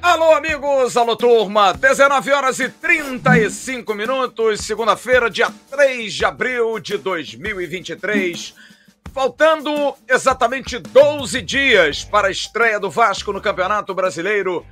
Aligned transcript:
Alô, 0.00 0.32
amigos, 0.34 0.96
alô, 0.96 1.16
turma. 1.16 1.74
19 1.74 2.32
horas 2.32 2.60
e 2.60 2.68
35 2.70 3.94
minutos, 3.94 4.60
segunda-feira, 4.60 5.28
dia 5.28 5.52
3 5.70 6.14
de 6.14 6.24
abril 6.24 6.78
de 6.78 6.96
2023. 6.96 8.54
Faltando 9.12 9.94
exatamente 10.08 10.78
12 10.78 11.42
dias 11.42 12.04
para 12.04 12.28
a 12.28 12.30
estreia 12.30 12.80
do 12.80 12.90
Vasco 12.90 13.32
no 13.32 13.40
Campeonato 13.40 13.94
Brasileiro. 13.94 14.64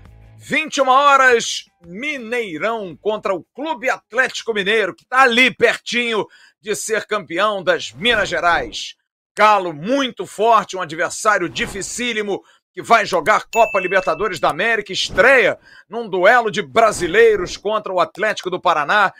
21 0.45 0.88
horas, 0.88 1.66
Mineirão 1.86 2.96
contra 3.00 3.32
o 3.32 3.45
Clube 3.54 3.88
Atlético 3.88 4.52
Mineiro, 4.52 4.92
que 4.92 5.04
está 5.04 5.22
ali 5.22 5.54
pertinho 5.54 6.27
de 6.61 6.74
ser 6.74 7.06
campeão 7.06 7.62
das 7.62 7.92
Minas 7.92 8.28
Gerais. 8.28 8.96
Galo 9.37 9.73
muito 9.73 10.27
forte, 10.27 10.77
um 10.77 10.82
adversário 10.82 11.48
dificílimo 11.48 12.42
que 12.74 12.82
vai 12.82 13.06
jogar 13.06 13.46
Copa 13.55 13.78
Libertadores 13.78 14.41
da 14.41 14.51
América, 14.51 14.92
estreia 14.92 15.60
num 15.88 16.09
duelo 16.09 16.51
de 16.51 16.60
brasileiros 16.60 17.56
contra 17.56 17.93
o 17.93 18.01
Atlético 18.01 18.51
do 18.51 18.60
Paraná. 18.60 19.12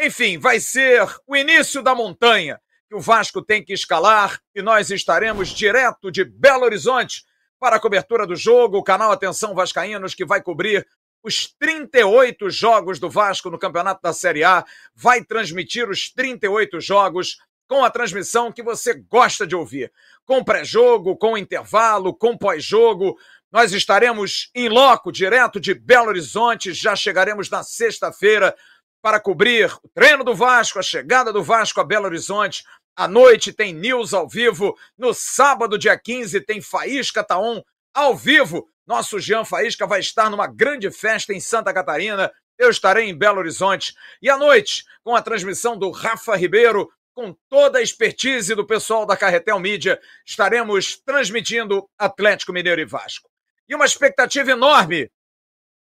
Enfim, 0.00 0.38
vai 0.38 0.60
ser 0.60 1.06
o 1.26 1.36
início 1.36 1.82
da 1.82 1.94
montanha 1.94 2.58
que 2.88 2.94
o 2.94 3.00
Vasco 3.00 3.42
tem 3.42 3.62
que 3.62 3.74
escalar 3.74 4.40
e 4.54 4.62
nós 4.62 4.90
estaremos 4.90 5.50
direto 5.50 6.10
de 6.10 6.24
Belo 6.24 6.64
Horizonte 6.64 7.22
para 7.60 7.76
a 7.76 7.80
cobertura 7.80 8.26
do 8.26 8.34
jogo. 8.34 8.78
O 8.78 8.82
canal 8.82 9.12
Atenção 9.12 9.54
Vascaínos, 9.54 10.14
que 10.14 10.24
vai 10.24 10.42
cobrir 10.42 10.86
os 11.22 11.46
38 11.58 12.48
jogos 12.48 12.98
do 12.98 13.10
Vasco 13.10 13.50
no 13.50 13.58
Campeonato 13.58 14.00
da 14.02 14.12
Série 14.14 14.42
A, 14.42 14.64
vai 14.94 15.22
transmitir 15.22 15.88
os 15.88 16.10
38 16.10 16.80
jogos 16.80 17.36
com 17.68 17.84
a 17.84 17.90
transmissão 17.90 18.50
que 18.50 18.62
você 18.62 18.94
gosta 18.94 19.46
de 19.46 19.54
ouvir. 19.54 19.92
Com 20.24 20.42
pré-jogo, 20.42 21.16
com 21.16 21.36
intervalo, 21.36 22.14
com 22.14 22.36
pós-jogo. 22.36 23.16
Nós 23.52 23.72
estaremos 23.72 24.50
em 24.54 24.68
loco, 24.68 25.12
direto 25.12 25.60
de 25.60 25.74
Belo 25.74 26.08
Horizonte. 26.08 26.72
Já 26.72 26.96
chegaremos 26.96 27.50
na 27.50 27.62
sexta-feira 27.62 28.56
para 29.02 29.20
cobrir 29.20 29.72
o 29.82 29.88
treino 29.88 30.24
do 30.24 30.34
Vasco, 30.34 30.78
a 30.78 30.82
chegada 30.82 31.32
do 31.32 31.42
Vasco 31.42 31.80
a 31.80 31.84
Belo 31.84 32.06
Horizonte. 32.06 32.64
À 33.00 33.08
noite 33.08 33.50
tem 33.50 33.72
news 33.72 34.12
ao 34.12 34.28
vivo. 34.28 34.76
No 34.98 35.14
sábado, 35.14 35.78
dia 35.78 35.98
15, 35.98 36.38
tem 36.42 36.60
Faísca 36.60 37.24
Taon 37.24 37.62
ao 37.94 38.14
vivo. 38.14 38.68
Nosso 38.86 39.18
Jean 39.18 39.42
Faísca 39.42 39.86
vai 39.86 40.00
estar 40.00 40.28
numa 40.28 40.46
grande 40.46 40.90
festa 40.90 41.32
em 41.32 41.40
Santa 41.40 41.72
Catarina. 41.72 42.30
Eu 42.58 42.68
estarei 42.68 43.08
em 43.08 43.16
Belo 43.16 43.38
Horizonte. 43.38 43.94
E 44.20 44.28
à 44.28 44.36
noite, 44.36 44.84
com 45.02 45.16
a 45.16 45.22
transmissão 45.22 45.78
do 45.78 45.90
Rafa 45.90 46.36
Ribeiro, 46.36 46.92
com 47.14 47.34
toda 47.48 47.78
a 47.78 47.82
expertise 47.82 48.54
do 48.54 48.66
pessoal 48.66 49.06
da 49.06 49.16
Carretel 49.16 49.58
Mídia, 49.58 49.98
estaremos 50.26 50.98
transmitindo 50.98 51.88
Atlético 51.98 52.52
Mineiro 52.52 52.82
e 52.82 52.84
Vasco. 52.84 53.30
E 53.66 53.74
uma 53.74 53.86
expectativa 53.86 54.50
enorme 54.50 55.10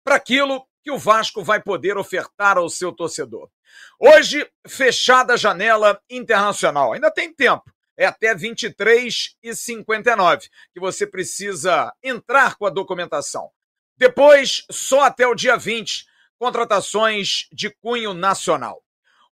para 0.03 0.15
aquilo 0.15 0.67
que 0.83 0.91
o 0.91 0.99
Vasco 0.99 1.43
vai 1.43 1.63
poder 1.63 1.97
ofertar 1.97 2.59
ao 2.59 2.69
seu 2.69 2.93
torcedor. 2.93 3.49
Hoje, 3.99 4.47
fechada 4.67 5.35
a 5.35 5.37
janela 5.37 6.01
internacional. 6.11 6.93
Ainda 6.93 7.11
tem 7.11 7.33
tempo. 7.33 7.71
É 7.97 8.07
até 8.07 8.35
23 8.35 9.37
e 9.43 9.55
59 9.55 10.49
que 10.73 10.81
você 10.81 11.07
precisa 11.07 11.93
entrar 12.03 12.57
com 12.57 12.67
a 12.67 12.71
documentação. 12.71 13.51
Depois, 13.97 14.65
só 14.71 15.03
até 15.03 15.27
o 15.27 15.35
dia 15.35 15.57
20, 15.57 16.07
contratações 16.39 17.47
de 17.53 17.71
cunho 17.71 18.15
nacional. 18.15 18.83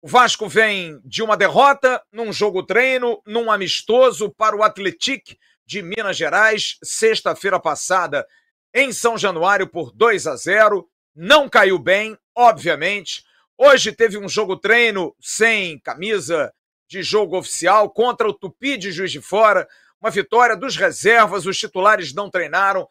O 0.02 0.08
Vasco 0.08 0.48
vem 0.48 1.00
de 1.04 1.22
uma 1.22 1.36
derrota 1.36 2.02
num 2.12 2.32
jogo 2.32 2.62
treino, 2.62 3.22
num 3.26 3.50
amistoso 3.50 4.30
para 4.30 4.56
o 4.56 4.62
Atletic 4.62 5.38
de 5.64 5.82
Minas 5.82 6.16
Gerais, 6.16 6.78
sexta-feira 6.82 7.60
passada, 7.60 8.26
em 8.72 8.92
São 8.92 9.16
Januário, 9.18 9.66
por 9.66 9.90
2 9.92 10.26
a 10.26 10.36
0. 10.36 10.88
Não 11.18 11.48
caiu 11.48 11.78
bem, 11.78 12.14
obviamente. 12.34 13.24
Hoje 13.56 13.90
teve 13.90 14.18
um 14.18 14.28
jogo 14.28 14.54
treino 14.54 15.16
sem 15.18 15.78
camisa 15.78 16.52
de 16.86 17.02
jogo 17.02 17.38
oficial 17.38 17.88
contra 17.88 18.28
o 18.28 18.34
Tupi 18.34 18.76
de 18.76 18.92
Juiz 18.92 19.10
de 19.10 19.22
Fora. 19.22 19.66
Uma 19.98 20.10
vitória 20.10 20.54
dos 20.54 20.76
reservas, 20.76 21.46
os 21.46 21.56
titulares 21.58 22.12
não 22.12 22.28
treinaram. 22.28 22.86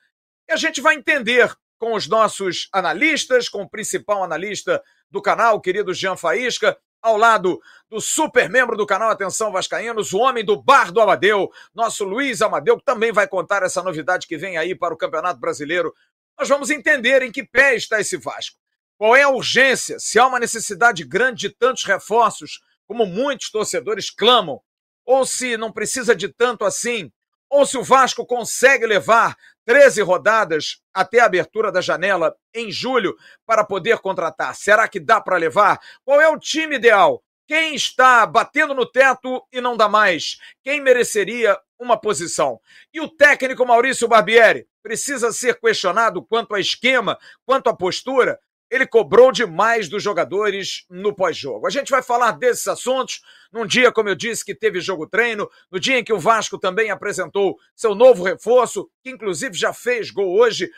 E 0.49 0.53
a 0.53 0.55
gente 0.55 0.81
vai 0.81 0.95
entender 0.95 1.55
com 1.77 1.93
os 1.93 2.07
nossos 2.07 2.67
analistas, 2.73 3.47
com 3.47 3.61
o 3.61 3.69
principal 3.69 4.23
analista 4.23 4.81
do 5.11 5.21
canal, 5.21 5.57
o 5.57 5.61
querido 5.61 5.93
Jean 5.93 6.17
Faísca, 6.17 6.75
ao 7.03 7.17
lado 7.17 7.61
do 7.87 8.01
super 8.01 8.49
membro 8.49 8.75
do 8.75 8.87
canal 8.87 9.11
Atenção 9.11 9.51
Vascaínos, 9.51 10.13
o 10.13 10.17
homem 10.17 10.43
do 10.43 10.59
Bar 10.59 10.91
do 10.91 10.99
Amadeu, 10.99 11.51
nosso 11.75 12.03
Luiz 12.03 12.41
Amadeu, 12.41 12.75
que 12.79 12.83
também 12.83 13.11
vai 13.11 13.27
contar 13.27 13.61
essa 13.61 13.83
novidade 13.83 14.25
que 14.25 14.35
vem 14.35 14.57
aí 14.57 14.73
para 14.73 14.95
o 14.95 14.97
Campeonato 14.97 15.39
Brasileiro. 15.39 15.93
Nós 16.37 16.49
vamos 16.49 16.69
entender 16.69 17.21
em 17.21 17.31
que 17.31 17.43
pé 17.43 17.75
está 17.75 17.99
esse 17.99 18.17
Vasco. 18.17 18.57
Qual 18.97 19.15
é 19.15 19.23
a 19.23 19.29
urgência? 19.29 19.99
Se 19.99 20.19
há 20.19 20.27
uma 20.27 20.39
necessidade 20.39 21.03
grande 21.03 21.47
de 21.47 21.49
tantos 21.49 21.83
reforços, 21.83 22.61
como 22.87 23.05
muitos 23.05 23.49
torcedores 23.49 24.09
clamam, 24.09 24.61
ou 25.05 25.25
se 25.25 25.57
não 25.57 25.71
precisa 25.71 26.15
de 26.15 26.27
tanto 26.27 26.65
assim, 26.65 27.11
ou 27.49 27.65
se 27.65 27.77
o 27.77 27.83
Vasco 27.83 28.25
consegue 28.25 28.85
levar 28.85 29.37
13 29.65 30.01
rodadas 30.01 30.81
até 30.93 31.19
a 31.19 31.25
abertura 31.25 31.71
da 31.71 31.81
janela 31.81 32.35
em 32.53 32.71
julho 32.71 33.15
para 33.45 33.63
poder 33.63 33.99
contratar. 33.99 34.55
Será 34.55 34.87
que 34.87 34.99
dá 34.99 35.21
para 35.21 35.37
levar? 35.37 35.79
Qual 36.03 36.21
é 36.21 36.27
o 36.29 36.39
time 36.39 36.75
ideal? 36.75 37.23
Quem 37.47 37.75
está 37.75 38.25
batendo 38.25 38.73
no 38.73 38.85
teto 38.85 39.45
e 39.51 39.61
não 39.61 39.77
dá 39.77 39.87
mais? 39.87 40.37
Quem 40.63 40.81
mereceria 40.81 41.57
uma 41.79 41.99
posição? 41.99 42.59
E 42.93 42.99
o 42.99 43.07
técnico 43.07 43.65
Maurício 43.65 44.07
Barbieri 44.07 44.67
precisa 44.81 45.31
ser 45.31 45.59
questionado 45.59 46.23
quanto 46.23 46.53
ao 46.53 46.59
esquema, 46.59 47.17
quanto 47.45 47.69
à 47.69 47.75
postura? 47.75 48.39
ele 48.69 48.85
cobrou 48.85 49.31
demais 49.31 49.87
dos 49.87 50.01
jogadores 50.01 50.85
no 50.89 51.15
pós-jogo. 51.15 51.67
A 51.67 51.69
gente 51.69 51.91
vai 51.91 52.01
falar 52.01 52.31
desses 52.31 52.67
assuntos 52.67 53.21
num 53.51 53.65
dia, 53.65 53.91
como 53.91 54.09
eu 54.09 54.15
disse, 54.15 54.43
que 54.43 54.55
teve 54.55 54.81
jogo 54.81 55.07
treino, 55.07 55.49
no 55.71 55.79
dia 55.79 55.99
em 55.99 56.03
que 56.03 56.13
o 56.13 56.19
Vasco 56.19 56.57
também 56.57 56.89
apresentou 56.89 57.57
seu 57.75 57.93
novo 57.93 58.23
reforço, 58.23 58.89
que 59.03 59.09
inclusive 59.09 59.55
já 59.55 59.71
fez 59.71 60.09
gol 60.09 60.37
hoje, 60.37 60.69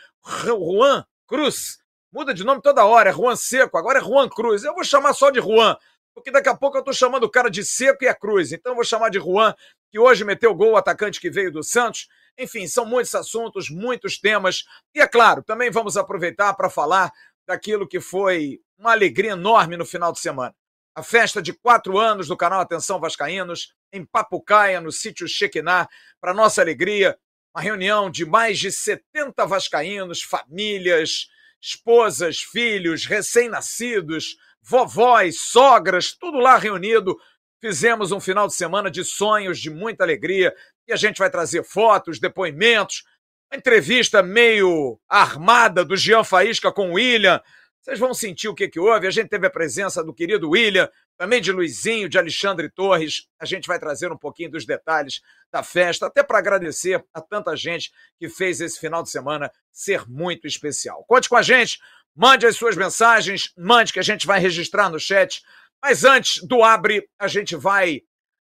Juan 0.44 1.04
Cruz. 1.26 1.78
Muda 2.12 2.32
de 2.32 2.44
nome 2.44 2.62
toda 2.62 2.84
hora, 2.84 3.10
é 3.10 3.12
Juan 3.12 3.36
Seco, 3.36 3.76
agora 3.76 3.98
é 3.98 4.02
Juan 4.02 4.28
Cruz. 4.28 4.64
Eu 4.64 4.74
vou 4.74 4.84
chamar 4.84 5.12
só 5.14 5.30
de 5.30 5.40
Juan, 5.40 5.76
porque 6.18 6.30
daqui 6.30 6.48
a 6.48 6.56
pouco 6.56 6.76
eu 6.76 6.82
tô 6.82 6.92
chamando 6.92 7.24
o 7.24 7.30
cara 7.30 7.50
de 7.50 7.64
Seco 7.64 8.04
e 8.04 8.06
é 8.06 8.14
Cruz. 8.14 8.52
Então 8.52 8.72
eu 8.72 8.76
vou 8.76 8.84
chamar 8.84 9.08
de 9.08 9.18
Juan, 9.18 9.54
que 9.90 9.98
hoje 9.98 10.24
meteu 10.24 10.54
gol, 10.54 10.72
o 10.72 10.76
atacante 10.76 11.20
que 11.20 11.30
veio 11.30 11.50
do 11.50 11.62
Santos. 11.62 12.08
Enfim, 12.38 12.66
são 12.66 12.84
muitos 12.84 13.14
assuntos, 13.14 13.70
muitos 13.70 14.18
temas. 14.18 14.64
E 14.94 15.00
é 15.00 15.06
claro, 15.06 15.42
também 15.42 15.70
vamos 15.70 15.96
aproveitar 15.96 16.54
para 16.54 16.68
falar 16.68 17.12
daquilo 17.46 17.88
que 17.88 18.00
foi 18.00 18.60
uma 18.78 18.92
alegria 18.92 19.32
enorme 19.32 19.76
no 19.76 19.86
final 19.86 20.12
de 20.12 20.20
semana. 20.20 20.54
A 20.94 21.02
festa 21.02 21.40
de 21.40 21.52
quatro 21.52 21.98
anos 21.98 22.28
do 22.28 22.36
canal 22.36 22.60
Atenção 22.60 23.00
Vascaínos, 23.00 23.72
em 23.92 24.04
Papucaia, 24.04 24.80
no 24.80 24.92
sítio 24.92 25.28
Chequiná, 25.28 25.88
para 26.20 26.34
nossa 26.34 26.60
alegria, 26.60 27.16
uma 27.54 27.62
reunião 27.62 28.10
de 28.10 28.26
mais 28.26 28.58
de 28.58 28.70
70 28.70 29.46
vascaínos, 29.46 30.22
famílias, 30.22 31.28
esposas, 31.60 32.38
filhos, 32.40 33.06
recém-nascidos, 33.06 34.36
vovós, 34.62 35.40
sogras, 35.40 36.12
tudo 36.12 36.38
lá 36.38 36.56
reunido. 36.56 37.16
Fizemos 37.60 38.12
um 38.12 38.20
final 38.20 38.46
de 38.46 38.54
semana 38.54 38.90
de 38.90 39.04
sonhos, 39.04 39.58
de 39.58 39.70
muita 39.70 40.04
alegria, 40.04 40.54
e 40.86 40.92
a 40.92 40.96
gente 40.96 41.18
vai 41.18 41.30
trazer 41.30 41.64
fotos, 41.64 42.20
depoimentos, 42.20 43.02
uma 43.50 43.58
entrevista 43.58 44.22
meio 44.22 45.00
armada 45.08 45.84
do 45.84 45.96
Jean 45.96 46.22
Faísca 46.22 46.70
com 46.70 46.90
o 46.90 46.94
William. 46.94 47.40
Vocês 47.80 47.98
vão 47.98 48.12
sentir 48.12 48.48
o 48.48 48.54
que, 48.54 48.68
que 48.68 48.80
houve. 48.80 49.06
A 49.06 49.10
gente 49.10 49.28
teve 49.28 49.46
a 49.46 49.50
presença 49.50 50.02
do 50.04 50.12
querido 50.12 50.50
William, 50.50 50.90
também 51.16 51.40
de 51.40 51.52
Luizinho, 51.52 52.08
de 52.08 52.18
Alexandre 52.18 52.68
Torres. 52.68 53.28
A 53.38 53.44
gente 53.44 53.66
vai 53.66 53.78
trazer 53.78 54.12
um 54.12 54.16
pouquinho 54.16 54.50
dos 54.50 54.66
detalhes 54.66 55.20
da 55.50 55.62
festa, 55.62 56.06
até 56.06 56.22
para 56.22 56.38
agradecer 56.38 57.02
a 57.14 57.20
tanta 57.20 57.56
gente 57.56 57.90
que 58.18 58.28
fez 58.28 58.60
esse 58.60 58.78
final 58.78 59.02
de 59.02 59.10
semana 59.10 59.50
ser 59.72 60.08
muito 60.08 60.46
especial. 60.46 61.04
Conte 61.08 61.28
com 61.28 61.36
a 61.36 61.42
gente, 61.42 61.78
mande 62.14 62.46
as 62.46 62.56
suas 62.56 62.76
mensagens, 62.76 63.52
mande 63.56 63.92
que 63.92 64.00
a 64.00 64.02
gente 64.04 64.26
vai 64.26 64.38
registrar 64.38 64.90
no 64.90 65.00
chat. 65.00 65.42
Mas 65.82 66.04
antes 66.04 66.42
do 66.42 66.62
abre, 66.62 67.08
a 67.18 67.28
gente 67.28 67.56
vai 67.56 68.02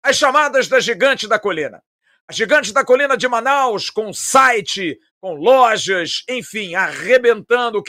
às 0.02 0.16
chamadas 0.16 0.69
da 0.69 0.78
Gigante 0.78 1.26
da 1.26 1.38
Colina. 1.38 1.82
A 2.28 2.32
Gigante 2.32 2.72
da 2.72 2.84
Colina 2.84 3.16
de 3.16 3.26
Manaus, 3.26 3.90
com 3.90 4.12
site, 4.12 4.98
com 5.20 5.34
lojas, 5.34 6.22
enfim, 6.28 6.75
arrebentando 6.75 7.82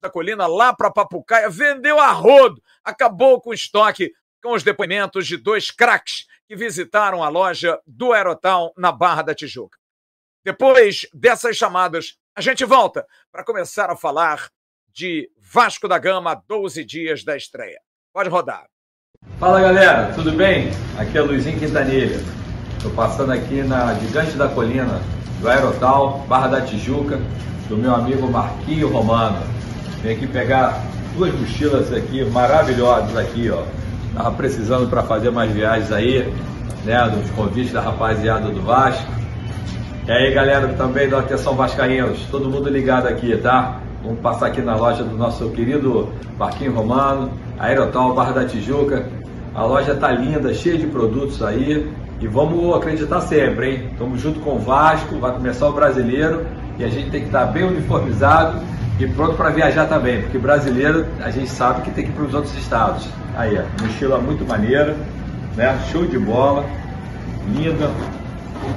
da 0.00 0.08
Colina 0.08 0.46
lá 0.46 0.72
para 0.72 0.90
Papucaia, 0.90 1.50
vendeu 1.50 1.98
a 1.98 2.12
rodo, 2.12 2.62
acabou 2.84 3.40
com 3.40 3.50
o 3.50 3.54
estoque, 3.54 4.12
com 4.42 4.52
os 4.52 4.62
depoimentos 4.62 5.26
de 5.26 5.36
dois 5.36 5.70
craques 5.70 6.26
que 6.46 6.54
visitaram 6.54 7.24
a 7.24 7.28
loja 7.28 7.78
do 7.84 8.12
Aerotal 8.12 8.72
na 8.76 8.92
Barra 8.92 9.22
da 9.22 9.34
Tijuca. 9.34 9.76
Depois 10.44 11.06
dessas 11.12 11.56
chamadas, 11.56 12.16
a 12.36 12.40
gente 12.40 12.64
volta 12.64 13.04
para 13.32 13.44
começar 13.44 13.90
a 13.90 13.96
falar 13.96 14.48
de 14.92 15.28
Vasco 15.36 15.88
da 15.88 15.98
Gama, 15.98 16.40
12 16.46 16.84
dias 16.84 17.24
da 17.24 17.36
estreia. 17.36 17.80
Pode 18.12 18.28
rodar. 18.28 18.66
Fala 19.40 19.60
galera, 19.60 20.12
tudo 20.14 20.30
bem? 20.32 20.68
Aqui 20.96 21.18
é 21.18 21.20
Luizinho 21.20 21.58
Quintanilha. 21.58 22.16
Estou 22.76 22.92
passando 22.94 23.32
aqui 23.32 23.62
na 23.62 23.94
Gigante 23.94 24.36
da 24.36 24.48
Colina, 24.48 25.00
do 25.40 25.48
Aerotal, 25.48 26.20
Barra 26.28 26.48
da 26.48 26.60
Tijuca, 26.64 27.18
do 27.68 27.76
meu 27.76 27.94
amigo 27.94 28.30
Marquinho 28.30 28.88
Romano. 28.88 29.38
Vim 30.02 30.12
aqui 30.12 30.26
pegar 30.26 30.82
duas 31.16 31.32
mochilas 31.38 31.92
aqui 31.92 32.24
maravilhosas 32.24 33.16
aqui, 33.16 33.50
ó. 33.50 33.62
Tava 34.14 34.30
precisando 34.32 34.88
para 34.88 35.02
fazer 35.02 35.30
mais 35.30 35.52
viagens 35.52 35.92
aí, 35.92 36.32
né? 36.84 37.08
Dos 37.08 37.30
convites 37.30 37.72
da 37.72 37.80
rapaziada 37.80 38.48
do 38.48 38.62
Vasco. 38.62 39.10
E 40.06 40.10
aí, 40.10 40.32
galera, 40.32 40.68
também 40.68 41.08
da 41.08 41.18
Atenção 41.18 41.54
Vascaínos, 41.54 42.18
todo 42.30 42.48
mundo 42.48 42.70
ligado 42.70 43.06
aqui, 43.06 43.36
tá? 43.36 43.80
Vamos 44.02 44.20
passar 44.20 44.46
aqui 44.46 44.62
na 44.62 44.74
loja 44.74 45.04
do 45.04 45.14
nosso 45.16 45.50
querido 45.50 46.08
Marquinho 46.38 46.72
Romano, 46.72 47.30
Aerotal 47.58 48.14
Barra 48.14 48.32
da 48.32 48.44
Tijuca. 48.46 49.06
A 49.54 49.64
loja 49.64 49.94
tá 49.94 50.10
linda, 50.10 50.54
cheia 50.54 50.78
de 50.78 50.86
produtos 50.86 51.42
aí. 51.42 51.90
E 52.20 52.26
vamos 52.26 52.74
acreditar 52.74 53.20
sempre, 53.20 53.70
hein? 53.70 53.88
Estamos 53.92 54.20
junto 54.20 54.40
com 54.40 54.56
o 54.56 54.58
Vasco, 54.58 55.18
vai 55.18 55.32
começar 55.32 55.68
o 55.68 55.72
brasileiro 55.72 56.46
e 56.78 56.84
a 56.84 56.88
gente 56.88 57.10
tem 57.10 57.20
que 57.20 57.26
estar 57.26 57.46
bem 57.46 57.64
uniformizado 57.64 58.60
e 58.98 59.06
pronto 59.06 59.34
para 59.34 59.50
viajar 59.50 59.86
também, 59.86 60.22
porque 60.22 60.38
brasileiro 60.38 61.06
a 61.20 61.30
gente 61.30 61.50
sabe 61.50 61.82
que 61.82 61.90
tem 61.90 62.04
que 62.04 62.10
ir 62.10 62.14
para 62.14 62.24
os 62.24 62.34
outros 62.34 62.56
estados. 62.56 63.08
Aí, 63.36 63.58
ó, 63.58 63.82
mochila 63.82 64.18
muito 64.18 64.46
maneira, 64.46 64.96
né? 65.56 65.78
Show 65.90 66.06
de 66.06 66.18
bola, 66.18 66.64
linda, 67.54 67.90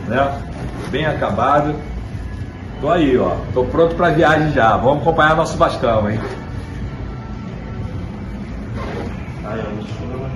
né? 0.07 0.41
Bem 0.89 1.05
acabada. 1.05 1.75
Tô 2.79 2.89
aí, 2.89 3.17
ó. 3.17 3.35
Tô 3.53 3.63
pronto 3.65 3.95
para 3.95 4.09
viagem 4.09 4.51
já. 4.51 4.75
Vamos 4.77 5.01
acompanhar 5.01 5.35
nosso 5.35 5.57
Vascão, 5.57 6.09
hein? 6.09 6.19
Aí, 9.45 9.63
mochila. 9.75 10.29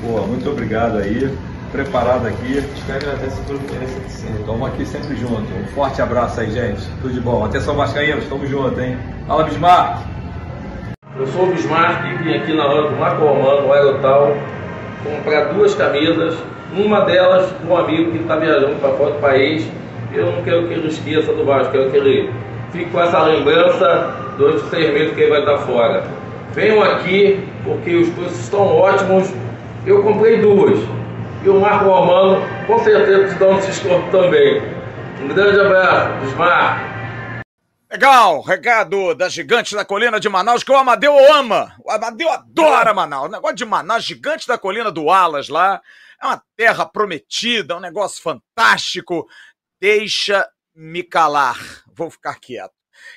Pô, 0.00 0.26
muito 0.26 0.50
obrigado 0.50 0.98
aí 0.98 1.32
preparado 1.74 2.28
aqui. 2.28 2.62
Te 2.62 2.92
agradece 2.92 3.40
por 3.42 3.56
interesse 3.56 3.98
de. 3.98 4.40
Estamos 4.40 4.68
aqui 4.68 4.86
sempre 4.86 5.16
junto. 5.16 5.42
Um 5.42 5.66
forte 5.74 6.00
abraço 6.00 6.40
aí, 6.40 6.50
gente. 6.52 6.82
Tudo 7.02 7.12
de 7.12 7.20
bom. 7.20 7.44
Atenção, 7.44 7.74
Vascaínos, 7.74 8.22
estamos 8.22 8.48
juntos, 8.48 8.78
hein? 8.78 8.96
Fala, 9.26 9.42
Bismarck! 9.42 10.06
Eu 11.18 11.26
sou 11.26 11.44
o 11.44 11.46
Bismarck 11.48 12.24
e 12.24 12.34
aqui 12.34 12.54
na 12.54 12.64
hora 12.64 12.88
do 12.90 12.96
Marco 12.96 13.24
Romano, 13.24 13.66
no 13.66 13.72
Aerotal, 13.72 14.36
comprar 15.02 15.52
duas 15.52 15.74
camisas. 15.74 16.36
Uma 16.76 17.00
delas, 17.00 17.52
um 17.68 17.76
amigo 17.76 18.12
que 18.12 18.18
está 18.18 18.36
viajando 18.36 18.76
para 18.76 18.90
fora 18.90 19.10
do 19.12 19.20
país. 19.20 19.68
Eu 20.12 20.26
não 20.26 20.42
quero 20.42 20.68
que 20.68 20.74
ele 20.74 20.86
esqueça 20.86 21.32
do 21.32 21.44
Vasco, 21.44 21.72
quero 21.72 21.90
que 21.90 21.96
ele 21.96 22.32
fique 22.70 22.90
com 22.90 23.00
essa 23.00 23.20
lembrança 23.24 24.14
durante 24.38 24.62
os 24.62 24.70
seis 24.70 24.92
meses 24.94 25.14
que 25.14 25.22
ele 25.22 25.30
vai 25.30 25.40
estar 25.40 25.58
fora. 25.58 26.04
Venham 26.52 26.80
aqui, 26.82 27.48
porque 27.64 27.96
os 27.96 28.08
preços 28.10 28.38
estão 28.38 28.76
ótimos. 28.76 29.32
Eu 29.84 30.02
comprei 30.02 30.40
duas 30.40 30.78
e 31.44 31.48
o 31.48 31.60
Marco 31.60 31.84
Romano 31.84 32.42
com 32.66 32.82
certeza 32.82 33.28
te 33.28 33.34
dá 33.38 33.48
um 33.48 33.60
desconto 33.60 34.10
também. 34.10 34.62
Um 35.20 35.28
grande 35.28 35.60
abraço, 35.60 36.20
Bismar. 36.20 36.94
Legal, 37.90 38.40
recado 38.40 39.14
da 39.14 39.28
Gigante 39.28 39.74
da 39.74 39.84
Colina 39.84 40.18
de 40.18 40.28
Manaus, 40.28 40.64
que 40.64 40.72
o 40.72 40.76
Amadeu 40.76 41.16
ama. 41.32 41.76
O 41.84 41.90
Amadeu 41.90 42.30
adora 42.30 42.94
Manaus. 42.94 43.28
O 43.28 43.30
negócio 43.30 43.56
de 43.56 43.64
Manaus, 43.64 44.04
Gigante 44.04 44.48
da 44.48 44.58
Colina 44.58 44.90
do 44.90 45.10
Alas 45.10 45.48
lá, 45.48 45.80
é 46.20 46.26
uma 46.26 46.42
terra 46.56 46.86
prometida, 46.86 47.76
um 47.76 47.80
negócio 47.80 48.22
fantástico. 48.22 49.28
Deixa-me 49.78 51.02
calar. 51.02 51.58
Vou 51.94 52.10
ficar 52.10 52.40
quieto. 52.40 52.72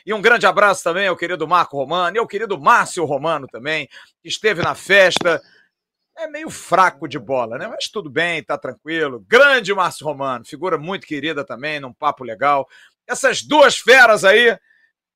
E 0.05 0.13
um 0.13 0.21
grande 0.21 0.45
abraço 0.45 0.83
também 0.83 1.07
ao 1.07 1.15
querido 1.15 1.47
Marco 1.47 1.77
Romano 1.77 2.17
e 2.17 2.19
ao 2.19 2.27
querido 2.27 2.59
Márcio 2.59 3.05
Romano 3.05 3.47
também, 3.47 3.87
que 4.21 4.27
esteve 4.27 4.61
na 4.61 4.75
festa 4.75 5.41
é 6.17 6.27
meio 6.27 6.49
fraco 6.49 7.07
de 7.07 7.19
bola, 7.19 7.57
né? 7.57 7.67
Mas 7.67 7.87
tudo 7.87 8.09
bem, 8.09 8.43
tá 8.43 8.57
tranquilo. 8.57 9.23
Grande 9.27 9.73
Márcio 9.73 10.05
Romano, 10.05 10.45
figura 10.45 10.77
muito 10.77 11.05
querida 11.05 11.45
também, 11.45 11.79
num 11.79 11.93
papo 11.93 12.23
legal. 12.23 12.67
Essas 13.07 13.41
duas 13.41 13.77
feras 13.77 14.25
aí, 14.25 14.57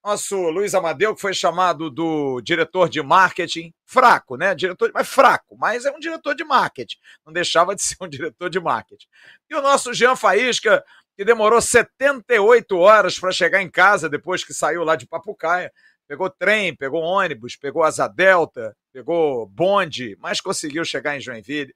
nosso 0.04 0.38
Luiz 0.50 0.74
Amadeu, 0.76 1.16
que 1.16 1.22
foi 1.22 1.34
chamado 1.34 1.90
do 1.90 2.40
diretor 2.42 2.88
de 2.88 3.02
marketing, 3.02 3.74
fraco, 3.86 4.36
né? 4.36 4.54
Diretor, 4.54 4.92
mas 4.94 5.08
fraco, 5.08 5.58
mas 5.58 5.86
é 5.86 5.92
um 5.92 6.00
diretor 6.00 6.36
de 6.36 6.44
marketing. 6.44 6.98
Não 7.26 7.34
deixava 7.34 7.76
de 7.76 7.82
ser 7.82 7.98
um 8.00 8.08
diretor 8.08 8.50
de 8.50 8.60
marketing. 8.60 9.08
E 9.50 9.56
o 9.56 9.62
nosso 9.62 9.94
Jean 9.94 10.16
Faísca, 10.16 10.84
que 11.18 11.26
demorou 11.26 11.60
78 11.60 12.78
horas 12.78 13.20
para 13.20 13.32
chegar 13.32 13.62
em 13.62 13.70
casa 13.70 14.08
depois 14.08 14.44
que 14.44 14.54
saiu 14.54 14.84
lá 14.84 14.96
de 14.96 15.08
Papucaia 15.08 15.72
Pegou 16.12 16.30
trem, 16.30 16.76
pegou 16.76 17.02
ônibus, 17.02 17.56
pegou 17.56 17.84
asa 17.84 18.06
delta, 18.06 18.76
pegou 18.94 19.46
bonde, 19.46 20.18
mas 20.20 20.42
conseguiu 20.42 20.84
chegar 20.84 21.16
em 21.16 21.22
Joinville. 21.22 21.74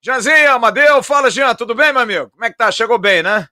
Janzinho, 0.00 0.52
Amadeu, 0.52 1.02
fala, 1.02 1.30
Jean, 1.30 1.54
tudo 1.54 1.74
bem, 1.74 1.92
meu 1.92 2.02
amigo? 2.02 2.30
Como 2.30 2.44
é 2.44 2.50
que 2.50 2.56
tá? 2.56 2.70
Chegou 2.70 2.98
bem, 2.98 3.22
né? 3.22 3.46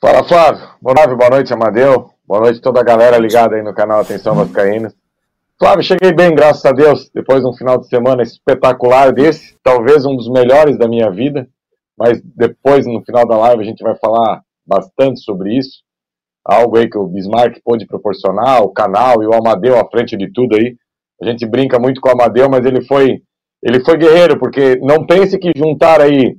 Fala, 0.00 0.26
Flávio. 0.26 0.68
Boa 0.80 0.94
noite, 0.94 1.16
boa 1.16 1.30
noite, 1.30 1.52
Amadeu. 1.52 2.10
Boa 2.26 2.40
noite 2.40 2.60
toda 2.60 2.80
a 2.80 2.84
galera 2.84 3.18
ligada 3.18 3.56
aí 3.56 3.62
no 3.62 3.74
canal 3.74 4.00
Atenção 4.00 4.34
Vascaínas. 4.34 4.94
Flávio, 5.58 5.82
cheguei 5.82 6.12
bem, 6.12 6.34
graças 6.34 6.64
a 6.64 6.72
Deus, 6.72 7.10
depois 7.12 7.42
de 7.42 7.48
um 7.48 7.52
final 7.52 7.78
de 7.78 7.88
semana 7.88 8.22
espetacular 8.22 9.12
desse, 9.12 9.56
talvez 9.62 10.04
um 10.04 10.14
dos 10.14 10.28
melhores 10.28 10.78
da 10.78 10.86
minha 10.86 11.10
vida, 11.10 11.48
mas 11.96 12.20
depois, 12.22 12.86
no 12.86 13.04
final 13.04 13.26
da 13.26 13.36
live, 13.36 13.62
a 13.62 13.66
gente 13.66 13.82
vai 13.82 13.96
falar 13.96 14.42
bastante 14.64 15.20
sobre 15.20 15.56
isso 15.56 15.82
algo 16.48 16.78
aí 16.78 16.88
que 16.88 16.96
o 16.96 17.06
Bismarck 17.06 17.60
pôde 17.62 17.86
proporcionar, 17.86 18.62
o 18.62 18.70
canal 18.70 19.22
e 19.22 19.26
o 19.26 19.34
Amadeu 19.34 19.78
à 19.78 19.86
frente 19.86 20.16
de 20.16 20.32
tudo 20.32 20.56
aí. 20.56 20.76
A 21.20 21.26
gente 21.26 21.46
brinca 21.46 21.78
muito 21.78 22.00
com 22.00 22.08
o 22.08 22.12
Amadeu, 22.12 22.48
mas 22.48 22.64
ele 22.64 22.84
foi, 22.84 23.20
ele 23.62 23.84
foi 23.84 23.96
guerreiro, 23.96 24.38
porque 24.38 24.76
não 24.82 25.06
pense 25.06 25.38
que 25.38 25.52
juntar 25.56 26.00
aí 26.00 26.36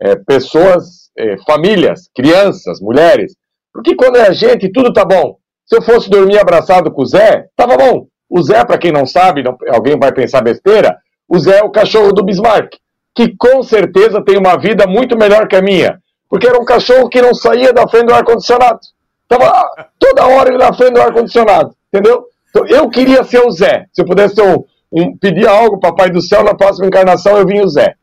é, 0.00 0.16
pessoas, 0.16 1.10
é, 1.16 1.36
famílias, 1.46 2.08
crianças, 2.14 2.80
mulheres, 2.80 3.34
porque 3.72 3.94
quando 3.94 4.16
é 4.16 4.28
a 4.28 4.32
gente, 4.32 4.70
tudo 4.70 4.92
tá 4.92 5.04
bom. 5.04 5.36
Se 5.66 5.76
eu 5.76 5.82
fosse 5.82 6.10
dormir 6.10 6.38
abraçado 6.38 6.90
com 6.90 7.02
o 7.02 7.06
Zé, 7.06 7.46
tava 7.56 7.76
bom. 7.76 8.06
O 8.28 8.42
Zé, 8.42 8.64
para 8.64 8.78
quem 8.78 8.92
não 8.92 9.06
sabe, 9.06 9.42
não, 9.42 9.56
alguém 9.68 9.98
vai 9.98 10.12
pensar 10.12 10.42
besteira, 10.42 10.96
o 11.28 11.38
Zé 11.38 11.58
é 11.58 11.62
o 11.64 11.70
cachorro 11.70 12.12
do 12.12 12.24
Bismarck, 12.24 12.76
que 13.14 13.34
com 13.36 13.62
certeza 13.62 14.22
tem 14.24 14.36
uma 14.36 14.56
vida 14.56 14.86
muito 14.86 15.16
melhor 15.16 15.46
que 15.46 15.56
a 15.56 15.62
minha, 15.62 15.98
porque 16.28 16.46
era 16.46 16.60
um 16.60 16.64
cachorro 16.64 17.08
que 17.08 17.22
não 17.22 17.34
saía 17.34 17.72
da 17.72 17.88
frente 17.88 18.06
do 18.06 18.14
ar-condicionado. 18.14 18.80
Tava 19.28 19.70
toda 19.98 20.26
hora 20.26 20.50
ele 20.50 20.58
na 20.58 20.72
frente 20.72 20.94
do 20.94 21.00
ar-condicionado, 21.00 21.74
entendeu? 21.92 22.26
Então, 22.52 22.66
eu 22.66 22.88
queria 22.90 23.24
ser 23.24 23.40
o 23.40 23.50
Zé. 23.50 23.86
Se 23.92 24.02
eu 24.02 24.06
pudesse 24.06 24.40
um, 24.42 24.62
um, 24.92 25.16
pedir 25.16 25.48
algo, 25.48 25.80
papai 25.80 26.10
do 26.10 26.20
céu, 26.20 26.44
na 26.44 26.54
próxima 26.54 26.86
encarnação 26.86 27.38
eu 27.38 27.46
vim 27.46 27.60
o 27.60 27.68
Zé. 27.68 27.94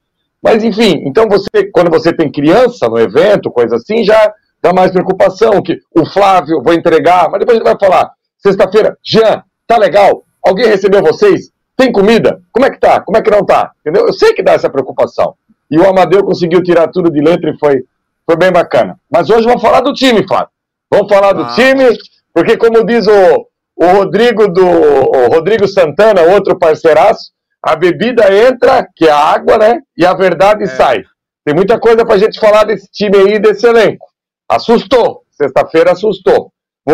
Mas 0.42 0.64
enfim, 0.64 1.04
então 1.06 1.28
você, 1.30 1.70
quando 1.72 1.92
você 1.92 2.12
tem 2.12 2.32
criança 2.32 2.88
no 2.90 2.98
evento, 2.98 3.52
coisa 3.52 3.76
assim, 3.76 4.04
já 4.04 4.34
dá 4.62 4.74
mais 4.74 4.92
preocupação, 4.92 5.62
que 5.62 5.78
o 5.96 6.06
Flávio, 6.06 6.64
vou 6.64 6.74
entregar, 6.74 7.30
mas 7.30 7.40
depois 7.40 7.58
a 7.58 7.60
gente 7.60 7.70
vai 7.70 7.78
falar, 7.80 8.12
sexta-feira, 8.38 8.98
Jean, 9.04 9.44
tá 9.68 9.78
legal? 9.78 10.24
Alguém 10.44 10.66
recebeu 10.66 11.02
vocês? 11.02 11.52
Tem 11.78 11.92
comida? 11.92 12.42
Como 12.52 12.66
é 12.66 12.72
que 12.72 12.80
tá? 12.80 13.00
Como 13.02 13.18
é 13.18 13.22
que 13.22 13.30
não 13.30 13.46
tá? 13.46 13.72
Entendeu? 13.82 14.08
Eu 14.08 14.14
sei 14.14 14.34
que 14.34 14.42
dá 14.42 14.54
essa 14.54 14.70
preocupação. 14.70 15.36
E 15.70 15.78
o 15.78 15.88
Amadeu 15.88 16.24
conseguiu 16.24 16.64
tirar 16.64 16.88
tudo 16.88 17.12
de 17.12 17.22
letra 17.22 17.52
e 17.52 17.58
foi, 17.60 17.84
foi 18.26 18.36
bem 18.36 18.52
bacana. 18.52 19.00
Mas 19.12 19.30
hoje 19.30 19.46
vamos 19.46 19.62
falar 19.62 19.82
do 19.82 19.94
time, 19.94 20.26
Flávio. 20.28 20.50
Vamos 20.92 21.08
falar 21.08 21.34
do 21.34 21.44
ah. 21.44 21.54
time, 21.54 21.86
porque 22.34 22.58
como 22.58 22.84
diz 22.86 23.06
o, 23.08 23.48
o 23.80 23.86
Rodrigo 23.86 24.48
do 24.48 24.66
o 24.66 25.28
Rodrigo 25.28 25.68
Santana, 25.68 26.22
outro 26.22 26.60
parceiraço, 26.60 27.32
a 27.64 27.76
bebida 27.76 28.34
entra, 28.34 28.86
que 28.96 29.08
é 29.08 29.12
a 29.12 29.18
água, 29.18 29.58
né? 29.58 29.80
E 29.98 30.06
a 30.06 30.14
verdade 30.14 30.64
é. 30.64 30.68
sai. 30.68 31.04
Tem 31.46 31.56
muita 31.56 31.80
coisa 31.80 32.06
pra 32.06 32.18
gente 32.18 32.40
falar 32.40 32.66
desse 32.66 32.90
time 32.92 33.18
aí, 33.18 33.40
desse 33.40 33.66
elenco. 33.66 34.06
Assustou. 34.48 35.24
Sexta-feira 35.32 35.94
assustou. 35.94 36.52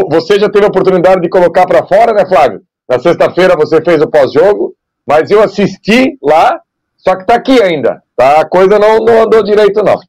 Você 0.09 0.39
já 0.39 0.49
teve 0.49 0.65
a 0.65 0.69
oportunidade 0.69 1.21
de 1.21 1.29
colocar 1.29 1.65
para 1.65 1.85
fora, 1.85 2.13
né, 2.13 2.25
Flávio? 2.27 2.61
Na 2.87 2.99
sexta-feira 2.99 3.55
você 3.55 3.81
fez 3.81 4.01
o 4.01 4.09
pós-jogo, 4.09 4.75
mas 5.07 5.31
eu 5.31 5.41
assisti 5.41 6.17
lá, 6.21 6.61
só 6.97 7.15
que 7.15 7.25
tá 7.25 7.35
aqui 7.35 7.61
ainda. 7.61 8.03
Tá? 8.15 8.41
A 8.41 8.45
coisa 8.47 8.77
não, 8.77 8.97
não 8.97 9.23
andou 9.23 9.43
direito, 9.43 9.83
não. 9.83 9.99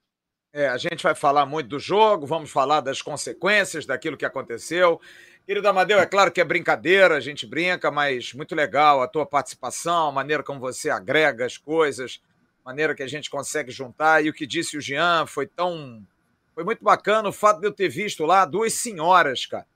É, 0.53 0.69
a 0.69 0.79
gente 0.79 1.03
vai 1.03 1.15
falar 1.15 1.45
muito 1.45 1.69
do 1.69 1.79
jogo, 1.79 2.27
vamos 2.27 2.51
falar 2.51 2.81
das 2.81 3.03
consequências 3.03 3.85
daquilo 3.85 4.17
que 4.17 4.25
aconteceu. 4.25 5.01
Querido 5.47 5.69
Amadeu, 5.69 6.01
é 6.01 6.07
claro 6.07 6.33
que 6.33 6.41
é 6.41 6.45
brincadeira, 6.45 7.17
a 7.17 7.21
gente 7.21 7.47
brinca, 7.47 7.89
mas 7.89 8.33
muito 8.33 8.53
legal 8.53 9.01
a 9.01 9.07
tua 9.07 9.25
participação, 9.25 10.09
a 10.09 10.13
maneira 10.13 10.43
como 10.43 10.59
você 10.59 10.91
agrega 10.91 11.47
as 11.47 11.57
coisas, 11.57 12.21
a 12.65 12.69
maneira 12.69 12.97
que 12.97 13.03
a 13.03 13.07
gente 13.07 13.31
consegue 13.31 13.71
juntar. 13.71 14.25
E 14.25 14.29
o 14.29 14.33
que 14.33 14.45
disse 14.45 14.77
o 14.77 14.81
Jean 14.81 15.25
foi 15.25 15.47
tão. 15.47 16.03
Foi 16.53 16.65
muito 16.65 16.83
bacana 16.83 17.29
o 17.29 17.33
fato 17.33 17.61
de 17.61 17.69
eu 17.69 17.73
ter 17.73 17.89
visto 17.89 18.27
lá 18.27 18.45
duas 18.45 18.73
senhoras, 18.73 19.47
cara. 19.47 19.67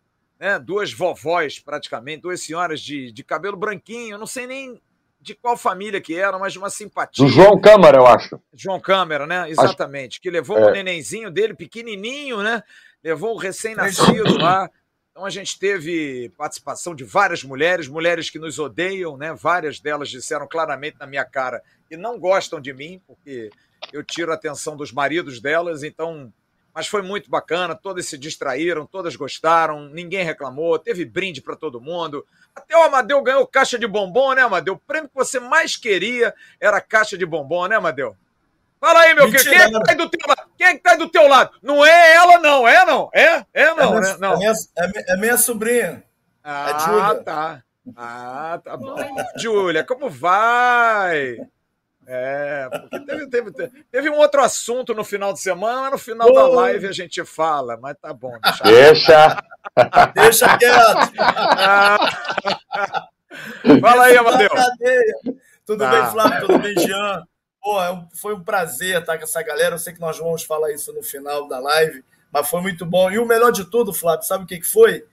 Né? 0.41 0.59
Duas 0.59 0.93
vovós, 0.93 1.61
praticamente, 1.61 2.23
duas 2.23 2.41
senhoras 2.41 2.81
de, 2.81 3.13
de 3.13 3.23
cabelo 3.23 3.57
branquinho, 3.57 4.19
não 4.19 4.27
sei 4.27 4.49
nem 4.49 4.81
de 5.21 5.35
qual 5.37 5.57
família 5.57 6.01
que 6.01 6.17
era, 6.17 6.37
mas 6.37 6.53
de 6.53 6.59
uma 6.59 6.71
simpatia. 6.71 7.25
Do 7.25 7.31
João 7.31 7.61
Câmara, 7.61 7.99
eu 7.99 8.07
acho. 8.07 8.41
João 8.53 8.81
Câmara, 8.81 9.25
né? 9.25 9.49
Exatamente. 9.49 10.15
Acho... 10.15 10.21
Que 10.23 10.31
levou 10.31 10.59
é. 10.59 10.67
o 10.69 10.73
nenenzinho 10.73 11.31
dele, 11.31 11.55
pequenininho, 11.55 12.43
né? 12.43 12.61
Levou 13.05 13.35
o 13.35 13.39
recém-nascido 13.39 14.37
lá. 14.37 14.69
Então 15.21 15.27
a 15.27 15.31
gente 15.31 15.59
teve 15.59 16.31
participação 16.31 16.95
de 16.95 17.05
várias 17.05 17.45
mulheres, 17.45 17.87
mulheres 17.87 18.31
que 18.31 18.39
nos 18.39 18.59
odeiam, 18.59 19.19
né? 19.19 19.35
Várias 19.35 19.79
delas 19.79 20.09
disseram 20.09 20.49
claramente 20.49 20.97
na 20.99 21.07
minha 21.07 21.27
cara 21.27 21.63
que 21.87 21.95
não 21.95 22.19
gostam 22.19 22.59
de 22.59 22.73
mim, 22.73 23.03
porque 23.07 23.51
eu 23.93 24.03
tiro 24.03 24.33
a 24.33 24.35
atenção 24.35 24.79
dos 24.79 24.91
maridos 24.91 25.39
delas, 25.39 25.83
então. 25.83 26.33
Mas 26.75 26.87
foi 26.87 27.03
muito 27.03 27.29
bacana, 27.29 27.75
todas 27.75 28.07
se 28.07 28.17
distraíram, 28.17 28.87
todas 28.87 29.15
gostaram, 29.15 29.91
ninguém 29.91 30.25
reclamou, 30.25 30.79
teve 30.79 31.05
brinde 31.05 31.43
para 31.43 31.55
todo 31.55 31.83
mundo. 31.83 32.25
Até 32.57 32.75
o 32.75 32.83
Amadeu 32.83 33.23
ganhou 33.23 33.47
caixa 33.47 33.79
de 33.79 33.87
bombom, 33.87 34.33
né, 34.33 34.41
Amadeu? 34.41 34.73
O 34.73 34.79
prêmio 34.79 35.11
que 35.11 35.15
você 35.15 35.39
mais 35.39 35.77
queria 35.77 36.35
era 36.59 36.81
caixa 36.81 37.19
de 37.19 37.27
bombom, 37.27 37.67
né, 37.67 37.77
Amadeu? 37.77 38.17
Fala 38.81 39.01
aí, 39.01 39.15
meu 39.15 39.31
querido. 39.31 39.51
Quem 39.51 39.59
é 39.61 39.69
que 39.69 39.81
tá 39.85 39.95
do 39.95 40.09
teu 40.09 40.27
lado? 40.27 40.51
Quem 40.57 40.67
é 40.67 40.73
que 40.75 40.83
tá 40.83 40.95
do 40.97 41.09
teu 41.09 41.29
lado? 41.29 41.51
Não 41.63 41.85
é 41.85 42.15
ela, 42.15 42.39
não. 42.39 42.67
É, 42.67 42.87
não? 42.87 43.11
É? 43.13 43.45
É, 43.53 43.75
não, 43.75 43.99
é 43.99 44.01
minha, 44.01 44.01
né? 44.01 44.17
Não. 44.19 44.33
É 44.33 44.37
minha, 44.37 45.05
é 45.09 45.17
minha 45.17 45.37
sobrinha. 45.37 46.03
Ah, 46.43 47.15
tá. 47.23 47.63
Ah, 47.95 48.59
tá 48.65 48.77
bom. 48.77 48.97
Júlia, 49.37 49.85
como 49.85 50.09
vai? 50.09 51.37
É, 52.07 52.69
porque 52.71 53.01
teve, 53.01 53.27
teve, 53.53 53.85
teve 53.93 54.11
um 54.11 54.17
outro 54.17 54.43
assunto 54.43 54.95
no 54.95 55.05
final 55.05 55.33
de 55.33 55.39
semana, 55.41 55.91
no 55.91 55.99
final 55.99 56.29
oh. 56.29 56.33
da 56.33 56.49
live 56.49 56.89
a 56.89 56.93
gente 56.93 57.25
fala, 57.25 57.77
mas 57.77 57.95
tá 58.01 58.13
bom. 58.13 58.33
Deixa. 58.65 59.41
Deixa, 59.77 60.07
deixa 60.15 60.59
quieto. 60.59 61.13
Fala 63.81 64.05
aí, 64.07 64.17
Amadeu. 64.17 64.49
Tudo 65.65 65.85
tá. 65.85 65.91
bem, 65.91 66.11
Flávio? 66.11 66.41
Tudo 66.41 66.59
bem, 66.59 66.75
Jean? 66.75 67.23
Pô, 67.61 67.83
é 67.83 68.05
foi 68.15 68.35
um 68.35 68.43
prazer 68.43 69.01
estar 69.01 69.19
com 69.19 69.25
essa 69.25 69.43
galera. 69.43 69.75
Eu 69.75 69.79
sei 69.79 69.93
que 69.93 70.01
nós 70.01 70.19
vamos 70.19 70.43
falar 70.43 70.73
isso 70.73 70.93
no 70.93 71.03
final 71.03 71.47
da 71.47 71.59
live, 71.59 72.03
mas 72.33 72.49
foi 72.49 72.63
muito 72.63 72.87
bom. 72.87 73.11
E 73.11 73.19
o 73.19 73.27
melhor 73.27 73.53
de 73.53 73.65
tudo, 73.65 73.93
Flávio, 73.93 74.27
sabe 74.27 74.45
o 74.45 74.47
que 74.47 74.63
foi? 74.63 75.05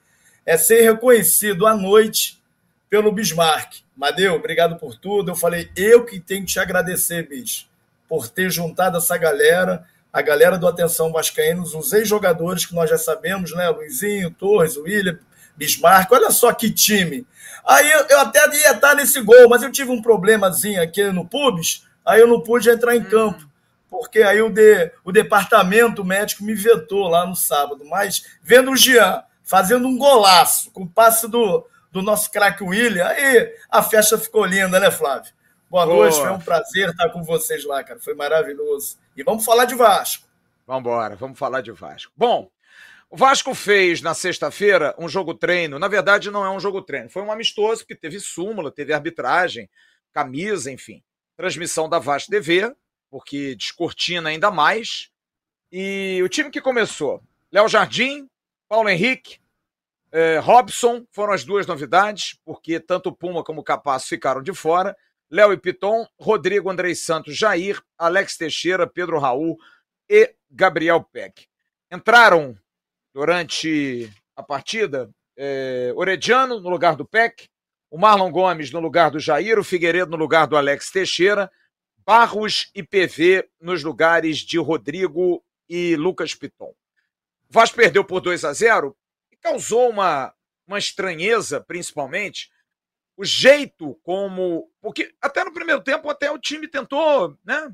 É 0.45 0.55
ser 0.55 0.81
reconhecido 0.81 1.67
à 1.67 1.75
noite 1.75 2.41
pelo 2.89 3.11
Bismarck. 3.11 3.81
Madeu, 3.95 4.35
obrigado 4.35 4.77
por 4.77 4.95
tudo. 4.95 5.31
Eu 5.31 5.35
falei, 5.35 5.69
eu 5.75 6.05
que 6.05 6.19
tenho 6.19 6.45
que 6.45 6.53
te 6.53 6.59
agradecer, 6.59 7.27
Bis, 7.27 7.67
por 8.07 8.29
ter 8.29 8.49
juntado 8.49 8.97
essa 8.97 9.17
galera, 9.17 9.85
a 10.13 10.21
galera 10.21 10.57
do 10.57 10.67
Atenção 10.67 11.11
Vascaínos, 11.11 11.73
os 11.73 11.91
ex-jogadores 11.91 12.65
que 12.65 12.73
nós 12.73 12.89
já 12.89 12.97
sabemos, 12.97 13.53
né? 13.53 13.67
Luizinho, 13.69 14.31
Torres, 14.31 14.77
William, 14.77 15.19
Bismarck. 15.57 16.09
Olha 16.13 16.31
só 16.31 16.53
que 16.53 16.71
time. 16.71 17.27
Aí 17.65 17.91
eu, 17.91 18.21
até 18.21 18.39
ia 18.55 18.71
estar 18.71 18.95
nesse 18.95 19.19
gol, 19.19 19.49
mas 19.49 19.61
eu 19.63 19.71
tive 19.71 19.91
um 19.91 20.01
problemazinho 20.01 20.81
aqui 20.81 21.03
no 21.11 21.27
Pubs 21.27 21.85
Aí 22.07 22.21
eu 22.21 22.27
não 22.27 22.39
pude 22.39 22.69
entrar 22.69 22.95
em 22.95 23.03
campo, 23.03 23.45
porque 23.89 24.21
aí 24.21 24.41
o, 24.41 24.49
de, 24.49 24.93
o 25.03 25.11
departamento 25.11 26.05
médico 26.05 26.41
me 26.41 26.53
vetou 26.53 27.09
lá 27.09 27.25
no 27.25 27.35
sábado. 27.35 27.83
Mas 27.83 28.25
vendo 28.41 28.71
o 28.71 28.77
Jean 28.77 29.21
fazendo 29.43 29.89
um 29.89 29.97
golaço 29.97 30.71
com 30.71 30.83
o 30.83 30.89
passe 30.89 31.27
do, 31.27 31.67
do 31.91 32.01
nosso 32.01 32.31
craque 32.31 32.63
William, 32.63 33.05
aí 33.05 33.53
a 33.69 33.83
festa 33.83 34.17
ficou 34.17 34.45
linda, 34.45 34.79
né, 34.79 34.89
Flávio? 34.89 35.33
Boa, 35.69 35.85
Boa 35.85 35.97
noite, 35.97 36.17
foi 36.17 36.31
um 36.31 36.39
prazer 36.39 36.89
estar 36.89 37.09
com 37.09 37.23
vocês 37.23 37.65
lá, 37.65 37.83
cara. 37.83 37.99
Foi 37.99 38.13
maravilhoso. 38.13 38.97
E 39.13 39.21
vamos 39.21 39.43
falar 39.43 39.65
de 39.65 39.75
Vasco. 39.75 40.25
Vamos 40.65 40.79
embora, 40.79 41.17
vamos 41.17 41.37
falar 41.37 41.59
de 41.59 41.73
Vasco. 41.73 42.13
Bom, 42.15 42.49
o 43.09 43.17
Vasco 43.17 43.53
fez 43.53 44.01
na 44.01 44.13
sexta-feira 44.13 44.95
um 44.97 45.09
jogo 45.09 45.33
treino. 45.33 45.77
Na 45.77 45.89
verdade, 45.89 46.31
não 46.31 46.45
é 46.45 46.49
um 46.49 46.59
jogo 46.59 46.81
treino. 46.81 47.09
Foi 47.09 47.21
um 47.21 47.33
amistoso 47.33 47.85
que 47.85 47.95
teve 47.95 48.17
súmula, 48.17 48.71
teve 48.71 48.93
arbitragem, 48.93 49.69
camisa, 50.13 50.71
enfim 50.71 51.03
transmissão 51.37 51.87
da 51.87 51.99
Vasco 51.99 52.31
TV, 52.31 52.75
porque 53.09 53.55
descortina 53.55 54.29
ainda 54.29 54.51
mais. 54.51 55.09
E 55.71 56.19
o 56.23 56.27
time 56.27 56.49
que 56.49 56.59
começou, 56.59 57.21
Léo 57.51 57.69
Jardim, 57.69 58.27
Paulo 58.67 58.89
Henrique, 58.89 59.39
eh, 60.11 60.39
Robson, 60.39 61.05
foram 61.11 61.33
as 61.33 61.45
duas 61.45 61.67
novidades, 61.67 62.37
porque 62.43 62.79
tanto 62.79 63.15
Puma 63.15 63.43
como 63.43 63.61
o 63.61 63.63
Capasso 63.63 64.07
ficaram 64.07 64.41
de 64.41 64.53
fora. 64.53 64.97
Léo 65.29 65.53
e 65.53 65.57
Piton, 65.57 66.07
Rodrigo 66.17 66.69
Andrei 66.69 66.95
Santos, 66.95 67.37
Jair, 67.37 67.81
Alex 67.97 68.37
Teixeira, 68.37 68.87
Pedro 68.87 69.19
Raul 69.19 69.57
e 70.09 70.33
Gabriel 70.49 71.03
Peck. 71.03 71.47
Entraram 71.91 72.57
durante 73.13 74.09
a 74.35 74.41
partida 74.41 75.09
eh, 75.35 75.91
Orediano 75.95 76.59
no 76.59 76.69
lugar 76.69 76.95
do 76.95 77.05
Peck, 77.05 77.49
o 77.89 77.97
Marlon 77.97 78.31
Gomes 78.31 78.71
no 78.71 78.79
lugar 78.79 79.11
do 79.11 79.19
Jair, 79.19 79.57
o 79.57 79.63
Figueiredo 79.63 80.11
no 80.11 80.17
lugar 80.17 80.47
do 80.47 80.57
Alex 80.57 80.91
Teixeira, 80.91 81.51
Barros 82.05 82.69
e 82.73 82.83
PV 82.83 83.49
nos 83.59 83.83
lugares 83.83 84.37
de 84.37 84.57
Rodrigo 84.57 85.43
e 85.67 85.95
Lucas 85.95 86.33
Piton. 86.33 86.73
O 87.49 87.53
Vasco 87.53 87.75
perdeu 87.75 88.03
por 88.03 88.21
2 88.21 88.45
a 88.45 88.53
0 88.53 88.95
e 89.31 89.37
causou 89.37 89.89
uma, 89.89 90.33
uma 90.65 90.77
estranheza, 90.77 91.61
principalmente, 91.61 92.49
o 93.15 93.25
jeito 93.25 93.95
como. 94.03 94.71
Porque 94.81 95.13
até 95.21 95.43
no 95.43 95.53
primeiro 95.53 95.81
tempo, 95.81 96.09
até 96.09 96.29
o 96.31 96.39
time 96.39 96.67
tentou, 96.67 97.37
né? 97.43 97.73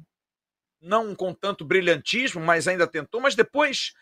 Não 0.81 1.15
com 1.15 1.33
tanto 1.33 1.65
brilhantismo, 1.65 2.41
mas 2.41 2.67
ainda 2.67 2.87
tentou, 2.87 3.21
mas 3.21 3.35
depois 3.35 3.93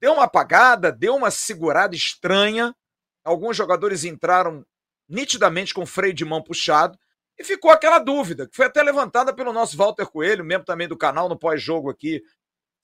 deu 0.00 0.14
uma 0.14 0.24
apagada, 0.24 0.92
deu 0.92 1.14
uma 1.16 1.30
segurada 1.30 1.94
estranha. 1.94 2.74
Alguns 3.24 3.56
jogadores 3.56 4.04
entraram 4.04 4.64
nitidamente 5.08 5.74
com 5.74 5.86
freio 5.86 6.14
de 6.14 6.24
mão 6.24 6.42
puxado, 6.42 6.98
e 7.38 7.44
ficou 7.44 7.70
aquela 7.70 7.98
dúvida, 7.98 8.48
que 8.48 8.54
foi 8.54 8.66
até 8.66 8.82
levantada 8.82 9.34
pelo 9.34 9.52
nosso 9.52 9.76
Walter 9.76 10.06
Coelho, 10.06 10.44
membro 10.44 10.64
também 10.64 10.86
do 10.86 10.96
canal 10.96 11.28
no 11.28 11.38
pós-jogo 11.38 11.90
aqui. 11.90 12.22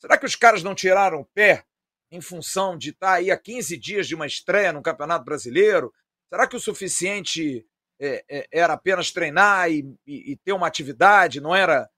Será 0.00 0.18
que 0.18 0.26
os 0.26 0.34
caras 0.34 0.62
não 0.62 0.74
tiraram 0.74 1.20
o 1.20 1.26
pé 1.26 1.64
em 2.10 2.20
função 2.20 2.76
de 2.76 2.90
estar 2.90 3.14
aí 3.14 3.30
a 3.30 3.38
15 3.38 3.76
dias 3.76 4.08
de 4.08 4.14
uma 4.14 4.26
estreia 4.26 4.72
no 4.72 4.82
Campeonato 4.82 5.24
Brasileiro? 5.24 5.92
Será 6.28 6.48
que 6.48 6.56
o 6.56 6.60
suficiente 6.60 7.64
é, 8.00 8.24
é, 8.28 8.48
era 8.50 8.72
apenas 8.72 9.12
treinar 9.12 9.70
e, 9.70 9.80
e, 10.06 10.32
e, 10.32 10.36
ter 10.36 10.52
uma 10.52 10.66
atividade, 10.66 11.40
não 11.40 11.54
era? 11.54 11.88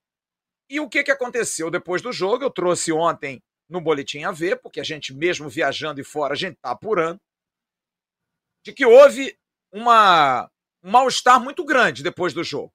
E 0.68 0.80
o 0.80 0.88
que, 0.88 1.02
que 1.02 1.10
aconteceu 1.10 1.70
depois 1.70 2.02
do 2.02 2.12
jogo? 2.12 2.44
Eu 2.44 2.50
trouxe 2.50 2.92
ontem 2.92 3.42
no 3.68 3.80
Boletim 3.80 4.24
AV, 4.24 4.56
porque 4.62 4.80
a 4.80 4.84
gente 4.84 5.14
mesmo 5.14 5.48
viajando 5.48 6.00
e 6.00 6.04
fora, 6.04 6.34
a 6.34 6.36
gente 6.36 6.56
está 6.56 6.70
apurando, 6.70 7.20
de 8.64 8.72
que 8.72 8.84
houve 8.84 9.36
uma, 9.72 10.50
um 10.82 10.90
mal-estar 10.90 11.40
muito 11.40 11.64
grande 11.64 12.02
depois 12.02 12.34
do 12.34 12.44
jogo. 12.44 12.72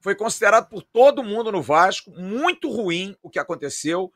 Foi 0.00 0.14
considerado 0.14 0.68
por 0.68 0.82
todo 0.82 1.22
mundo 1.22 1.50
no 1.50 1.62
Vasco 1.62 2.10
muito 2.10 2.70
ruim 2.70 3.16
o 3.22 3.30
que 3.30 3.38
aconteceu. 3.38 4.12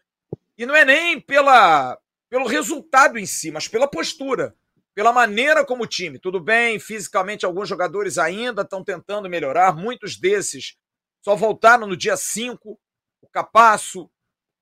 E 0.59 0.67
não 0.67 0.75
é 0.75 0.85
nem 0.85 1.21
pela, 1.21 1.99
pelo 2.29 2.47
resultado 2.47 3.19
em 3.19 3.27
si, 3.27 3.51
mas 3.51 3.69
pela 3.69 3.89
postura, 3.89 4.55
pela 4.95 5.13
maneira 5.13 5.65
como 5.65 5.85
o 5.85 5.87
time. 5.87 6.19
Tudo 6.19 6.41
bem, 6.41 6.79
fisicamente 6.79 7.47
alguns 7.47 7.69
jogadores 7.69 8.19
ainda 8.19 8.63
estão 8.63 8.83
tentando 8.83 9.29
melhorar, 9.29 9.77
muitos 9.77 10.17
desses 10.17 10.77
só 11.23 11.35
voltaram 11.35 11.87
no 11.87 11.97
dia 11.97 12.17
5. 12.17 12.79
O 13.21 13.29
Capasso 13.29 14.11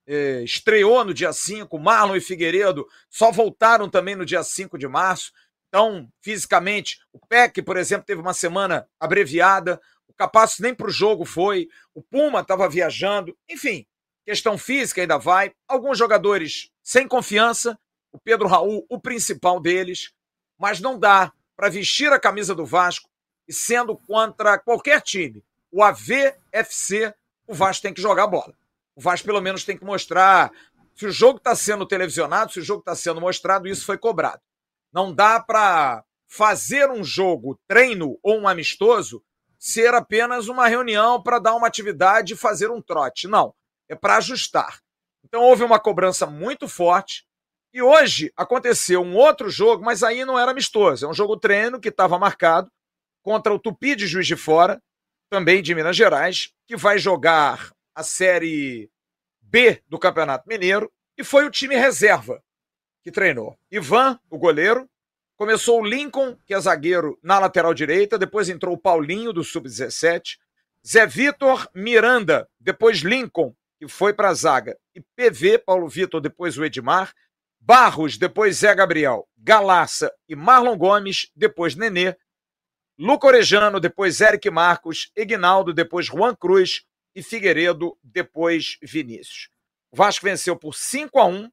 eh, 0.06 0.42
estreou 0.42 1.04
no 1.04 1.14
dia 1.14 1.32
5, 1.32 1.78
Marlon 1.78 2.16
e 2.16 2.20
Figueiredo 2.20 2.86
só 3.08 3.30
voltaram 3.30 3.88
também 3.88 4.14
no 4.14 4.24
dia 4.24 4.42
5 4.42 4.78
de 4.78 4.88
março. 4.88 5.32
Então, 5.74 6.08
fisicamente, 6.20 7.00
o 7.12 7.18
PEC, 7.18 7.60
por 7.60 7.76
exemplo, 7.76 8.06
teve 8.06 8.20
uma 8.20 8.32
semana 8.32 8.88
abreviada, 9.00 9.80
o 10.06 10.14
Capasso 10.14 10.62
nem 10.62 10.72
para 10.72 10.86
o 10.86 10.92
jogo 10.92 11.24
foi, 11.24 11.68
o 11.92 12.00
Puma 12.00 12.42
estava 12.42 12.68
viajando, 12.68 13.36
enfim, 13.50 13.84
questão 14.24 14.56
física 14.56 15.00
ainda 15.00 15.18
vai. 15.18 15.52
Alguns 15.66 15.98
jogadores 15.98 16.70
sem 16.80 17.08
confiança, 17.08 17.76
o 18.12 18.20
Pedro 18.20 18.46
Raul, 18.46 18.86
o 18.88 19.00
principal 19.00 19.58
deles, 19.58 20.12
mas 20.56 20.78
não 20.78 20.96
dá 20.96 21.32
para 21.56 21.70
vestir 21.70 22.12
a 22.12 22.20
camisa 22.20 22.54
do 22.54 22.64
Vasco 22.64 23.10
e 23.48 23.52
sendo 23.52 23.96
contra 23.96 24.56
qualquer 24.56 25.00
time, 25.00 25.42
o 25.72 25.82
AVFC, 25.82 27.12
o 27.48 27.52
Vasco 27.52 27.82
tem 27.82 27.92
que 27.92 28.00
jogar 28.00 28.28
bola. 28.28 28.54
O 28.94 29.00
Vasco 29.00 29.26
pelo 29.26 29.40
menos 29.40 29.64
tem 29.64 29.76
que 29.76 29.84
mostrar 29.84 30.52
se 30.94 31.04
o 31.04 31.10
jogo 31.10 31.38
está 31.38 31.56
sendo 31.56 31.84
televisionado, 31.84 32.52
se 32.52 32.60
o 32.60 32.64
jogo 32.64 32.78
está 32.78 32.94
sendo 32.94 33.20
mostrado, 33.20 33.66
isso 33.66 33.84
foi 33.84 33.98
cobrado. 33.98 34.40
Não 34.94 35.12
dá 35.12 35.40
para 35.40 36.04
fazer 36.28 36.88
um 36.88 37.02
jogo, 37.02 37.58
treino 37.66 38.16
ou 38.22 38.38
um 38.38 38.46
amistoso 38.46 39.24
ser 39.58 39.92
apenas 39.92 40.46
uma 40.46 40.68
reunião 40.68 41.20
para 41.20 41.40
dar 41.40 41.56
uma 41.56 41.66
atividade 41.66 42.32
e 42.32 42.36
fazer 42.36 42.70
um 42.70 42.80
trote. 42.80 43.26
Não, 43.26 43.52
é 43.88 43.96
para 43.96 44.18
ajustar. 44.18 44.78
Então 45.24 45.42
houve 45.42 45.64
uma 45.64 45.80
cobrança 45.80 46.26
muito 46.26 46.68
forte. 46.68 47.26
E 47.72 47.82
hoje 47.82 48.32
aconteceu 48.36 49.02
um 49.02 49.16
outro 49.16 49.50
jogo, 49.50 49.84
mas 49.84 50.04
aí 50.04 50.24
não 50.24 50.38
era 50.38 50.52
amistoso. 50.52 51.04
É 51.04 51.08
um 51.08 51.14
jogo 51.14 51.36
treino 51.36 51.80
que 51.80 51.88
estava 51.88 52.16
marcado 52.16 52.70
contra 53.20 53.52
o 53.52 53.58
Tupi 53.58 53.96
de 53.96 54.06
Juiz 54.06 54.28
de 54.28 54.36
Fora, 54.36 54.80
também 55.28 55.60
de 55.60 55.74
Minas 55.74 55.96
Gerais, 55.96 56.52
que 56.68 56.76
vai 56.76 56.98
jogar 56.98 57.72
a 57.96 58.04
Série 58.04 58.88
B 59.40 59.82
do 59.88 59.98
Campeonato 59.98 60.48
Mineiro, 60.48 60.92
e 61.18 61.24
foi 61.24 61.46
o 61.46 61.50
time 61.50 61.74
reserva 61.74 62.40
que 63.04 63.12
treinou. 63.12 63.56
Ivan, 63.70 64.18
o 64.28 64.36
goleiro, 64.36 64.90
começou 65.36 65.80
o 65.80 65.84
Lincoln, 65.84 66.36
que 66.44 66.54
é 66.54 66.60
zagueiro, 66.60 67.16
na 67.22 67.38
lateral 67.38 67.72
direita, 67.72 68.18
depois 68.18 68.48
entrou 68.48 68.74
o 68.74 68.80
Paulinho, 68.80 69.32
do 69.32 69.44
Sub-17, 69.44 70.38
Zé 70.84 71.06
Vitor, 71.06 71.68
Miranda, 71.72 72.48
depois 72.58 72.98
Lincoln, 72.98 73.54
que 73.78 73.86
foi 73.86 74.12
para 74.12 74.30
a 74.30 74.34
zaga, 74.34 74.76
e 74.94 75.00
PV, 75.00 75.58
Paulo 75.58 75.88
Vitor, 75.88 76.20
depois 76.20 76.58
o 76.58 76.64
Edmar, 76.64 77.12
Barros, 77.66 78.18
depois 78.18 78.56
Zé 78.56 78.74
Gabriel. 78.74 79.26
Galaça 79.38 80.12
e 80.28 80.36
Marlon 80.36 80.76
Gomes, 80.76 81.30
depois 81.34 81.74
Nenê. 81.74 82.14
Luca 82.98 83.26
Orejano, 83.26 83.80
depois 83.80 84.20
Eric 84.20 84.50
Marcos. 84.50 85.10
Ignaldo, 85.16 85.72
depois 85.72 86.04
Juan 86.04 86.34
Cruz. 86.34 86.84
E 87.14 87.22
Figueiredo, 87.22 87.96
depois 88.02 88.76
Vinícius. 88.82 89.48
O 89.90 89.96
Vasco 89.96 90.26
venceu 90.26 90.56
por 90.56 90.74
5 90.74 91.18
a 91.18 91.24
1 91.24 91.50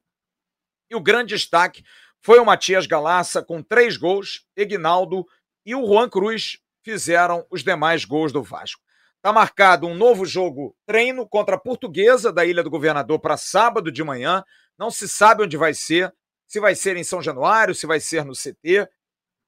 e 0.92 0.94
o 0.94 1.00
grande 1.00 1.34
destaque 1.34 1.82
foi 2.20 2.38
o 2.38 2.44
Matias 2.44 2.86
Galaça 2.86 3.42
com 3.42 3.62
três 3.62 3.96
gols, 3.96 4.46
Ignaldo 4.56 5.26
e 5.64 5.74
o 5.74 5.86
Juan 5.86 6.08
Cruz 6.08 6.58
fizeram 6.84 7.46
os 7.50 7.64
demais 7.64 8.04
gols 8.04 8.30
do 8.30 8.42
Vasco. 8.42 8.82
Está 9.16 9.32
marcado 9.32 9.86
um 9.86 9.94
novo 9.94 10.26
jogo 10.26 10.76
treino 10.84 11.26
contra 11.26 11.56
a 11.56 11.58
Portuguesa 11.58 12.32
da 12.32 12.44
Ilha 12.44 12.62
do 12.62 12.68
Governador 12.68 13.18
para 13.20 13.36
sábado 13.36 13.90
de 13.90 14.04
manhã. 14.04 14.44
Não 14.78 14.90
se 14.90 15.08
sabe 15.08 15.44
onde 15.44 15.56
vai 15.56 15.72
ser, 15.72 16.12
se 16.46 16.60
vai 16.60 16.74
ser 16.74 16.96
em 16.96 17.04
São 17.04 17.22
Januário, 17.22 17.74
se 17.74 17.86
vai 17.86 17.98
ser 17.98 18.24
no 18.24 18.34
CT. 18.34 18.86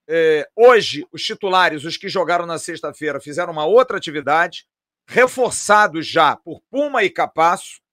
É, 0.08 0.48
hoje, 0.56 1.06
os 1.12 1.22
titulares, 1.22 1.84
os 1.84 1.96
que 1.96 2.08
jogaram 2.08 2.46
na 2.46 2.58
sexta-feira, 2.58 3.20
fizeram 3.20 3.52
uma 3.52 3.66
outra 3.66 3.98
atividade, 3.98 4.66
reforçados 5.06 6.06
já 6.06 6.36
por 6.36 6.62
Puma 6.70 7.04
e 7.04 7.10
Capasso, 7.10 7.83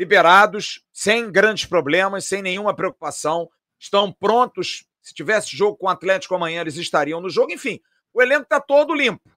liberados, 0.00 0.82
sem 0.90 1.30
grandes 1.30 1.66
problemas, 1.66 2.24
sem 2.24 2.40
nenhuma 2.40 2.74
preocupação, 2.74 3.50
estão 3.78 4.10
prontos. 4.10 4.86
Se 5.02 5.12
tivesse 5.12 5.54
jogo 5.54 5.76
com 5.76 5.84
o 5.84 5.90
Atlético 5.90 6.34
amanhã, 6.34 6.62
eles 6.62 6.76
estariam 6.76 7.20
no 7.20 7.28
jogo. 7.28 7.52
Enfim, 7.52 7.78
o 8.14 8.22
elenco 8.22 8.44
está 8.44 8.58
todo 8.58 8.94
limpo. 8.94 9.28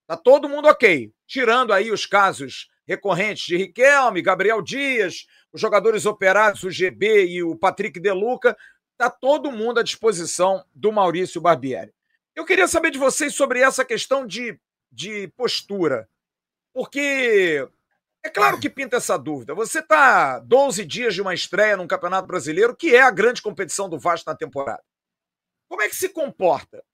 Está 0.00 0.16
todo 0.16 0.48
mundo 0.48 0.68
ok. 0.68 1.12
Tirando 1.26 1.70
aí 1.70 1.90
os 1.90 2.06
casos 2.06 2.70
recorrentes 2.86 3.44
de 3.44 3.58
Riquelme, 3.58 4.22
Gabriel 4.22 4.62
Dias, 4.62 5.26
os 5.52 5.60
jogadores 5.60 6.06
operados, 6.06 6.62
o 6.62 6.70
GB 6.70 7.26
e 7.26 7.42
o 7.42 7.54
Patrick 7.54 8.00
Deluca, 8.00 8.56
está 8.92 9.10
todo 9.10 9.52
mundo 9.52 9.80
à 9.80 9.82
disposição 9.82 10.64
do 10.74 10.90
Maurício 10.90 11.42
Barbieri. 11.42 11.92
Eu 12.34 12.46
queria 12.46 12.66
saber 12.66 12.90
de 12.90 12.98
vocês 12.98 13.34
sobre 13.34 13.60
essa 13.60 13.84
questão 13.84 14.26
de, 14.26 14.58
de 14.90 15.28
postura, 15.36 16.08
porque 16.72 17.68
é 18.26 18.30
claro 18.30 18.58
que 18.58 18.68
pinta 18.68 18.96
essa 18.96 19.16
dúvida. 19.16 19.54
Você 19.54 19.78
está 19.78 20.40
12 20.40 20.84
dias 20.84 21.14
de 21.14 21.22
uma 21.22 21.32
estreia 21.32 21.76
num 21.76 21.86
Campeonato 21.86 22.26
Brasileiro, 22.26 22.74
que 22.74 22.94
é 22.94 23.00
a 23.00 23.10
grande 23.10 23.40
competição 23.40 23.88
do 23.88 23.98
Vasco 23.98 24.28
na 24.28 24.36
temporada. 24.36 24.82
Como 25.68 25.80
é 25.80 25.88
que 25.88 25.94
se 25.94 26.08
comporta? 26.08 26.84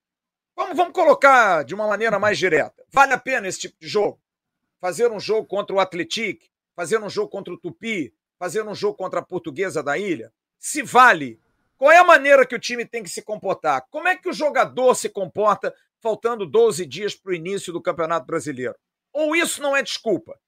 Vamos, 0.54 0.76
vamos 0.76 0.92
colocar 0.92 1.64
de 1.64 1.74
uma 1.74 1.88
maneira 1.88 2.18
mais 2.18 2.38
direta. 2.38 2.84
Vale 2.90 3.14
a 3.14 3.18
pena 3.18 3.48
esse 3.48 3.60
tipo 3.60 3.76
de 3.80 3.88
jogo? 3.88 4.20
Fazer 4.78 5.10
um 5.10 5.18
jogo 5.18 5.46
contra 5.46 5.74
o 5.74 5.80
Atlético, 5.80 6.44
fazer 6.76 7.02
um 7.02 7.08
jogo 7.08 7.30
contra 7.30 7.54
o 7.54 7.58
Tupi, 7.58 8.14
fazer 8.38 8.62
um 8.66 8.74
jogo 8.74 8.96
contra 8.96 9.20
a 9.20 9.24
Portuguesa 9.24 9.82
da 9.82 9.96
Ilha? 9.96 10.30
Se 10.58 10.82
vale, 10.82 11.40
qual 11.78 11.90
é 11.90 11.96
a 11.96 12.04
maneira 12.04 12.44
que 12.44 12.54
o 12.54 12.60
time 12.60 12.84
tem 12.84 13.02
que 13.02 13.08
se 13.08 13.22
comportar? 13.22 13.86
Como 13.90 14.06
é 14.06 14.16
que 14.16 14.28
o 14.28 14.34
jogador 14.34 14.94
se 14.94 15.08
comporta 15.08 15.74
faltando 15.98 16.44
12 16.44 16.84
dias 16.84 17.14
para 17.14 17.30
o 17.30 17.34
início 17.34 17.72
do 17.72 17.80
Campeonato 17.80 18.26
Brasileiro? 18.26 18.76
Ou 19.14 19.34
isso 19.34 19.62
não 19.62 19.74
é 19.74 19.82
desculpa? 19.82 20.38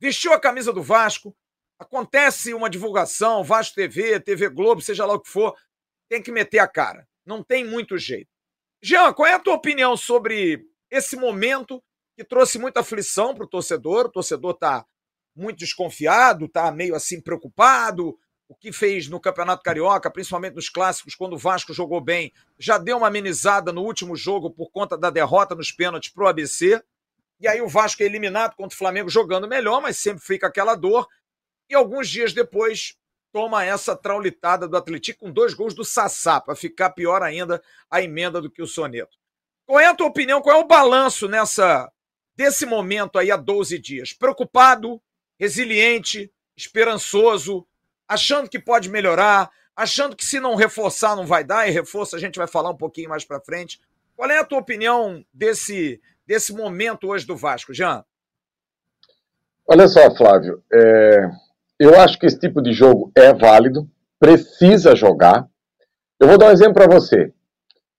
Vestiu 0.00 0.32
a 0.32 0.40
camisa 0.40 0.72
do 0.72 0.82
Vasco, 0.82 1.34
acontece 1.78 2.52
uma 2.54 2.70
divulgação, 2.70 3.42
Vasco 3.42 3.74
TV, 3.74 4.20
TV 4.20 4.48
Globo, 4.48 4.80
seja 4.80 5.06
lá 5.06 5.14
o 5.14 5.20
que 5.20 5.30
for, 5.30 5.54
tem 6.08 6.22
que 6.22 6.32
meter 6.32 6.58
a 6.58 6.68
cara. 6.68 7.06
Não 7.24 7.42
tem 7.42 7.64
muito 7.64 7.98
jeito. 7.98 8.30
Jean, 8.82 9.12
qual 9.12 9.26
é 9.26 9.34
a 9.34 9.38
tua 9.38 9.54
opinião 9.54 9.96
sobre 9.96 10.64
esse 10.90 11.16
momento 11.16 11.82
que 12.16 12.24
trouxe 12.24 12.58
muita 12.58 12.80
aflição 12.80 13.34
para 13.34 13.44
o 13.44 13.48
torcedor? 13.48 14.06
O 14.06 14.12
torcedor 14.12 14.52
está 14.52 14.86
muito 15.34 15.58
desconfiado, 15.58 16.46
está 16.46 16.70
meio 16.70 16.94
assim 16.94 17.20
preocupado. 17.20 18.16
O 18.48 18.54
que 18.54 18.72
fez 18.72 19.08
no 19.08 19.18
Campeonato 19.18 19.62
Carioca, 19.62 20.10
principalmente 20.10 20.54
nos 20.54 20.68
clássicos, 20.68 21.16
quando 21.16 21.32
o 21.32 21.38
Vasco 21.38 21.74
jogou 21.74 22.00
bem, 22.00 22.32
já 22.56 22.78
deu 22.78 22.98
uma 22.98 23.08
amenizada 23.08 23.72
no 23.72 23.82
último 23.82 24.14
jogo 24.14 24.50
por 24.50 24.70
conta 24.70 24.96
da 24.96 25.10
derrota 25.10 25.54
nos 25.54 25.72
pênaltis 25.72 26.12
para 26.12 26.24
o 26.24 26.28
ABC. 26.28 26.80
E 27.38 27.46
aí 27.46 27.60
o 27.60 27.68
Vasco 27.68 28.02
é 28.02 28.06
eliminado 28.06 28.54
contra 28.54 28.74
o 28.74 28.78
Flamengo 28.78 29.08
jogando 29.08 29.48
melhor, 29.48 29.80
mas 29.80 29.98
sempre 29.98 30.24
fica 30.24 30.46
aquela 30.46 30.74
dor. 30.74 31.06
E 31.68 31.74
alguns 31.74 32.08
dias 32.08 32.32
depois 32.32 32.96
toma 33.32 33.64
essa 33.64 33.94
traulitada 33.94 34.66
do 34.66 34.76
Atlético 34.76 35.20
com 35.20 35.30
dois 35.30 35.52
gols 35.52 35.74
do 35.74 35.84
Sassá, 35.84 36.40
para 36.40 36.56
ficar 36.56 36.90
pior 36.90 37.22
ainda 37.22 37.62
a 37.90 38.00
emenda 38.00 38.40
do 38.40 38.50
que 38.50 38.62
o 38.62 38.66
Soneto. 38.66 39.18
Qual 39.66 39.78
é 39.78 39.86
a 39.86 39.94
tua 39.94 40.06
opinião? 40.06 40.40
Qual 40.40 40.56
é 40.56 40.58
o 40.58 40.66
balanço 40.66 41.28
nessa 41.28 41.92
desse 42.34 42.64
momento 42.64 43.18
aí 43.18 43.30
há 43.30 43.36
12 43.36 43.78
dias? 43.78 44.12
Preocupado, 44.12 45.02
resiliente, 45.38 46.32
esperançoso, 46.56 47.66
achando 48.08 48.48
que 48.48 48.58
pode 48.58 48.88
melhorar, 48.88 49.50
achando 49.74 50.16
que 50.16 50.24
se 50.24 50.40
não 50.40 50.54
reforçar 50.54 51.16
não 51.16 51.26
vai 51.26 51.44
dar, 51.44 51.68
e 51.68 51.72
reforço 51.72 52.16
a 52.16 52.18
gente 52.18 52.38
vai 52.38 52.46
falar 52.46 52.70
um 52.70 52.76
pouquinho 52.76 53.10
mais 53.10 53.24
para 53.24 53.40
frente. 53.40 53.80
Qual 54.16 54.30
é 54.30 54.38
a 54.38 54.44
tua 54.44 54.58
opinião 54.58 55.24
desse, 55.32 56.00
desse 56.26 56.52
momento 56.52 57.08
hoje 57.08 57.26
do 57.26 57.36
Vasco, 57.36 57.72
Jean? 57.72 58.04
Olha 59.68 59.88
só, 59.88 60.14
Flávio, 60.14 60.62
é, 60.72 61.30
eu 61.78 61.98
acho 62.00 62.18
que 62.18 62.26
esse 62.26 62.38
tipo 62.38 62.62
de 62.62 62.72
jogo 62.72 63.10
é 63.16 63.32
válido, 63.32 63.88
precisa 64.18 64.94
jogar. 64.94 65.46
Eu 66.20 66.28
vou 66.28 66.38
dar 66.38 66.48
um 66.48 66.52
exemplo 66.52 66.74
para 66.74 66.92
você. 66.92 67.32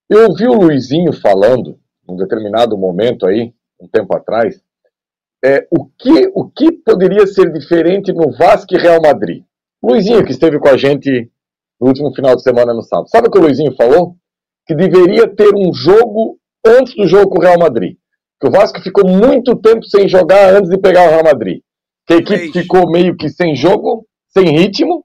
Eu 0.10 0.30
ouvi 0.30 0.48
o 0.48 0.54
Luizinho 0.54 1.14
falando, 1.14 1.80
num 2.08 2.16
determinado 2.16 2.78
momento 2.78 3.28
aí, 3.28 3.54
um 3.80 3.88
tempo 3.88 4.16
atrás, 4.16 4.62
é, 5.44 5.68
o, 5.70 5.86
que, 5.86 6.32
o 6.34 6.50
que 6.50 6.72
poderia 6.72 7.28
ser 7.28 7.52
diferente 7.52 8.12
no 8.12 8.32
Vasco 8.32 8.74
e 8.74 8.78
Real 8.78 9.02
Madrid. 9.02 9.44
Luizinho, 9.84 10.26
que 10.26 10.32
esteve 10.32 10.60
com 10.60 10.70
a 10.70 10.78
gente 10.78 11.30
no 11.80 11.88
último 11.88 12.14
final 12.16 12.36
de 12.36 12.42
semana 12.42 12.74
no 12.74 12.82
sábado. 12.82 13.10
Sabe 13.10 13.28
o 13.28 13.32
que 13.32 13.38
o 13.38 13.42
Luizinho 13.42 13.76
falou? 13.76 14.16
Que 14.66 14.74
deveria 14.74 15.28
ter 15.28 15.54
um 15.54 15.74
jogo 15.74 16.40
antes 16.66 16.96
do 16.96 17.08
jogo 17.08 17.30
com 17.30 17.40
o 17.40 17.42
Real 17.42 17.60
Madrid. 17.60 17.98
Que 18.40 18.48
o 18.48 18.52
Vasco 18.52 18.82
ficou 18.82 19.08
muito 19.08 19.56
tempo 19.56 19.84
sem 19.86 20.08
jogar 20.08 20.54
antes 20.54 20.70
de 20.70 20.78
pegar 20.78 21.08
o 21.08 21.10
Real 21.10 21.24
Madrid 21.24 21.62
que 22.08 22.14
a 22.14 22.18
equipe 22.18 22.52
ficou 22.54 22.90
meio 22.90 23.18
que 23.18 23.30
sem 23.30 23.54
jogo, 23.54 24.08
sem 24.30 24.46
ritmo, 24.46 25.04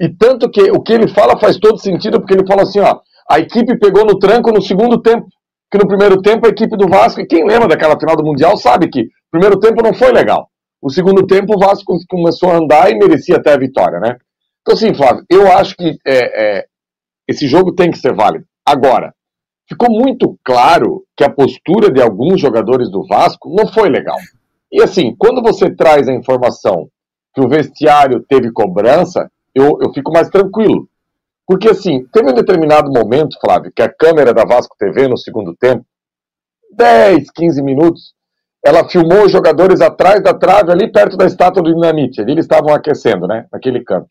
e 0.00 0.08
tanto 0.08 0.48
que 0.48 0.70
o 0.70 0.80
que 0.80 0.92
ele 0.92 1.08
fala 1.08 1.38
faz 1.38 1.58
todo 1.58 1.78
sentido, 1.78 2.20
porque 2.20 2.34
ele 2.34 2.46
fala 2.46 2.62
assim, 2.62 2.78
ó, 2.78 3.00
a 3.28 3.40
equipe 3.40 3.76
pegou 3.78 4.04
no 4.04 4.18
tranco 4.18 4.52
no 4.52 4.62
segundo 4.62 5.02
tempo, 5.02 5.26
que 5.70 5.78
no 5.78 5.88
primeiro 5.88 6.22
tempo 6.22 6.46
a 6.46 6.50
equipe 6.50 6.76
do 6.76 6.88
Vasco, 6.88 7.20
e 7.20 7.26
quem 7.26 7.44
lembra 7.44 7.66
daquela 7.66 7.98
final 7.98 8.16
do 8.16 8.24
Mundial 8.24 8.56
sabe 8.56 8.88
que 8.88 9.00
o 9.00 9.30
primeiro 9.32 9.58
tempo 9.58 9.82
não 9.82 9.92
foi 9.92 10.12
legal. 10.12 10.48
O 10.80 10.90
segundo 10.90 11.26
tempo 11.26 11.56
o 11.56 11.58
Vasco 11.58 11.96
começou 12.08 12.50
a 12.50 12.56
andar 12.56 12.90
e 12.90 12.98
merecia 12.98 13.36
até 13.36 13.54
a 13.54 13.58
vitória, 13.58 13.98
né? 13.98 14.16
Então, 14.60 14.74
assim, 14.74 14.94
Flávio, 14.94 15.24
eu 15.28 15.50
acho 15.50 15.74
que 15.76 15.98
é, 16.06 16.58
é, 16.58 16.64
esse 17.28 17.48
jogo 17.48 17.74
tem 17.74 17.90
que 17.90 17.98
ser 17.98 18.14
válido. 18.14 18.44
Agora, 18.64 19.12
ficou 19.68 19.90
muito 19.90 20.38
claro 20.44 21.04
que 21.16 21.24
a 21.24 21.30
postura 21.30 21.90
de 21.90 22.00
alguns 22.00 22.40
jogadores 22.40 22.90
do 22.90 23.06
Vasco 23.06 23.54
não 23.54 23.66
foi 23.72 23.88
legal. 23.88 24.18
E 24.70 24.82
assim, 24.82 25.14
quando 25.16 25.42
você 25.42 25.74
traz 25.74 26.08
a 26.08 26.14
informação 26.14 26.88
que 27.34 27.40
o 27.40 27.48
vestiário 27.48 28.24
teve 28.28 28.52
cobrança, 28.52 29.30
eu, 29.54 29.78
eu 29.80 29.92
fico 29.92 30.12
mais 30.12 30.28
tranquilo. 30.28 30.88
Porque 31.46 31.68
assim, 31.68 32.06
teve 32.12 32.30
um 32.30 32.34
determinado 32.34 32.90
momento, 32.90 33.38
Flávio, 33.40 33.72
que 33.74 33.82
a 33.82 33.92
câmera 33.92 34.32
da 34.32 34.44
Vasco 34.44 34.76
TV 34.78 35.08
no 35.08 35.16
segundo 35.16 35.54
tempo, 35.54 35.84
10, 36.76 37.30
15 37.30 37.62
minutos, 37.62 38.14
ela 38.64 38.88
filmou 38.88 39.26
os 39.26 39.32
jogadores 39.32 39.80
atrás 39.80 40.22
da 40.22 40.32
trave, 40.32 40.72
ali 40.72 40.90
perto 40.90 41.16
da 41.16 41.26
estátua 41.26 41.62
do 41.62 41.74
Dinamite. 41.74 42.20
Ali 42.20 42.32
eles 42.32 42.46
estavam 42.46 42.74
aquecendo, 42.74 43.26
né? 43.26 43.46
Naquele 43.52 43.84
canto. 43.84 44.08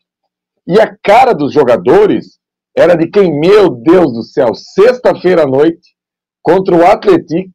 E 0.66 0.80
a 0.80 0.96
cara 1.02 1.34
dos 1.34 1.52
jogadores 1.52 2.38
era 2.76 2.96
de 2.96 3.08
quem, 3.08 3.38
meu 3.38 3.70
Deus 3.70 4.12
do 4.12 4.22
céu, 4.22 4.54
sexta-feira 4.54 5.42
à 5.42 5.46
noite, 5.46 5.94
contra 6.42 6.74
o 6.74 6.84
Atlético, 6.84 7.52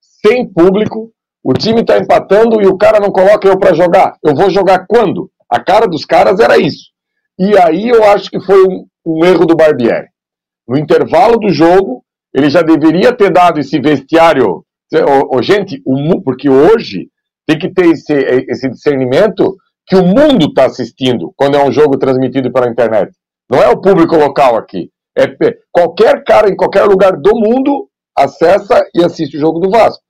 sem 0.00 0.50
público, 0.50 1.12
o 1.44 1.52
time 1.52 1.80
está 1.80 1.98
empatando 1.98 2.62
e 2.62 2.66
o 2.66 2.76
cara 2.76 3.00
não 3.00 3.10
coloca 3.10 3.48
eu 3.48 3.58
para 3.58 3.74
jogar. 3.74 4.16
Eu 4.24 4.34
vou 4.34 4.48
jogar 4.48 4.86
quando? 4.86 5.30
A 5.50 5.60
cara 5.60 5.86
dos 5.86 6.04
caras 6.04 6.38
era 6.38 6.56
isso. 6.56 6.90
E 7.38 7.56
aí 7.58 7.88
eu 7.88 8.04
acho 8.04 8.30
que 8.30 8.40
foi 8.40 8.62
um, 8.64 8.86
um 9.04 9.24
erro 9.24 9.44
do 9.44 9.56
Barbieri. 9.56 10.06
No 10.66 10.78
intervalo 10.78 11.38
do 11.38 11.50
jogo, 11.50 12.04
ele 12.32 12.48
já 12.48 12.62
deveria 12.62 13.12
ter 13.12 13.30
dado 13.30 13.58
esse 13.60 13.80
vestiário. 13.80 14.64
Oh, 14.94 15.36
oh, 15.36 15.42
gente, 15.42 15.82
o, 15.84 16.22
porque 16.22 16.48
hoje 16.48 17.08
tem 17.46 17.58
que 17.58 17.72
ter 17.72 17.86
esse, 17.86 18.12
esse 18.48 18.70
discernimento 18.70 19.56
que 19.86 19.96
o 19.96 20.06
mundo 20.06 20.46
está 20.46 20.66
assistindo 20.66 21.32
quando 21.36 21.56
é 21.56 21.64
um 21.64 21.72
jogo 21.72 21.98
transmitido 21.98 22.52
pela 22.52 22.68
internet. 22.68 23.12
Não 23.50 23.62
é 23.62 23.68
o 23.68 23.80
público 23.80 24.16
local 24.16 24.56
aqui. 24.56 24.90
É 25.16 25.26
qualquer 25.70 26.24
cara 26.24 26.48
em 26.48 26.56
qualquer 26.56 26.84
lugar 26.84 27.12
do 27.16 27.34
mundo 27.34 27.88
acessa 28.16 28.82
e 28.94 29.04
assiste 29.04 29.36
o 29.36 29.40
jogo 29.40 29.60
do 29.60 29.70
Vasco. 29.70 30.02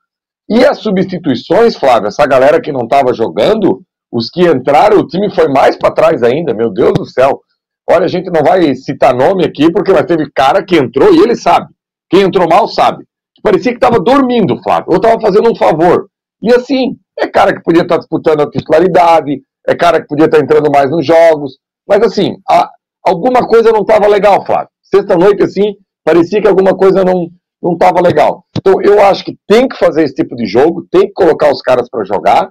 E 0.48 0.64
as 0.64 0.78
substituições, 0.78 1.76
Flávio, 1.76 2.08
essa 2.08 2.26
galera 2.26 2.60
que 2.60 2.72
não 2.72 2.82
estava 2.82 3.14
jogando, 3.14 3.82
os 4.12 4.28
que 4.28 4.46
entraram, 4.46 4.98
o 4.98 5.06
time 5.06 5.34
foi 5.34 5.48
mais 5.48 5.76
para 5.76 5.94
trás 5.94 6.22
ainda, 6.22 6.54
meu 6.54 6.70
Deus 6.70 6.92
do 6.92 7.06
céu. 7.06 7.40
Olha, 7.88 8.04
a 8.04 8.08
gente 8.08 8.30
não 8.30 8.42
vai 8.42 8.74
citar 8.74 9.14
nome 9.14 9.44
aqui, 9.44 9.72
porque 9.72 9.92
mas 9.92 10.06
teve 10.06 10.30
cara 10.30 10.64
que 10.64 10.76
entrou 10.76 11.12
e 11.12 11.20
ele 11.20 11.34
sabe. 11.34 11.68
Quem 12.10 12.22
entrou 12.22 12.48
mal 12.48 12.68
sabe. 12.68 13.04
Parecia 13.42 13.72
que 13.72 13.78
estava 13.78 13.98
dormindo, 13.98 14.62
Flávio, 14.62 14.86
ou 14.88 14.96
estava 14.96 15.20
fazendo 15.20 15.50
um 15.50 15.56
favor. 15.56 16.06
E 16.40 16.52
assim, 16.52 16.96
é 17.18 17.26
cara 17.26 17.54
que 17.54 17.62
podia 17.62 17.82
estar 17.82 17.94
tá 17.94 18.00
disputando 18.00 18.40
a 18.42 18.50
titularidade, 18.50 19.42
é 19.66 19.74
cara 19.74 20.00
que 20.00 20.06
podia 20.06 20.26
estar 20.26 20.38
tá 20.38 20.44
entrando 20.44 20.70
mais 20.70 20.90
nos 20.90 21.04
jogos, 21.04 21.58
mas 21.88 22.02
assim, 22.02 22.36
a, 22.48 22.70
alguma 23.04 23.46
coisa 23.46 23.72
não 23.72 23.82
estava 23.82 24.06
legal, 24.06 24.44
Flávio. 24.44 24.68
Sexta-noite, 24.82 25.42
assim, 25.42 25.74
parecia 26.04 26.40
que 26.40 26.48
alguma 26.48 26.76
coisa 26.76 27.04
não 27.04 27.30
não 27.62 27.74
estava 27.74 28.00
legal. 28.00 28.44
Então, 28.58 28.82
eu 28.82 29.00
acho 29.00 29.24
que 29.24 29.38
tem 29.46 29.68
que 29.68 29.76
fazer 29.76 30.02
esse 30.02 30.14
tipo 30.14 30.34
de 30.34 30.46
jogo, 30.46 30.84
tem 30.90 31.02
que 31.02 31.12
colocar 31.12 31.50
os 31.52 31.62
caras 31.62 31.88
para 31.88 32.04
jogar. 32.04 32.50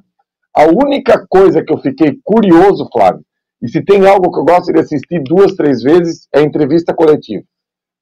A 0.55 0.63
única 0.63 1.25
coisa 1.29 1.61
que 1.61 1.73
eu 1.73 1.77
fiquei 1.79 2.17
curioso, 2.23 2.87
Flávio, 2.91 3.21
e 3.61 3.67
se 3.67 3.83
tem 3.83 4.07
algo 4.07 4.31
que 4.31 4.39
eu 4.39 4.45
gosto 4.45 4.71
de 4.71 4.79
assistir 4.79 5.21
duas, 5.23 5.53
três 5.53 5.83
vezes, 5.83 6.27
é 6.33 6.41
entrevista 6.41 6.93
coletiva. 6.93 7.43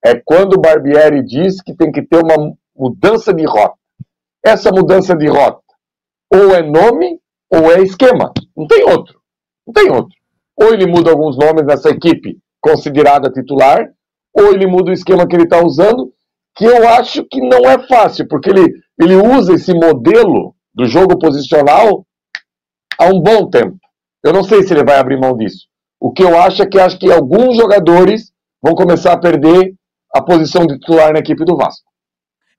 É 0.05 0.15
quando 0.23 0.53
o 0.53 0.61
Barbieri 0.61 1.23
diz 1.25 1.61
que 1.61 1.75
tem 1.75 1.91
que 1.91 2.01
ter 2.01 2.23
uma 2.23 2.53
mudança 2.77 3.33
de 3.33 3.45
rota. 3.45 3.75
Essa 4.45 4.71
mudança 4.71 5.15
de 5.15 5.27
rota 5.27 5.59
ou 6.31 6.55
é 6.55 6.61
nome 6.61 7.19
ou 7.51 7.71
é 7.71 7.81
esquema. 7.81 8.31
Não 8.55 8.67
tem 8.67 8.83
outro. 8.83 9.19
Não 9.67 9.73
tem 9.73 9.91
outro. 9.91 10.15
Ou 10.61 10.73
ele 10.73 10.85
muda 10.85 11.11
alguns 11.11 11.37
nomes 11.37 11.65
nessa 11.65 11.89
equipe 11.89 12.37
considerada 12.61 13.31
titular, 13.31 13.87
ou 14.33 14.53
ele 14.53 14.67
muda 14.67 14.91
o 14.91 14.93
esquema 14.93 15.27
que 15.27 15.35
ele 15.35 15.43
está 15.43 15.63
usando, 15.63 16.11
que 16.55 16.65
eu 16.65 16.87
acho 16.89 17.23
que 17.25 17.39
não 17.39 17.69
é 17.69 17.79
fácil, 17.87 18.27
porque 18.27 18.49
ele, 18.49 18.67
ele 18.99 19.15
usa 19.15 19.53
esse 19.53 19.73
modelo 19.73 20.53
do 20.73 20.85
jogo 20.85 21.17
posicional 21.17 22.05
há 22.99 23.05
um 23.05 23.21
bom 23.21 23.49
tempo. 23.49 23.77
Eu 24.23 24.33
não 24.33 24.43
sei 24.43 24.63
se 24.63 24.73
ele 24.73 24.83
vai 24.83 24.97
abrir 24.97 25.17
mão 25.17 25.35
disso. 25.37 25.67
O 25.99 26.11
que 26.11 26.23
eu 26.23 26.37
acho 26.37 26.61
é 26.61 26.65
que 26.65 26.79
acho 26.79 26.99
que 26.99 27.11
alguns 27.11 27.55
jogadores 27.55 28.31
vão 28.61 28.75
começar 28.75 29.13
a 29.13 29.19
perder 29.19 29.73
a 30.13 30.21
posição 30.21 30.65
de 30.65 30.77
titular 30.79 31.13
na 31.13 31.19
equipe 31.19 31.45
do 31.45 31.55
Vasco. 31.55 31.87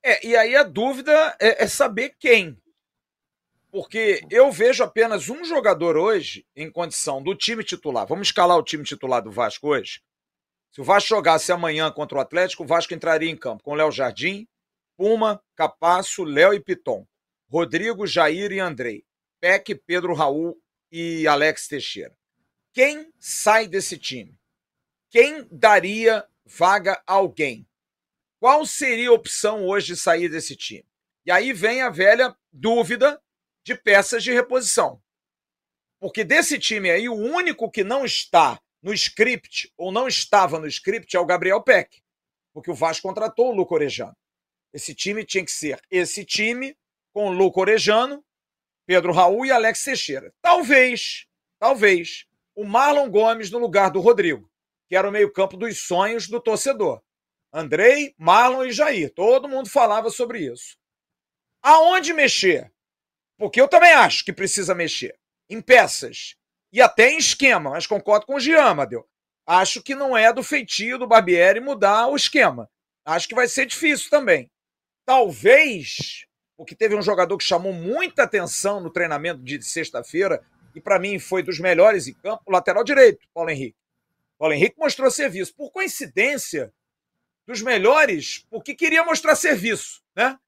É, 0.03 0.27
e 0.27 0.35
aí 0.35 0.57
a 0.57 0.63
dúvida 0.63 1.13
é, 1.41 1.65
é 1.65 1.67
saber 1.67 2.15
quem. 2.19 2.57
Porque 3.71 4.21
eu 4.31 4.51
vejo 4.51 4.83
apenas 4.83 5.29
um 5.29 5.45
jogador 5.45 5.97
hoje 5.97 6.45
em 6.57 6.71
condição 6.71 7.23
do 7.23 7.35
time 7.35 7.63
titular. 7.63 8.07
Vamos 8.07 8.29
escalar 8.29 8.59
o 8.59 8.65
time 8.65 8.83
titular 8.83 9.23
do 9.23 9.31
Vasco 9.31 9.69
hoje. 9.69 10.03
Se 10.73 10.81
o 10.81 10.85
Vasco 10.85 11.09
jogasse 11.09 11.53
amanhã 11.53 11.91
contra 11.91 12.19
o 12.19 12.21
Atlético, 12.21 12.65
o 12.65 12.67
Vasco 12.67 12.95
entraria 12.95 13.31
em 13.31 13.37
campo 13.37 13.63
com 13.63 13.75
Léo 13.75 13.93
Jardim, 13.93 14.47
Puma, 14.97 15.43
Capasso, 15.55 16.25
Léo 16.25 16.53
e 16.53 16.61
Piton. 16.61 17.07
Rodrigo, 17.49 18.07
Jair 18.07 18.53
e 18.53 18.61
Andrei. 18.61 19.05
Peck, 19.41 19.75
Pedro 19.87 20.15
Raul 20.15 20.61
e 20.91 21.27
Alex 21.27 21.67
Teixeira. 21.67 22.15
Quem 22.73 23.13
sai 23.19 23.67
desse 23.67 23.99
time? 23.99 24.39
Quem 25.09 25.47
daria 25.51 26.25
vaga 26.45 27.03
a 27.07 27.15
alguém? 27.15 27.67
Qual 28.39 28.65
seria 28.65 29.11
a 29.11 29.13
opção 29.13 29.67
hoje 29.67 29.89
de 29.89 29.97
sair 29.97 30.29
desse 30.29 30.55
time? 30.55 30.87
E 31.27 31.31
aí 31.31 31.53
vem 31.53 31.83
a 31.83 31.91
velha 31.91 32.37
dúvida 32.53 33.21
de 33.71 33.81
peças 33.81 34.25
de 34.25 34.33
reposição. 34.33 35.01
Porque 36.01 36.25
desse 36.25 36.59
time 36.59 36.91
aí, 36.91 37.09
o 37.09 37.15
único 37.15 37.71
que 37.71 37.85
não 37.85 38.05
está 38.05 38.61
no 38.83 38.93
script, 38.93 39.73
ou 39.77 39.93
não 39.93 40.09
estava 40.09 40.59
no 40.59 40.67
script, 40.67 41.17
é 41.17 41.21
o 41.21 41.27
Gabriel 41.27 41.63
Peck. 41.63 42.03
Porque 42.53 42.71
o 42.71 42.75
Vasco 42.75 43.07
contratou 43.07 43.51
o 43.51 43.55
Luco 43.55 43.75
Orejano. 43.75 44.17
Esse 44.73 44.93
time 44.93 45.25
tinha 45.25 45.45
que 45.45 45.53
ser 45.53 45.81
esse 45.89 46.25
time 46.25 46.77
com 47.13 47.29
o 47.29 47.33
Luco 47.33 47.61
Orejano, 47.61 48.25
Pedro 48.87 49.13
Raul 49.13 49.47
e 49.47 49.53
Alex 49.53 49.85
Teixeira. 49.85 50.33
Talvez, 50.41 51.27
talvez, 51.61 52.27
o 52.57 52.65
Marlon 52.65 53.09
Gomes 53.09 53.53
no 53.53 53.59
lugar 53.59 53.91
do 53.91 54.01
Rodrigo, 54.01 54.51
que 54.89 54.97
era 54.97 55.09
o 55.09 55.13
meio-campo 55.13 55.57
dos 55.57 55.87
sonhos 55.87 56.27
do 56.27 56.41
torcedor. 56.41 57.01
Andrei, 57.53 58.15
Marlon 58.19 58.65
e 58.65 58.73
Jair. 58.73 59.13
Todo 59.15 59.49
mundo 59.49 59.69
falava 59.69 60.11
sobre 60.11 60.41
isso. 60.41 60.77
Aonde 61.63 62.13
mexer? 62.13 62.73
Porque 63.41 63.59
eu 63.59 63.67
também 63.67 63.95
acho 63.95 64.23
que 64.23 64.35
precisa 64.35 64.75
mexer. 64.75 65.19
Em 65.49 65.63
peças 65.63 66.37
e 66.71 66.83
até 66.83 67.11
em 67.11 67.17
esquema, 67.17 67.71
mas 67.71 67.87
concordo 67.87 68.27
com 68.27 68.35
o 68.35 68.41
Jean, 68.41 68.75
Madeu. 68.75 69.09
Acho 69.47 69.83
que 69.83 69.95
não 69.95 70.15
é 70.15 70.31
do 70.31 70.43
feitio 70.43 70.99
do 70.99 71.07
Barbieri 71.07 71.59
mudar 71.59 72.09
o 72.09 72.17
esquema. 72.17 72.69
Acho 73.03 73.27
que 73.27 73.35
vai 73.35 73.49
ser 73.49 73.65
difícil 73.65 74.11
também. 74.11 74.51
Talvez, 75.07 76.27
porque 76.55 76.75
teve 76.75 76.95
um 76.95 77.01
jogador 77.01 77.39
que 77.39 77.45
chamou 77.45 77.73
muita 77.73 78.25
atenção 78.25 78.79
no 78.79 78.91
treinamento 78.91 79.43
de 79.43 79.63
sexta-feira, 79.63 80.45
e 80.75 80.81
para 80.81 80.99
mim 80.99 81.19
foi 81.19 81.43
dos 81.43 81.59
melhores 81.59 82.07
em 82.07 82.13
campo, 82.13 82.43
o 82.45 82.53
lateral 82.53 82.85
direito, 82.85 83.27
Paulo 83.33 83.49
Henrique. 83.49 83.79
Paulo 84.39 84.53
Henrique 84.53 84.79
mostrou 84.79 85.11
serviço. 85.11 85.55
Por 85.57 85.73
coincidência, 85.73 86.71
dos 87.47 87.63
melhores, 87.63 88.45
porque 88.51 88.75
queria 88.75 89.03
mostrar 89.03 89.35
serviço, 89.35 90.03
né? 90.15 90.39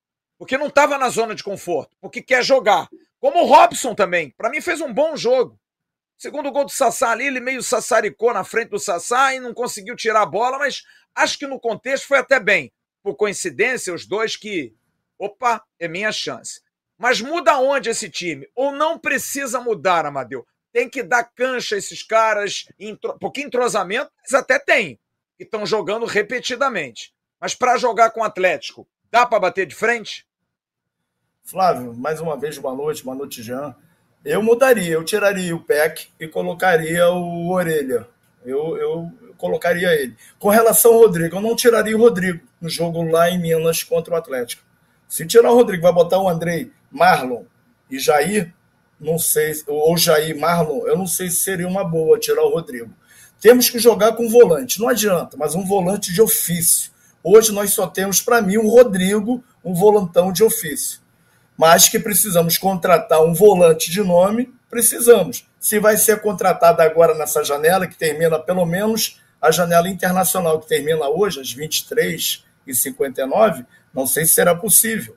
Porque 0.43 0.59
não 0.59 0.67
estava 0.67 0.99
na 0.99 1.09
zona 1.09 1.37
de 1.37 1.45
conforto, 1.45 1.97
porque 2.01 2.21
quer 2.21 2.43
jogar. 2.43 2.89
Como 3.21 3.45
o 3.45 3.47
Robson 3.47 3.95
também. 3.95 4.35
Para 4.37 4.51
mim 4.51 4.61
fez 4.61 4.81
um 4.81 4.93
bom 4.93 5.17
jogo. 5.17 5.57
Segundo 6.19 6.51
gol 6.51 6.65
do 6.65 6.73
Sassá 6.73 7.13
ali, 7.13 7.29
ele 7.29 7.39
meio 7.39 7.63
sassaricou 7.63 8.35
na 8.35 8.43
frente 8.43 8.71
do 8.71 8.79
Sassá 8.81 9.33
e 9.33 9.39
não 9.39 9.55
conseguiu 9.55 9.95
tirar 9.95 10.23
a 10.23 10.27
bola, 10.27 10.59
mas 10.59 10.83
acho 11.15 11.39
que 11.39 11.47
no 11.47 11.61
contexto 11.61 12.09
foi 12.09 12.19
até 12.19 12.41
bem. 12.41 12.73
Por 13.05 13.15
coincidência, 13.15 13.95
os 13.95 14.05
dois 14.05 14.35
que. 14.35 14.75
Opa, 15.17 15.63
é 15.79 15.87
minha 15.87 16.11
chance. 16.11 16.61
Mas 16.99 17.21
muda 17.21 17.57
onde 17.59 17.91
esse 17.91 18.11
time? 18.11 18.45
Ou 18.53 18.73
não 18.73 18.99
precisa 18.99 19.61
mudar, 19.61 20.05
Amadeu? 20.05 20.45
Tem 20.73 20.91
que 20.91 21.05
dar 21.05 21.23
cancha 21.23 21.77
a 21.77 21.79
esses 21.79 22.03
caras, 22.03 22.67
porque 23.21 23.43
entrosamento 23.43 24.11
eles 24.23 24.35
até 24.35 24.59
têm, 24.59 24.99
que 25.39 25.45
estão 25.45 25.65
jogando 25.65 26.05
repetidamente. 26.05 27.15
Mas 27.41 27.55
para 27.55 27.77
jogar 27.77 28.11
com 28.11 28.23
o 28.23 28.25
Atlético, 28.25 28.89
dá 29.09 29.25
para 29.25 29.39
bater 29.39 29.67
de 29.67 29.77
frente? 29.77 30.27
Flávio, 31.45 31.93
mais 31.93 32.21
uma 32.21 32.37
vez, 32.37 32.57
boa 32.57 32.75
noite, 32.75 33.05
boa 33.05 33.17
noite, 33.17 33.43
Jean. 33.43 33.75
Eu 34.25 34.43
mudaria, 34.43 34.93
eu 34.93 35.05
tiraria 35.05 35.55
o 35.55 35.61
PEC 35.61 36.07
e 36.19 36.29
colocaria 36.29 37.11
o 37.11 37.51
Orelha. 37.51 38.07
Eu, 38.45 38.77
eu, 38.77 39.13
eu, 39.21 39.35
colocaria 39.37 39.93
ele. 39.93 40.17
Com 40.39 40.49
relação 40.49 40.95
ao 40.95 41.01
Rodrigo, 41.01 41.37
eu 41.37 41.41
não 41.41 41.57
tiraria 41.57 41.97
o 41.97 42.01
Rodrigo 42.01 42.41
no 42.61 42.71
jogo 42.71 43.03
lá 43.03 43.29
em 43.29 43.41
Minas 43.41 43.83
contra 43.83 44.15
o 44.15 44.17
Atlético. 44.17 44.63
Se 45.09 45.27
tirar 45.27 45.51
o 45.51 45.55
Rodrigo, 45.55 45.83
vai 45.83 45.93
botar 45.93 46.19
o 46.21 46.29
Andrei, 46.29 46.71
Marlon 46.91 47.43
e 47.91 47.99
Jair, 47.99 48.55
não 48.99 49.19
sei, 49.19 49.53
ou 49.67 49.97
Jair 49.99 50.39
Marlon, 50.39 50.87
eu 50.87 50.97
não 50.97 51.09
sei 51.09 51.29
se 51.29 51.37
seria 51.37 51.67
uma 51.67 51.85
boa 51.85 52.21
tirar 52.21 52.45
o 52.45 52.51
Rodrigo. 52.51 52.95
Temos 53.41 53.69
que 53.69 53.81
jogar 53.81 54.13
com 54.13 54.29
volante, 54.29 54.81
não 54.81 54.89
adianta, 54.89 55.37
mas 55.37 55.57
um 55.57 55.67
volante 55.67 56.13
de 56.13 56.23
ofício. 56.23 56.93
Hoje 57.23 57.53
nós 57.53 57.73
só 57.73 57.89
temos, 57.89 58.23
para 58.23 58.41
mim, 58.41 58.57
um 58.59 58.69
Rodrigo, 58.69 59.43
um 59.65 59.75
volantão 59.75 60.33
de 60.33 60.45
ofício 60.45 61.02
mas 61.63 61.89
que 61.89 61.99
precisamos 62.01 62.59
contratar 62.59 63.23
um 63.23 63.33
volante 63.33 63.89
de 63.89 64.03
nome, 64.03 64.53
precisamos. 64.69 65.47
Se 65.61 65.79
vai 65.79 65.97
ser 65.97 66.21
contratado 66.21 66.83
agora 66.83 67.15
nessa 67.15 67.45
janela, 67.45 67.87
que 67.87 67.95
termina 67.95 68.37
pelo 68.37 68.67
menos 68.67 69.23
a 69.41 69.53
janela 69.53 69.89
internacional, 69.89 70.59
que 70.59 70.67
termina 70.67 71.09
hoje, 71.09 71.41
às 71.41 71.55
23h59, 71.55 73.65
não 73.95 74.09
sei 74.09 74.27
se 74.27 74.33
será 74.33 74.57
possível. 74.57 75.17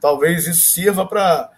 Talvez 0.00 0.46
isso 0.46 0.70
sirva 0.70 1.04
para 1.04 1.50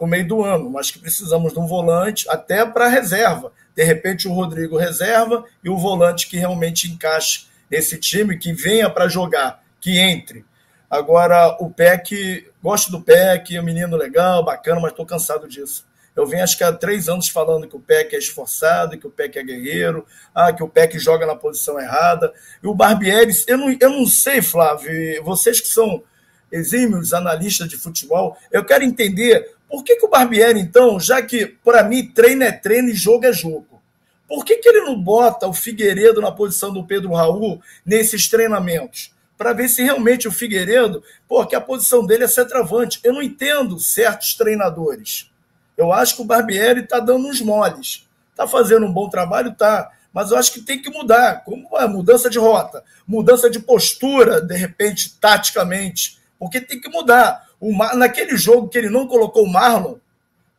o 0.00 0.06
meio 0.08 0.26
do 0.26 0.42
ano, 0.42 0.68
mas 0.68 0.90
que 0.90 0.98
precisamos 0.98 1.52
de 1.52 1.60
um 1.60 1.66
volante 1.68 2.28
até 2.28 2.66
para 2.66 2.88
reserva. 2.88 3.52
De 3.76 3.84
repente, 3.84 4.26
o 4.26 4.32
Rodrigo 4.32 4.78
reserva 4.78 5.44
e 5.62 5.70
o 5.70 5.78
volante 5.78 6.28
que 6.28 6.36
realmente 6.36 6.90
encaixe 6.90 7.46
nesse 7.70 8.00
time, 8.00 8.36
que 8.36 8.52
venha 8.52 8.90
para 8.90 9.06
jogar, 9.06 9.62
que 9.80 9.96
entre. 9.96 10.44
Agora, 10.90 11.56
o 11.60 11.70
PEC, 11.70 12.50
gosto 12.60 12.90
do 12.90 13.00
PEC, 13.00 13.56
é 13.56 13.60
um 13.60 13.64
menino 13.64 13.96
legal, 13.96 14.44
bacana, 14.44 14.80
mas 14.80 14.90
estou 14.90 15.06
cansado 15.06 15.46
disso. 15.46 15.86
Eu 16.16 16.26
venho 16.26 16.42
acho 16.42 16.58
que 16.58 16.64
há 16.64 16.72
três 16.72 17.08
anos 17.08 17.28
falando 17.28 17.68
que 17.68 17.76
o 17.76 17.80
PEC 17.80 18.16
é 18.16 18.18
esforçado, 18.18 18.98
que 18.98 19.06
o 19.06 19.10
PEC 19.10 19.38
é 19.38 19.42
guerreiro, 19.44 20.04
ah, 20.34 20.52
que 20.52 20.64
o 20.64 20.68
PEC 20.68 20.98
joga 20.98 21.24
na 21.24 21.36
posição 21.36 21.78
errada. 21.78 22.32
E 22.60 22.66
o 22.66 22.74
Barbieri, 22.74 23.32
eu 23.46 23.56
não, 23.56 23.76
eu 23.80 23.90
não 23.90 24.04
sei, 24.04 24.42
Flávio, 24.42 25.22
vocês 25.22 25.60
que 25.60 25.68
são 25.68 26.02
exímios 26.50 27.14
analistas 27.14 27.68
de 27.68 27.76
futebol, 27.76 28.36
eu 28.50 28.64
quero 28.64 28.82
entender 28.82 29.54
por 29.68 29.84
que, 29.84 29.94
que 29.94 30.04
o 30.04 30.10
Barbieri, 30.10 30.58
então, 30.58 30.98
já 30.98 31.22
que 31.22 31.46
para 31.46 31.84
mim 31.84 32.08
treino 32.08 32.42
é 32.42 32.50
treino 32.50 32.88
e 32.88 32.94
jogo 32.94 33.24
é 33.26 33.32
jogo, 33.32 33.80
por 34.26 34.44
que, 34.44 34.56
que 34.56 34.68
ele 34.68 34.80
não 34.80 35.00
bota 35.00 35.46
o 35.46 35.54
Figueiredo 35.54 36.20
na 36.20 36.32
posição 36.32 36.72
do 36.72 36.84
Pedro 36.84 37.12
Raul 37.12 37.62
nesses 37.86 38.28
treinamentos? 38.28 39.12
Para 39.40 39.54
ver 39.54 39.70
se 39.70 39.82
realmente 39.82 40.28
o 40.28 40.30
Figueiredo, 40.30 41.02
porque 41.26 41.56
a 41.56 41.60
posição 41.62 42.04
dele 42.04 42.24
é 42.24 42.28
centroavante. 42.28 43.00
Eu 43.02 43.14
não 43.14 43.22
entendo 43.22 43.80
certos 43.80 44.34
treinadores. 44.34 45.30
Eu 45.78 45.94
acho 45.94 46.14
que 46.14 46.20
o 46.20 46.26
Barbieri 46.26 46.80
está 46.80 47.00
dando 47.00 47.26
uns 47.26 47.40
moles. 47.40 48.06
Está 48.32 48.46
fazendo 48.46 48.84
um 48.84 48.92
bom 48.92 49.08
trabalho, 49.08 49.54
tá. 49.54 49.92
Mas 50.12 50.30
eu 50.30 50.36
acho 50.36 50.52
que 50.52 50.60
tem 50.60 50.82
que 50.82 50.90
mudar. 50.90 51.42
Como 51.42 51.74
a 51.74 51.88
mudança 51.88 52.28
de 52.28 52.38
rota, 52.38 52.84
mudança 53.08 53.48
de 53.48 53.58
postura, 53.58 54.42
de 54.42 54.54
repente, 54.54 55.18
taticamente. 55.18 56.18
Porque 56.38 56.60
tem 56.60 56.78
que 56.78 56.90
mudar. 56.90 57.48
O 57.58 57.72
Mar... 57.74 57.96
Naquele 57.96 58.36
jogo 58.36 58.68
que 58.68 58.76
ele 58.76 58.90
não 58.90 59.06
colocou 59.06 59.44
o 59.44 59.50
Marlon, 59.50 59.94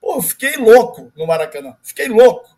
pô, 0.01 0.15
eu 0.15 0.23
fiquei 0.23 0.57
louco 0.57 1.11
no 1.15 1.27
Maracanã. 1.27 1.75
Fiquei 1.83 2.07
louco. 2.07 2.49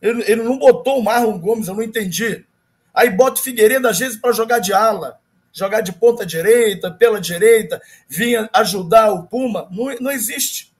Ele, 0.00 0.24
ele 0.26 0.42
não 0.42 0.58
botou 0.58 0.98
o 0.98 1.04
Marlon 1.04 1.38
Gomes, 1.38 1.68
eu 1.68 1.74
não 1.74 1.82
entendi. 1.82 2.46
Aí 2.94 3.10
bota 3.10 3.38
o 3.38 3.44
Figueiredo, 3.44 3.86
às 3.86 3.98
vezes, 3.98 4.18
para 4.18 4.32
jogar 4.32 4.58
de 4.58 4.72
ala 4.72 5.20
jogar 5.56 5.80
de 5.80 5.90
ponta 5.90 6.26
direita, 6.26 6.90
pela 6.90 7.18
direita, 7.18 7.80
vinha 8.06 8.48
ajudar 8.52 9.10
o 9.10 9.24
Puma, 9.24 9.66
não, 9.70 9.86
não 10.00 10.10
existe. 10.10 10.70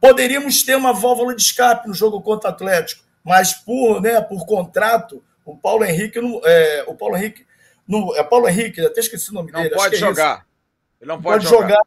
Poderíamos 0.00 0.64
ter 0.64 0.74
uma 0.74 0.92
válvula 0.92 1.34
de 1.34 1.42
escape 1.42 1.86
no 1.86 1.94
jogo 1.94 2.20
contra 2.20 2.50
o 2.50 2.52
Atlético, 2.52 3.04
mas 3.22 3.54
por, 3.54 4.02
né, 4.02 4.20
por 4.20 4.44
contrato, 4.44 5.22
o 5.44 5.56
Paulo 5.56 5.84
Henrique, 5.84 6.18
é, 6.44 6.84
o 6.88 6.94
Paulo 6.94 7.16
Henrique, 7.16 7.46
No, 7.86 8.14
é 8.16 8.24
Paulo 8.24 8.48
Henrique, 8.48 8.80
até 8.84 8.98
esqueci 8.98 9.30
o 9.30 9.34
nome 9.34 9.52
não 9.52 9.62
dele. 9.62 9.76
Pode 9.76 9.94
é 9.94 9.98
jogar. 9.98 10.44
Ele 11.00 11.08
não 11.08 11.22
pode, 11.22 11.44
pode 11.44 11.56
jogar. 11.56 11.80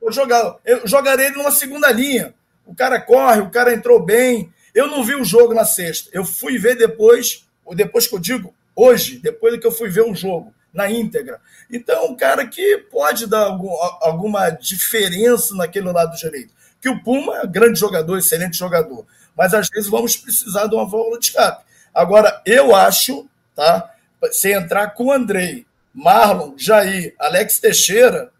Pode 0.00 0.14
jogar. 0.14 0.56
Eu 0.64 0.86
jogarei 0.86 1.26
ele 1.26 1.36
numa 1.36 1.50
segunda 1.50 1.90
linha. 1.90 2.34
O 2.64 2.74
cara 2.74 3.00
corre, 3.00 3.40
o 3.40 3.50
cara 3.50 3.74
entrou 3.74 4.00
bem. 4.00 4.52
Eu 4.72 4.86
não 4.86 5.02
vi 5.02 5.16
o 5.16 5.24
jogo 5.24 5.54
na 5.54 5.64
sexta. 5.64 6.08
Eu 6.12 6.24
fui 6.24 6.56
ver 6.56 6.76
depois, 6.76 7.48
depois 7.74 8.06
que 8.06 8.14
eu 8.14 8.18
digo, 8.18 8.54
hoje, 8.76 9.18
depois 9.18 9.58
que 9.58 9.66
eu 9.66 9.72
fui 9.72 9.88
ver 9.88 10.02
o 10.02 10.14
jogo 10.14 10.52
na 10.72 10.90
íntegra. 10.90 11.40
Então, 11.70 12.06
um 12.06 12.16
cara 12.16 12.46
que 12.46 12.78
pode 12.90 13.26
dar 13.26 13.44
algum, 13.44 13.72
alguma 14.00 14.50
diferença 14.50 15.54
naquele 15.54 15.90
lado 15.90 16.16
direito. 16.16 16.52
Que 16.80 16.88
o 16.88 17.02
Puma 17.02 17.38
é 17.38 17.46
grande 17.46 17.78
jogador, 17.78 18.18
excelente 18.18 18.56
jogador. 18.56 19.04
Mas 19.36 19.54
às 19.54 19.68
vezes 19.68 19.90
vamos 19.90 20.16
precisar 20.16 20.66
de 20.66 20.74
uma 20.74 20.88
válvula 20.88 21.18
de 21.18 21.26
escape. 21.26 21.64
Agora, 21.94 22.42
eu 22.46 22.74
acho, 22.74 23.28
tá? 23.54 23.92
Se 24.30 24.52
entrar 24.52 24.88
com 24.94 25.06
o 25.06 25.12
Andrei, 25.12 25.66
Marlon, 25.92 26.54
Jair, 26.56 27.14
Alex 27.18 27.58
Teixeira, 27.58 28.30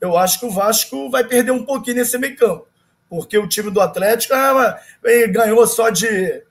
eu 0.00 0.16
acho 0.16 0.40
que 0.40 0.46
o 0.46 0.50
Vasco 0.50 1.10
vai 1.10 1.24
perder 1.24 1.50
um 1.50 1.64
pouquinho 1.64 1.96
nesse 1.96 2.16
meio 2.18 2.36
campo. 2.36 2.66
Porque 3.08 3.36
o 3.36 3.48
time 3.48 3.70
do 3.70 3.80
Atlético 3.80 4.34
ah, 4.34 4.80
ganhou 5.30 5.66
só 5.66 5.90
de. 5.90 6.42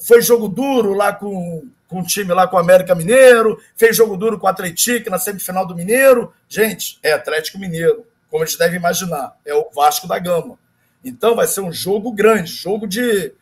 Foi 0.00 0.20
jogo 0.22 0.48
duro 0.48 0.94
lá 0.94 1.12
com, 1.12 1.68
com 1.88 2.00
o 2.00 2.04
time 2.04 2.32
lá 2.34 2.46
com 2.46 2.56
o 2.56 2.60
América 2.60 2.94
Mineiro, 2.94 3.60
fez 3.74 3.96
jogo 3.96 4.16
duro 4.16 4.38
com 4.38 4.46
o 4.46 4.50
Atlético 4.50 5.10
na 5.10 5.18
semifinal 5.18 5.66
do 5.66 5.74
Mineiro. 5.74 6.32
Gente, 6.48 6.98
é 7.02 7.12
Atlético 7.12 7.58
Mineiro, 7.58 8.06
como 8.30 8.44
eles 8.44 8.56
devem 8.56 8.76
imaginar, 8.78 9.34
é 9.44 9.54
o 9.54 9.68
Vasco 9.74 10.06
da 10.06 10.18
Gama. 10.18 10.58
Então 11.02 11.34
vai 11.34 11.46
ser 11.46 11.62
um 11.62 11.72
jogo 11.72 12.12
grande, 12.12 12.52
jogo 12.52 12.86
de, 12.86 13.32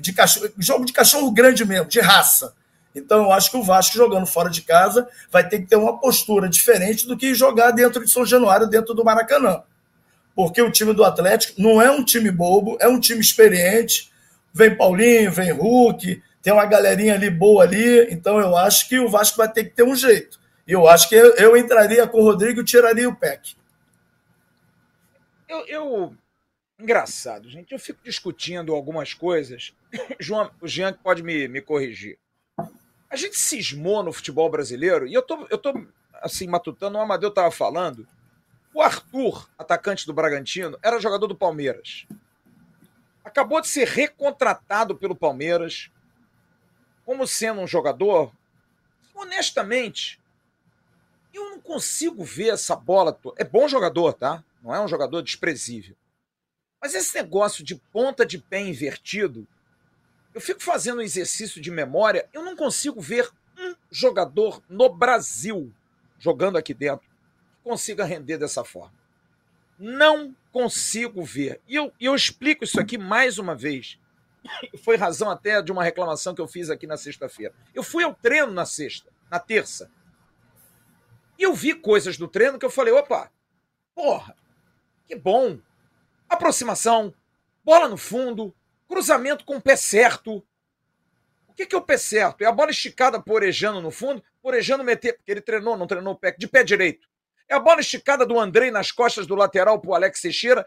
de 0.00 0.12
cachorro, 0.12 0.50
jogo 0.58 0.84
de 0.84 0.92
cachorro 0.92 1.30
grande 1.30 1.64
mesmo, 1.64 1.86
de 1.86 2.00
raça. 2.00 2.52
Então 2.94 3.24
eu 3.24 3.32
acho 3.32 3.50
que 3.50 3.56
o 3.56 3.62
Vasco 3.62 3.96
jogando 3.96 4.26
fora 4.26 4.50
de 4.50 4.62
casa 4.62 5.08
vai 5.30 5.48
ter 5.48 5.60
que 5.60 5.66
ter 5.66 5.76
uma 5.76 5.98
postura 5.98 6.48
diferente 6.48 7.06
do 7.06 7.16
que 7.16 7.34
jogar 7.34 7.70
dentro 7.70 8.04
de 8.04 8.10
São 8.10 8.26
Januário, 8.26 8.66
dentro 8.66 8.94
do 8.94 9.04
Maracanã. 9.04 9.62
Porque 10.34 10.60
o 10.60 10.72
time 10.72 10.92
do 10.92 11.04
Atlético 11.04 11.60
não 11.60 11.80
é 11.80 11.90
um 11.90 12.04
time 12.04 12.30
bobo, 12.30 12.76
é 12.80 12.88
um 12.88 12.98
time 12.98 13.20
experiente. 13.20 14.10
Vem 14.52 14.74
Paulinho, 14.74 15.30
vem 15.30 15.52
Hulk, 15.52 16.22
tem 16.42 16.52
uma 16.52 16.66
galerinha 16.66 17.14
ali 17.14 17.30
boa 17.30 17.64
ali. 17.64 18.08
Então 18.10 18.40
eu 18.40 18.56
acho 18.56 18.88
que 18.88 18.98
o 18.98 19.08
Vasco 19.08 19.36
vai 19.36 19.50
ter 19.50 19.64
que 19.64 19.70
ter 19.70 19.84
um 19.84 19.94
jeito. 19.94 20.40
Eu 20.66 20.86
acho 20.88 21.08
que 21.08 21.14
eu, 21.14 21.34
eu 21.36 21.56
entraria 21.56 22.06
com 22.06 22.18
o 22.18 22.24
Rodrigo 22.24 22.60
e 22.60 22.64
tiraria 22.64 23.08
o 23.08 23.16
PEC. 23.16 23.56
Eu, 25.48 25.66
eu, 25.66 26.16
Engraçado, 26.82 27.48
gente. 27.48 27.72
Eu 27.72 27.78
fico 27.78 28.00
discutindo 28.02 28.74
algumas 28.74 29.14
coisas. 29.14 29.72
João, 30.18 30.50
o 30.60 30.66
Jean 30.66 30.92
pode 30.92 31.22
me, 31.22 31.46
me 31.46 31.60
corrigir. 31.60 32.18
A 33.08 33.14
gente 33.14 33.38
cismou 33.38 34.02
no 34.02 34.12
futebol 34.12 34.50
brasileiro, 34.50 35.06
e 35.06 35.14
eu 35.14 35.22
tô, 35.22 35.46
eu 35.48 35.58
tô 35.58 35.86
assim, 36.14 36.48
matutando, 36.48 36.98
o 36.98 37.00
Amadeu 37.00 37.28
estava 37.28 37.52
falando. 37.52 38.08
O 38.74 38.82
Arthur, 38.82 39.48
atacante 39.56 40.06
do 40.06 40.12
Bragantino, 40.12 40.76
era 40.82 40.98
jogador 40.98 41.28
do 41.28 41.36
Palmeiras. 41.36 42.04
Acabou 43.24 43.60
de 43.60 43.68
ser 43.68 43.86
recontratado 43.86 44.96
pelo 44.96 45.14
Palmeiras 45.14 45.88
como 47.12 47.26
sendo 47.26 47.60
um 47.60 47.66
jogador. 47.66 48.32
Honestamente, 49.14 50.18
eu 51.34 51.50
não 51.50 51.60
consigo 51.60 52.24
ver 52.24 52.54
essa 52.54 52.74
bola. 52.74 53.18
É 53.36 53.44
bom 53.44 53.68
jogador, 53.68 54.14
tá? 54.14 54.42
Não 54.62 54.74
é 54.74 54.80
um 54.80 54.88
jogador 54.88 55.20
desprezível. 55.20 55.94
Mas 56.80 56.94
esse 56.94 57.14
negócio 57.14 57.62
de 57.62 57.74
ponta 57.92 58.24
de 58.24 58.38
pé 58.38 58.62
invertido, 58.62 59.46
eu 60.34 60.40
fico 60.40 60.62
fazendo 60.62 61.00
um 61.00 61.02
exercício 61.02 61.60
de 61.60 61.70
memória, 61.70 62.26
eu 62.32 62.42
não 62.42 62.56
consigo 62.56 62.98
ver 62.98 63.28
um 63.58 63.74
jogador 63.90 64.62
no 64.66 64.88
Brasil 64.88 65.70
jogando 66.18 66.56
aqui 66.56 66.72
dentro 66.72 67.06
que 67.06 67.62
consiga 67.62 68.06
render 68.06 68.38
dessa 68.38 68.64
forma. 68.64 68.94
Não 69.78 70.34
consigo 70.50 71.22
ver. 71.22 71.60
E 71.68 71.74
eu, 71.74 71.92
eu 72.00 72.14
explico 72.14 72.64
isso 72.64 72.80
aqui 72.80 72.96
mais 72.96 73.38
uma 73.38 73.54
vez. 73.54 73.98
Foi 74.82 74.96
razão 74.96 75.30
até 75.30 75.62
de 75.62 75.70
uma 75.70 75.84
reclamação 75.84 76.34
que 76.34 76.40
eu 76.40 76.48
fiz 76.48 76.70
aqui 76.70 76.86
na 76.86 76.96
sexta-feira. 76.96 77.54
Eu 77.74 77.82
fui 77.82 78.04
ao 78.04 78.14
treino 78.14 78.52
na 78.52 78.66
sexta, 78.66 79.10
na 79.30 79.38
terça. 79.38 79.90
E 81.38 81.42
eu 81.42 81.54
vi 81.54 81.74
coisas 81.74 82.16
do 82.16 82.28
treino 82.28 82.58
que 82.58 82.64
eu 82.64 82.70
falei: 82.70 82.92
opa, 82.92 83.30
porra, 83.94 84.36
que 85.06 85.14
bom, 85.14 85.58
aproximação, 86.28 87.14
bola 87.64 87.88
no 87.88 87.96
fundo, 87.96 88.54
cruzamento 88.88 89.44
com 89.44 89.56
o 89.56 89.60
pé 89.60 89.76
certo. 89.76 90.44
O 91.46 91.54
que, 91.54 91.66
que 91.66 91.74
é 91.74 91.78
o 91.78 91.82
pé 91.82 91.98
certo? 91.98 92.42
É 92.42 92.46
a 92.46 92.52
bola 92.52 92.70
esticada 92.70 93.20
por 93.20 93.34
Orejano 93.34 93.80
no 93.80 93.90
fundo, 93.90 94.24
Orejano 94.42 94.82
meter, 94.82 95.14
porque 95.16 95.30
ele 95.30 95.40
treinou, 95.40 95.76
não 95.76 95.86
treinou 95.86 96.14
o 96.14 96.18
pé, 96.18 96.32
de 96.32 96.48
pé 96.48 96.64
direito. 96.64 97.06
É 97.48 97.54
a 97.54 97.60
bola 97.60 97.80
esticada 97.80 98.24
do 98.24 98.40
Andrei 98.40 98.70
nas 98.70 98.90
costas 98.90 99.26
do 99.26 99.34
lateral 99.34 99.78
pro 99.78 99.94
Alex 99.94 100.22
Teixeira, 100.22 100.66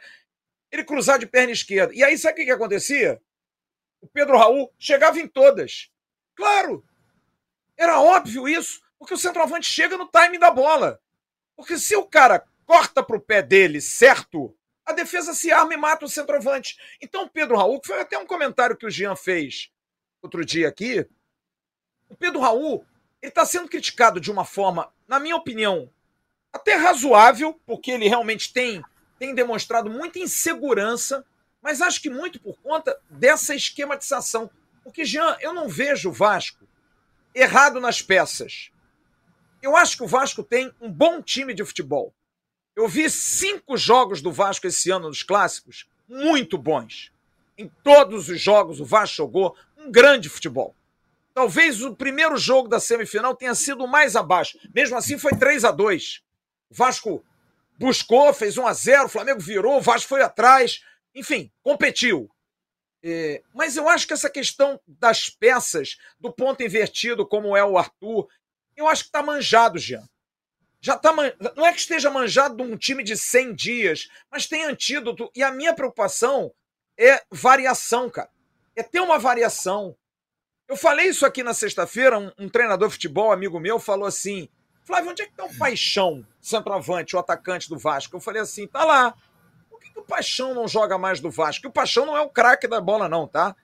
ele 0.71 0.83
cruzar 0.83 1.17
de 1.17 1.25
perna 1.25 1.51
esquerda. 1.51 1.93
E 1.93 2.03
aí 2.03 2.17
sabe 2.17 2.33
o 2.33 2.35
que, 2.37 2.45
que 2.45 2.51
acontecia? 2.51 3.19
O 4.05 4.07
Pedro 4.07 4.37
Raul 4.37 4.71
chegava 4.77 5.19
em 5.19 5.27
todas. 5.27 5.89
Claro! 6.35 6.85
Era 7.75 7.99
óbvio 7.99 8.47
isso, 8.47 8.79
porque 8.99 9.15
o 9.15 9.17
centroavante 9.17 9.65
chega 9.65 9.97
no 9.97 10.07
time 10.07 10.37
da 10.37 10.51
bola. 10.51 11.01
Porque 11.55 11.75
se 11.79 11.95
o 11.95 12.05
cara 12.05 12.45
corta 12.67 13.01
pro 13.01 13.19
pé 13.19 13.41
dele 13.41 13.81
certo, 13.81 14.55
a 14.85 14.93
defesa 14.93 15.33
se 15.33 15.51
arma 15.51 15.73
e 15.73 15.77
mata 15.77 16.05
o 16.05 16.07
centroavante. 16.07 16.77
Então, 17.01 17.27
Pedro 17.27 17.57
Raul, 17.57 17.81
que 17.81 17.87
foi 17.87 17.99
até 17.99 18.15
um 18.15 18.27
comentário 18.27 18.77
que 18.77 18.85
o 18.85 18.91
Jean 18.91 19.15
fez 19.15 19.71
outro 20.21 20.45
dia 20.45 20.67
aqui, 20.67 21.09
o 22.07 22.15
Pedro 22.15 22.41
Raul 22.41 22.85
ele 23.23 23.31
está 23.31 23.43
sendo 23.43 23.67
criticado 23.67 24.21
de 24.21 24.31
uma 24.31 24.45
forma, 24.45 24.93
na 25.07 25.19
minha 25.19 25.35
opinião, 25.35 25.91
até 26.53 26.75
razoável, 26.75 27.59
porque 27.65 27.89
ele 27.89 28.07
realmente 28.07 28.53
tem, 28.53 28.83
tem 29.17 29.33
demonstrado 29.33 29.89
muita 29.89 30.19
insegurança, 30.19 31.25
mas 31.65 31.81
acho 31.81 31.99
que 31.99 32.11
muito 32.11 32.39
por 32.39 32.55
conta 32.59 32.95
dessa 33.09 33.55
esquematização. 33.55 34.51
Porque, 34.83 35.03
Jean, 35.03 35.35
eu 35.41 35.51
não 35.51 35.67
vejo 35.67 36.09
o 36.09 36.13
Vasco 36.13 36.63
errado 37.33 37.79
nas 37.79 38.03
peças. 38.03 38.69
Eu 39.63 39.75
acho 39.75 39.97
que 39.97 40.03
o 40.03 40.07
Vasco 40.07 40.43
tem 40.43 40.71
um 40.79 40.91
bom 40.91 41.23
time 41.23 41.55
de 41.55 41.65
futebol. 41.65 42.13
Eu 42.75 42.87
vi 42.87 43.09
cinco 43.09 43.75
jogos 43.77 44.21
do 44.21 44.31
Vasco 44.31 44.67
esse 44.67 44.91
ano 44.91 45.07
nos 45.07 45.23
clássicos, 45.23 45.89
muito 46.07 46.55
bons. 46.55 47.11
Em 47.57 47.67
todos 47.83 48.29
os 48.29 48.39
jogos, 48.39 48.79
o 48.79 48.85
Vasco 48.85 49.15
jogou 49.15 49.57
um 49.75 49.91
grande 49.91 50.29
futebol. 50.29 50.75
Talvez 51.33 51.81
o 51.81 51.95
primeiro 51.95 52.37
jogo 52.37 52.67
da 52.67 52.79
semifinal 52.79 53.35
tenha 53.35 53.55
sido 53.55 53.87
mais 53.87 54.15
abaixo. 54.15 54.59
Mesmo 54.71 54.97
assim, 54.97 55.17
foi 55.17 55.31
3 55.31 55.65
a 55.65 55.71
2 55.71 56.21
O 56.69 56.75
Vasco 56.75 57.25
buscou, 57.79 58.31
fez 58.35 58.55
1 58.55 58.67
a 58.67 58.73
0 58.73 59.05
o 59.05 59.09
Flamengo 59.09 59.39
virou, 59.39 59.77
o 59.77 59.81
Vasco 59.81 60.09
foi 60.09 60.21
atrás. 60.21 60.83
Enfim, 61.15 61.51
competiu. 61.63 62.29
É, 63.01 63.41
mas 63.53 63.77
eu 63.77 63.87
acho 63.89 64.05
que 64.05 64.13
essa 64.13 64.29
questão 64.29 64.79
das 64.87 65.29
peças, 65.29 65.97
do 66.19 66.31
ponto 66.31 66.61
invertido, 66.61 67.25
como 67.25 67.55
é 67.55 67.63
o 67.63 67.77
Arthur, 67.77 68.27
eu 68.75 68.87
acho 68.87 69.03
que 69.03 69.09
está 69.09 69.23
manjado, 69.23 69.79
Jean 69.79 70.05
já 70.85 70.95
tá 70.95 71.11
man... 71.11 71.31
não 71.55 71.65
é 71.65 71.73
que 71.73 71.79
esteja 71.79 72.11
manjado 72.11 72.55
de 72.55 72.61
um 72.61 72.77
time 72.77 73.03
de 73.03 73.17
100 73.17 73.55
dias, 73.55 74.07
mas 74.29 74.45
tem 74.45 74.65
antídoto 74.65 75.31
e 75.35 75.41
a 75.41 75.49
minha 75.49 75.73
preocupação 75.73 76.53
é 76.95 77.23
variação, 77.31 78.07
cara. 78.07 78.29
É 78.75 78.83
ter 78.83 78.99
uma 78.99 79.17
variação. 79.17 79.97
Eu 80.67 80.77
falei 80.77 81.07
isso 81.07 81.25
aqui 81.25 81.41
na 81.41 81.55
sexta-feira, 81.55 82.19
um, 82.19 82.31
um, 82.37 82.47
treinador 82.47 82.87
de 82.87 82.93
futebol, 82.93 83.31
amigo 83.31 83.59
meu, 83.59 83.79
falou 83.79 84.05
assim: 84.05 84.47
Flávio, 84.83 85.09
onde 85.09 85.23
é 85.23 85.25
que 85.25 85.33
tá 85.33 85.45
o 85.45 85.57
Paixão, 85.57 86.23
centroavante, 86.39 87.15
o 87.15 87.19
atacante 87.19 87.67
do 87.67 87.79
Vasco? 87.79 88.15
Eu 88.15 88.21
falei 88.21 88.43
assim: 88.43 88.67
tá 88.67 88.83
lá. 88.83 89.15
Que, 89.95 89.99
que 89.99 89.99
o 89.99 90.03
Paixão 90.03 90.53
não 90.53 90.67
joga 90.67 90.97
mais 90.97 91.19
do 91.19 91.31
Vasco? 91.31 91.61
Porque 91.61 91.67
o 91.67 91.81
Paixão 91.81 92.05
não 92.05 92.17
é 92.17 92.21
o 92.21 92.29
craque 92.29 92.67
da 92.67 92.81
bola, 92.81 93.07
não, 93.07 93.27
tá? 93.27 93.55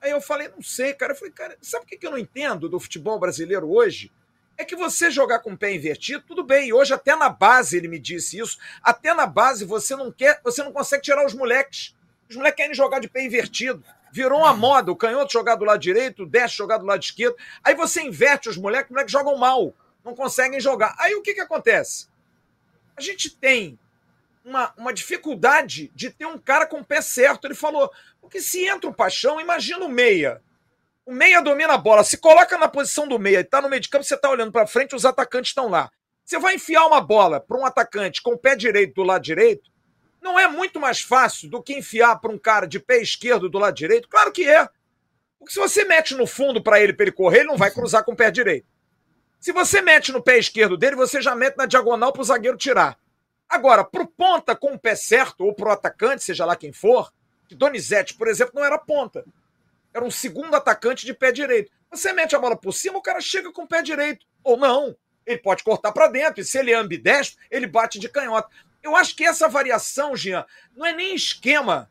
Aí 0.00 0.10
eu 0.10 0.20
falei: 0.20 0.48
não 0.48 0.62
sei, 0.62 0.92
cara. 0.92 1.12
Eu 1.12 1.16
falei, 1.16 1.32
cara, 1.32 1.56
sabe 1.62 1.84
o 1.84 1.88
que, 1.88 1.96
que 1.96 2.06
eu 2.06 2.10
não 2.10 2.18
entendo 2.18 2.68
do 2.68 2.80
futebol 2.80 3.18
brasileiro 3.18 3.70
hoje? 3.70 4.10
é 4.56 4.64
que 4.64 4.76
você 4.76 5.10
jogar 5.10 5.40
com 5.40 5.52
o 5.52 5.58
pé 5.58 5.74
invertido, 5.74 6.24
tudo 6.26 6.42
bem. 6.42 6.72
Hoje, 6.72 6.94
até 6.94 7.14
na 7.16 7.28
base, 7.28 7.76
ele 7.76 7.88
me 7.88 7.98
disse 7.98 8.38
isso. 8.38 8.58
Até 8.82 9.14
na 9.14 9.26
base, 9.26 9.64
você 9.64 9.94
não 9.96 10.10
quer, 10.10 10.40
você 10.42 10.62
não 10.62 10.72
consegue 10.72 11.02
tirar 11.02 11.24
os 11.24 11.34
moleques. 11.34 11.94
Os 12.28 12.36
moleques 12.36 12.56
querem 12.56 12.74
jogar 12.74 13.00
de 13.00 13.08
pé 13.08 13.24
invertido. 13.24 13.84
Virou 14.12 14.40
uma 14.40 14.54
moda, 14.54 14.92
o 14.92 14.96
canhoto 14.96 15.32
jogar 15.32 15.56
do 15.56 15.64
lado 15.64 15.80
direito, 15.80 16.22
o 16.22 16.26
destro 16.26 16.58
jogar 16.58 16.78
do 16.78 16.86
lado 16.86 17.02
esquerdo. 17.02 17.36
Aí 17.64 17.74
você 17.74 18.02
inverte 18.02 18.48
os 18.48 18.56
moleques, 18.56 18.86
os 18.86 18.90
moleques 18.90 19.12
jogam 19.12 19.36
mal, 19.36 19.74
não 20.04 20.14
conseguem 20.14 20.60
jogar. 20.60 20.94
Aí 20.98 21.14
o 21.14 21.22
que, 21.22 21.34
que 21.34 21.40
acontece? 21.40 22.08
A 22.96 23.00
gente 23.00 23.34
tem 23.34 23.78
uma, 24.44 24.72
uma 24.76 24.92
dificuldade 24.92 25.90
de 25.94 26.10
ter 26.10 26.26
um 26.26 26.38
cara 26.38 26.66
com 26.66 26.80
o 26.80 26.84
pé 26.84 27.00
certo. 27.00 27.46
Ele 27.46 27.54
falou, 27.54 27.90
porque 28.20 28.40
se 28.40 28.66
entra 28.66 28.88
o 28.88 28.94
paixão, 28.94 29.40
imagina 29.40 29.84
o 29.84 29.88
meia 29.88 30.42
o 31.04 31.12
meia 31.12 31.40
domina 31.40 31.74
a 31.74 31.78
bola, 31.78 32.04
se 32.04 32.16
coloca 32.16 32.56
na 32.56 32.68
posição 32.68 33.08
do 33.08 33.18
meia 33.18 33.40
e 33.40 33.44
tá 33.44 33.60
no 33.60 33.68
meio 33.68 33.82
de 33.82 33.88
campo, 33.88 34.04
você 34.04 34.16
tá 34.16 34.30
olhando 34.30 34.52
para 34.52 34.66
frente, 34.66 34.94
os 34.94 35.04
atacantes 35.04 35.50
estão 35.50 35.68
lá. 35.68 35.90
Você 36.24 36.38
vai 36.38 36.54
enfiar 36.54 36.86
uma 36.86 37.00
bola 37.00 37.40
para 37.40 37.58
um 37.58 37.66
atacante 37.66 38.22
com 38.22 38.32
o 38.32 38.38
pé 38.38 38.54
direito 38.54 38.94
do 38.94 39.02
lado 39.02 39.22
direito, 39.22 39.70
não 40.20 40.38
é 40.38 40.46
muito 40.46 40.78
mais 40.78 41.00
fácil 41.00 41.50
do 41.50 41.60
que 41.60 41.74
enfiar 41.74 42.20
para 42.20 42.30
um 42.30 42.38
cara 42.38 42.66
de 42.66 42.78
pé 42.78 42.98
esquerdo 42.98 43.48
do 43.48 43.58
lado 43.58 43.74
direito? 43.74 44.08
Claro 44.08 44.30
que 44.30 44.48
é. 44.48 44.68
Porque 45.36 45.52
se 45.52 45.58
você 45.58 45.84
mete 45.84 46.14
no 46.14 46.28
fundo 46.28 46.62
para 46.62 46.80
ele 46.80 46.92
para 46.92 47.04
ele 47.04 47.12
correr, 47.12 47.38
ele 47.38 47.48
não 47.48 47.56
vai 47.56 47.72
cruzar 47.72 48.04
com 48.04 48.12
o 48.12 48.16
pé 48.16 48.30
direito. 48.30 48.66
Se 49.40 49.50
você 49.50 49.82
mete 49.82 50.12
no 50.12 50.22
pé 50.22 50.38
esquerdo 50.38 50.76
dele, 50.76 50.94
você 50.94 51.20
já 51.20 51.34
mete 51.34 51.56
na 51.56 51.66
diagonal 51.66 52.12
para 52.12 52.22
o 52.22 52.24
zagueiro 52.24 52.56
tirar. 52.56 52.96
Agora, 53.52 53.84
pro 53.84 54.06
ponta 54.06 54.56
com 54.56 54.72
o 54.72 54.78
pé 54.78 54.96
certo, 54.96 55.44
ou 55.44 55.54
pro 55.54 55.70
atacante, 55.70 56.24
seja 56.24 56.46
lá 56.46 56.56
quem 56.56 56.72
for, 56.72 57.12
que 57.46 57.54
Donizete, 57.54 58.14
por 58.14 58.26
exemplo, 58.26 58.54
não 58.54 58.64
era 58.64 58.78
ponta. 58.78 59.26
Era 59.92 60.02
um 60.02 60.10
segundo 60.10 60.56
atacante 60.56 61.04
de 61.04 61.12
pé 61.12 61.30
direito. 61.30 61.70
Você 61.90 62.14
mete 62.14 62.34
a 62.34 62.38
bola 62.38 62.56
por 62.56 62.72
cima, 62.72 62.96
o 62.96 63.02
cara 63.02 63.20
chega 63.20 63.52
com 63.52 63.64
o 63.64 63.68
pé 63.68 63.82
direito. 63.82 64.24
Ou 64.42 64.56
não. 64.56 64.96
Ele 65.26 65.36
pode 65.36 65.62
cortar 65.62 65.92
para 65.92 66.08
dentro. 66.08 66.40
E 66.40 66.44
se 66.46 66.56
ele 66.56 66.72
é 66.72 66.76
ambidestro, 66.76 67.38
ele 67.50 67.66
bate 67.66 67.98
de 67.98 68.08
canhota. 68.08 68.48
Eu 68.82 68.96
acho 68.96 69.14
que 69.14 69.22
essa 69.22 69.46
variação, 69.50 70.16
Jean, 70.16 70.46
não 70.74 70.86
é 70.86 70.94
nem 70.94 71.14
esquema. 71.14 71.90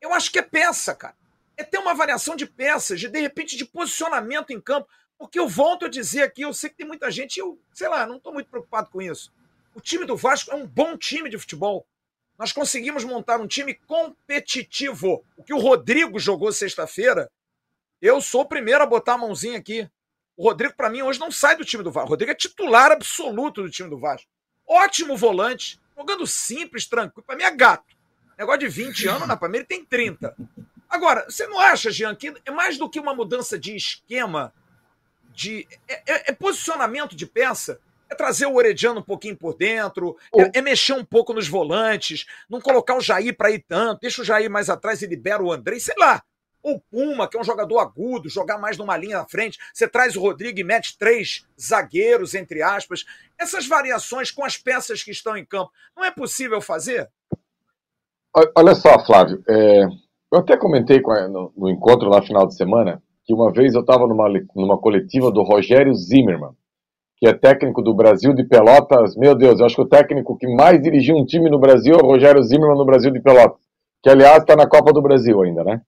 Eu 0.00 0.12
acho 0.12 0.32
que 0.32 0.40
é 0.40 0.42
peça, 0.42 0.92
cara. 0.92 1.14
É 1.56 1.62
ter 1.62 1.78
uma 1.78 1.94
variação 1.94 2.34
de 2.34 2.46
peças, 2.46 2.98
de, 2.98 3.08
de 3.08 3.20
repente, 3.20 3.56
de 3.56 3.64
posicionamento 3.64 4.50
em 4.50 4.60
campo. 4.60 4.88
Porque 5.16 5.38
eu 5.38 5.48
volto 5.48 5.84
a 5.84 5.88
dizer 5.88 6.24
aqui, 6.24 6.42
eu 6.42 6.52
sei 6.52 6.68
que 6.68 6.78
tem 6.78 6.86
muita 6.86 7.12
gente, 7.12 7.38
eu, 7.38 7.56
sei 7.72 7.86
lá, 7.86 8.04
não 8.04 8.16
estou 8.16 8.32
muito 8.32 8.50
preocupado 8.50 8.90
com 8.90 9.00
isso. 9.00 9.32
O 9.76 9.80
time 9.82 10.06
do 10.06 10.16
Vasco 10.16 10.50
é 10.50 10.54
um 10.54 10.66
bom 10.66 10.96
time 10.96 11.28
de 11.28 11.38
futebol. 11.38 11.86
Nós 12.38 12.50
conseguimos 12.50 13.04
montar 13.04 13.38
um 13.38 13.46
time 13.46 13.74
competitivo. 13.74 15.22
O 15.36 15.44
que 15.44 15.52
o 15.52 15.58
Rodrigo 15.58 16.18
jogou 16.18 16.50
sexta-feira, 16.50 17.30
eu 18.00 18.22
sou 18.22 18.40
o 18.40 18.48
primeiro 18.48 18.82
a 18.82 18.86
botar 18.86 19.14
a 19.14 19.18
mãozinha 19.18 19.58
aqui. 19.58 19.86
O 20.34 20.44
Rodrigo, 20.44 20.74
para 20.74 20.88
mim, 20.88 21.02
hoje 21.02 21.20
não 21.20 21.30
sai 21.30 21.56
do 21.56 21.64
time 21.64 21.84
do 21.84 21.92
Vasco. 21.92 22.08
O 22.08 22.10
Rodrigo 22.10 22.32
é 22.32 22.34
titular 22.34 22.90
absoluto 22.90 23.62
do 23.62 23.70
time 23.70 23.90
do 23.90 23.98
Vasco. 23.98 24.26
Ótimo 24.66 25.14
volante, 25.14 25.78
jogando 25.94 26.26
simples, 26.26 26.86
tranquilo. 26.86 27.26
Para 27.26 27.36
mim 27.36 27.42
é 27.42 27.50
gato. 27.50 27.94
Negócio 28.38 28.60
de 28.60 28.68
20 28.68 29.08
anos, 29.08 29.28
na 29.28 29.38
ele 29.52 29.64
tem 29.64 29.84
30. 29.84 30.34
Agora, 30.88 31.26
você 31.28 31.46
não 31.46 31.60
acha, 31.60 31.90
Jean, 31.90 32.14
que 32.14 32.32
é 32.46 32.50
mais 32.50 32.78
do 32.78 32.88
que 32.88 32.98
uma 32.98 33.14
mudança 33.14 33.58
de 33.58 33.76
esquema, 33.76 34.54
de 35.34 35.68
é, 35.86 35.94
é, 36.06 36.30
é 36.30 36.32
posicionamento 36.32 37.14
de 37.14 37.26
peça? 37.26 37.78
É 38.08 38.14
trazer 38.14 38.46
o 38.46 38.54
Orediano 38.54 39.00
um 39.00 39.04
pouquinho 39.04 39.36
por 39.36 39.54
dentro, 39.54 40.16
é, 40.34 40.58
é, 40.58 40.62
mexer 40.62 40.92
um 40.92 41.04
pouco 41.04 41.32
nos 41.32 41.48
volantes, 41.48 42.24
não 42.48 42.60
colocar 42.60 42.96
o 42.96 43.00
Jair 43.00 43.36
para 43.36 43.50
ir 43.50 43.64
tanto, 43.66 44.00
deixa 44.00 44.22
o 44.22 44.24
Jair 44.24 44.50
mais 44.50 44.70
atrás 44.70 45.02
e 45.02 45.06
libera 45.06 45.42
o 45.42 45.52
André, 45.52 45.78
sei 45.78 45.94
lá. 45.98 46.22
Ou 46.62 46.80
Puma, 46.90 47.28
que 47.28 47.36
é 47.36 47.40
um 47.40 47.44
jogador 47.44 47.78
agudo, 47.78 48.28
jogar 48.28 48.58
mais 48.58 48.76
numa 48.76 48.96
linha 48.96 49.18
na 49.18 49.24
frente. 49.24 49.58
Você 49.72 49.86
traz 49.86 50.16
o 50.16 50.20
Rodrigo 50.20 50.58
e 50.58 50.64
mete 50.64 50.98
três 50.98 51.46
zagueiros, 51.60 52.34
entre 52.34 52.60
aspas. 52.60 53.04
Essas 53.38 53.68
variações 53.68 54.32
com 54.32 54.44
as 54.44 54.56
peças 54.56 55.02
que 55.02 55.12
estão 55.12 55.36
em 55.36 55.44
campo, 55.44 55.70
não 55.96 56.04
é 56.04 56.10
possível 56.10 56.60
fazer? 56.60 57.08
Olha 58.54 58.74
só, 58.74 58.98
Flávio. 59.04 59.42
É, 59.48 59.84
eu 60.32 60.40
até 60.40 60.56
comentei 60.56 61.00
no, 61.00 61.70
encontro 61.70 62.08
lá 62.08 62.20
final 62.20 62.46
de 62.46 62.56
semana 62.56 63.02
que 63.24 63.32
uma 63.32 63.52
vez 63.52 63.74
eu 63.74 63.80
estava 63.80 64.06
numa, 64.06 64.28
numa 64.54 64.78
coletiva 64.78 65.30
do 65.30 65.42
Rogério 65.42 65.94
Zimmermann 65.94 66.54
que 67.16 67.26
é 67.26 67.32
técnico 67.32 67.82
do 67.82 67.94
Brasil 67.94 68.34
de 68.34 68.44
Pelotas. 68.44 69.16
Meu 69.16 69.34
Deus, 69.34 69.58
eu 69.58 69.66
acho 69.66 69.76
que 69.76 69.82
o 69.82 69.88
técnico 69.88 70.36
que 70.36 70.46
mais 70.46 70.80
dirigiu 70.82 71.16
um 71.16 71.24
time 71.24 71.48
no 71.48 71.58
Brasil 71.58 71.94
é 71.94 72.02
o 72.02 72.06
Rogério 72.06 72.42
Zimmermann 72.42 72.76
no 72.76 72.84
Brasil 72.84 73.10
de 73.10 73.20
Pelotas, 73.20 73.60
que 74.02 74.10
aliás 74.10 74.38
está 74.38 74.54
na 74.54 74.68
Copa 74.68 74.92
do 74.92 75.02
Brasil 75.02 75.42
ainda, 75.42 75.64
né? 75.64 75.80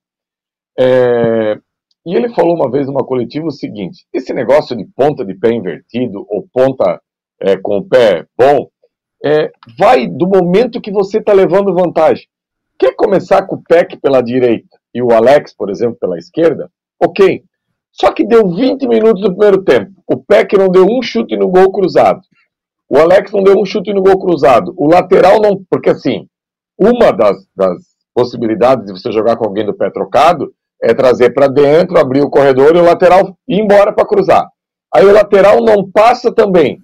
É... 0.78 1.58
E 2.06 2.14
ele 2.14 2.30
falou 2.30 2.54
uma 2.54 2.70
vez 2.70 2.86
numa 2.86 3.04
coletiva 3.04 3.46
o 3.46 3.52
seguinte: 3.52 4.06
esse 4.12 4.32
negócio 4.32 4.74
de 4.76 4.84
ponta 4.96 5.24
de 5.24 5.34
pé 5.34 5.50
invertido 5.52 6.24
ou 6.28 6.48
ponta 6.50 7.00
é, 7.40 7.56
com 7.56 7.78
o 7.78 7.84
pé 7.84 8.24
bom 8.36 8.68
é, 9.24 9.50
vai 9.78 10.06
do 10.06 10.26
momento 10.26 10.80
que 10.80 10.90
você 10.90 11.18
está 11.18 11.32
levando 11.32 11.74
vantagem. 11.74 12.26
Quer 12.78 12.94
começar 12.94 13.42
com 13.46 13.56
o 13.56 13.62
Peck 13.62 13.96
pela 13.98 14.22
direita 14.22 14.78
e 14.94 15.02
o 15.02 15.10
Alex, 15.10 15.54
por 15.54 15.68
exemplo, 15.68 15.98
pela 16.00 16.16
esquerda? 16.16 16.70
Ok. 17.00 17.44
Só 18.00 18.12
que 18.12 18.24
deu 18.24 18.48
20 18.48 18.86
minutos 18.86 19.22
do 19.22 19.30
primeiro 19.30 19.62
tempo. 19.62 19.92
O 20.06 20.16
Peck 20.16 20.56
não 20.56 20.68
deu 20.68 20.86
um 20.86 21.02
chute 21.02 21.36
no 21.36 21.48
gol 21.48 21.72
cruzado. 21.72 22.20
O 22.88 22.96
Alex 22.96 23.32
não 23.32 23.42
deu 23.42 23.58
um 23.58 23.66
chute 23.66 23.92
no 23.92 24.02
gol 24.02 24.18
cruzado. 24.18 24.72
O 24.76 24.88
lateral 24.88 25.40
não. 25.40 25.60
Porque 25.68 25.90
assim, 25.90 26.26
uma 26.78 27.12
das, 27.12 27.36
das 27.56 27.76
possibilidades 28.14 28.86
de 28.86 28.92
você 28.92 29.10
jogar 29.10 29.36
com 29.36 29.44
alguém 29.44 29.66
do 29.66 29.74
pé 29.74 29.90
trocado 29.90 30.52
é 30.80 30.94
trazer 30.94 31.34
para 31.34 31.48
dentro, 31.48 31.98
abrir 31.98 32.22
o 32.22 32.30
corredor 32.30 32.76
e 32.76 32.78
o 32.78 32.84
lateral 32.84 33.36
ir 33.48 33.60
embora 33.60 33.92
para 33.92 34.06
cruzar. 34.06 34.48
Aí 34.94 35.04
o 35.04 35.12
lateral 35.12 35.60
não 35.60 35.90
passa 35.90 36.32
também. 36.32 36.80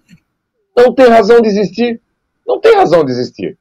Não 0.77 0.93
tem 0.93 1.07
razão 1.07 1.41
de 1.41 1.49
existir. 1.49 2.01
Não 2.47 2.61
tem 2.61 2.75
razão 2.75 3.05
de 3.05 3.13
existir. 3.13 3.57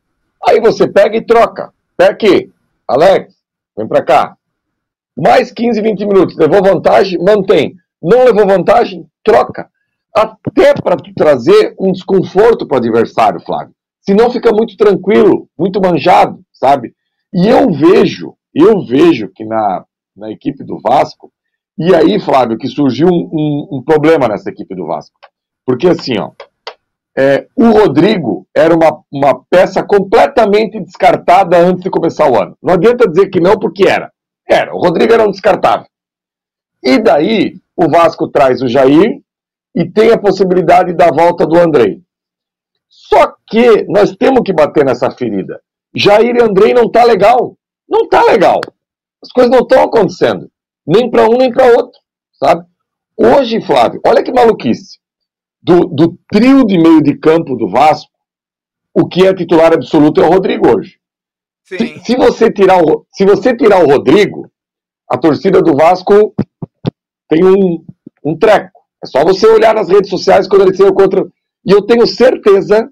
Aí 0.46 0.60
você 0.60 0.88
pega 0.88 1.16
e 1.16 1.26
troca. 1.26 1.72
Peck, 1.96 2.52
Alex, 2.88 3.36
vem 3.78 3.88
para 3.88 4.04
cá. 4.04 4.36
Mais 5.18 5.52
15, 5.52 5.82
20 5.82 6.06
minutos. 6.06 6.38
Levou 6.38 6.64
vantagem? 6.64 7.20
Mantém. 7.20 7.76
Não 8.02 8.26
levou 8.26 8.46
vantagem? 8.46 9.08
Troca. 9.24 9.70
Até 10.14 10.74
para 10.74 10.98
trazer 11.16 11.76
um 11.80 11.92
desconforto 11.92 12.68
para 12.68 12.76
o 12.76 12.78
adversário, 12.78 13.40
Flávio. 13.40 13.74
Senão 14.02 14.30
fica 14.30 14.52
muito 14.52 14.76
tranquilo, 14.76 15.48
muito 15.58 15.82
manjado, 15.82 16.40
sabe? 16.52 16.94
E 17.34 17.48
eu 17.48 17.72
vejo, 17.72 18.34
eu 18.54 18.86
vejo 18.86 19.30
que 19.34 19.46
na, 19.46 19.86
na 20.16 20.30
equipe 20.30 20.64
do 20.64 20.80
Vasco, 20.80 21.32
e 21.78 21.96
aí, 21.96 22.20
Flávio, 22.20 22.58
que 22.58 22.68
surgiu 22.68 23.08
um, 23.08 23.30
um, 23.34 23.78
um 23.78 23.84
problema 23.84 24.28
nessa 24.28 24.50
equipe 24.50 24.76
do 24.76 24.86
Vasco. 24.86 25.16
Porque 25.66 25.88
assim, 25.88 26.20
ó, 26.20 26.32
é, 27.18 27.48
o 27.56 27.72
Rodrigo 27.72 28.48
era 28.56 28.76
uma, 28.76 29.02
uma 29.12 29.44
peça 29.50 29.82
completamente 29.84 30.80
descartada 30.80 31.58
antes 31.58 31.84
de 31.84 31.90
começar 31.90 32.30
o 32.30 32.40
ano. 32.40 32.58
Não 32.62 32.74
adianta 32.74 33.10
dizer 33.10 33.30
que 33.30 33.40
não, 33.40 33.58
porque 33.58 33.88
era. 33.88 34.12
Era, 34.48 34.74
o 34.74 34.80
Rodrigo 34.80 35.14
era 35.14 35.28
um 35.28 35.32
descartável. 35.32 35.88
E 36.84 37.00
daí, 37.02 37.56
o 37.76 37.90
Vasco 37.90 38.28
traz 38.28 38.62
o 38.62 38.68
Jair 38.68 39.22
e 39.76 39.90
tem 39.90 40.12
a 40.12 40.18
possibilidade 40.18 40.94
da 40.94 41.10
volta 41.10 41.46
do 41.46 41.58
Andrei. 41.58 42.02
Só 42.88 43.34
que 43.48 43.86
nós 43.88 44.16
temos 44.16 44.42
que 44.46 44.54
bater 44.54 44.86
nessa 44.86 45.10
ferida. 45.10 45.62
Jair 45.96 46.36
e 46.36 46.42
Andrei 46.42 46.74
não 46.74 46.90
tá 46.90 47.04
legal. 47.04 47.58
Não 47.90 48.08
tá 48.08 48.24
legal. 48.24 48.60
As 49.22 49.32
coisas 49.32 49.52
não 49.52 49.60
estão 49.60 49.84
acontecendo. 49.84 50.50
Nem 50.86 51.10
para 51.10 51.26
um, 51.26 51.38
nem 51.38 51.52
para 51.52 51.66
outro. 51.76 52.00
Sabe? 52.34 52.66
Hoje, 53.18 53.62
Flávio, 53.62 54.02
olha 54.06 54.24
que 54.24 54.32
maluquice. 54.32 55.00
Do, 55.62 55.86
do 55.86 56.18
trio 56.30 56.66
de 56.66 56.78
meio 56.78 57.02
de 57.02 57.18
campo 57.18 57.56
do 57.56 57.70
Vasco, 57.70 58.12
o 58.94 59.08
que 59.08 59.26
é 59.26 59.34
titular 59.34 59.74
absoluto 59.74 60.22
é 60.22 60.26
o 60.26 60.30
Rodrigo 60.30 60.68
hoje. 60.68 61.00
Se, 62.04 62.16
você 62.16 62.52
tirar 62.52 62.82
o, 62.82 63.06
se 63.12 63.26
você 63.26 63.56
tirar 63.56 63.84
o 63.84 63.88
Rodrigo, 63.88 64.52
a 65.10 65.18
torcida 65.18 65.62
do 65.62 65.76
Vasco 65.76 66.34
tem 67.30 67.44
um, 67.44 67.84
um 68.24 68.38
treco. 68.38 68.72
É 69.04 69.08
só 69.08 69.24
você 69.24 69.48
olhar 69.48 69.76
nas 69.76 69.90
redes 69.90 70.10
sociais 70.10 70.48
quando 70.48 70.64
ele 70.64 70.76
saiu 70.76 70.94
contra. 70.94 71.26
E 71.66 71.72
eu 71.72 71.82
tenho 71.82 72.08
certeza 72.08 72.90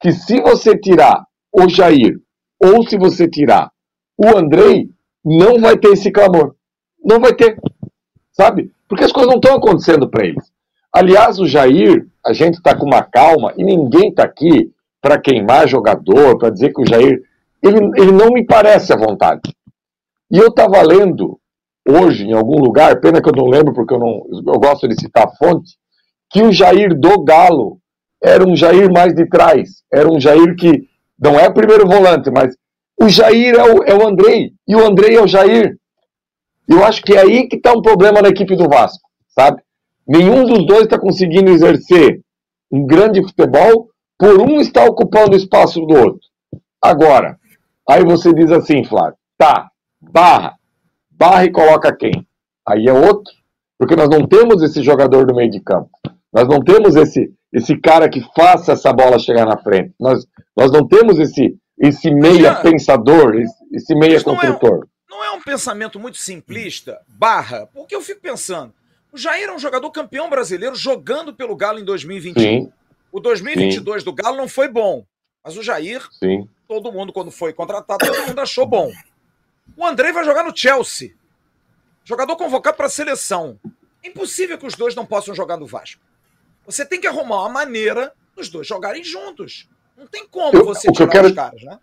que 0.00 0.12
se 0.12 0.40
você 0.40 0.76
tirar 0.76 1.24
o 1.52 1.68
Jair 1.68 2.20
ou 2.60 2.86
se 2.88 2.96
você 2.96 3.28
tirar 3.28 3.70
o 4.16 4.36
Andrei, 4.36 4.90
não 5.24 5.60
vai 5.60 5.76
ter 5.76 5.92
esse 5.92 6.10
clamor. 6.10 6.54
Não 7.04 7.20
vai 7.20 7.34
ter. 7.34 7.56
Sabe? 8.32 8.72
Porque 8.88 9.04
as 9.04 9.12
coisas 9.12 9.30
não 9.30 9.38
estão 9.38 9.56
acontecendo 9.56 10.08
para 10.08 10.26
eles. 10.26 10.52
Aliás, 10.92 11.38
o 11.38 11.46
Jair, 11.46 12.06
a 12.24 12.32
gente 12.32 12.54
está 12.54 12.76
com 12.76 12.86
uma 12.86 13.02
calma 13.02 13.54
e 13.56 13.64
ninguém 13.64 14.10
está 14.10 14.24
aqui 14.24 14.70
para 15.00 15.18
queimar 15.18 15.66
jogador, 15.66 16.38
para 16.38 16.50
dizer 16.50 16.72
que 16.72 16.82
o 16.82 16.86
Jair 16.86 17.22
ele, 17.62 17.78
ele 17.96 18.12
não 18.12 18.30
me 18.30 18.44
parece 18.44 18.92
à 18.92 18.96
vontade. 18.96 19.42
E 20.30 20.38
eu 20.38 20.48
estava 20.48 20.82
lendo 20.82 21.38
hoje, 21.86 22.24
em 22.24 22.32
algum 22.32 22.58
lugar, 22.58 23.00
pena 23.00 23.20
que 23.20 23.28
eu 23.28 23.34
não 23.34 23.46
lembro 23.46 23.74
porque 23.74 23.94
eu, 23.94 23.98
não, 23.98 24.22
eu 24.32 24.60
gosto 24.60 24.88
de 24.88 24.98
citar 24.98 25.26
a 25.26 25.36
fonte, 25.36 25.76
que 26.30 26.42
o 26.42 26.52
Jair 26.52 26.98
do 26.98 27.22
Galo 27.22 27.78
era 28.22 28.46
um 28.46 28.56
Jair 28.56 28.90
mais 28.90 29.14
de 29.14 29.26
trás. 29.28 29.82
Era 29.92 30.08
um 30.08 30.18
Jair 30.18 30.56
que 30.56 30.88
não 31.18 31.38
é 31.38 31.50
primeiro 31.50 31.86
volante, 31.86 32.30
mas 32.30 32.54
o 33.00 33.08
Jair 33.08 33.54
é 33.54 33.64
o, 33.64 33.82
é 33.84 33.94
o 33.94 34.06
Andrei 34.06 34.52
e 34.66 34.74
o 34.74 34.84
Andrei 34.84 35.16
é 35.16 35.22
o 35.22 35.26
Jair. 35.26 35.76
Eu 36.68 36.84
acho 36.84 37.02
que 37.02 37.14
é 37.14 37.20
aí 37.20 37.48
que 37.48 37.56
está 37.56 37.72
um 37.72 37.82
problema 37.82 38.22
na 38.22 38.28
equipe 38.28 38.56
do 38.56 38.68
Vasco, 38.68 39.08
sabe? 39.28 39.60
Nenhum 40.06 40.44
dos 40.44 40.66
dois 40.66 40.82
está 40.82 40.98
conseguindo 40.98 41.50
exercer 41.50 42.20
um 42.70 42.86
grande 42.86 43.22
futebol 43.22 43.88
por 44.18 44.40
um 44.40 44.60
estar 44.60 44.86
ocupando 44.86 45.32
o 45.32 45.36
espaço 45.36 45.80
do 45.80 45.94
outro. 45.94 46.20
Agora, 46.80 47.38
Aí 47.88 48.04
você 48.04 48.32
diz 48.32 48.50
assim, 48.50 48.84
Flávio, 48.84 49.16
tá, 49.36 49.70
barra, 50.00 50.54
barra 51.10 51.44
e 51.44 51.50
coloca 51.50 51.94
quem? 51.94 52.26
Aí 52.66 52.86
é 52.86 52.92
outro, 52.92 53.32
porque 53.78 53.96
nós 53.96 54.08
não 54.08 54.26
temos 54.26 54.62
esse 54.62 54.82
jogador 54.82 55.26
do 55.26 55.34
meio 55.34 55.50
de 55.50 55.60
campo. 55.60 55.90
Nós 56.32 56.48
não 56.48 56.62
temos 56.62 56.94
esse, 56.94 57.32
esse 57.52 57.76
cara 57.76 58.08
que 58.08 58.24
faça 58.34 58.72
essa 58.72 58.92
bola 58.92 59.18
chegar 59.18 59.44
na 59.44 59.58
frente. 59.58 59.92
Nós, 59.98 60.26
nós 60.56 60.70
não 60.70 60.86
temos 60.86 61.18
esse, 61.18 61.56
esse 61.76 62.10
meia 62.10 62.54
pensador, 62.54 63.34
esse, 63.34 63.64
esse 63.72 63.94
meia 63.96 64.22
construtor. 64.22 64.86
Não 65.10 65.24
é, 65.24 65.26
não 65.26 65.34
é 65.34 65.36
um 65.36 65.42
pensamento 65.42 65.98
muito 65.98 66.18
simplista, 66.18 67.00
barra, 67.08 67.66
porque 67.74 67.94
eu 67.94 68.00
fico 68.00 68.20
pensando, 68.20 68.72
o 69.12 69.18
Jair 69.18 69.48
é 69.48 69.52
um 69.52 69.58
jogador 69.58 69.90
campeão 69.90 70.30
brasileiro 70.30 70.76
jogando 70.76 71.34
pelo 71.34 71.56
Galo 71.56 71.80
em 71.80 71.84
2021. 71.84 72.40
Sim. 72.40 72.72
O 73.10 73.20
2022 73.20 74.02
Sim. 74.02 74.04
do 74.04 74.14
Galo 74.14 74.36
não 74.36 74.48
foi 74.48 74.68
bom, 74.68 75.04
mas 75.44 75.56
o 75.56 75.62
Jair 75.62 76.06
Sim 76.12 76.48
todo 76.72 76.92
mundo, 76.92 77.12
quando 77.12 77.30
foi 77.30 77.52
contratado, 77.52 78.06
todo 78.06 78.26
mundo 78.28 78.40
achou 78.40 78.64
bom. 78.64 78.90
O 79.76 79.84
André 79.84 80.10
vai 80.10 80.24
jogar 80.24 80.42
no 80.42 80.56
Chelsea. 80.56 81.10
Jogador 82.02 82.34
convocado 82.36 82.76
para 82.76 82.86
a 82.86 82.90
seleção. 82.90 83.58
É 84.02 84.08
impossível 84.08 84.56
que 84.56 84.66
os 84.66 84.74
dois 84.74 84.94
não 84.94 85.04
possam 85.04 85.34
jogar 85.34 85.58
no 85.58 85.66
Vasco. 85.66 86.00
Você 86.64 86.86
tem 86.86 86.98
que 86.98 87.06
arrumar 87.06 87.40
uma 87.42 87.50
maneira 87.50 88.12
dos 88.34 88.48
dois 88.48 88.66
jogarem 88.66 89.04
juntos. 89.04 89.68
Não 89.96 90.06
tem 90.06 90.26
como 90.26 90.56
eu, 90.56 90.64
você 90.64 90.90
tirar 90.90 91.08
quero... 91.08 91.28
os 91.28 91.34
caras, 91.34 91.62
né? 91.62 91.78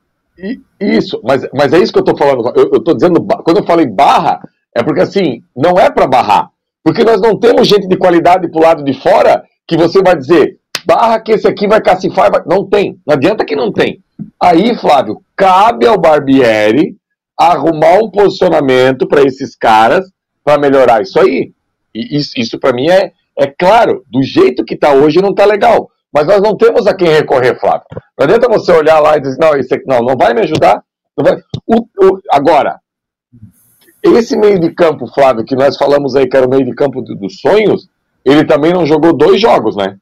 Isso, 0.80 1.22
mas, 1.24 1.48
mas 1.54 1.72
é 1.74 1.80
isso 1.80 1.94
que 1.94 2.00
eu 2.00 2.04
tô 2.04 2.18
falando. 2.18 2.48
Eu, 2.56 2.72
eu 2.74 2.84
tô 2.84 2.94
dizendo, 2.94 3.24
quando 3.44 3.58
eu 3.58 3.66
falei 3.66 3.86
barra, 3.86 4.42
é 4.76 4.82
porque 4.82 5.02
assim, 5.02 5.44
não 5.56 5.78
é 5.78 5.92
para 5.92 6.08
barrar. 6.08 6.50
Porque 6.84 7.04
nós 7.04 7.22
não 7.22 7.38
temos 7.38 7.68
gente 7.68 7.88
de 7.88 7.98
qualidade 7.98 8.50
pro 8.50 8.62
lado 8.62 8.84
de 8.84 8.94
fora 9.00 9.44
que 9.68 9.78
você 9.78 10.02
vai 10.02 10.18
dizer, 10.18 10.59
barra 10.90 11.20
que 11.20 11.34
esse 11.34 11.48
aqui 11.48 11.68
vai 11.68 11.80
cacifar. 11.80 12.32
Vai... 12.32 12.42
Não 12.48 12.68
tem. 12.68 13.00
Não 13.06 13.14
adianta 13.14 13.46
que 13.46 13.56
não 13.56 13.72
tem. 13.72 14.04
Aí, 14.42 14.76
Flávio, 14.76 15.22
cabe 15.36 15.86
ao 15.86 16.00
Barbieri 16.00 16.98
arrumar 17.38 18.00
um 18.04 18.10
posicionamento 18.10 19.08
para 19.08 19.22
esses 19.22 19.56
caras 19.56 20.12
para 20.44 20.60
melhorar 20.60 21.02
isso 21.02 21.20
aí. 21.20 21.54
E 21.94 22.18
isso, 22.18 22.32
isso 22.36 22.60
para 22.60 22.74
mim 22.74 22.90
é, 22.90 23.12
é 23.38 23.48
claro. 23.48 24.04
Do 24.10 24.24
jeito 24.24 24.66
que 24.66 24.74
está 24.74 24.92
hoje 24.92 25.22
não 25.22 25.30
está 25.30 25.46
legal. 25.46 25.90
Mas 26.12 26.26
nós 26.26 26.42
não 26.42 26.58
temos 26.58 26.88
a 26.88 26.96
quem 26.96 27.08
recorrer, 27.08 27.60
Flávio. 27.60 27.86
Não 28.18 28.26
adianta 28.26 28.50
você 28.50 28.72
olhar 28.72 29.00
lá 29.00 29.16
e 29.16 29.22
dizer, 29.22 29.38
não, 29.40 29.56
esse 29.56 29.72
aqui 29.76 29.86
não, 29.86 30.00
não 30.00 30.18
vai 30.18 30.34
me 30.34 30.42
ajudar. 30.42 30.84
Vai... 31.16 31.38
O, 31.68 31.76
o, 31.76 32.20
agora, 32.32 32.80
esse 34.02 34.36
meio 34.36 34.60
de 34.60 34.72
campo, 34.72 35.06
Flávio, 35.14 35.46
que 35.46 35.56
nós 35.56 35.78
falamos 35.78 36.16
aí 36.16 36.28
que 36.28 36.36
era 36.36 36.48
o 36.48 36.50
meio 36.50 36.66
de 36.66 36.74
campo 36.74 37.02
dos 37.02 37.40
sonhos, 37.40 37.88
ele 38.26 38.44
também 38.44 38.74
não 38.74 38.88
jogou 38.88 39.16
dois 39.16 39.40
jogos, 39.40 39.76
né? 39.76 39.98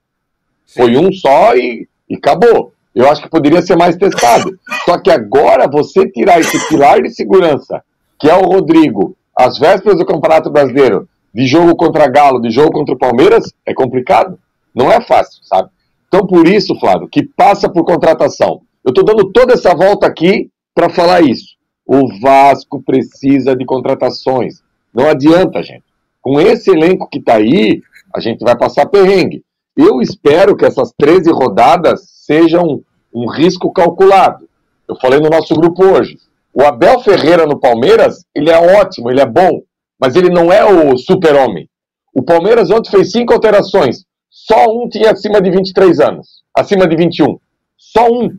Foi 0.68 0.98
um 0.98 1.12
só 1.12 1.56
e, 1.56 1.88
e 2.10 2.16
acabou. 2.16 2.74
Eu 2.94 3.10
acho 3.10 3.22
que 3.22 3.30
poderia 3.30 3.62
ser 3.62 3.76
mais 3.76 3.96
testado. 3.96 4.58
Só 4.84 4.98
que 4.98 5.12
agora 5.12 5.68
você 5.68 6.10
tirar 6.10 6.40
esse 6.40 6.68
pilar 6.68 7.00
de 7.00 7.12
segurança, 7.12 7.84
que 8.20 8.28
é 8.28 8.34
o 8.34 8.42
Rodrigo, 8.42 9.16
às 9.38 9.60
vésperas 9.60 10.00
do 10.00 10.06
Campeonato 10.06 10.50
Brasileiro, 10.50 11.08
de 11.32 11.46
jogo 11.46 11.76
contra 11.76 12.08
Galo, 12.08 12.42
de 12.42 12.50
jogo 12.50 12.72
contra 12.72 12.96
o 12.96 12.98
Palmeiras, 12.98 13.54
é 13.66 13.74
complicado. 13.74 14.40
Não 14.74 14.92
é 14.92 15.00
fácil, 15.00 15.44
sabe? 15.44 15.70
Então, 16.08 16.26
por 16.26 16.48
isso, 16.48 16.78
Flávio, 16.80 17.08
que 17.08 17.24
passa 17.24 17.70
por 17.70 17.86
contratação. 17.86 18.62
Eu 18.84 18.90
estou 18.90 19.04
dando 19.04 19.32
toda 19.32 19.54
essa 19.54 19.76
volta 19.76 20.08
aqui 20.08 20.50
para 20.74 20.90
falar 20.90 21.22
isso. 21.22 21.56
O 21.86 22.08
Vasco 22.20 22.82
precisa 22.82 23.56
de 23.56 23.66
contratações. 23.66 24.64
Não 24.94 25.08
adianta, 25.08 25.62
gente. 25.62 25.84
Com 26.22 26.42
esse 26.42 26.72
elenco 26.72 27.08
que 27.10 27.20
está 27.20 27.36
aí, 27.36 27.82
a 28.14 28.20
gente 28.20 28.40
vai 28.44 28.58
passar 28.58 28.88
perrengue. 28.88 29.44
Eu 29.78 30.02
espero 30.02 30.58
que 30.58 30.66
essas 30.66 30.92
13 30.98 31.32
rodadas 31.32 32.02
sejam 32.26 32.82
um 33.14 33.30
risco 33.30 33.72
calculado. 33.72 34.50
Eu 34.88 34.96
falei 34.96 35.20
no 35.20 35.30
nosso 35.30 35.54
grupo 35.54 35.86
hoje. 35.86 36.18
O 36.52 36.64
Abel 36.64 37.00
Ferreira 37.02 37.46
no 37.46 37.60
Palmeiras, 37.60 38.26
ele 38.34 38.50
é 38.50 38.80
ótimo, 38.80 39.12
ele 39.12 39.22
é 39.22 39.26
bom, 39.26 39.62
mas 40.00 40.16
ele 40.16 40.30
não 40.30 40.52
é 40.52 40.66
o 40.66 40.98
super-homem. 40.98 41.70
O 42.12 42.24
Palmeiras 42.24 42.72
ontem 42.72 42.90
fez 42.90 43.12
cinco 43.12 43.34
alterações. 43.34 44.04
Só 44.28 44.66
um 44.66 44.90
tinha 44.90 45.12
acima 45.12 45.40
de 45.40 45.52
23 45.52 46.00
anos, 46.00 46.44
acima 46.56 46.88
de 46.88 46.96
21. 46.96 47.38
Só 47.78 48.08
um. 48.08 48.36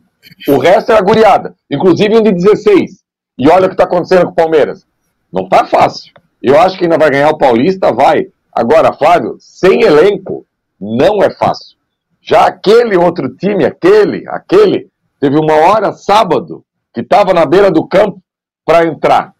O 0.49 0.57
resto 0.57 0.91
era 0.91 1.01
guriada, 1.01 1.55
inclusive 1.71 2.17
um 2.17 2.21
de 2.21 2.33
16. 2.33 2.99
E 3.37 3.49
olha 3.49 3.65
o 3.65 3.69
que 3.69 3.75
está 3.75 3.85
acontecendo 3.85 4.25
com 4.25 4.31
o 4.31 4.35
Palmeiras. 4.35 4.85
Não 5.31 5.43
está 5.43 5.65
fácil. 5.65 6.11
Eu 6.43 6.59
acho 6.59 6.77
que 6.77 6.83
ainda 6.83 6.97
vai 6.97 7.09
ganhar 7.09 7.29
o 7.29 7.37
Paulista, 7.37 7.93
vai. 7.93 8.27
Agora, 8.51 8.91
Flávio, 8.91 9.37
sem 9.39 9.83
elenco, 9.83 10.45
não 10.79 11.21
é 11.23 11.29
fácil. 11.29 11.77
Já 12.21 12.45
aquele 12.45 12.95
outro 12.97 13.35
time, 13.35 13.65
aquele, 13.65 14.27
aquele, 14.27 14.89
teve 15.19 15.37
uma 15.37 15.53
hora 15.53 15.91
sábado 15.91 16.63
que 16.93 17.01
estava 17.01 17.33
na 17.33 17.45
beira 17.45 17.71
do 17.71 17.87
campo 17.87 18.21
para 18.65 18.85
entrar. 18.85 19.33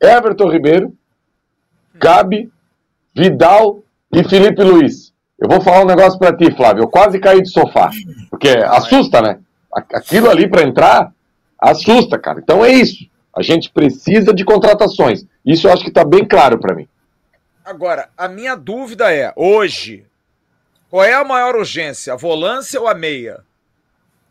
Everton 0.00 0.50
Ribeiro, 0.50 0.92
Gabi, 1.94 2.50
Vidal 3.14 3.82
e 4.12 4.22
Felipe 4.24 4.62
Luiz. 4.62 5.12
Eu 5.38 5.48
vou 5.48 5.60
falar 5.60 5.82
um 5.82 5.86
negócio 5.86 6.18
para 6.18 6.36
ti, 6.36 6.50
Flávio. 6.56 6.84
Eu 6.84 6.88
quase 6.88 7.18
caí 7.20 7.40
do 7.40 7.48
sofá. 7.48 7.90
Porque 8.30 8.48
assusta, 8.48 9.22
né? 9.22 9.38
Aquilo 9.72 10.28
ali 10.28 10.48
para 10.48 10.62
entrar 10.62 11.12
assusta, 11.60 12.18
cara. 12.18 12.40
Então 12.40 12.64
é 12.64 12.70
isso. 12.70 13.08
A 13.36 13.42
gente 13.42 13.70
precisa 13.70 14.32
de 14.32 14.44
contratações. 14.44 15.24
Isso 15.44 15.66
eu 15.66 15.72
acho 15.72 15.82
que 15.82 15.90
está 15.90 16.04
bem 16.04 16.24
claro 16.24 16.58
para 16.58 16.74
mim. 16.74 16.88
Agora, 17.64 18.08
a 18.16 18.28
minha 18.28 18.56
dúvida 18.56 19.12
é: 19.12 19.32
hoje, 19.36 20.06
qual 20.90 21.04
é 21.04 21.12
a 21.12 21.24
maior 21.24 21.54
urgência, 21.54 22.12
a 22.12 22.16
volância 22.16 22.80
ou 22.80 22.88
a 22.88 22.94
meia? 22.94 23.44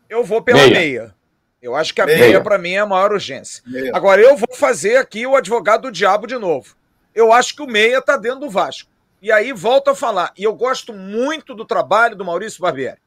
Eu 0.08 0.24
vou 0.24 0.42
pela 0.42 0.58
meia. 0.58 0.70
meia. 0.70 1.14
Eu 1.60 1.74
acho 1.74 1.92
que 1.92 2.00
a 2.00 2.06
meia, 2.06 2.18
meia 2.18 2.40
para 2.40 2.58
mim 2.58 2.72
é 2.72 2.78
a 2.78 2.86
maior 2.86 3.12
urgência. 3.12 3.62
Meia. 3.66 3.92
Agora, 3.94 4.20
eu 4.20 4.36
vou 4.36 4.54
fazer 4.54 4.96
aqui 4.96 5.26
o 5.26 5.36
advogado 5.36 5.82
do 5.82 5.92
diabo 5.92 6.26
de 6.26 6.36
novo. 6.36 6.76
Eu 7.14 7.32
acho 7.32 7.54
que 7.54 7.62
o 7.62 7.66
meia 7.66 8.00
tá 8.00 8.16
dentro 8.16 8.40
do 8.40 8.50
Vasco. 8.50 8.90
E 9.20 9.32
aí 9.32 9.52
volto 9.52 9.88
a 9.88 9.94
falar. 9.94 10.32
E 10.36 10.44
eu 10.44 10.54
gosto 10.54 10.92
muito 10.92 11.54
do 11.54 11.64
trabalho 11.64 12.14
do 12.14 12.24
Maurício 12.24 12.62
Barbieri. 12.62 13.00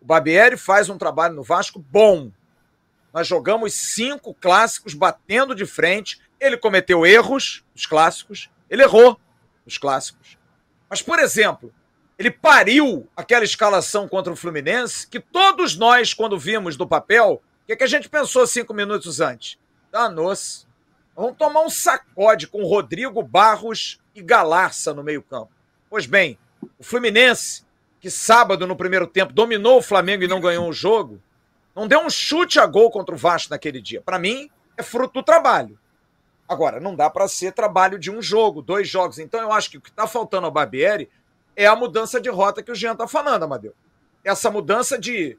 O 0.00 0.04
Barbieri 0.04 0.56
faz 0.56 0.88
um 0.88 0.96
trabalho 0.96 1.34
no 1.34 1.42
Vasco 1.42 1.78
bom. 1.78 2.30
Nós 3.12 3.26
jogamos 3.26 3.74
cinco 3.74 4.32
clássicos 4.34 4.94
batendo 4.94 5.54
de 5.54 5.66
frente. 5.66 6.20
Ele 6.38 6.56
cometeu 6.56 7.04
erros, 7.04 7.64
os 7.74 7.86
clássicos. 7.86 8.48
Ele 8.70 8.82
errou, 8.82 9.18
os 9.66 9.78
clássicos. 9.78 10.38
Mas, 10.88 11.02
por 11.02 11.18
exemplo, 11.18 11.72
ele 12.18 12.30
pariu 12.30 13.06
aquela 13.14 13.44
escalação 13.44 14.08
contra 14.08 14.32
o 14.32 14.36
Fluminense 14.36 15.06
que 15.06 15.20
todos 15.20 15.76
nós, 15.76 16.14
quando 16.14 16.38
vimos 16.38 16.76
do 16.76 16.86
papel, 16.86 17.42
o 17.62 17.66
que, 17.66 17.72
é 17.72 17.76
que 17.76 17.84
a 17.84 17.88
gente 17.88 18.08
pensou 18.08 18.46
cinco 18.46 18.72
minutos 18.72 19.20
antes? 19.20 19.58
Danou-se. 19.92 20.66
Vamos 21.14 21.36
tomar 21.36 21.60
um 21.60 21.70
sacode 21.70 22.46
com 22.46 22.64
Rodrigo 22.64 23.22
Barros 23.22 24.00
e 24.14 24.22
Galarça 24.22 24.94
no 24.94 25.02
meio-campo. 25.02 25.50
Pois 25.90 26.06
bem, 26.06 26.38
o 26.78 26.84
Fluminense, 26.84 27.64
que 28.00 28.10
sábado 28.10 28.66
no 28.66 28.76
primeiro 28.76 29.06
tempo 29.06 29.32
dominou 29.32 29.78
o 29.78 29.82
Flamengo 29.82 30.24
e 30.24 30.28
não 30.28 30.40
ganhou 30.40 30.68
o 30.68 30.72
jogo, 30.72 31.22
não 31.74 31.86
deu 31.86 32.00
um 32.00 32.10
chute 32.10 32.58
a 32.58 32.66
gol 32.66 32.90
contra 32.90 33.14
o 33.14 33.18
Vasco 33.18 33.50
naquele 33.50 33.80
dia. 33.80 34.00
Para 34.00 34.18
mim, 34.18 34.50
é 34.76 34.82
fruto 34.82 35.14
do 35.14 35.22
trabalho. 35.22 35.78
Agora, 36.48 36.80
não 36.80 36.94
dá 36.94 37.10
para 37.10 37.28
ser 37.28 37.52
trabalho 37.52 37.98
de 37.98 38.10
um 38.10 38.22
jogo, 38.22 38.62
dois 38.62 38.88
jogos. 38.88 39.18
Então, 39.18 39.40
eu 39.40 39.52
acho 39.52 39.70
que 39.70 39.78
o 39.78 39.80
que 39.80 39.90
está 39.90 40.06
faltando 40.06 40.46
ao 40.46 40.52
Barbieri 40.52 41.10
é 41.56 41.66
a 41.66 41.74
mudança 41.74 42.20
de 42.20 42.28
rota 42.28 42.62
que 42.62 42.70
o 42.70 42.74
Jean 42.74 42.94
tá 42.94 43.08
falando, 43.08 43.44
Amadeu. 43.44 43.74
Essa 44.22 44.50
mudança 44.50 44.98
de. 44.98 45.38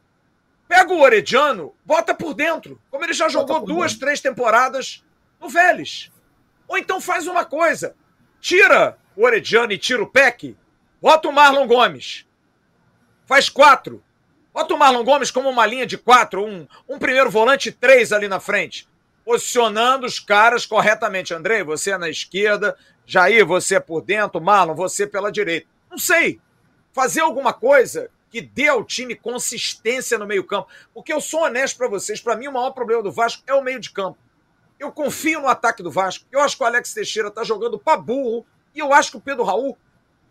Pega 0.68 0.92
o 0.92 1.00
Orediano, 1.00 1.74
bota 1.86 2.14
por 2.14 2.34
dentro. 2.34 2.82
Como 2.90 3.06
ele 3.06 3.14
já 3.14 3.30
jogou 3.30 3.64
duas, 3.64 3.92
dentro. 3.92 4.06
três 4.06 4.20
temporadas 4.20 5.04
no 5.40 5.48
Vélez. 5.48 6.12
Ou 6.68 6.78
então 6.78 7.00
faz 7.00 7.28
uma 7.28 7.46
coisa: 7.46 7.96
tira 8.42 8.98
o 9.16 9.24
Orediano 9.24 9.72
e 9.72 9.78
tira 9.78 10.02
o 10.02 10.10
Peck, 10.10 10.58
bota 11.00 11.30
o 11.30 11.32
Marlon 11.32 11.68
Gomes. 11.68 12.26
Faz 13.26 13.48
quatro. 13.50 14.04
Bota 14.54 14.74
o 14.74 14.78
Marlon 14.78 15.04
Gomes 15.04 15.30
como 15.30 15.50
uma 15.50 15.66
linha 15.66 15.86
de 15.86 15.98
quatro, 15.98 16.44
um, 16.44 16.68
um 16.90 16.98
primeiro 16.98 17.30
volante 17.30 17.72
três 17.72 18.12
ali 18.12 18.28
na 18.28 18.40
frente. 18.40 18.88
Posicionando 19.24 20.06
os 20.06 20.20
caras 20.20 20.66
corretamente. 20.66 21.34
Andrei, 21.34 21.64
você 21.64 21.92
é 21.92 21.98
na 21.98 22.10
esquerda. 22.10 22.76
Jair, 23.06 23.46
você 23.46 23.76
é 23.76 23.80
por 23.80 24.02
dentro. 24.02 24.42
Marlon, 24.42 24.74
você 24.74 25.06
pela 25.06 25.32
direita. 25.32 25.68
Não 25.90 25.98
sei. 25.98 26.40
Fazer 26.92 27.22
alguma 27.22 27.54
coisa 27.54 28.10
que 28.30 28.42
dê 28.42 28.68
ao 28.68 28.84
time 28.84 29.16
consistência 29.16 30.18
no 30.18 30.28
meio-campo. 30.28 30.68
Porque 30.94 31.14
eu 31.14 31.22
sou 31.22 31.44
honesto 31.44 31.78
para 31.78 31.88
vocês, 31.88 32.22
para 32.22 32.36
mim 32.36 32.48
o 32.48 32.54
maior 32.54 32.72
problema 32.72 33.02
do 33.02 33.12
Vasco 33.12 33.44
é 33.48 33.54
o 33.54 33.64
meio 33.64 33.80
de 33.80 33.92
campo. 33.92 34.18
Eu 34.80 34.92
confio 34.92 35.42
no 35.42 35.48
ataque 35.48 35.82
do 35.82 35.92
Vasco. 35.92 36.26
Eu 36.32 36.40
acho 36.42 36.56
que 36.56 36.64
o 36.64 36.66
Alex 36.66 36.94
Teixeira 36.94 37.32
tá 37.32 37.44
jogando 37.44 37.80
para 37.80 37.98
burro 37.98 38.46
e 38.76 38.80
eu 38.80 38.94
acho 38.94 39.12
que 39.12 39.18
o 39.18 39.22
Pedro 39.22 39.44
Raul 39.44 39.78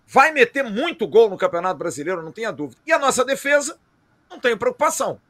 vai 0.06 0.30
meter 0.30 0.62
muito 0.62 1.06
gol 1.06 1.28
no 1.28 1.36
Campeonato 1.36 1.78
Brasileiro, 1.78 2.22
não 2.22 2.30
tenha 2.30 2.52
dúvida. 2.52 2.80
E 2.86 2.92
a 2.92 2.98
nossa 2.98 3.24
defesa, 3.24 3.76
não 4.30 4.38
tenho 4.38 4.56
preocupação. 4.56 5.20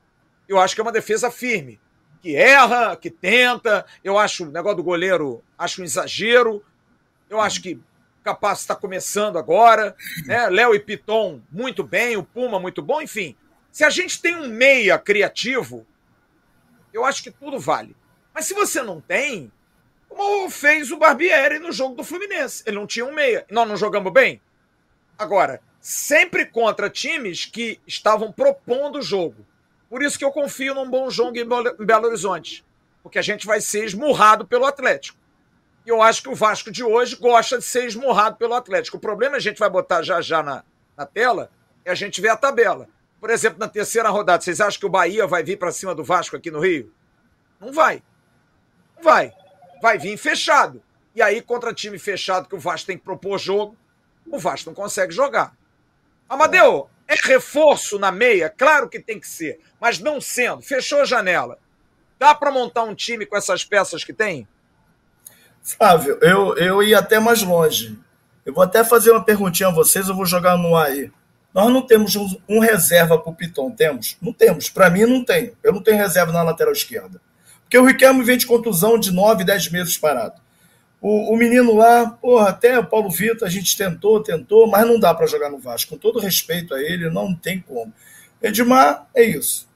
Eu 0.47 0.61
acho 0.61 0.75
que 0.75 0.81
é 0.81 0.85
uma 0.85 0.93
defesa 0.93 1.31
firme, 1.31 1.81
que 2.21 2.37
erra, 2.37 2.95
que 2.95 3.11
tenta. 3.11 3.87
Eu 4.05 4.19
acho 4.19 4.45
o 4.45 4.51
negócio 4.51 4.77
do 4.77 4.83
goleiro, 4.83 5.43
acho 5.57 5.81
um 5.81 5.85
exagero. 5.85 6.63
Eu 7.29 7.41
acho 7.41 7.63
que 7.63 7.81
Capaz 8.27 8.59
está 8.59 8.75
começando 8.75 9.39
agora, 9.39 9.95
né? 10.25 10.49
Léo 10.49 10.75
e 10.75 10.81
Piton 10.81 11.41
muito 11.49 11.85
bem, 11.85 12.17
o 12.17 12.25
Puma 12.25 12.59
muito 12.59 12.83
bom, 12.83 13.01
enfim. 13.01 13.37
Se 13.71 13.85
a 13.85 13.89
gente 13.89 14.21
tem 14.21 14.35
um 14.35 14.49
meia 14.49 14.99
criativo, 14.99 15.87
eu 16.93 17.05
acho 17.05 17.23
que 17.23 17.31
tudo 17.31 17.61
vale. 17.61 17.95
Mas 18.35 18.47
se 18.47 18.53
você 18.53 18.83
não 18.83 19.01
tem, 19.01 19.53
como 20.09 20.51
fez 20.51 20.91
o 20.91 20.97
Barbieri 20.97 21.61
no 21.61 21.71
jogo 21.71 21.95
do 21.95 22.03
Fluminense, 22.03 22.65
ele 22.67 22.75
não 22.75 22.85
tinha 22.85 23.07
um 23.07 23.15
meia. 23.15 23.47
Nós 23.49 23.69
não 23.69 23.77
jogamos 23.77 24.13
bem? 24.13 24.43
Agora, 25.17 25.63
sempre 25.81 26.47
contra 26.47 26.91
times 26.91 27.45
que 27.45 27.79
estavam 27.87 28.33
propondo 28.33 28.99
o 28.99 29.03
jogo. 29.03 29.47
Por 29.89 30.03
isso 30.03 30.19
que 30.19 30.25
eu 30.25 30.33
confio 30.33 30.75
num 30.75 30.91
bom 30.91 31.09
jogo 31.11 31.39
em 31.39 31.47
Belo 31.47 32.07
Horizonte. 32.09 32.65
Porque 33.05 33.21
a 33.21 33.23
gente 33.23 33.47
vai 33.47 33.61
ser 33.61 33.85
esmurrado 33.85 34.45
pelo 34.45 34.67
Atlético. 34.67 35.17
E 35.87 35.89
eu 35.89 36.03
acho 36.03 36.21
que 36.21 36.29
o 36.29 36.35
Vasco 36.35 36.69
de 36.69 36.83
hoje 36.83 37.15
gosta 37.15 37.59
de 37.59 37.65
ser 37.65 37.87
esmurrado 37.87 38.37
pelo 38.37 38.55
Atlético. 38.55 38.97
O 38.97 39.01
problema 39.01 39.37
a 39.37 39.41
gente 39.41 39.61
vai 39.61 39.71
botar 39.71 40.03
já 40.03 40.21
já 40.21 40.43
na, 40.43 40.65
na 40.97 41.07
tela 41.07 41.49
é 41.85 41.93
a 41.93 41.95
gente 41.95 42.21
ver 42.21 42.31
a 42.31 42.37
tabela. 42.37 42.89
Por 43.21 43.31
exemplo, 43.31 43.61
na 43.61 43.69
terceira 43.69 44.09
rodada, 44.09 44.43
vocês 44.43 44.61
acham 44.61 44.81
que 44.81 44.87
o 44.87 44.91
Bahia 44.91 45.29
vai 45.29 45.45
vir 45.45 45.57
para 45.57 45.71
cima 45.71 45.95
do 45.95 46.03
Vasco 46.03 46.37
aqui 46.37 46.51
no 46.51 46.59
Rio? 46.59 46.93
Não 47.61 47.73
vai. 47.73 48.03
Não 48.97 49.03
vai. 49.05 49.33
Vai 49.81 49.97
vir 49.97 50.17
fechado. 50.17 50.83
E 51.15 51.23
aí, 51.23 51.41
contra 51.41 51.73
time 51.73 52.01
fechado 52.01 52.49
que 52.49 52.57
o 52.57 52.61
Vasco 52.61 52.89
tem 52.89 52.99
que 52.99 53.05
propor 53.05 53.39
jogo, 53.39 53.77
o 54.27 54.41
Vasco 54.41 54.71
não 54.71 54.75
consegue 54.75 55.15
jogar. 55.15 55.57
Amadeu, 56.29 56.91
É 57.07 57.15
reforço 57.15 57.97
na 57.97 58.11
meia? 58.11 58.51
Claro 58.51 58.89
que 58.89 58.99
tem 58.99 59.21
que 59.21 59.29
ser, 59.29 59.61
mas 59.81 60.01
não 60.01 60.21
sendo. 60.21 60.63
Fechou 60.63 61.03
a 61.03 61.05
janela. 61.05 61.61
Dá 62.19 62.35
para 62.35 62.51
montar 62.51 62.83
um 62.83 62.95
time 62.95 63.25
com 63.25 63.37
essas 63.37 63.65
peças 63.65 64.03
que 64.03 64.13
tem? 64.13 64.49
Flávio, 65.67 66.17
eu, 66.23 66.57
eu 66.57 66.81
ia 66.81 67.01
até 67.01 67.19
mais 67.19 67.43
longe. 67.43 67.99
Eu 68.45 68.55
vou 68.55 68.63
até 68.63 68.85
fazer 68.85 69.11
uma 69.11 69.25
perguntinha 69.25 69.69
a 69.69 69.73
vocês, 69.73 70.09
eu 70.09 70.15
vou 70.15 70.25
jogar 70.25 70.57
no 70.57 70.77
ar 70.77 70.87
aí. 70.87 71.11
Nós 71.53 71.73
não 71.73 71.83
temos 71.83 72.15
um, 72.15 72.37
um 72.49 72.61
reserva 72.61 73.19
para 73.19 73.33
o 73.33 73.35
Piton, 73.35 73.73
temos? 73.73 74.17
Não 74.23 74.33
temos. 74.33 74.69
Para 74.69 74.89
mim, 74.89 75.05
não 75.07 75.25
tem. 75.25 75.55
Eu 75.65 75.73
não 75.73 75.83
tenho 75.83 75.97
reserva 75.97 76.31
na 76.31 76.45
lateral 76.45 76.73
esquerda. 76.73 77.21
Porque 77.63 77.77
o 77.77 77.85
Riquelme 77.85 78.23
vem 78.23 78.39
de 78.39 78.47
contusão 78.47 78.97
de 78.97 79.11
9, 79.11 79.43
10 79.43 79.71
meses 79.73 79.99
parado. 79.99 80.41
O, 81.01 81.33
o 81.35 81.37
menino 81.37 81.75
lá, 81.75 82.11
porra, 82.11 82.51
até 82.51 82.79
o 82.79 82.87
Paulo 82.87 83.11
Vitor, 83.11 83.49
a 83.49 83.51
gente 83.51 83.77
tentou, 83.77 84.23
tentou, 84.23 84.69
mas 84.69 84.87
não 84.87 85.01
dá 85.01 85.13
para 85.13 85.27
jogar 85.27 85.51
no 85.51 85.59
Vasco. 85.59 85.91
Com 85.91 85.99
todo 85.99 86.21
respeito 86.21 86.75
a 86.75 86.81
ele, 86.81 87.11
não 87.11 87.35
tem 87.35 87.59
como. 87.59 87.93
Edmar, 88.41 89.09
é 89.13 89.25
isso. 89.25 89.69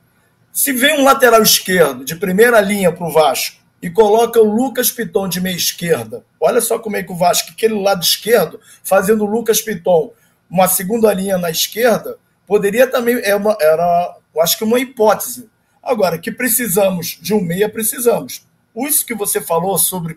Se 0.53 0.73
vem 0.73 1.01
um 1.01 1.05
lateral 1.05 1.43
esquerdo 1.43 2.05
de 2.05 2.15
primeira 2.15 2.61
linha 2.61 2.93
para 2.93 3.07
o 3.07 3.13
Vasco 3.13 3.60
e 3.83 3.89
coloca 3.89 4.41
o 4.41 4.45
Lucas 4.45 4.91
Piton 4.91 5.29
de 5.29 5.41
meia 5.41 5.57
esquerda, 5.57 6.25
olha 6.41 6.61
só 6.61 6.79
como 6.79 6.97
é 6.97 7.03
que 7.03 7.13
o 7.13 7.17
Vasco, 7.17 7.51
aquele 7.53 7.81
lado 7.81 8.03
esquerdo, 8.03 8.61
fazendo 8.83 9.25
o 9.25 9.31
Lucas 9.31 9.63
Piton 9.63 10.13
uma 10.51 10.69
segunda 10.69 11.13
linha 11.15 11.39
na 11.39 11.51
esquerda, 11.51 12.19
poderia 12.47 12.87
também, 12.87 13.21
é 13.23 13.35
uma, 13.35 13.57
era, 13.61 14.17
eu 14.35 14.43
acho 14.43 14.59
que 14.59 14.65
uma 14.65 14.81
hipótese. 14.81 15.49
Agora, 15.83 16.19
que 16.19 16.31
precisamos 16.31 17.19
de 17.23 17.33
um 17.33 17.41
meia, 17.41 17.69
precisamos. 17.69 18.45
Isso 18.77 19.07
que 19.07 19.15
você 19.15 19.41
falou 19.41 19.79
sobre, 19.79 20.17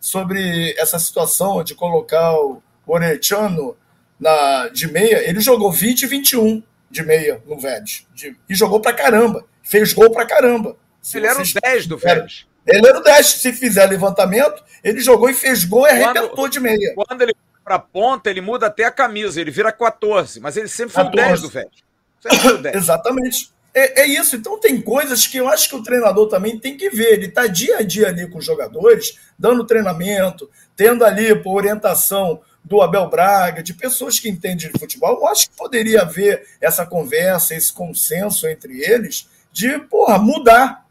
sobre 0.00 0.74
essa 0.78 0.98
situação 0.98 1.62
de 1.64 1.74
colocar 1.74 2.34
o 2.34 2.62
Orechano 2.86 3.76
na, 4.18 4.68
de 4.68 4.90
meia, 4.90 5.28
ele 5.28 5.40
jogou 5.40 5.70
20 5.72 6.02
e 6.02 6.06
21 6.06 6.62
de 6.90 7.02
meia 7.02 7.42
no 7.46 7.58
Vélez. 7.58 8.06
e 8.48 8.54
jogou 8.54 8.80
pra 8.80 8.92
caramba. 8.92 9.44
Fez 9.62 9.92
gol 9.92 10.10
pra 10.10 10.26
caramba. 10.26 10.76
Se 11.00 11.18
ele 11.18 11.26
era 11.26 11.40
o 11.40 11.44
10 11.62 11.86
do 11.86 11.96
Vélez. 11.96 12.46
Ele 12.68 12.86
era 12.86 12.98
o 12.98 13.02
10. 13.02 13.26
Se 13.26 13.52
fizer 13.52 13.86
levantamento, 13.86 14.62
ele 14.84 15.00
jogou 15.00 15.28
e 15.28 15.34
fez 15.34 15.64
gol 15.64 15.86
e 15.86 15.90
arrebentou 15.90 16.48
de 16.48 16.60
meia. 16.60 16.94
Quando 16.94 17.22
ele 17.22 17.34
pra 17.64 17.78
ponta, 17.78 18.30
ele 18.30 18.40
muda 18.40 18.66
até 18.66 18.84
a 18.84 18.90
camisa, 18.90 19.38
ele 19.38 19.50
vira 19.50 19.70
14, 19.70 20.40
mas 20.40 20.56
ele 20.56 20.68
sempre 20.68 20.94
foi 20.94 21.04
14. 21.04 21.22
o 21.22 21.26
10 21.28 21.40
do 21.42 21.48
Vélez. 21.50 21.72
Sempre 22.20 22.38
foi 22.38 22.54
o 22.54 22.62
10. 22.62 22.74
Exatamente. 22.74 23.52
É, 23.74 24.02
é, 24.02 24.06
isso. 24.06 24.36
Então 24.36 24.58
tem 24.58 24.80
coisas 24.80 25.26
que 25.26 25.36
eu 25.36 25.48
acho 25.48 25.68
que 25.68 25.76
o 25.76 25.82
treinador 25.82 26.28
também 26.28 26.58
tem 26.58 26.76
que 26.76 26.88
ver. 26.88 27.12
Ele 27.12 27.26
está 27.26 27.46
dia 27.46 27.78
a 27.78 27.82
dia 27.82 28.08
ali 28.08 28.28
com 28.28 28.38
os 28.38 28.44
jogadores, 28.44 29.18
dando 29.38 29.66
treinamento, 29.66 30.50
tendo 30.74 31.04
ali 31.04 31.34
por 31.42 31.56
orientação 31.56 32.40
do 32.64 32.82
Abel 32.82 33.08
Braga, 33.08 33.62
de 33.62 33.72
pessoas 33.74 34.18
que 34.18 34.28
entendem 34.28 34.70
de 34.70 34.78
futebol. 34.78 35.18
Eu 35.20 35.26
acho 35.28 35.48
que 35.48 35.56
poderia 35.56 36.02
haver 36.02 36.46
essa 36.60 36.84
conversa, 36.84 37.54
esse 37.54 37.72
consenso 37.72 38.48
entre 38.48 38.82
eles 38.82 39.28
de 39.52 39.78
porra, 39.78 40.18
mudar. 40.18 40.86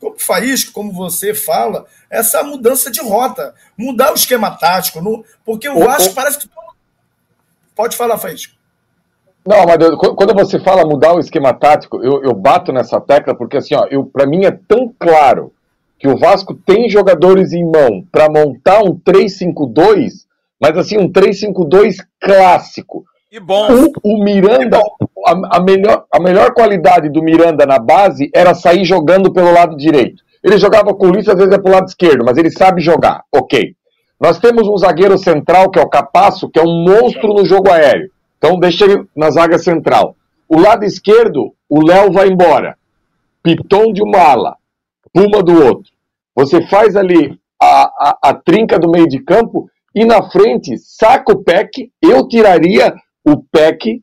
Como 0.00 0.14
o 0.14 0.18
Faísco, 0.18 0.72
como 0.72 0.92
você 0.92 1.34
fala, 1.34 1.86
essa 2.10 2.42
mudança 2.42 2.90
de 2.90 3.00
rota, 3.00 3.54
mudar 3.76 4.12
o 4.12 4.16
esquema 4.16 4.50
tático, 4.50 5.00
no, 5.00 5.24
porque 5.44 5.68
o 5.68 5.78
Vasco 5.78 6.14
parece 6.14 6.38
que. 6.38 6.48
Pode 7.74 7.96
falar, 7.96 8.18
Faísco. 8.18 8.54
Não, 9.46 9.64
mas 9.66 9.78
quando 10.16 10.34
você 10.34 10.60
fala 10.60 10.84
mudar 10.84 11.14
o 11.14 11.20
esquema 11.20 11.54
tático, 11.54 12.02
eu, 12.02 12.22
eu 12.22 12.34
bato 12.34 12.72
nessa 12.72 13.00
tecla 13.00 13.34
porque 13.34 13.56
assim, 13.56 13.74
ó, 13.74 13.86
para 14.12 14.26
mim 14.26 14.44
é 14.44 14.50
tão 14.50 14.92
claro 14.98 15.52
que 15.98 16.08
o 16.08 16.16
Vasco 16.16 16.54
tem 16.54 16.88
jogadores 16.88 17.52
em 17.52 17.64
mão 17.64 18.04
para 18.10 18.28
montar 18.28 18.82
um 18.82 18.98
3-5-2, 18.98 20.24
mas 20.60 20.76
assim, 20.76 20.98
um 20.98 21.10
3-5-2 21.10 21.96
clássico. 22.18 23.04
E 23.30 23.38
bom. 23.38 23.68
O, 24.02 24.14
o 24.14 24.24
Miranda, 24.24 24.78
a, 25.26 25.56
a, 25.58 25.60
melhor, 25.60 26.04
a 26.12 26.20
melhor 26.20 26.52
qualidade 26.52 27.08
do 27.08 27.22
Miranda 27.22 27.64
na 27.64 27.78
base 27.78 28.28
era 28.34 28.54
sair 28.54 28.84
jogando 28.84 29.32
pelo 29.32 29.52
lado 29.52 29.76
direito. 29.76 30.22
Ele 30.42 30.58
jogava 30.58 30.92
com 30.92 31.06
o 31.06 31.10
Ulisses, 31.10 31.28
às 31.28 31.36
vezes 31.36 31.52
é 31.52 31.58
pro 31.58 31.70
lado 31.70 31.86
esquerdo, 31.86 32.24
mas 32.24 32.36
ele 32.36 32.50
sabe 32.50 32.80
jogar. 32.80 33.22
Ok. 33.32 33.76
Nós 34.18 34.38
temos 34.40 34.66
um 34.66 34.76
zagueiro 34.76 35.16
central, 35.16 35.70
que 35.70 35.78
é 35.78 35.82
o 35.82 35.88
Capasso, 35.88 36.48
que 36.50 36.58
é 36.58 36.62
um 36.62 36.84
monstro 36.84 37.32
no 37.32 37.44
jogo 37.44 37.70
aéreo. 37.70 38.10
Então 38.36 38.58
deixa 38.58 38.84
ele 38.84 39.06
na 39.14 39.30
zaga 39.30 39.58
central. 39.58 40.16
O 40.48 40.58
lado 40.58 40.84
esquerdo, 40.84 41.54
o 41.68 41.86
Léo 41.86 42.12
vai 42.12 42.28
embora. 42.28 42.76
Piton 43.42 43.92
de 43.92 44.02
uma 44.02 44.18
ala, 44.18 44.56
Puma 45.12 45.42
do 45.42 45.64
outro. 45.64 45.92
Você 46.34 46.66
faz 46.66 46.96
ali 46.96 47.38
a, 47.62 47.82
a, 47.98 48.18
a 48.30 48.34
trinca 48.34 48.78
do 48.78 48.90
meio 48.90 49.08
de 49.08 49.20
campo 49.20 49.70
e 49.94 50.04
na 50.04 50.22
frente 50.30 50.76
saca 50.78 51.32
o 51.32 51.42
PEC. 51.42 51.90
Eu 52.02 52.26
tiraria 52.26 52.94
o 53.26 53.42
PEC, 53.50 54.02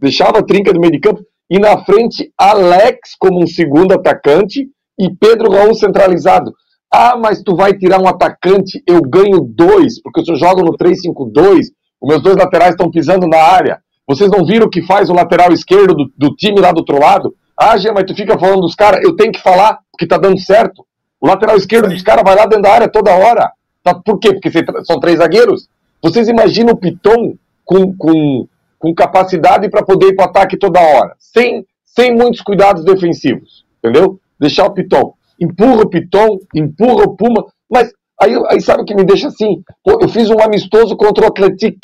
deixava 0.00 0.38
a 0.38 0.42
trinca 0.42 0.72
do 0.72 0.80
meio 0.80 0.92
de 0.92 1.00
campo 1.00 1.22
e 1.48 1.58
na 1.58 1.84
frente 1.84 2.32
Alex 2.38 3.16
como 3.18 3.42
um 3.42 3.46
segundo 3.46 3.92
atacante 3.92 4.68
e 4.98 5.10
Pedro 5.16 5.50
Raul 5.50 5.74
centralizado. 5.74 6.52
Ah, 6.92 7.16
mas 7.16 7.42
tu 7.42 7.54
vai 7.56 7.72
tirar 7.72 8.00
um 8.00 8.08
atacante, 8.08 8.82
eu 8.86 9.00
ganho 9.00 9.40
dois, 9.40 10.00
porque 10.02 10.20
eu 10.20 10.36
jogo 10.36 10.62
no 10.62 10.76
3-5-2, 10.76 11.66
os 12.00 12.08
meus 12.08 12.22
dois 12.22 12.36
laterais 12.36 12.70
estão 12.70 12.90
pisando 12.90 13.26
na 13.26 13.38
área. 13.38 13.80
Vocês 14.06 14.30
não 14.30 14.44
viram 14.44 14.66
o 14.66 14.70
que 14.70 14.82
faz 14.82 15.08
o 15.08 15.14
lateral 15.14 15.52
esquerdo 15.52 15.94
do, 15.94 16.12
do 16.16 16.34
time 16.34 16.60
lá 16.60 16.72
do 16.72 16.78
outro 16.78 16.98
lado? 16.98 17.34
Ah, 17.56 17.76
Gê, 17.76 17.92
mas 17.92 18.04
tu 18.04 18.14
fica 18.14 18.38
falando 18.38 18.62
dos 18.62 18.74
caras. 18.74 19.04
Eu 19.04 19.14
tenho 19.14 19.30
que 19.30 19.40
falar, 19.40 19.78
porque 19.92 20.06
tá 20.06 20.16
dando 20.16 20.40
certo. 20.40 20.84
O 21.20 21.28
lateral 21.28 21.56
esquerdo 21.56 21.88
dos 21.88 22.02
caras 22.02 22.24
vai 22.24 22.34
lá 22.34 22.46
dentro 22.46 22.62
da 22.62 22.72
área 22.72 22.88
toda 22.88 23.14
hora. 23.14 23.52
Tá, 23.84 23.94
por 23.94 24.18
quê? 24.18 24.32
Porque 24.32 24.50
são 24.84 24.98
três 24.98 25.18
zagueiros? 25.18 25.68
Vocês 26.02 26.26
imaginam 26.26 26.72
o 26.72 26.76
Piton 26.76 27.34
com, 27.64 27.96
com, 27.96 28.48
com 28.78 28.94
capacidade 28.94 29.68
para 29.68 29.84
poder 29.84 30.08
ir 30.08 30.16
para 30.16 30.26
o 30.26 30.30
ataque 30.30 30.58
toda 30.58 30.80
hora, 30.80 31.14
sem, 31.18 31.64
sem 31.84 32.14
muitos 32.14 32.40
cuidados 32.40 32.84
defensivos, 32.84 33.64
entendeu? 33.78 34.18
Deixar 34.38 34.66
o 34.66 34.72
Piton. 34.72 35.14
Empurra 35.40 35.82
o 35.82 35.88
Piton, 35.88 36.38
empurra 36.54 37.04
o 37.04 37.16
Puma, 37.16 37.46
mas 37.68 37.92
Aí, 38.20 38.34
aí 38.48 38.60
sabe 38.60 38.82
o 38.82 38.84
que 38.84 38.94
me 38.94 39.02
deixa 39.02 39.28
assim? 39.28 39.62
Pô, 39.82 39.98
eu 40.02 40.08
fiz 40.08 40.28
um 40.28 40.40
amistoso 40.40 40.94
contra 40.94 41.24
o 41.24 41.28
Atlético. 41.28 41.78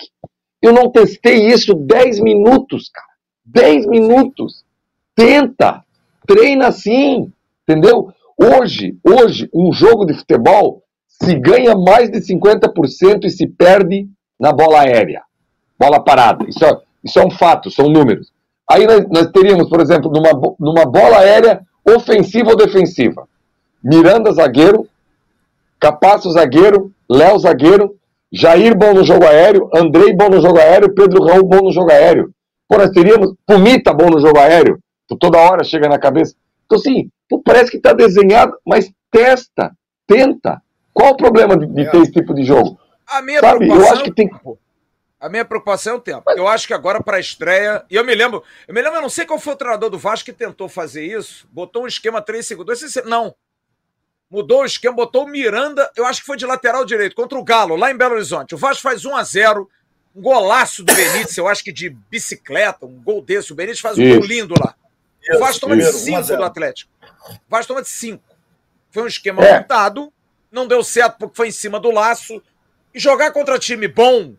Eu 0.61 0.73
não 0.73 0.91
testei 0.91 1.47
isso 1.47 1.75
10 1.75 2.21
minutos, 2.21 2.91
cara. 2.91 3.07
10 3.47 3.87
minutos. 3.87 4.63
Tenta. 5.15 5.83
Treina 6.27 6.69
assim. 6.69 7.33
Entendeu? 7.67 8.13
Hoje, 8.37 8.99
hoje, 9.03 9.49
um 9.55 9.73
jogo 9.73 10.05
de 10.05 10.13
futebol 10.13 10.83
se 11.09 11.35
ganha 11.35 11.75
mais 11.75 12.11
de 12.11 12.19
50% 12.21 13.25
e 13.25 13.31
se 13.31 13.47
perde 13.47 14.07
na 14.39 14.53
bola 14.53 14.83
aérea. 14.83 15.23
Bola 15.79 16.03
parada. 16.03 16.45
Isso 16.49 16.65
é, 16.65 16.79
isso 17.05 17.19
é 17.19 17.25
um 17.27 17.31
fato, 17.31 17.71
são 17.71 17.89
números. 17.89 18.33
Aí 18.69 18.87
nós, 18.87 19.09
nós 19.09 19.31
teríamos, 19.31 19.69
por 19.69 19.81
exemplo, 19.81 20.11
numa, 20.11 20.31
numa 20.59 20.85
bola 20.85 21.19
aérea 21.19 21.61
ofensiva 21.85 22.51
ou 22.51 22.57
defensiva. 22.57 23.29
Miranda, 23.83 24.33
zagueiro, 24.33 24.89
Capasso 25.79 26.31
zagueiro, 26.31 26.91
Léo 27.09 27.39
zagueiro, 27.39 27.97
Jair 28.33 28.77
bom 28.77 28.93
no 28.93 29.05
jogo 29.05 29.25
aéreo, 29.25 29.71
Andrei 29.75 30.15
bom 30.15 30.29
no 30.29 30.41
jogo 30.41 30.59
aéreo, 30.59 30.95
Pedro 30.95 31.25
Raul 31.25 31.45
bom 31.45 31.63
no 31.63 31.73
jogo 31.73 31.91
aéreo. 31.91 32.31
Pô, 32.69 32.77
nós 32.79 32.91
teríamos 32.91 33.35
Pumita 33.47 33.93
bom 33.93 34.11
no 34.11 34.19
jogo 34.19 34.39
aéreo, 34.39 34.79
toda 35.21 35.39
hora 35.39 35.63
chega 35.63 35.89
na 35.89 35.99
cabeça. 35.99 36.35
Então, 36.65 36.79
assim, 36.79 37.09
pô, 37.29 37.41
parece 37.41 37.71
que 37.71 37.77
está 37.77 37.93
desenhado, 37.93 38.53
mas 38.67 38.91
testa, 39.11 39.71
tenta. 40.07 40.61
Qual 40.93 41.13
o 41.13 41.17
problema 41.17 41.57
de, 41.57 41.67
de 41.67 41.91
ter 41.91 41.99
esse 41.99 42.13
tipo 42.13 42.35
de 42.35 42.43
jogo? 42.43 42.79
A 43.07 43.23
minha 43.23 43.39
Sabe, 43.39 43.69
eu 43.69 43.89
acho 43.89 44.03
que 44.03 44.13
tem 44.13 44.29
a 45.19 45.29
minha 45.29 45.45
preocupação 45.45 45.95
é 45.95 45.97
o 45.97 46.01
tempo. 46.01 46.31
Eu 46.33 46.47
acho 46.47 46.67
que 46.67 46.75
agora 46.75 47.03
para 47.03 47.17
a 47.17 47.21
estreia. 47.21 47.85
E 47.91 47.97
eu 47.97 48.05
me 48.05 48.15
lembro, 48.15 48.43
eu 48.69 48.75
me 48.75 48.83
lembro, 48.83 48.99
eu 48.99 49.03
não 49.03 49.09
sei 49.09 49.25
qual 49.25 49.39
foi 49.39 49.55
o 49.55 49.57
treinador 49.57 49.91
do 49.91 49.99
Vasco 49.99 50.27
que 50.27 50.33
tentou 50.33 50.69
fazer 50.69 51.05
isso, 51.05 51.49
botou 51.51 51.85
um 51.85 51.87
esquema 51.87 52.23
3-5-2. 52.23 53.05
Não 53.05 53.35
mudou 54.31 54.63
o 54.63 54.67
esquema, 54.67 54.95
botou 54.95 55.25
o 55.25 55.29
Miranda, 55.29 55.91
eu 55.97 56.05
acho 56.05 56.21
que 56.21 56.27
foi 56.27 56.37
de 56.37 56.47
lateral 56.47 56.85
direito, 56.85 57.15
contra 57.15 57.39
o 57.39 57.45
Galo, 57.45 57.77
lá 57.77 57.91
em 57.91 57.97
Belo 57.97 58.15
Horizonte. 58.15 58.55
O 58.55 58.59
Vasco 58.59 58.83
faz 58.83 59.05
1 59.05 59.17
a 59.17 59.23
0 59.23 59.71
um 60.15 60.23
golaço 60.23 60.83
do 60.83 60.95
Benítez, 60.95 61.37
eu 61.37 61.47
acho 61.47 61.63
que 61.63 61.71
de 61.71 61.91
bicicleta, 61.91 62.87
um 62.87 63.03
gol 63.03 63.21
desse. 63.21 63.53
O 63.53 63.55
Benítez 63.55 63.81
faz 63.81 63.99
um 63.99 64.03
isso. 64.03 64.19
gol 64.19 64.27
lindo 64.27 64.55
lá. 64.59 64.75
o 65.35 65.39
Vasco 65.39 65.61
toma 65.61 65.77
de 65.77 65.85
5 65.85 66.37
do 66.37 66.43
Atlético. 66.43 66.91
O 67.29 67.51
Vasco 67.51 67.69
toma 67.69 67.83
de 67.83 67.89
5. 67.89 68.23
Foi 68.91 69.03
um 69.03 69.07
esquema 69.07 69.45
é. 69.45 69.59
montado, 69.59 70.11
não 70.51 70.67
deu 70.67 70.83
certo 70.83 71.19
porque 71.19 71.37
foi 71.37 71.49
em 71.49 71.53
cima 71.53 71.79
do 71.79 71.91
laço. 71.91 72.43
E 72.95 72.99
jogar 72.99 73.31
contra 73.31 73.59
time 73.59 73.87
bom, 73.87 74.35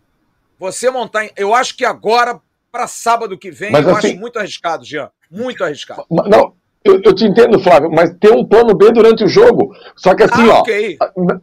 você 0.59 0.89
montar. 0.89 1.27
Eu 1.35 1.53
acho 1.53 1.75
que 1.75 1.85
agora, 1.85 2.39
para 2.71 2.87
sábado 2.87 3.37
que 3.37 3.51
vem, 3.51 3.71
Mas, 3.71 3.85
eu 3.85 3.95
assim... 3.95 4.09
acho 4.09 4.19
muito 4.19 4.39
arriscado, 4.39 4.85
Jean. 4.85 5.09
Muito 5.29 5.63
arriscado. 5.63 6.05
Não, 6.09 6.53
eu, 6.83 7.01
eu, 7.03 7.13
te 7.13 7.25
entendo, 7.25 7.59
Flávio, 7.59 7.91
mas 7.91 8.15
tem 8.19 8.31
um 8.31 8.45
plano 8.45 8.75
B 8.75 8.91
durante 8.91 9.23
o 9.23 9.27
jogo. 9.27 9.73
Só 9.95 10.15
que 10.15 10.23
assim, 10.23 10.49
ah, 10.49 10.61
ó. 10.61 11.37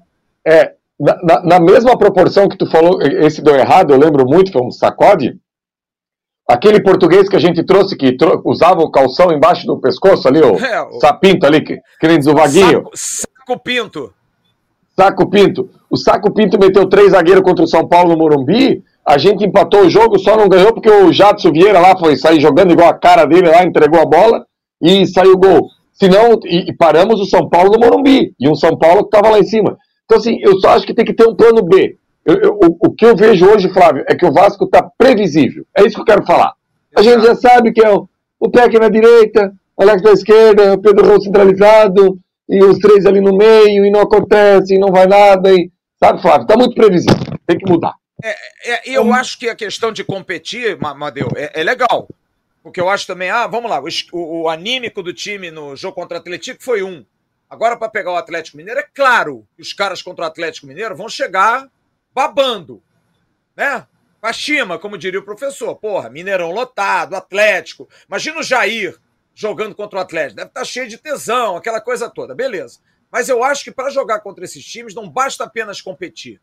É, 0.46 0.74
na, 0.98 1.18
na, 1.22 1.42
na, 1.42 1.60
mesma 1.60 1.98
proporção 1.98 2.48
que 2.48 2.56
tu 2.56 2.66
falou, 2.66 3.00
esse 3.02 3.42
deu 3.42 3.54
errado, 3.54 3.92
eu 3.92 3.98
lembro 3.98 4.26
muito, 4.26 4.52
foi 4.52 4.62
um 4.62 4.70
sacode. 4.70 5.38
Aquele 6.48 6.82
português 6.82 7.28
que 7.28 7.36
a 7.36 7.40
gente 7.40 7.64
trouxe, 7.64 7.96
que 7.96 8.16
tro 8.16 8.42
usava 8.44 8.80
o 8.80 8.90
calção 8.90 9.32
embaixo 9.32 9.66
do 9.66 9.80
pescoço 9.80 10.28
ali, 10.28 10.40
o, 10.40 10.56
é, 10.62 10.82
o... 10.82 11.00
sapinto 11.00 11.46
ali, 11.46 11.62
que, 11.62 11.78
que 11.98 12.08
nem 12.08 12.18
diz 12.18 12.26
o 12.26 12.34
vaguinho. 12.34 12.84
Saco, 12.94 13.26
saco 13.46 13.58
Pinto. 13.60 14.14
Saco 14.96 15.30
Pinto. 15.30 15.70
O 15.90 15.96
Saco 15.96 16.32
Pinto 16.32 16.58
meteu 16.58 16.88
três 16.88 17.12
zagueiros 17.12 17.42
contra 17.42 17.64
o 17.64 17.68
São 17.68 17.86
Paulo 17.86 18.10
no 18.10 18.18
Morumbi. 18.18 18.82
A 19.06 19.18
gente 19.18 19.44
empatou 19.44 19.82
o 19.82 19.90
jogo, 19.90 20.18
só 20.18 20.36
não 20.36 20.48
ganhou 20.48 20.72
porque 20.72 20.90
o 20.90 21.12
Jadson 21.12 21.52
Vieira 21.52 21.78
lá 21.78 21.96
foi 21.98 22.16
sair 22.16 22.40
jogando 22.40 22.72
igual 22.72 22.88
a 22.88 22.94
cara 22.94 23.26
dele 23.26 23.50
lá, 23.50 23.62
entregou 23.62 24.00
a 24.00 24.06
bola 24.06 24.46
e 24.80 25.06
saiu 25.06 25.32
o 25.32 25.38
gol. 25.38 25.68
Senão, 25.92 26.40
e, 26.44 26.70
e 26.70 26.72
paramos 26.72 27.20
o 27.20 27.26
São 27.26 27.48
Paulo 27.48 27.70
no 27.70 27.78
Morumbi, 27.78 28.34
e 28.40 28.48
um 28.48 28.54
São 28.54 28.76
Paulo 28.76 29.02
que 29.02 29.16
estava 29.16 29.30
lá 29.30 29.38
em 29.38 29.44
cima. 29.44 29.76
Então, 30.04 30.18
assim, 30.18 30.38
eu 30.40 30.58
só 30.58 30.70
acho 30.70 30.86
que 30.86 30.94
tem 30.94 31.04
que 31.04 31.14
ter 31.14 31.26
um 31.26 31.36
plano 31.36 31.62
B. 31.62 31.96
Eu, 32.24 32.34
eu, 32.36 32.52
o, 32.54 32.88
o, 32.88 32.90
que 32.90 33.04
eu 33.04 33.14
vejo 33.14 33.46
hoje, 33.46 33.68
Flávio, 33.68 34.04
é 34.08 34.14
que 34.14 34.26
o 34.26 34.32
Vasco 34.32 34.64
está 34.64 34.82
previsível. 34.98 35.64
É 35.76 35.82
isso 35.82 35.94
que 35.94 36.00
eu 36.00 36.06
quero 36.06 36.26
falar. 36.26 36.52
A 36.96 37.02
gente 37.02 37.22
já 37.22 37.34
sabe 37.34 37.72
que 37.72 37.84
é 37.84 37.92
o, 37.92 38.08
o 38.40 38.50
Peck 38.50 38.78
na 38.78 38.88
direita, 38.88 39.52
o 39.76 39.82
Alex 39.82 40.02
na 40.02 40.12
esquerda, 40.12 40.74
o 40.74 40.78
Pedro 40.78 41.06
Rou 41.06 41.20
centralizado, 41.20 42.18
e 42.48 42.62
os 42.64 42.78
três 42.78 43.06
ali 43.06 43.20
no 43.20 43.36
meio, 43.36 43.84
e 43.84 43.90
não 43.90 44.00
acontece, 44.00 44.74
e 44.74 44.78
não 44.78 44.88
vai 44.88 45.06
nada, 45.06 45.52
e, 45.52 45.70
sabe, 46.02 46.20
Flávio? 46.20 46.42
Está 46.42 46.56
muito 46.56 46.74
previsível. 46.74 47.18
Tem 47.46 47.58
que 47.58 47.70
mudar. 47.70 47.94
É, 48.22 48.36
é, 48.72 48.90
eu 48.90 49.12
acho 49.12 49.38
que 49.38 49.48
a 49.48 49.56
questão 49.56 49.92
de 49.92 50.04
competir, 50.04 50.78
Madeu, 50.78 51.28
é, 51.36 51.60
é 51.60 51.64
legal. 51.64 52.08
Porque 52.62 52.80
eu 52.80 52.88
acho 52.88 53.06
também, 53.06 53.30
ah, 53.30 53.46
vamos 53.46 53.70
lá, 53.70 53.80
o, 54.12 54.42
o 54.42 54.48
anímico 54.48 55.02
do 55.02 55.12
time 55.12 55.50
no 55.50 55.76
jogo 55.76 55.94
contra 55.94 56.16
o 56.16 56.20
Atlético 56.20 56.62
foi 56.62 56.82
um. 56.82 57.04
Agora, 57.48 57.76
para 57.76 57.90
pegar 57.90 58.12
o 58.12 58.16
Atlético 58.16 58.56
Mineiro, 58.56 58.80
é 58.80 58.88
claro 58.94 59.46
que 59.54 59.62
os 59.62 59.72
caras 59.72 60.00
contra 60.00 60.24
o 60.24 60.28
Atlético 60.28 60.66
Mineiro 60.66 60.96
vão 60.96 61.08
chegar 61.08 61.68
babando, 62.14 62.82
né? 63.54 63.86
Pachima, 64.20 64.78
como 64.78 64.96
diria 64.96 65.20
o 65.20 65.24
professor. 65.24 65.76
Porra, 65.76 66.08
Mineirão 66.08 66.50
lotado, 66.50 67.14
Atlético. 67.14 67.86
Imagina 68.08 68.40
o 68.40 68.42
Jair 68.42 68.98
jogando 69.34 69.74
contra 69.74 69.98
o 69.98 70.02
Atlético. 70.02 70.36
Deve 70.36 70.48
estar 70.48 70.60
tá 70.60 70.64
cheio 70.64 70.88
de 70.88 70.96
tesão, 70.96 71.56
aquela 71.56 71.80
coisa 71.80 72.08
toda. 72.08 72.34
Beleza. 72.34 72.78
Mas 73.12 73.28
eu 73.28 73.44
acho 73.44 73.62
que 73.62 73.70
para 73.70 73.90
jogar 73.90 74.20
contra 74.20 74.44
esses 74.44 74.64
times 74.64 74.94
não 74.94 75.08
basta 75.08 75.44
apenas 75.44 75.82
competir. 75.82 76.40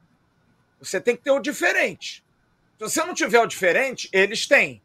Você 0.81 0.99
tem 0.99 1.15
que 1.15 1.23
ter 1.23 1.31
o 1.31 1.39
diferente. 1.39 2.23
Se 2.77 2.89
você 2.89 3.05
não 3.05 3.13
tiver 3.13 3.39
o 3.39 3.45
diferente, 3.45 4.09
eles 4.11 4.47
têm. 4.47 4.81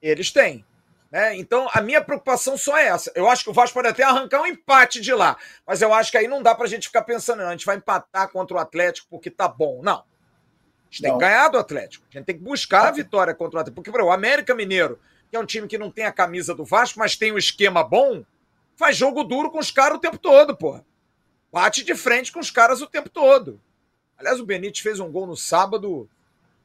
Eles 0.00 0.30
têm. 0.30 0.64
Né? 1.10 1.36
Então, 1.36 1.68
a 1.72 1.80
minha 1.80 2.02
preocupação 2.02 2.56
só 2.56 2.76
é 2.76 2.86
essa. 2.86 3.12
Eu 3.14 3.28
acho 3.28 3.44
que 3.44 3.50
o 3.50 3.52
Vasco 3.52 3.74
pode 3.74 3.88
até 3.88 4.02
arrancar 4.02 4.42
um 4.42 4.46
empate 4.46 5.00
de 5.00 5.12
lá, 5.12 5.36
mas 5.66 5.80
eu 5.80 5.92
acho 5.92 6.10
que 6.10 6.18
aí 6.18 6.28
não 6.28 6.42
dá 6.42 6.54
para 6.54 6.64
a 6.64 6.68
gente 6.68 6.86
ficar 6.86 7.02
pensando, 7.02 7.40
não, 7.40 7.48
a 7.48 7.52
gente 7.52 7.66
vai 7.66 7.76
empatar 7.76 8.28
contra 8.30 8.56
o 8.56 8.60
Atlético 8.60 9.08
porque 9.10 9.30
tá 9.30 9.48
bom. 9.48 9.80
Não. 9.82 9.98
A 9.98 10.04
gente 10.90 11.02
não. 11.02 11.10
tem 11.10 11.18
que 11.18 11.24
ganhar 11.24 11.48
do 11.48 11.58
Atlético. 11.58 12.06
A 12.10 12.18
gente 12.18 12.26
tem 12.26 12.36
que 12.36 12.42
buscar 12.42 12.88
a 12.88 12.90
vitória 12.90 13.34
contra 13.34 13.58
o 13.58 13.60
Atlético. 13.60 13.82
Porque, 13.82 14.02
o 14.02 14.10
América 14.10 14.54
Mineiro, 14.54 14.98
que 15.30 15.36
é 15.36 15.40
um 15.40 15.46
time 15.46 15.68
que 15.68 15.78
não 15.78 15.90
tem 15.90 16.04
a 16.04 16.12
camisa 16.12 16.54
do 16.54 16.64
Vasco, 16.64 16.98
mas 16.98 17.16
tem 17.16 17.32
um 17.32 17.38
esquema 17.38 17.84
bom, 17.84 18.24
faz 18.76 18.96
jogo 18.96 19.24
duro 19.24 19.50
com 19.50 19.58
os 19.58 19.70
caras 19.70 19.98
o 19.98 20.00
tempo 20.00 20.18
todo, 20.18 20.56
porra. 20.56 20.84
Bate 21.52 21.84
de 21.84 21.94
frente 21.94 22.32
com 22.32 22.40
os 22.40 22.50
caras 22.50 22.80
o 22.80 22.86
tempo 22.86 23.08
todo. 23.08 23.60
Aliás, 24.18 24.40
o 24.40 24.44
Benítez 24.44 24.80
fez 24.80 24.98
um 24.98 25.10
gol 25.10 25.26
no 25.26 25.36
sábado 25.36 26.08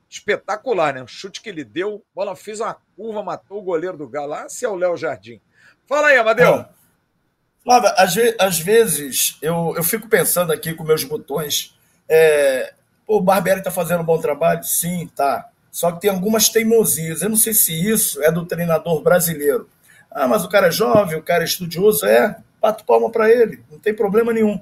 espetacular, 0.09 0.93
né? 0.93 1.03
O 1.03 1.07
chute 1.07 1.41
que 1.41 1.49
ele 1.49 1.63
deu, 1.63 2.03
bola 2.13 2.35
fez 2.35 2.59
uma 2.59 2.77
curva, 2.95 3.23
matou 3.23 3.59
o 3.59 3.63
goleiro 3.63 3.97
do 3.97 4.07
Galo. 4.07 4.33
Ah, 4.33 4.49
se 4.49 4.65
é 4.65 4.69
o 4.69 4.75
Léo 4.75 4.97
Jardim. 4.97 5.39
Fala 5.87 6.07
aí, 6.07 6.17
Amadeu. 6.17 6.65
Flávio, 7.63 7.93
às, 7.95 8.13
ve 8.13 8.35
às, 8.39 8.59
vezes 8.59 9.37
eu, 9.41 9.73
eu 9.75 9.83
fico 9.83 10.07
pensando 10.09 10.51
aqui 10.51 10.73
com 10.73 10.83
meus 10.83 11.03
botões. 11.03 11.77
É, 12.09 12.73
o 13.07 13.21
Barbieri 13.21 13.63
tá 13.63 13.71
fazendo 13.71 14.01
um 14.01 14.05
bom 14.05 14.19
trabalho? 14.19 14.63
Sim, 14.63 15.09
tá. 15.15 15.49
Só 15.71 15.91
que 15.91 16.01
tem 16.01 16.09
algumas 16.09 16.49
teimosias. 16.49 17.21
Eu 17.21 17.29
não 17.29 17.37
sei 17.37 17.53
se 17.53 17.73
isso 17.73 18.21
é 18.21 18.31
do 18.31 18.45
treinador 18.45 19.01
brasileiro. 19.01 19.69
Ah, 20.11 20.27
mas 20.27 20.43
o 20.43 20.49
cara 20.49 20.67
é 20.67 20.71
jovem, 20.71 21.17
o 21.17 21.23
cara 21.23 21.43
é 21.43 21.45
estudioso. 21.45 22.05
É, 22.05 22.35
pato 22.61 22.83
palma 22.85 23.09
para 23.09 23.31
ele, 23.31 23.63
não 23.71 23.79
tem 23.79 23.93
problema 23.93 24.31
nenhum. 24.31 24.59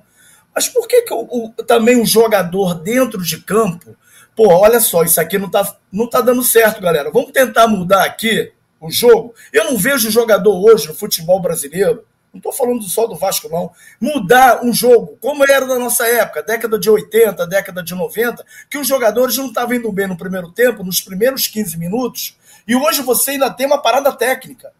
Mas 0.53 0.67
por 0.67 0.87
que, 0.87 1.03
que 1.03 1.13
o, 1.13 1.21
o, 1.21 1.63
também 1.63 2.01
o 2.01 2.05
jogador 2.05 2.75
dentro 2.75 3.23
de 3.23 3.41
campo 3.41 3.95
pô, 4.35 4.47
olha 4.47 4.79
só, 4.79 5.03
isso 5.03 5.19
aqui 5.19 5.37
não 5.37 5.49
tá, 5.49 5.75
não 5.91 6.07
tá 6.07 6.21
dando 6.21 6.43
certo, 6.43 6.81
galera. 6.81 7.11
Vamos 7.11 7.31
tentar 7.31 7.67
mudar 7.67 8.03
aqui 8.03 8.51
o 8.79 8.89
jogo. 8.89 9.33
Eu 9.53 9.65
não 9.65 9.77
vejo 9.77 10.09
jogador 10.09 10.55
hoje 10.59 10.87
no 10.87 10.95
futebol 10.95 11.39
brasileiro, 11.39 12.03
não 12.33 12.37
estou 12.37 12.51
falando 12.53 12.81
só 12.83 13.05
do 13.05 13.15
Vasco, 13.15 13.49
não, 13.49 13.71
mudar 13.99 14.63
um 14.63 14.73
jogo, 14.73 15.17
como 15.19 15.43
era 15.43 15.65
na 15.65 15.77
nossa 15.77 16.07
época, 16.07 16.41
década 16.41 16.79
de 16.79 16.89
80, 16.89 17.45
década 17.45 17.83
de 17.83 17.93
90, 17.93 18.45
que 18.69 18.77
os 18.77 18.87
jogadores 18.87 19.37
não 19.37 19.47
estavam 19.47 19.75
indo 19.75 19.91
bem 19.91 20.07
no 20.07 20.17
primeiro 20.17 20.49
tempo, 20.49 20.83
nos 20.83 21.01
primeiros 21.01 21.47
15 21.47 21.77
minutos, 21.77 22.37
e 22.65 22.73
hoje 22.73 23.01
você 23.01 23.31
ainda 23.31 23.51
tem 23.51 23.67
uma 23.67 23.81
parada 23.81 24.13
técnica. 24.13 24.71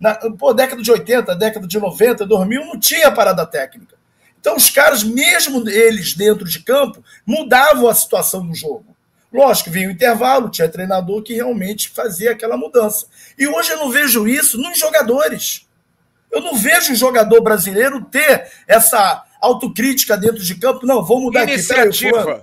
Na 0.00 0.14
pô, 0.14 0.52
década 0.52 0.82
de 0.82 0.90
80, 0.90 1.34
década 1.36 1.66
de 1.66 1.78
90, 1.78 2.26
2000, 2.26 2.66
não 2.66 2.78
tinha 2.78 3.10
parada 3.10 3.46
técnica. 3.46 3.95
Então, 4.46 4.56
os 4.56 4.70
caras, 4.70 5.02
mesmo 5.02 5.68
eles 5.68 6.14
dentro 6.14 6.44
de 6.44 6.60
campo, 6.60 7.02
mudavam 7.26 7.88
a 7.88 7.94
situação 7.96 8.46
do 8.46 8.54
jogo. 8.54 8.96
Lógico, 9.32 9.72
vinha 9.72 9.88
o 9.88 9.90
intervalo, 9.90 10.48
tinha 10.48 10.68
treinador 10.68 11.20
que 11.20 11.34
realmente 11.34 11.88
fazia 11.88 12.30
aquela 12.30 12.56
mudança. 12.56 13.08
E 13.36 13.48
hoje 13.48 13.72
eu 13.72 13.78
não 13.78 13.90
vejo 13.90 14.28
isso 14.28 14.56
nos 14.56 14.78
jogadores. 14.78 15.66
Eu 16.30 16.40
não 16.40 16.54
vejo 16.54 16.92
o 16.92 16.94
jogador 16.94 17.40
brasileiro 17.40 18.04
ter 18.04 18.48
essa 18.68 19.24
autocrítica 19.40 20.16
dentro 20.16 20.38
de 20.38 20.54
campo. 20.54 20.86
Não, 20.86 21.04
vou 21.04 21.20
mudar 21.20 21.42
Iniciativa. 21.42 22.34
aqui. 22.34 22.42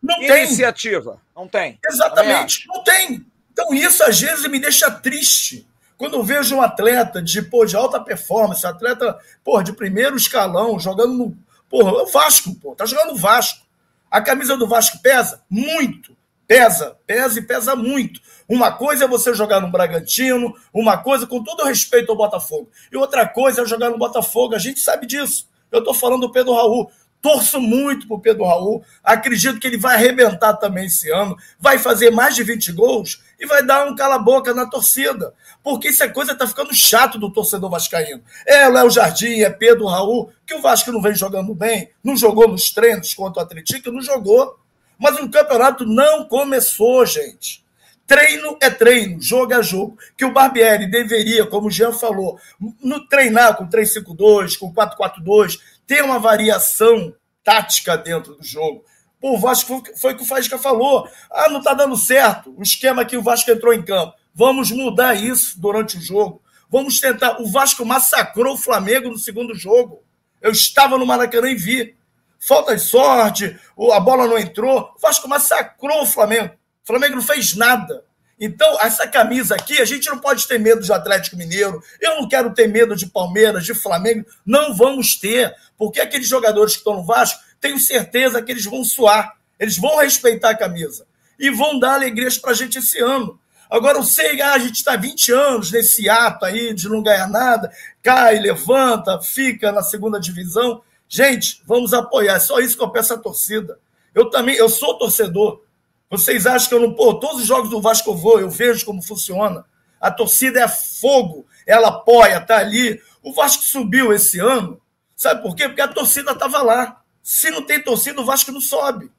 Não 0.00 0.18
tem. 0.20 0.44
Iniciativa. 0.44 1.20
Não 1.34 1.48
tem. 1.48 1.76
Exatamente, 1.84 2.68
não 2.68 2.84
tem. 2.84 3.26
Então 3.52 3.74
isso 3.74 4.04
às 4.04 4.20
vezes 4.20 4.48
me 4.48 4.60
deixa 4.60 4.92
triste. 4.92 5.66
Quando 5.96 6.14
eu 6.14 6.22
vejo 6.22 6.56
um 6.56 6.62
atleta 6.62 7.22
de, 7.22 7.42
pô, 7.42 7.64
de 7.64 7.76
alta 7.76 7.98
performance, 8.00 8.66
atleta 8.66 9.18
pô, 9.42 9.62
de 9.62 9.72
primeiro 9.72 10.16
escalão, 10.16 10.78
jogando 10.78 11.14
no. 11.14 11.36
Porra, 11.68 11.92
o 12.02 12.06
Vasco, 12.06 12.54
pô, 12.56 12.74
tá 12.74 12.84
jogando 12.86 13.12
no 13.12 13.16
Vasco. 13.16 13.66
A 14.10 14.20
camisa 14.20 14.56
do 14.56 14.68
Vasco 14.68 15.00
pesa? 15.02 15.42
Muito. 15.50 16.16
Pesa, 16.46 16.96
pesa 17.06 17.40
e 17.40 17.42
pesa 17.42 17.74
muito. 17.74 18.20
Uma 18.48 18.70
coisa 18.70 19.04
é 19.04 19.08
você 19.08 19.34
jogar 19.34 19.60
no 19.60 19.70
Bragantino, 19.70 20.54
uma 20.72 20.96
coisa, 20.96 21.26
com 21.26 21.42
todo 21.42 21.64
respeito 21.64 22.12
ao 22.12 22.16
Botafogo, 22.16 22.70
e 22.92 22.96
outra 22.96 23.28
coisa 23.28 23.62
é 23.62 23.66
jogar 23.66 23.90
no 23.90 23.98
Botafogo, 23.98 24.54
a 24.54 24.58
gente 24.58 24.78
sabe 24.78 25.06
disso. 25.06 25.48
Eu 25.72 25.80
estou 25.80 25.92
falando 25.92 26.20
do 26.20 26.32
Pedro 26.32 26.54
Raul. 26.54 26.88
Torço 27.26 27.60
muito 27.60 28.06
pro 28.06 28.20
Pedro 28.20 28.44
Raul. 28.44 28.84
Acredito 29.02 29.58
que 29.58 29.66
ele 29.66 29.76
vai 29.76 29.96
arrebentar 29.96 30.54
também 30.54 30.86
esse 30.86 31.10
ano. 31.10 31.36
Vai 31.58 31.76
fazer 31.76 32.12
mais 32.12 32.36
de 32.36 32.44
20 32.44 32.70
gols 32.70 33.20
e 33.40 33.44
vai 33.44 33.66
dar 33.66 33.84
um 33.84 33.96
cala-boca 33.96 34.54
na 34.54 34.64
torcida. 34.64 35.34
Porque 35.60 35.88
essa 35.88 36.08
coisa 36.08 36.36
tá 36.36 36.46
ficando 36.46 36.72
chato 36.72 37.18
do 37.18 37.28
torcedor 37.28 37.68
vascaíno. 37.68 38.22
É 38.46 38.68
Léo 38.68 38.88
Jardim, 38.90 39.40
é 39.40 39.50
Pedro 39.50 39.86
Raul, 39.86 40.30
que 40.46 40.54
o 40.54 40.62
Vasco 40.62 40.92
não 40.92 41.02
vem 41.02 41.16
jogando 41.16 41.52
bem, 41.52 41.90
não 42.00 42.16
jogou 42.16 42.46
nos 42.46 42.70
treinos 42.70 43.12
contra 43.12 43.42
o 43.42 43.44
Atlético, 43.44 43.90
não 43.90 44.00
jogou. 44.00 44.60
Mas 44.96 45.18
o 45.18 45.28
campeonato 45.28 45.84
não 45.84 46.26
começou, 46.26 47.04
gente. 47.04 47.66
Treino 48.06 48.56
é 48.62 48.70
treino, 48.70 49.20
jogo 49.20 49.52
é 49.52 49.60
jogo. 49.64 49.98
Que 50.16 50.24
o 50.24 50.32
Barbieri 50.32 50.88
deveria, 50.88 51.44
como 51.44 51.66
o 51.66 51.70
Jean 51.72 51.92
falou, 51.92 52.38
no 52.80 53.04
treinar 53.08 53.56
com 53.56 53.68
3-5-2, 53.68 54.56
com 54.56 54.72
4-4-2, 54.72 55.58
ter 55.86 56.02
uma 56.02 56.18
variação 56.18 57.14
tática 57.44 57.96
dentro 57.96 58.34
do 58.34 58.44
jogo. 58.44 58.84
Pô, 59.20 59.34
o 59.34 59.38
Vasco 59.38 59.82
foi 59.96 60.12
o 60.12 60.16
que 60.16 60.22
o 60.22 60.26
Faísca 60.26 60.58
falou. 60.58 61.08
Ah, 61.30 61.48
não 61.48 61.58
está 61.58 61.72
dando 61.74 61.96
certo 61.96 62.54
o 62.56 62.62
esquema 62.62 63.04
que 63.04 63.16
o 63.16 63.22
Vasco 63.22 63.50
entrou 63.50 63.72
em 63.72 63.82
campo. 63.82 64.14
Vamos 64.34 64.70
mudar 64.70 65.14
isso 65.14 65.58
durante 65.60 65.96
o 65.96 66.00
jogo. 66.00 66.42
Vamos 66.68 67.00
tentar. 67.00 67.40
O 67.40 67.50
Vasco 67.50 67.84
massacrou 67.84 68.54
o 68.54 68.58
Flamengo 68.58 69.08
no 69.08 69.18
segundo 69.18 69.54
jogo. 69.54 70.02
Eu 70.42 70.50
estava 70.50 70.98
no 70.98 71.06
Maracanã 71.06 71.48
e 71.48 71.54
vi. 71.54 71.96
Falta 72.38 72.76
de 72.76 72.82
sorte, 72.82 73.58
a 73.92 74.00
bola 74.00 74.26
não 74.26 74.38
entrou. 74.38 74.92
O 74.96 75.00
Vasco 75.00 75.28
massacrou 75.28 76.02
o 76.02 76.06
Flamengo. 76.06 76.54
O 76.84 76.86
Flamengo 76.86 77.16
não 77.16 77.22
fez 77.22 77.56
nada. 77.56 78.04
Então, 78.38 78.78
essa 78.80 79.08
camisa 79.08 79.54
aqui, 79.54 79.80
a 79.80 79.84
gente 79.84 80.08
não 80.08 80.18
pode 80.18 80.46
ter 80.46 80.58
medo 80.58 80.82
de 80.82 80.92
Atlético 80.92 81.36
Mineiro. 81.36 81.82
Eu 82.00 82.20
não 82.20 82.28
quero 82.28 82.52
ter 82.52 82.68
medo 82.68 82.94
de 82.94 83.06
Palmeiras, 83.06 83.64
de 83.64 83.74
Flamengo. 83.74 84.26
Não 84.44 84.74
vamos 84.74 85.16
ter. 85.16 85.54
Porque 85.76 86.00
aqueles 86.00 86.28
jogadores 86.28 86.74
que 86.74 86.78
estão 86.78 86.96
no 86.96 87.04
Vasco, 87.04 87.40
tenho 87.60 87.78
certeza 87.78 88.42
que 88.42 88.52
eles 88.52 88.64
vão 88.64 88.84
suar. 88.84 89.36
Eles 89.58 89.78
vão 89.78 89.96
respeitar 89.96 90.50
a 90.50 90.56
camisa. 90.56 91.06
E 91.38 91.50
vão 91.50 91.78
dar 91.78 91.94
alegrias 91.94 92.36
para 92.36 92.50
a 92.50 92.54
gente 92.54 92.78
esse 92.78 92.98
ano. 93.00 93.40
Agora, 93.70 93.98
eu 93.98 94.02
sei, 94.02 94.40
ah, 94.40 94.52
a 94.52 94.58
gente 94.58 94.76
está 94.76 94.96
20 94.96 95.32
anos 95.32 95.72
nesse 95.72 96.08
ato 96.08 96.44
aí 96.44 96.72
de 96.72 96.88
não 96.88 97.02
ganhar 97.02 97.28
nada, 97.28 97.72
cai, 98.00 98.38
levanta, 98.38 99.20
fica 99.20 99.72
na 99.72 99.82
segunda 99.82 100.20
divisão. 100.20 100.82
Gente, 101.08 101.62
vamos 101.66 101.92
apoiar. 101.92 102.36
É 102.36 102.40
só 102.40 102.60
isso 102.60 102.76
que 102.76 102.84
eu 102.84 102.90
peço 102.90 103.14
à 103.14 103.18
torcida. 103.18 103.78
Eu 104.14 104.30
também, 104.30 104.54
eu 104.56 104.68
sou 104.68 104.98
torcedor. 104.98 105.62
Vocês 106.10 106.46
acham 106.46 106.68
que 106.68 106.74
eu 106.74 106.80
não. 106.80 106.94
Pô, 106.94 107.14
todos 107.14 107.40
os 107.42 107.46
jogos 107.46 107.70
do 107.70 107.80
Vasco 107.80 108.10
eu 108.10 108.16
vou, 108.16 108.40
eu 108.40 108.48
vejo 108.48 108.84
como 108.84 109.02
funciona. 109.02 109.64
A 110.00 110.10
torcida 110.10 110.60
é 110.60 110.68
fogo, 110.68 111.46
ela 111.66 111.88
apoia, 111.88 112.40
tá 112.40 112.58
ali. 112.58 113.00
O 113.22 113.32
Vasco 113.32 113.62
subiu 113.62 114.12
esse 114.12 114.38
ano, 114.38 114.80
sabe 115.16 115.42
por 115.42 115.56
quê? 115.56 115.66
Porque 115.66 115.80
a 115.80 115.88
torcida 115.88 116.32
estava 116.32 116.62
lá. 116.62 117.00
Se 117.22 117.50
não 117.50 117.62
tem 117.62 117.82
torcida, 117.82 118.20
o 118.20 118.24
Vasco 118.24 118.52
não 118.52 118.60
sobe. 118.60 119.10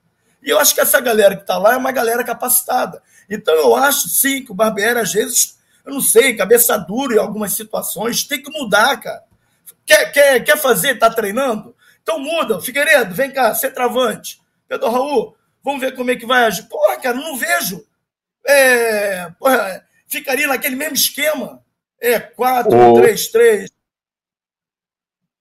E 0.42 0.50
eu 0.50 0.60
acho 0.60 0.74
que 0.74 0.80
essa 0.80 1.00
galera 1.02 1.36
que 1.36 1.42
está 1.42 1.58
lá 1.58 1.74
é 1.74 1.78
uma 1.78 1.92
galera 1.92 2.24
capacitada. 2.24 3.02
Então 3.30 3.54
eu 3.56 3.76
acho 3.76 4.08
sim 4.08 4.46
que 4.46 4.52
o 4.52 4.56
Barbieri, 4.56 5.00
às 5.00 5.12
vezes, 5.12 5.58
eu 5.86 5.94
não 5.94 6.00
sei, 6.00 6.36
cabeça 6.36 6.78
dura 6.78 7.16
em 7.16 7.20
algumas 7.20 7.54
situações, 7.54 8.24
tem 8.24 8.42
que 8.42 8.52
mudar, 8.52 8.96
cara. 8.98 9.24
Quer, 9.86 10.12
quer, 10.12 10.44
quer 10.44 10.58
fazer, 10.58 10.98
tá 10.98 11.10
treinando? 11.10 11.76
Então 12.02 12.20
muda. 12.20 12.62
Figueiredo, 12.62 13.14
vem 13.14 13.32
cá, 13.32 13.54
ser 13.54 13.72
travante. 13.72 14.40
Pedro 14.68 14.90
Raul, 14.90 15.36
Vamos 15.64 15.82
ver 15.82 15.96
como 15.96 16.12
é 16.12 16.16
que 16.16 16.26
vai 16.26 16.46
agir. 16.46 16.68
Porra, 16.68 16.98
cara, 16.98 17.18
não 17.18 17.36
vejo. 17.36 17.86
É, 18.46 19.30
porra, 19.32 19.86
ficaria 20.08 20.48
naquele 20.48 20.76
mesmo 20.76 20.96
esquema. 20.96 21.64
É 22.00 22.20
4, 22.20 22.76
o... 22.76 22.94
3, 22.96 23.28
3. 23.30 23.72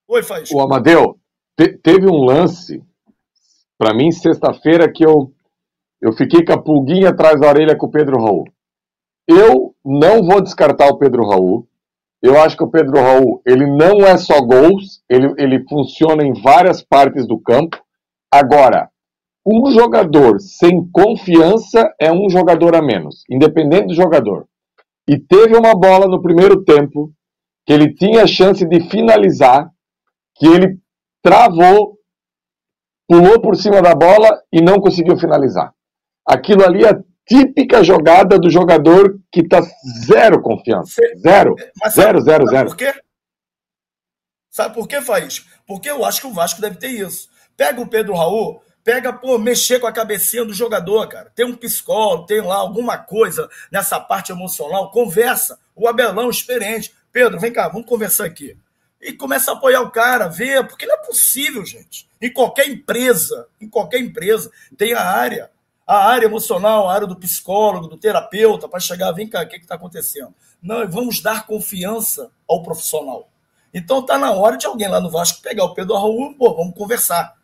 Oi, 0.09 0.23
faz. 0.23 0.51
O 0.51 0.61
Amadeu, 0.61 1.19
te, 1.57 1.77
teve 1.79 2.07
um 2.07 2.25
lance, 2.25 2.83
para 3.79 3.95
mim, 3.95 4.11
sexta-feira, 4.11 4.91
que 4.91 5.05
eu, 5.05 5.33
eu 6.01 6.13
fiquei 6.13 6.45
com 6.45 6.53
a 6.53 6.63
pulguinha 6.63 7.11
atrás 7.11 7.41
da 7.41 7.49
orelha 7.49 7.77
com 7.77 7.87
o 7.87 7.91
Pedro 7.91 8.23
Raul. 8.23 8.45
Eu 9.29 9.75
não 9.85 10.25
vou 10.25 10.41
descartar 10.41 10.87
o 10.89 10.99
Pedro 10.99 11.29
Raul. 11.29 11.69
Eu 12.23 12.41
acho 12.41 12.57
que 12.57 12.65
o 12.65 12.71
Pedro 12.71 13.01
Raul, 13.01 13.43
ele 13.45 13.67
não 13.67 14.01
é 14.07 14.17
só 14.17 14.41
gols, 14.41 15.03
ele, 15.09 15.35
ele 15.37 15.65
funciona 15.69 16.25
em 16.25 16.33
várias 16.33 16.83
partes 16.83 17.27
do 17.27 17.39
campo. 17.39 17.77
Agora, 18.31 18.91
um 19.47 19.71
jogador 19.71 20.41
sem 20.41 20.85
confiança 20.91 21.95
é 22.01 22.11
um 22.11 22.29
jogador 22.29 22.75
a 22.75 22.83
menos, 22.83 23.23
independente 23.31 23.87
do 23.87 23.95
jogador. 23.95 24.49
E 25.09 25.17
teve 25.17 25.57
uma 25.57 25.73
bola 25.73 26.09
no 26.09 26.21
primeiro 26.21 26.65
tempo 26.65 27.13
que 27.65 27.73
ele 27.73 27.95
tinha 27.95 28.25
a 28.25 28.27
chance 28.27 28.67
de 28.67 28.89
finalizar, 28.91 29.71
que 30.35 30.47
ele 30.47 30.79
travou, 31.23 31.97
pulou 33.09 33.41
por 33.41 33.55
cima 33.57 33.81
da 33.81 33.95
bola 33.95 34.43
e 34.53 34.61
não 34.61 34.81
conseguiu 34.81 35.17
finalizar. 35.17 35.73
Aquilo 36.27 36.65
ali 36.65 36.85
é 36.85 37.01
típica 37.25 37.85
jogada 37.85 38.39
do 38.39 38.51
jogador 38.51 39.17
que 39.31 39.41
está 39.43 39.61
zero 40.07 40.43
confiança. 40.43 41.01
Zero. 41.19 41.55
Mas 41.81 41.95
zero, 41.95 42.19
sabe, 42.19 42.25
zero, 42.25 42.47
zero. 42.49 42.69
Por 42.69 42.77
quê? 42.77 42.93
Sabe 44.51 44.75
por 44.75 44.89
que, 44.89 45.01
Faís? 45.01 45.47
Porque 45.67 45.89
eu 45.89 46.05
acho 46.05 46.21
que 46.21 46.27
o 46.27 46.33
Vasco 46.33 46.61
deve 46.61 46.77
ter 46.77 46.89
isso. 46.89 47.29
Pega 47.57 47.81
o 47.81 47.87
Pedro 47.87 48.15
Raul, 48.15 48.61
pega, 48.87 49.13
pô, 49.13 49.37
mexer 49.37 49.81
com 49.81 49.89
a 49.89 49.93
cabecinha 49.93 50.45
do 50.45 50.55
jogador, 50.55 51.09
cara. 51.09 51.33
Tem 51.35 51.45
um 51.45 51.57
psicólogo, 51.57 52.25
tem 52.25 52.41
lá 52.41 52.55
alguma 52.55 52.97
coisa 52.97 53.51
nessa 53.69 53.99
parte 53.99 54.31
emocional, 54.31 54.93
conversa. 54.93 55.59
O 55.75 55.89
Abelão, 55.89 56.31
experiente. 56.31 56.95
Pedro, 57.11 57.41
vem 57.41 57.53
cá, 57.53 57.67
vamos 57.67 57.89
conversar 57.89 58.27
aqui. 58.27 58.57
E 59.03 59.13
começa 59.13 59.51
a 59.51 59.55
apoiar 59.55 59.81
o 59.81 59.91
cara, 59.91 60.29
ver, 60.29 60.69
porque 60.69 60.87
não 60.87 60.95
é 60.95 60.99
possível, 60.99 61.67
gente. 61.67 62.09
Em 62.23 62.33
qualquer 62.33 62.69
empresa, 62.69 63.49
em 63.61 63.69
qualquer 63.69 63.99
empresa, 63.99 64.53
tem 64.79 64.95
a 64.95 65.03
área 65.03 65.51
a 65.85 66.09
área 66.09 66.27
emocional, 66.27 66.89
a 66.89 66.95
área 66.95 67.07
do 67.07 67.15
psicólogo, 67.15 67.87
do 67.87 67.97
terapeuta, 67.97 68.69
para 68.69 68.81
chegar, 68.81 69.13
vem 69.13 69.29
cá, 69.29 69.43
o 69.43 69.49
que 69.49 69.57
está 69.57 69.77
acontecendo? 69.77 70.35
Não, 70.61 70.89
vamos 70.89 71.21
dar 71.21 71.47
confiança 71.47 72.29
ao 72.49 72.63
profissional. 72.63 73.29
Então 73.73 74.05
tá 74.05 74.19
na 74.19 74.33
hora 74.33 74.57
de 74.57 74.67
alguém 74.67 74.89
lá 74.89 75.01
no 75.01 75.11
Vasco 75.11 75.43
pegar 75.43 75.65
o 75.65 75.75
Pedro 75.75 75.95
Raul, 75.95 76.35
pô, 76.35 76.55
vamos 76.55 76.75
conversar. 76.75 77.36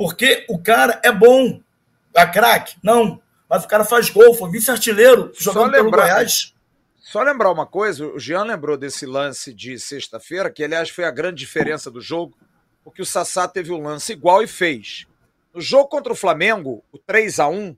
Porque 0.00 0.46
o 0.48 0.58
cara 0.58 0.98
é 1.04 1.12
bom. 1.12 1.60
É 2.14 2.26
craque? 2.26 2.74
Não. 2.82 3.20
Mas 3.46 3.64
o 3.64 3.68
cara 3.68 3.84
faz 3.84 4.08
gol, 4.08 4.32
foi 4.32 4.50
vice-artilheiro 4.50 5.30
jogando 5.38 5.72
pelo 5.72 5.90
Goiás. 5.90 6.54
Só 6.96 7.22
lembrar 7.22 7.52
uma 7.52 7.66
coisa, 7.66 8.06
o 8.06 8.18
Jean 8.18 8.44
lembrou 8.44 8.78
desse 8.78 9.04
lance 9.04 9.52
de 9.52 9.78
sexta-feira, 9.78 10.50
que 10.50 10.64
aliás 10.64 10.88
foi 10.88 11.04
a 11.04 11.10
grande 11.10 11.40
diferença 11.40 11.90
do 11.90 12.00
jogo, 12.00 12.34
porque 12.82 13.02
o 13.02 13.04
Sassá 13.04 13.46
teve 13.46 13.72
o 13.72 13.76
um 13.76 13.82
lance 13.82 14.10
igual 14.12 14.42
e 14.42 14.46
fez. 14.46 15.06
No 15.52 15.60
jogo 15.60 15.90
contra 15.90 16.14
o 16.14 16.16
Flamengo, 16.16 16.82
o 16.90 16.96
3 16.96 17.38
a 17.38 17.48
1 17.48 17.76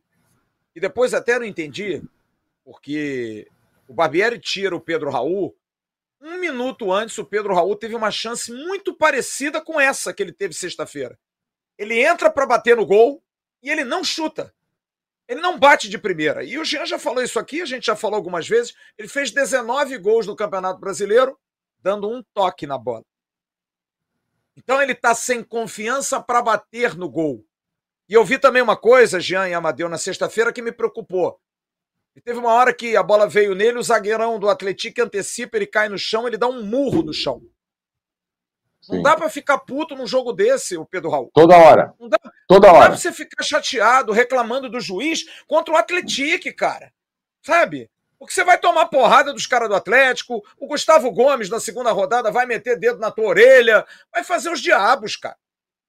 e 0.77 0.81
depois 0.81 1.15
até 1.15 1.41
não 1.41 1.45
entendi, 1.45 2.05
porque 2.65 3.49
o 3.89 3.93
Barbieri 3.93 4.39
tira 4.39 4.77
o 4.77 4.81
Pedro 4.81 5.11
Raul. 5.11 5.57
Um 6.21 6.39
minuto 6.39 6.93
antes, 6.93 7.19
o 7.19 7.25
Pedro 7.25 7.53
Raul 7.53 7.75
teve 7.75 7.97
uma 7.97 8.13
chance 8.13 8.53
muito 8.53 8.95
parecida 8.95 9.61
com 9.61 9.81
essa 9.81 10.15
que 10.15 10.23
ele 10.23 10.33
teve 10.33 10.55
sexta-feira. 10.55 11.19
Ele 11.83 12.01
entra 12.01 12.31
para 12.31 12.47
bater 12.47 12.77
no 12.77 12.87
gol 12.87 13.21
e 13.61 13.69
ele 13.69 13.83
não 13.83 14.05
chuta. 14.05 14.55
Ele 15.27 15.41
não 15.41 15.59
bate 15.59 15.89
de 15.89 15.99
primeira. 15.99 16.45
E 16.45 16.57
o 16.57 16.65
Jean 16.65 16.87
já 16.87 16.97
falou 16.97 17.21
isso 17.25 17.41
aqui, 17.41 17.61
a 17.61 17.67
gente 17.67 17.87
já 17.87 17.97
falou 17.97 18.15
algumas 18.15 18.47
vezes. 18.47 18.73
Ele 18.97 19.09
fez 19.09 19.33
19 19.33 19.99
gols 19.99 20.25
no 20.25 20.37
Campeonato 20.37 20.79
Brasileiro, 20.79 21.37
dando 21.81 22.09
um 22.09 22.23
toque 22.33 22.69
na 22.69 22.79
bola. 22.79 23.05
Então 24.57 24.81
ele 24.81 24.93
está 24.93 25.13
sem 25.13 25.43
confiança 25.43 26.23
para 26.23 26.41
bater 26.41 26.95
no 26.95 27.11
gol. 27.11 27.45
E 28.09 28.15
eu 28.15 28.25
vi 28.25 28.39
também 28.39 28.63
uma 28.63 28.77
coisa, 28.77 29.19
Jean 29.19 29.49
e 29.49 29.55
Amadeu, 29.55 29.89
na 29.89 29.99
sexta-feira 29.99 30.53
que 30.53 30.63
me 30.63 30.71
preocupou. 30.71 31.41
E 32.15 32.21
teve 32.21 32.39
uma 32.39 32.53
hora 32.53 32.73
que 32.73 32.95
a 32.95 33.03
bola 33.03 33.29
veio 33.29 33.57
nele, 33.57 33.79
o 33.79 33.83
zagueirão 33.83 34.39
do 34.39 34.49
Atlético 34.49 35.03
antecipa, 35.03 35.57
ele 35.57 35.67
cai 35.67 35.89
no 35.89 35.99
chão, 35.99 36.29
ele 36.29 36.39
dá 36.39 36.47
um 36.47 36.63
murro 36.63 37.03
no 37.03 37.13
chão. 37.13 37.43
Sim. 38.83 38.97
Não 38.97 39.03
dá 39.03 39.17
para 39.17 39.31
ficar 39.31 39.59
puto 39.59 39.95
num 39.95 40.07
jogo 40.07 40.33
desse, 40.33 40.77
o 40.77 40.85
Pedro 40.85 41.09
Raul. 41.09 41.31
Toda 41.33 41.57
hora. 41.57 41.95
Não 42.01 42.09
dá, 42.09 42.19
Toda 42.49 42.67
não 42.67 42.75
hora. 42.75 42.85
dá 42.85 42.91
pra 42.91 42.99
você 42.99 43.13
ficar 43.13 43.43
chateado, 43.45 44.13
reclamando 44.13 44.69
do 44.69 44.81
juiz 44.81 45.25
contra 45.47 45.73
o 45.73 45.77
Atlético, 45.77 46.55
cara. 46.57 46.93
Sabe? 47.41 47.89
Porque 48.19 48.35
você 48.35 48.45
vai 48.45 48.59
tomar 48.59 48.87
porrada 48.87 49.33
dos 49.33 49.47
caras 49.47 49.69
do 49.69 49.75
Atlético, 49.75 50.43
o 50.59 50.67
Gustavo 50.67 51.11
Gomes, 51.11 51.49
na 51.49 51.59
segunda 51.61 51.93
rodada, 51.93 52.31
vai 52.31 52.45
meter 52.45 52.79
dedo 52.79 52.99
na 52.99 53.11
tua 53.11 53.27
orelha, 53.27 53.87
vai 54.13 54.23
fazer 54.23 54.51
os 54.51 54.61
diabos, 54.61 55.17
cara. 55.17 55.37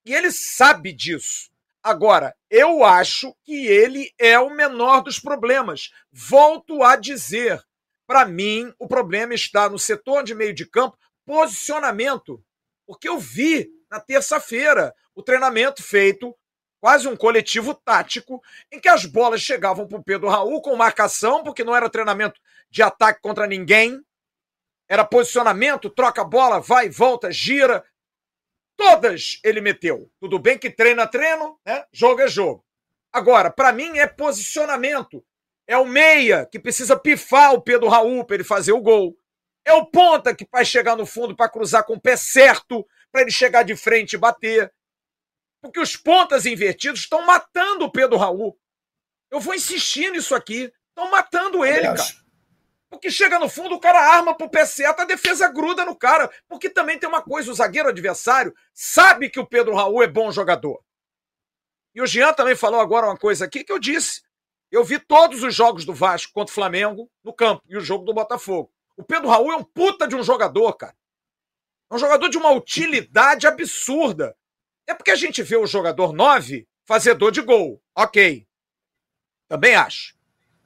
E 0.06 0.14
ele 0.14 0.32
sabe 0.32 0.94
disso. 0.94 1.52
Agora, 1.82 2.36
eu 2.50 2.84
acho 2.84 3.36
que 3.44 3.68
ele 3.68 4.12
é 4.18 4.40
o 4.40 4.50
menor 4.50 5.02
dos 5.02 5.20
problemas. 5.20 5.92
Volto 6.12 6.82
a 6.84 6.96
dizer, 6.96 7.62
para 8.08 8.26
mim, 8.26 8.74
o 8.80 8.88
problema 8.88 9.34
está 9.34 9.70
no 9.70 9.78
setor 9.78 10.24
de 10.24 10.34
meio 10.34 10.54
de 10.54 10.66
campo, 10.66 10.98
posicionamento. 11.26 12.44
Porque 12.94 13.10
eu 13.10 13.20
vi 13.20 13.70
na 13.90 14.00
terça-feira 14.00 14.94
o 15.16 15.22
treinamento 15.22 15.84
feito, 15.84 16.36
quase 16.80 17.08
um 17.08 17.16
coletivo 17.16 17.74
tático, 17.74 18.42
em 18.72 18.80
que 18.80 18.90
as 18.90 19.06
bolas 19.06 19.42
chegavam 19.42 19.88
para 19.88 19.98
o 19.98 20.04
Pedro 20.04 20.30
Raul 20.30 20.62
com 20.62 20.76
marcação, 20.76 21.44
porque 21.44 21.64
não 21.64 21.76
era 21.76 21.90
treinamento 21.90 22.40
de 22.70 22.82
ataque 22.82 23.22
contra 23.22 23.48
ninguém. 23.48 24.02
Era 24.90 25.06
posicionamento, 25.06 25.90
troca 25.90 26.22
a 26.22 26.26
bola, 26.26 26.60
vai, 26.60 26.90
volta, 26.90 27.32
gira, 27.32 27.84
Todas 28.76 29.40
ele 29.44 29.62
meteu. 29.62 30.12
Tudo 30.20 30.40
bem 30.40 30.58
que 30.58 30.70
treina, 30.70 31.08
treino, 31.08 31.60
né? 31.66 31.86
Jogo 31.92 32.22
é 32.22 32.28
jogo. 32.28 32.66
Agora, 33.12 33.52
para 33.52 33.72
mim 33.72 33.98
é 33.98 34.08
posicionamento. 34.08 35.24
É 35.68 35.78
o 35.78 35.86
meia 35.86 36.46
que 36.46 36.60
precisa 36.60 36.98
pifar 36.98 37.54
o 37.54 37.62
Pedro 37.62 37.88
Raul 37.88 38.26
para 38.26 38.36
ele 38.36 38.44
fazer 38.44 38.74
o 38.74 38.82
gol. 38.82 39.18
É 39.66 39.74
o 39.74 39.86
ponta 39.86 40.36
que 40.36 40.48
vai 40.52 40.66
chegar 40.66 40.96
no 40.96 41.06
fundo 41.06 41.36
para 41.36 41.50
cruzar 41.50 41.86
com 41.86 41.94
o 41.94 42.02
pé 42.02 42.18
certo, 42.18 42.86
para 43.12 43.22
ele 43.22 43.32
chegar 43.32 43.64
de 43.64 43.76
frente 43.76 44.14
e 44.14 44.18
bater. 44.18 44.74
Porque 45.62 45.80
os 45.80 45.96
pontas 45.96 46.46
invertidos 46.46 47.02
estão 47.02 47.26
matando 47.26 47.86
o 47.86 47.92
Pedro 47.92 48.18
Raul. 48.18 48.58
Eu 49.32 49.40
vou 49.40 49.56
insistir 49.56 50.12
nisso 50.12 50.36
aqui. 50.36 50.72
Estão 50.90 51.10
matando 51.10 51.64
ele, 51.64 51.88
cara. 51.88 52.24
Porque 52.90 53.10
chega 53.10 53.40
no 53.40 53.50
fundo, 53.50 53.74
o 53.74 53.80
cara 53.80 54.00
arma 54.00 54.38
pro 54.38 54.48
pé 54.48 54.68
certo, 54.68 55.00
a 55.00 55.06
defesa 55.06 55.48
gruda 55.48 55.84
no 55.84 55.96
cara. 55.96 56.32
Porque 56.48 56.70
também 56.70 57.00
tem 57.00 57.10
uma 57.10 57.24
coisa: 57.24 57.50
o 57.50 57.54
zagueiro 57.54 57.90
adversário 57.90 58.54
sabe 58.72 59.30
que 59.30 59.40
o 59.40 59.48
Pedro 59.48 59.74
Raul 59.74 60.04
é 60.04 60.08
bom 60.08 60.32
jogador. 60.32 60.84
E 61.96 62.02
o 62.02 62.06
Jean 62.06 62.34
também 62.34 62.56
falou 62.56 62.80
agora 62.80 63.08
uma 63.08 63.18
coisa 63.18 63.46
aqui 63.46 63.64
que 63.64 63.72
eu 63.72 63.80
disse. 63.80 64.22
Eu 64.72 64.84
vi 64.84 65.00
todos 65.00 65.44
os 65.44 65.54
jogos 65.56 65.86
do 65.86 65.94
Vasco 65.94 66.34
contra 66.34 66.52
o 66.52 66.56
Flamengo 66.56 67.10
no 67.24 67.34
campo 67.34 67.64
e 67.68 67.78
o 67.78 67.82
jogo 67.82 68.06
do 68.06 68.14
Botafogo. 68.14 68.72
O 69.04 69.06
Pedro 69.06 69.28
Raul 69.28 69.52
é 69.52 69.58
um 69.58 69.64
puta 69.66 70.08
de 70.08 70.16
um 70.16 70.24
jogador, 70.24 70.72
cara. 70.78 70.96
É 71.92 71.96
um 71.96 72.00
jogador 72.00 72.30
de 72.30 72.38
uma 72.38 72.52
utilidade 72.52 73.46
absurda. 73.46 74.34
É 74.88 74.94
porque 74.94 75.12
a 75.12 75.16
gente 75.16 75.44
vê 75.44 75.58
o 75.58 75.68
jogador 75.68 76.14
9 76.14 76.66
fazedor 76.86 77.30
de 77.30 77.42
gol. 77.42 77.84
Ok. 77.94 78.48
Também 79.50 79.76
acho. 79.76 80.16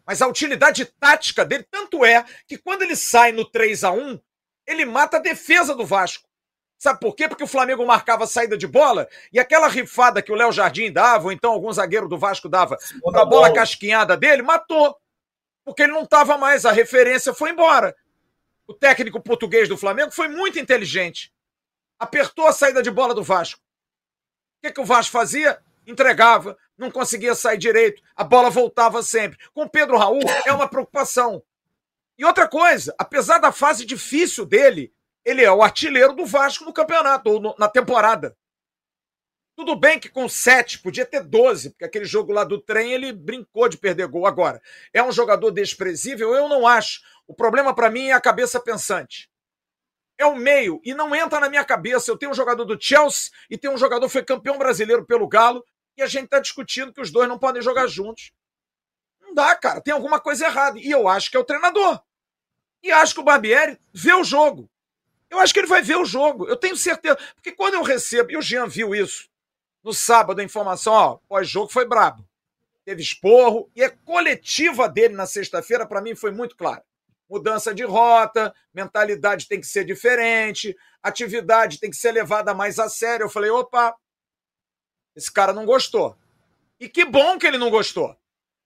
Mas 0.05 0.21
a 0.21 0.27
utilidade 0.27 0.85
tática 0.85 1.43
dele 1.43 1.63
tanto 1.63 2.05
é 2.05 2.23
que 2.47 2.59
quando 2.59 2.83
ele 2.83 2.95
sai 2.95 3.31
no 3.31 3.43
3 3.43 3.83
a 3.83 3.91
1 3.91 4.19
ele 4.67 4.85
mata 4.85 5.17
a 5.17 5.19
defesa 5.19 5.73
do 5.73 5.83
Vasco. 5.83 6.29
Sabe 6.77 6.99
por 6.99 7.15
quê? 7.15 7.27
Porque 7.27 7.43
o 7.43 7.47
Flamengo 7.47 7.83
marcava 7.87 8.25
a 8.25 8.27
saída 8.27 8.55
de 8.55 8.67
bola 8.67 9.09
e 9.33 9.39
aquela 9.39 9.67
rifada 9.67 10.21
que 10.21 10.31
o 10.31 10.35
Léo 10.35 10.51
Jardim 10.51 10.91
dava, 10.91 11.25
ou 11.25 11.31
então 11.31 11.53
algum 11.53 11.73
zagueiro 11.73 12.07
do 12.07 12.19
Vasco 12.19 12.47
dava, 12.47 12.77
a 13.15 13.25
bola 13.25 13.51
casquinhada 13.51 14.15
dele, 14.15 14.43
matou. 14.43 14.95
Porque 15.65 15.81
ele 15.81 15.93
não 15.93 16.03
estava 16.03 16.37
mais, 16.37 16.65
a 16.65 16.71
referência 16.71 17.33
foi 17.33 17.49
embora. 17.49 17.95
O 18.67 18.73
técnico 18.73 19.21
português 19.21 19.69
do 19.69 19.77
Flamengo 19.77 20.11
foi 20.11 20.27
muito 20.27 20.59
inteligente. 20.59 21.33
Apertou 21.97 22.47
a 22.47 22.53
saída 22.53 22.83
de 22.83 22.91
bola 22.91 23.15
do 23.15 23.23
Vasco. 23.23 23.59
O 23.59 24.67
que, 24.67 24.73
que 24.73 24.81
o 24.81 24.85
Vasco 24.85 25.11
fazia? 25.11 25.59
Entregava 25.85 26.57
não 26.77 26.91
conseguia 26.91 27.33
sair 27.33 27.57
direito, 27.57 28.01
a 28.15 28.23
bola 28.23 28.49
voltava 28.49 29.01
sempre. 29.01 29.37
Com 29.53 29.63
o 29.63 29.69
Pedro 29.69 29.97
Raul 29.97 30.21
é 30.45 30.53
uma 30.53 30.67
preocupação. 30.67 31.41
E 32.17 32.23
outra 32.23 32.47
coisa, 32.47 32.93
apesar 32.97 33.39
da 33.39 33.51
fase 33.51 33.85
difícil 33.85 34.45
dele, 34.45 34.93
ele 35.25 35.43
é 35.43 35.51
o 35.51 35.63
artilheiro 35.63 36.13
do 36.13 36.25
Vasco 36.25 36.63
no 36.63 36.73
campeonato, 36.73 37.29
ou 37.29 37.39
no, 37.39 37.55
na 37.57 37.67
temporada. 37.67 38.37
Tudo 39.57 39.75
bem 39.75 39.99
que 39.99 40.07
com 40.07 40.29
sete 40.29 40.77
podia 40.77 41.03
ter 41.03 41.23
12, 41.23 41.71
porque 41.71 41.83
aquele 41.83 42.05
jogo 42.05 42.31
lá 42.31 42.43
do 42.43 42.61
trem 42.61 42.93
ele 42.93 43.11
brincou 43.11 43.67
de 43.67 43.75
perder 43.75 44.07
gol. 44.07 44.27
Agora, 44.27 44.61
é 44.93 45.01
um 45.01 45.11
jogador 45.11 45.49
desprezível? 45.49 46.35
Eu 46.35 46.47
não 46.47 46.67
acho. 46.67 47.01
O 47.25 47.33
problema 47.33 47.73
para 47.73 47.89
mim 47.89 48.09
é 48.09 48.13
a 48.13 48.21
cabeça 48.21 48.59
pensante. 48.59 49.31
É 50.15 50.27
o 50.27 50.35
meio, 50.35 50.79
e 50.83 50.93
não 50.93 51.15
entra 51.15 51.39
na 51.39 51.49
minha 51.49 51.65
cabeça. 51.65 52.11
Eu 52.11 52.17
tenho 52.19 52.31
um 52.31 52.35
jogador 52.35 52.65
do 52.65 52.77
Chelsea 52.79 53.31
e 53.49 53.57
tenho 53.57 53.73
um 53.73 53.79
jogador 53.79 54.05
que 54.05 54.13
foi 54.13 54.23
campeão 54.23 54.59
brasileiro 54.59 55.03
pelo 55.03 55.27
Galo, 55.27 55.65
e 55.97 56.03
a 56.03 56.07
gente 56.07 56.25
está 56.25 56.39
discutindo 56.39 56.93
que 56.93 57.01
os 57.01 57.09
dois 57.09 57.27
não 57.27 57.39
podem 57.39 57.59
jogar 57.59 57.87
juntos. 57.87 58.31
Não 59.19 59.33
dá, 59.33 59.55
cara. 59.55 59.81
Tem 59.81 59.91
alguma 59.91 60.19
coisa 60.19 60.45
errada. 60.45 60.77
E 60.77 60.91
eu 60.91 61.07
acho 61.07 61.31
que 61.31 61.37
é 61.37 61.39
o 61.39 61.43
treinador. 61.43 61.99
E 62.83 62.91
acho 62.91 63.15
que 63.15 63.21
o 63.21 63.23
Barbieri 63.23 63.79
vê 63.91 64.13
o 64.13 64.23
jogo. 64.23 64.69
Eu 65.31 65.39
acho 65.39 65.51
que 65.51 65.59
ele 65.59 65.67
vai 65.67 65.81
ver 65.81 65.97
o 65.97 66.05
jogo. 66.05 66.47
Eu 66.47 66.55
tenho 66.55 66.77
certeza. 66.77 67.17
Porque 67.33 67.51
quando 67.51 67.73
eu 67.73 67.81
recebo, 67.81 68.31
e 68.31 68.37
o 68.37 68.41
Jean 68.41 68.67
viu 68.67 68.93
isso, 68.93 69.27
no 69.87 69.93
sábado, 69.93 70.41
a 70.41 70.43
informação, 70.43 70.93
ó, 70.93 71.19
pós-jogo 71.29 71.71
foi 71.71 71.87
brabo. 71.87 72.27
Teve 72.83 73.01
esporro, 73.01 73.71
e 73.73 73.81
a 73.81 73.89
coletiva 73.89 74.89
dele 74.89 75.13
na 75.13 75.25
sexta-feira, 75.25 75.87
para 75.87 76.01
mim, 76.01 76.13
foi 76.13 76.29
muito 76.29 76.57
clara. 76.57 76.83
Mudança 77.29 77.73
de 77.73 77.83
rota, 77.83 78.53
mentalidade 78.73 79.47
tem 79.47 79.61
que 79.61 79.65
ser 79.65 79.85
diferente, 79.85 80.75
atividade 81.01 81.79
tem 81.79 81.89
que 81.89 81.95
ser 81.95 82.11
levada 82.11 82.53
mais 82.53 82.79
a 82.79 82.89
sério. 82.89 83.23
Eu 83.23 83.29
falei, 83.29 83.49
opa, 83.49 83.95
esse 85.15 85.31
cara 85.31 85.53
não 85.53 85.65
gostou. 85.65 86.17
E 86.77 86.89
que 86.89 87.05
bom 87.05 87.39
que 87.39 87.47
ele 87.47 87.57
não 87.57 87.69
gostou. 87.69 88.13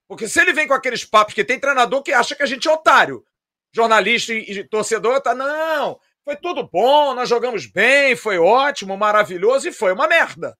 Porque 0.08 0.26
se 0.26 0.40
ele 0.40 0.52
vem 0.52 0.66
com 0.66 0.74
aqueles 0.74 1.04
papos 1.04 1.34
que 1.34 1.44
tem 1.44 1.58
treinador 1.58 2.02
que 2.02 2.12
acha 2.12 2.34
que 2.34 2.42
a 2.42 2.46
gente 2.46 2.66
é 2.66 2.72
otário, 2.72 3.24
jornalista 3.72 4.34
e, 4.34 4.58
e 4.58 4.64
torcedor, 4.64 5.20
tá, 5.20 5.36
não, 5.36 6.00
foi 6.24 6.34
tudo 6.34 6.68
bom, 6.68 7.14
nós 7.14 7.28
jogamos 7.28 7.66
bem, 7.66 8.16
foi 8.16 8.38
ótimo, 8.38 8.96
maravilhoso 8.96 9.68
e 9.68 9.72
foi 9.72 9.92
uma 9.92 10.08
merda. 10.08 10.58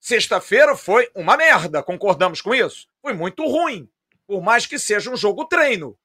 Sexta-feira 0.00 0.74
foi 0.74 1.10
uma 1.14 1.36
merda, 1.36 1.82
concordamos 1.82 2.40
com 2.40 2.54
isso? 2.54 2.88
Foi 3.02 3.12
muito 3.12 3.46
ruim, 3.46 3.88
por 4.26 4.40
mais 4.40 4.64
que 4.64 4.78
seja 4.78 5.10
um 5.10 5.16
jogo 5.16 5.44
treino. 5.44 5.96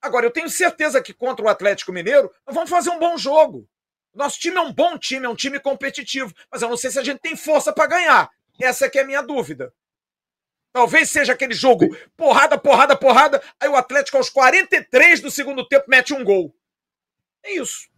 Agora, 0.00 0.26
eu 0.26 0.30
tenho 0.30 0.50
certeza 0.50 1.02
que 1.02 1.14
contra 1.14 1.42
o 1.42 1.48
Atlético 1.48 1.90
Mineiro, 1.90 2.30
nós 2.46 2.54
vamos 2.54 2.68
fazer 2.68 2.90
um 2.90 2.98
bom 2.98 3.16
jogo. 3.16 3.66
Nosso 4.14 4.38
time 4.38 4.58
é 4.58 4.60
um 4.60 4.72
bom 4.72 4.98
time, 4.98 5.24
é 5.24 5.28
um 5.28 5.34
time 5.34 5.58
competitivo, 5.58 6.34
mas 6.50 6.60
eu 6.60 6.68
não 6.68 6.76
sei 6.76 6.90
se 6.90 6.98
a 6.98 7.02
gente 7.02 7.20
tem 7.20 7.34
força 7.34 7.72
para 7.72 7.86
ganhar. 7.86 8.30
Essa 8.60 8.84
é 8.84 8.90
que 8.90 8.98
é 8.98 9.02
a 9.02 9.06
minha 9.06 9.22
dúvida. 9.22 9.72
Talvez 10.70 11.08
seja 11.08 11.32
aquele 11.32 11.54
jogo 11.54 11.96
porrada, 12.16 12.58
porrada, 12.58 12.94
porrada, 12.94 13.42
aí 13.58 13.68
o 13.68 13.76
Atlético 13.76 14.18
aos 14.18 14.28
43 14.28 15.20
do 15.20 15.30
segundo 15.30 15.66
tempo 15.66 15.86
mete 15.88 16.12
um 16.12 16.22
gol. 16.22 16.54
É 17.42 17.54
isso. 17.54 17.88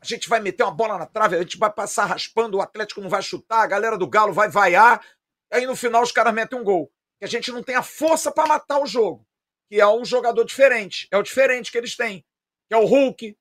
A 0.00 0.04
gente 0.04 0.28
vai 0.28 0.40
meter 0.40 0.62
uma 0.62 0.70
bola 0.70 0.98
na 0.98 1.06
trave, 1.06 1.36
a 1.36 1.40
gente 1.40 1.58
vai 1.58 1.72
passar 1.72 2.04
raspando, 2.04 2.58
o 2.58 2.60
Atlético 2.60 3.00
não 3.00 3.08
vai 3.08 3.22
chutar, 3.22 3.62
a 3.62 3.66
galera 3.66 3.96
do 3.96 4.06
Galo 4.06 4.32
vai 4.32 4.48
vaiar, 4.48 5.04
aí 5.50 5.66
no 5.66 5.74
final 5.74 6.02
os 6.02 6.12
caras 6.12 6.34
metem 6.34 6.58
um 6.58 6.64
gol. 6.64 6.90
Que 7.18 7.24
a 7.24 7.28
gente 7.28 7.50
não 7.50 7.62
tem 7.62 7.74
a 7.74 7.82
força 7.82 8.30
para 8.30 8.46
matar 8.46 8.78
o 8.78 8.86
jogo 8.86 9.26
que 9.68 9.80
é 9.80 9.86
um 9.86 10.04
jogador 10.04 10.44
diferente. 10.44 11.08
É 11.10 11.16
o 11.16 11.22
diferente 11.22 11.70
que 11.70 11.78
eles 11.78 11.96
têm, 11.96 12.24
que 12.68 12.74
é 12.74 12.76
o 12.76 12.84
Hulk. 12.84 13.36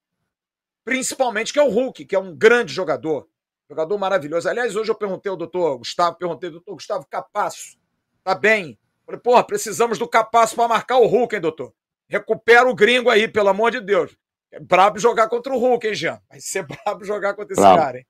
Principalmente 0.84 1.54
que 1.54 1.60
é 1.60 1.64
o 1.64 1.70
Hulk, 1.70 2.06
que 2.06 2.16
é 2.16 2.20
um 2.20 2.36
grande 2.36 2.74
jogador. 2.74 3.28
Jogador 3.70 3.98
maravilhoso. 3.98 4.48
Aliás, 4.48 4.76
hoje 4.76 4.92
eu 4.92 4.96
perguntei 4.96 5.30
ao 5.30 5.38
doutor 5.38 5.78
Gustavo, 5.80 6.18
perguntei 6.18 6.50
ao 6.50 6.54
doutor 6.54 6.74
Gustavo 6.76 7.08
Capasso. 7.08 7.78
Tá 8.24 8.36
bem? 8.36 8.78
Falei, 9.06 9.20
porra, 9.20 9.44
precisamos 9.44 9.98
do 9.98 10.08
Capasso 10.08 10.56
para 10.56 10.68
marcar 10.68 10.98
o 10.98 11.08
Hulk, 11.08 11.36
hein, 11.36 11.42
doutor? 11.42 11.74
Recupera 12.08 12.70
o 12.70 12.76
gringo 12.76 13.10
aí, 13.10 13.28
pelo 13.28 13.50
amor 13.50 13.72
de 13.72 13.82
Deus. 13.82 14.16
É 14.52 14.60
brabo 14.60 15.00
jogar 15.00 15.28
contra 15.30 15.54
o 15.54 15.60
Hulk, 15.60 15.88
hein, 15.88 15.94
Jean? 15.94 16.20
Vai 16.30 16.40
ser 16.40 16.66
brabo 16.86 17.04
jogar 17.04 17.34
contra 17.34 17.54
esse 17.54 17.62
bravo. 17.62 17.78
cara, 17.78 17.98
hein? 17.98 18.06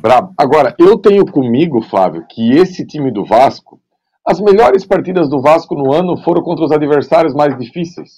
Brabo. 0.00 0.34
Agora, 0.36 0.74
eu 0.78 0.98
tenho 0.98 1.24
comigo, 1.24 1.82
Flávio, 1.82 2.26
que 2.28 2.52
esse 2.52 2.86
time 2.86 3.10
do 3.10 3.24
Vasco 3.24 3.80
as 4.26 4.40
melhores 4.40 4.86
partidas 4.86 5.28
do 5.28 5.40
Vasco 5.42 5.74
no 5.74 5.92
ano 5.92 6.16
foram 6.16 6.42
contra 6.42 6.64
os 6.64 6.72
adversários 6.72 7.34
mais 7.34 7.56
difíceis. 7.58 8.12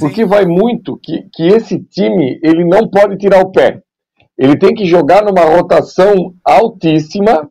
Porque 0.00 0.24
vai 0.24 0.44
muito 0.44 0.98
que, 1.00 1.22
que 1.32 1.46
esse 1.46 1.78
time 1.78 2.40
ele 2.42 2.64
não 2.64 2.88
pode 2.88 3.16
tirar 3.16 3.40
o 3.40 3.52
pé. 3.52 3.80
Ele 4.36 4.58
tem 4.58 4.74
que 4.74 4.84
jogar 4.84 5.22
numa 5.22 5.44
rotação 5.44 6.34
altíssima, 6.44 7.48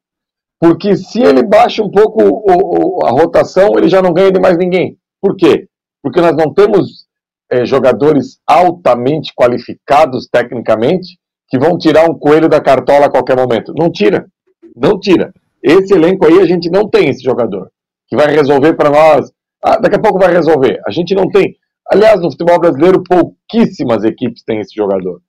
porque 0.59 0.97
se 0.97 1.21
ele 1.21 1.41
baixa 1.41 1.81
um 1.81 1.89
pouco 1.89 2.21
o, 2.21 2.99
o, 2.99 3.05
a 3.05 3.11
rotação, 3.11 3.77
ele 3.77 3.87
já 3.87 4.01
não 4.01 4.11
ganha 4.11 4.31
de 4.31 4.41
mais 4.41 4.57
ninguém. 4.57 4.97
Por 5.21 5.37
quê? 5.37 5.69
Porque 6.03 6.19
nós 6.19 6.35
não 6.35 6.53
temos 6.53 7.07
é, 7.51 7.65
jogadores 7.65 8.39
altamente 8.45 9.33
qualificados 9.33 10.27
tecnicamente 10.31 11.17
que 11.49 11.57
vão 11.57 11.77
tirar 11.77 12.09
um 12.09 12.13
coelho 12.13 12.47
da 12.47 12.61
cartola 12.61 13.07
a 13.07 13.11
qualquer 13.11 13.35
momento. 13.35 13.73
Não 13.75 13.91
tira. 13.91 14.27
Não 14.75 14.99
tira. 14.99 15.33
Esse 15.63 15.93
elenco 15.93 16.25
aí 16.25 16.39
a 16.39 16.45
gente 16.45 16.69
não 16.69 16.87
tem 16.87 17.09
esse 17.09 17.23
jogador 17.23 17.69
que 18.07 18.15
vai 18.15 18.27
resolver 18.27 18.73
para 18.73 18.89
nós. 18.89 19.31
Ah, 19.63 19.77
daqui 19.77 19.95
a 19.95 20.01
pouco 20.01 20.19
vai 20.19 20.31
resolver. 20.31 20.79
A 20.85 20.91
gente 20.91 21.13
não 21.13 21.29
tem. 21.29 21.55
Aliás, 21.91 22.21
no 22.21 22.31
futebol 22.31 22.59
brasileiro, 22.59 23.03
pouquíssimas 23.03 24.03
equipes 24.03 24.43
têm 24.43 24.59
esse 24.59 24.75
jogador. 24.75 25.21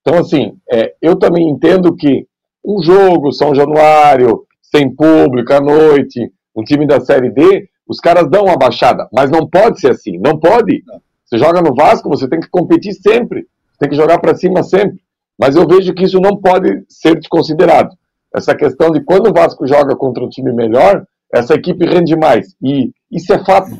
Então, 0.00 0.18
assim, 0.18 0.56
é, 0.70 0.94
eu 1.00 1.16
também 1.16 1.48
entendo 1.48 1.94
que 1.94 2.26
um 2.64 2.82
jogo, 2.82 3.32
São 3.32 3.54
Januário, 3.54 4.44
sem 4.62 4.94
público, 4.94 5.52
à 5.52 5.60
noite, 5.60 6.30
um 6.54 6.62
time 6.62 6.86
da 6.86 7.00
Série 7.00 7.30
D, 7.30 7.68
os 7.86 8.00
caras 8.00 8.28
dão 8.28 8.44
uma 8.44 8.56
baixada. 8.56 9.08
Mas 9.12 9.30
não 9.30 9.48
pode 9.48 9.80
ser 9.80 9.92
assim. 9.92 10.18
Não 10.18 10.38
pode. 10.38 10.82
Você 11.28 11.38
joga 11.38 11.60
no 11.60 11.74
Vasco, 11.74 12.08
você 12.08 12.26
tem 12.26 12.40
que 12.40 12.48
competir 12.48 12.94
sempre. 12.94 13.46
Tem 13.78 13.88
que 13.88 13.96
jogar 13.96 14.18
para 14.18 14.34
cima 14.34 14.62
sempre. 14.62 15.00
Mas 15.38 15.54
eu 15.54 15.66
vejo 15.66 15.94
que 15.94 16.04
isso 16.04 16.18
não 16.18 16.36
pode 16.36 16.84
ser 16.88 17.14
desconsiderado 17.14 17.96
essa 18.34 18.54
questão 18.54 18.90
de 18.90 19.02
quando 19.02 19.28
o 19.28 19.32
Vasco 19.32 19.66
joga 19.66 19.96
contra 19.96 20.24
um 20.24 20.28
time 20.28 20.52
melhor, 20.52 21.06
essa 21.32 21.54
equipe 21.54 21.84
rende 21.84 22.16
mais. 22.16 22.54
E 22.62 22.92
isso 23.10 23.32
é 23.32 23.44
fato. 23.44 23.70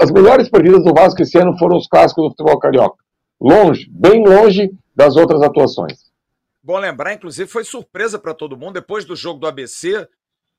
As 0.00 0.10
melhores 0.10 0.48
partidas 0.48 0.84
do 0.84 0.94
Vasco 0.94 1.22
esse 1.22 1.38
ano 1.38 1.56
foram 1.58 1.76
os 1.76 1.86
clássicos 1.86 2.24
do 2.24 2.30
futebol 2.30 2.58
carioca. 2.58 2.96
Longe, 3.40 3.88
bem 3.90 4.24
longe 4.24 4.70
das 4.94 5.16
outras 5.16 5.42
atuações. 5.42 6.10
Bom 6.62 6.78
lembrar, 6.78 7.14
inclusive, 7.14 7.48
foi 7.48 7.64
surpresa 7.64 8.18
para 8.18 8.34
todo 8.34 8.56
mundo. 8.56 8.74
Depois 8.74 9.04
do 9.04 9.16
jogo 9.16 9.40
do 9.40 9.46
ABC, 9.46 10.06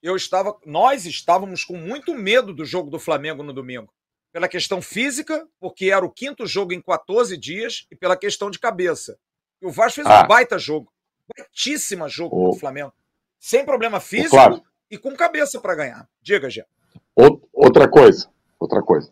eu 0.02 0.16
estava, 0.16 0.56
nós 0.66 1.06
estávamos 1.06 1.64
com 1.64 1.78
muito 1.78 2.14
medo 2.16 2.54
do 2.54 2.66
jogo 2.66 2.90
do 2.90 3.00
Flamengo 3.00 3.44
no 3.44 3.54
domingo. 3.54 3.90
Pela 4.32 4.48
questão 4.48 4.82
física, 4.82 5.46
porque 5.60 5.92
era 5.92 6.06
o 6.06 6.12
quinto 6.12 6.46
jogo 6.48 6.74
em 6.74 6.82
14 6.82 7.38
dias, 7.38 7.86
e 7.92 7.96
pela 7.96 8.16
questão 8.16 8.50
de 8.50 8.60
cabeça. 8.60 9.18
E 9.62 9.66
o 9.66 9.72
Vasco 9.72 9.96
fez 10.02 10.08
ah. 10.08 10.24
um 10.24 10.28
baita 10.28 10.58
jogo. 10.58 10.92
Baitíssima 11.38 12.08
jogo 12.08 12.36
o... 12.36 12.52
do 12.52 12.58
Flamengo 12.58 12.94
sem 13.42 13.66
problema 13.66 14.00
físico 14.00 14.62
e 14.90 14.98
com 14.98 15.16
cabeça 15.16 15.60
para 15.60 15.76
ganhar. 15.76 16.08
Diga, 16.22 16.48
Gê. 16.50 16.64
Outra 17.52 17.90
coisa, 17.90 18.30
outra 18.60 18.84
coisa. 18.84 19.12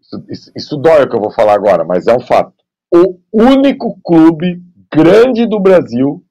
Isso, 0.00 0.24
isso, 0.28 0.52
isso 0.56 0.76
dói 0.76 1.04
o 1.04 1.08
que 1.08 1.14
eu 1.14 1.20
vou 1.20 1.30
falar 1.30 1.54
agora, 1.54 1.84
mas 1.84 2.08
é 2.08 2.12
um 2.14 2.20
fato. 2.20 2.52
O 2.92 3.20
único 3.32 3.98
clube 4.02 4.60
grande 4.92 5.46
do 5.46 5.60
Brasil 5.60 6.24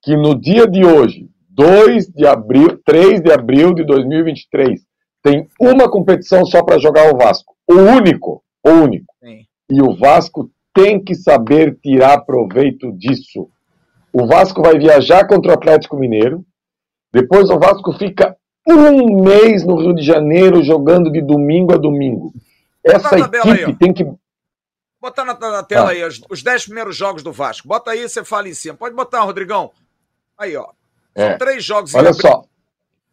que 0.00 0.16
no 0.16 0.40
dia 0.40 0.66
de 0.66 0.84
hoje, 0.84 1.28
2 1.50 2.06
de 2.06 2.24
abril, 2.24 2.80
3 2.84 3.20
de 3.20 3.32
abril 3.32 3.74
de 3.74 3.84
2023, 3.84 4.86
tem 5.28 5.48
uma 5.60 5.90
competição 5.90 6.44
só 6.46 6.62
para 6.62 6.78
jogar 6.78 7.12
o 7.12 7.16
Vasco. 7.18 7.54
O 7.68 7.74
único, 7.74 8.42
o 8.64 8.70
único. 8.70 9.14
Sim. 9.22 9.46
E 9.70 9.82
o 9.82 9.94
Vasco 9.94 10.50
tem 10.72 11.02
que 11.02 11.14
saber 11.14 11.78
tirar 11.82 12.22
proveito 12.22 12.90
disso. 12.92 13.48
O 14.12 14.26
Vasco 14.26 14.62
vai 14.62 14.78
viajar 14.78 15.26
contra 15.26 15.50
o 15.50 15.54
Atlético 15.54 15.96
Mineiro. 15.96 16.44
Depois 17.12 17.50
o 17.50 17.58
Vasco 17.58 17.92
fica 17.92 18.36
um 18.66 19.22
mês 19.22 19.64
no 19.64 19.76
Rio 19.76 19.94
de 19.94 20.02
Janeiro 20.02 20.62
jogando 20.62 21.10
de 21.10 21.20
domingo 21.20 21.74
a 21.74 21.76
domingo. 21.76 22.32
Essa 22.84 23.18
equipe 23.18 23.36
aí, 23.50 23.74
tem 23.76 23.92
que. 23.92 24.06
Botar 25.00 25.24
na, 25.24 25.38
na 25.38 25.62
tela 25.62 25.88
ah. 25.88 25.90
aí 25.90 26.04
os, 26.04 26.22
os 26.30 26.42
dez 26.42 26.64
primeiros 26.64 26.96
jogos 26.96 27.22
do 27.22 27.32
Vasco. 27.32 27.68
Bota 27.68 27.90
aí, 27.90 28.08
você 28.08 28.24
fala 28.24 28.48
em 28.48 28.54
cima. 28.54 28.76
Pode 28.76 28.94
botar, 28.94 29.22
Rodrigão. 29.22 29.70
Aí, 30.38 30.56
ó. 30.56 30.68
São 31.16 31.26
é. 31.26 31.36
três 31.36 31.64
jogos. 31.64 31.94
Olha 31.94 32.12
só. 32.12 32.44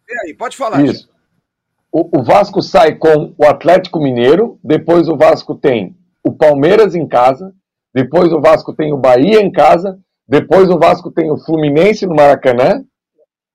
E 0.07 0.27
aí, 0.27 0.33
pode 0.33 0.55
falar. 0.55 0.83
Isso. 0.83 1.09
O, 1.97 2.19
o 2.19 2.23
Vasco 2.23 2.61
sai 2.61 2.95
com 2.95 3.33
o 3.37 3.45
Atlético 3.45 4.01
Mineiro. 4.01 4.59
Depois 4.61 5.07
o 5.07 5.15
Vasco 5.15 5.55
tem 5.55 5.95
o 6.21 6.33
Palmeiras 6.33 6.93
em 6.93 7.07
casa. 7.07 7.53
Depois 7.93 8.33
o 8.33 8.41
Vasco 8.41 8.73
tem 8.73 8.91
o 8.91 8.97
Bahia 8.97 9.39
em 9.39 9.49
casa. 9.49 9.97
Depois 10.27 10.69
o 10.69 10.77
Vasco 10.77 11.09
tem 11.09 11.31
o 11.31 11.37
Fluminense 11.37 12.05
no 12.05 12.13
Maracanã. 12.13 12.83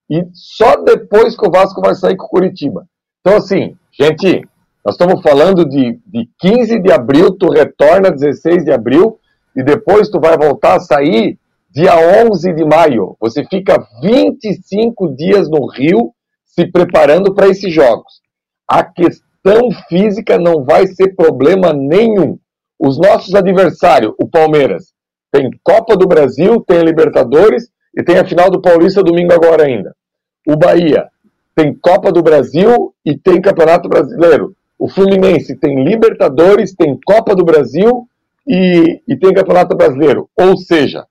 E 0.09 0.25
só 0.33 0.77
depois 0.77 1.37
que 1.37 1.47
o 1.47 1.51
Vasco 1.51 1.81
vai 1.81 1.93
sair 1.93 2.17
com 2.17 2.25
o 2.25 2.29
Curitiba. 2.29 2.87
Então, 3.19 3.37
assim, 3.37 3.75
gente, 3.91 4.41
nós 4.83 4.95
estamos 4.95 5.21
falando 5.21 5.63
de, 5.63 5.99
de 6.07 6.27
15 6.39 6.79
de 6.79 6.91
abril, 6.91 7.37
tu 7.37 7.47
retorna 7.47 8.09
16 8.09 8.65
de 8.65 8.71
abril, 8.71 9.19
e 9.55 9.61
depois 9.63 10.09
tu 10.09 10.19
vai 10.19 10.35
voltar 10.35 10.77
a 10.77 10.79
sair 10.79 11.37
dia 11.69 11.93
11 12.25 12.53
de 12.53 12.65
maio. 12.65 13.15
Você 13.21 13.45
fica 13.45 13.85
25 14.01 15.15
dias 15.15 15.47
no 15.47 15.67
Rio 15.67 16.11
se 16.43 16.65
preparando 16.65 17.35
para 17.35 17.47
esses 17.47 17.71
jogos. 17.71 18.20
A 18.71 18.85
questão 18.85 19.69
física 19.89 20.39
não 20.39 20.63
vai 20.63 20.87
ser 20.87 21.13
problema 21.13 21.73
nenhum. 21.73 22.39
Os 22.79 22.97
nossos 22.97 23.35
adversários, 23.35 24.13
o 24.17 24.25
Palmeiras, 24.25 24.93
tem 25.29 25.51
Copa 25.61 25.97
do 25.97 26.07
Brasil, 26.07 26.63
tem 26.65 26.81
Libertadores 26.81 27.67
e 27.93 28.01
tem 28.01 28.17
a 28.17 28.23
final 28.23 28.49
do 28.49 28.61
Paulista 28.61 29.03
domingo 29.03 29.33
agora 29.33 29.65
ainda. 29.65 29.93
O 30.47 30.55
Bahia 30.55 31.09
tem 31.53 31.73
Copa 31.73 32.13
do 32.13 32.23
Brasil 32.23 32.95
e 33.03 33.17
tem 33.17 33.41
Campeonato 33.41 33.89
Brasileiro. 33.89 34.55
O 34.79 34.87
Fluminense 34.87 35.53
tem 35.57 35.83
Libertadores, 35.83 36.73
tem 36.73 36.97
Copa 37.05 37.35
do 37.35 37.43
Brasil 37.43 38.07
e, 38.47 39.01
e 39.05 39.17
tem 39.17 39.33
Campeonato 39.33 39.75
Brasileiro. 39.75 40.29
Ou 40.33 40.55
seja, 40.55 41.05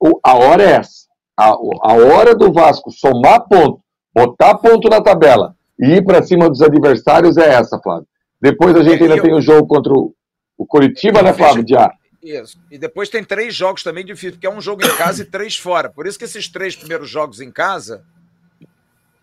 o, 0.00 0.18
a 0.20 0.36
hora 0.36 0.64
é 0.64 0.72
essa. 0.72 1.06
A, 1.36 1.50
a 1.50 1.92
hora 1.92 2.34
do 2.34 2.52
Vasco 2.52 2.90
somar 2.90 3.46
ponto, 3.48 3.78
botar 4.12 4.56
ponto 4.56 4.88
na 4.88 5.00
tabela 5.00 5.56
e 5.78 5.94
ir 5.94 6.04
para 6.04 6.22
cima 6.22 6.48
dos 6.48 6.60
adversários 6.62 7.36
é 7.36 7.48
essa, 7.48 7.78
Flávio. 7.78 8.06
Depois 8.40 8.74
a 8.76 8.82
gente 8.82 9.00
é, 9.00 9.02
ainda 9.02 9.16
eu... 9.16 9.22
tem 9.22 9.34
o 9.34 9.40
jogo 9.40 9.66
contra 9.66 9.92
o, 9.92 10.14
o 10.56 10.66
Curitiba, 10.66 11.22
né, 11.22 11.32
Flávio? 11.32 11.64
Ar. 11.78 11.92
Isso. 12.22 12.60
E 12.70 12.78
depois 12.78 13.08
tem 13.08 13.22
três 13.22 13.54
jogos 13.54 13.82
também 13.82 14.04
difíceis, 14.04 14.34
porque 14.34 14.46
é 14.46 14.50
um 14.50 14.60
jogo 14.60 14.84
em 14.84 14.96
casa 14.96 15.22
e 15.22 15.24
três 15.24 15.56
fora. 15.56 15.88
Por 15.88 16.06
isso 16.06 16.18
que 16.18 16.24
esses 16.24 16.48
três 16.48 16.74
primeiros 16.74 17.08
jogos 17.08 17.40
em 17.40 17.50
casa, 17.50 18.04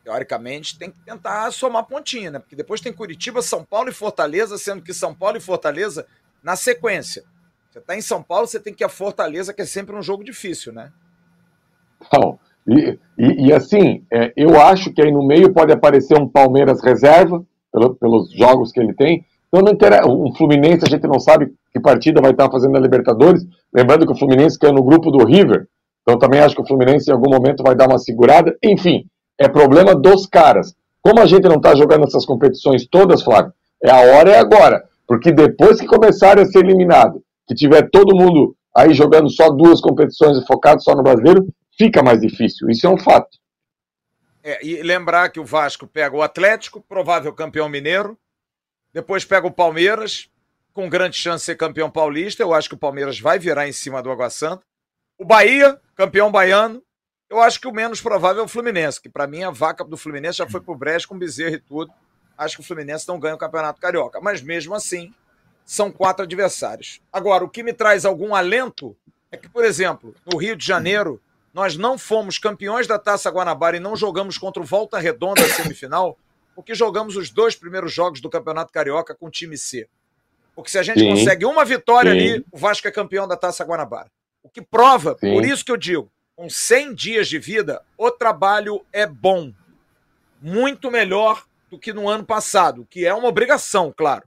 teoricamente, 0.04 0.78
tem 0.78 0.90
que 0.90 1.00
tentar 1.00 1.52
somar 1.52 1.86
pontinha, 1.86 2.32
né? 2.32 2.40
Porque 2.40 2.56
depois 2.56 2.80
tem 2.80 2.94
Curitiba, 2.94 3.42
São 3.42 3.66
Paulo 3.66 3.90
e 3.90 3.94
Fortaleza, 3.94 4.58
sendo 4.58 4.82
que 4.82 4.94
São 4.94 5.14
Paulo 5.14 5.38
e 5.38 5.42
Fortaleza 5.42 6.08
na 6.42 6.56
sequência. 6.56 7.24
Você 7.70 7.80
está 7.80 7.98
em 7.98 8.02
São 8.02 8.24
Paulo, 8.24 8.48
você 8.48 8.60
tem 8.60 8.74
que 8.74 8.84
ir 8.84 8.86
a 8.86 8.90
Fortaleza, 8.90 9.54
que 9.54 9.62
é 9.62 9.66
sempre 9.66 9.96
um 9.96 10.02
jogo 10.02 10.24
difícil, 10.24 10.72
né? 10.72 10.94
Não. 12.14 12.40
E, 12.68 12.98
e, 13.18 13.48
e 13.48 13.54
assim, 13.54 14.04
é, 14.12 14.34
eu 14.36 14.60
acho 14.60 14.92
que 14.94 15.02
aí 15.02 15.12
no 15.12 15.26
meio 15.26 15.54
pode 15.54 15.72
aparecer 15.72 16.20
um 16.20 16.28
Palmeiras 16.28 16.84
reserva, 16.84 17.44
pelo, 17.72 17.96
pelos 17.96 18.32
jogos 18.32 18.72
que 18.72 18.80
ele 18.80 18.94
tem. 18.94 19.26
Então 19.48 19.64
não 19.64 19.74
interessa. 19.74 20.08
Um 20.08 20.34
Fluminense, 20.34 20.86
a 20.86 20.90
gente 20.90 21.08
não 21.08 21.20
sabe 21.20 21.54
que 21.72 21.80
partida 21.80 22.22
vai 22.22 22.32
estar 22.32 22.50
fazendo 22.50 22.74
na 22.74 22.80
Libertadores. 22.80 23.46
Lembrando 23.74 24.06
que 24.06 24.14
o 24.14 24.18
Fluminense 24.18 24.58
caiu 24.58 24.74
no 24.74 24.84
grupo 24.84 25.12
do 25.12 25.26
River. 25.26 25.68
Então 26.02 26.18
também 26.18 26.40
acho 26.40 26.56
que 26.56 26.62
o 26.62 26.68
Fluminense 26.68 27.10
em 27.10 27.14
algum 27.14 27.30
momento 27.30 27.64
vai 27.64 27.76
dar 27.76 27.88
uma 27.88 28.00
segurada. 28.00 28.56
Enfim, 28.64 29.06
é 29.40 29.48
problema 29.48 29.96
dos 29.96 30.26
caras. 30.26 30.74
Como 31.02 31.20
a 31.20 31.26
gente 31.26 31.48
não 31.48 31.58
está 31.58 31.76
jogando 31.76 32.06
essas 32.06 32.26
competições 32.26 32.88
todas, 32.88 33.22
Flávio, 33.22 33.54
é 33.84 33.92
a 33.92 34.18
hora 34.18 34.32
é 34.32 34.40
agora. 34.40 34.84
Porque 35.08 35.32
depois 35.32 35.80
que 35.80 35.86
começarem 35.86 36.44
a 36.44 36.48
ser 36.48 36.60
eliminado, 36.60 37.22
que 37.48 37.54
tiver 37.54 37.90
todo 37.92 38.16
mundo 38.16 38.56
aí 38.76 38.94
jogando 38.94 39.30
só 39.30 39.50
duas 39.50 39.80
competições 39.80 40.38
e 40.38 40.46
focado 40.46 40.82
só 40.82 40.96
no 40.96 41.04
brasileiro, 41.04 41.48
fica 41.78 42.02
mais 42.04 42.20
difícil. 42.20 42.70
Isso 42.70 42.86
é 42.86 42.90
um 42.90 42.98
fato. 42.98 43.38
É, 44.44 44.64
e 44.64 44.82
lembrar 44.84 45.30
que 45.30 45.40
o 45.40 45.46
Vasco 45.46 45.88
pega 45.88 46.16
o 46.16 46.22
Atlético, 46.22 46.82
provável 46.82 47.34
campeão 47.34 47.68
mineiro, 47.68 48.18
depois 48.94 49.26
pega 49.26 49.48
o 49.48 49.52
Palmeiras, 49.52 50.30
com 50.74 50.90
grande 50.90 51.18
chance 51.18 51.42
de 51.42 51.46
ser 51.46 51.56
campeão 51.56 51.90
paulista. 51.90 52.44
Eu 52.44 52.54
acho 52.54 52.70
que 52.70 52.76
o 52.76 52.78
Palmeiras 52.78 53.20
vai 53.20 53.40
virar 53.40 53.68
em 53.68 53.72
cima 53.72 54.04
do 54.04 54.12
Água 54.12 54.30
Santa. 54.30 54.64
O 55.18 55.26
Bahia, 55.26 55.80
campeão 55.96 56.32
baiano. 56.32 56.84
Eu 57.30 57.42
acho 57.42 57.60
que 57.60 57.68
o 57.68 57.72
menos 57.72 58.02
provável 58.02 58.44
é 58.44 58.46
o 58.46 58.48
Fluminense, 58.48 59.02
que 59.02 59.10
para 59.10 59.26
mim 59.26 59.44
a 59.44 59.50
vaca 59.50 59.84
do 59.84 59.98
Fluminense 59.98 60.38
já 60.38 60.48
foi 60.48 60.62
pro 60.62 60.76
Brecht 60.76 61.08
com 61.08 61.18
bezerro 61.18 61.56
e 61.56 61.60
tudo. 61.60 61.92
Acho 62.38 62.58
que 62.58 62.62
o 62.62 62.66
Fluminense 62.66 63.08
não 63.08 63.20
ganha 63.20 63.36
o 63.36 63.38
Campeonato 63.38 63.82
Carioca. 63.82 64.20
Mas 64.22 64.42
mesmo 64.42 64.76
assim, 64.76 65.14
são 65.66 65.92
quatro 65.92 66.24
adversários. 66.24 67.02
Agora, 67.12 67.44
o 67.44 67.50
que 67.50 67.64
me 67.64 67.74
traz 67.74 68.06
algum 68.06 68.36
alento 68.36 68.96
é 69.32 69.38
que, 69.38 69.50
por 69.50 69.66
exemplo, 69.66 70.14
no 70.26 70.38
Rio 70.38 70.56
de 70.56 70.66
Janeiro, 70.66 71.22
nós 71.56 71.78
não 71.78 71.98
fomos 71.98 72.38
campeões 72.38 72.86
da 72.86 73.00
Taça 73.00 73.30
Guanabara 73.30 73.78
e 73.78 73.80
não 73.80 73.96
jogamos 73.96 74.38
contra 74.38 74.62
o 74.62 74.66
Volta 74.66 75.00
Redonda 75.00 75.42
na 75.42 75.48
semifinal, 75.48 76.20
porque 76.54 76.76
jogamos 76.76 77.16
os 77.16 77.30
dois 77.30 77.56
primeiros 77.56 77.94
jogos 77.94 78.20
do 78.20 78.30
Campeonato 78.30 78.74
Carioca 78.74 79.16
com 79.16 79.28
o 79.28 79.32
time 79.32 79.58
C. 79.58 79.88
Porque 80.54 80.70
se 80.70 80.78
a 80.78 80.84
gente 80.84 81.00
Sim. 81.00 81.12
consegue 81.12 81.46
uma 81.46 81.64
vitória 81.64 82.12
Sim. 82.12 82.18
ali, 82.18 82.46
o 82.52 82.58
Vasco 82.58 82.86
é 82.90 82.92
campeão 82.92 83.26
da 83.26 83.38
Taça 83.38 83.64
Guanabara. 83.64 84.12
O 84.44 84.50
que 84.50 84.62
prova, 84.62 85.16
Sim. 85.18 85.34
por 85.34 85.46
isso 85.46 85.64
que 85.64 85.72
eu 85.72 85.78
digo, 85.78 86.12
com 86.36 86.50
100 86.50 86.94
dias 86.94 87.30
de 87.30 87.40
vida, 87.40 87.82
o 87.98 88.12
trabalho 88.12 88.86
é 88.92 89.08
bom. 89.08 89.54
Muito 90.42 90.92
melhor 90.92 91.46
do 91.72 91.80
que 91.80 91.94
no 91.94 92.10
ano 92.10 92.26
passado, 92.26 92.86
que 92.90 93.06
é 93.06 93.14
uma 93.14 93.30
obrigação, 93.30 93.94
claro. 93.96 94.24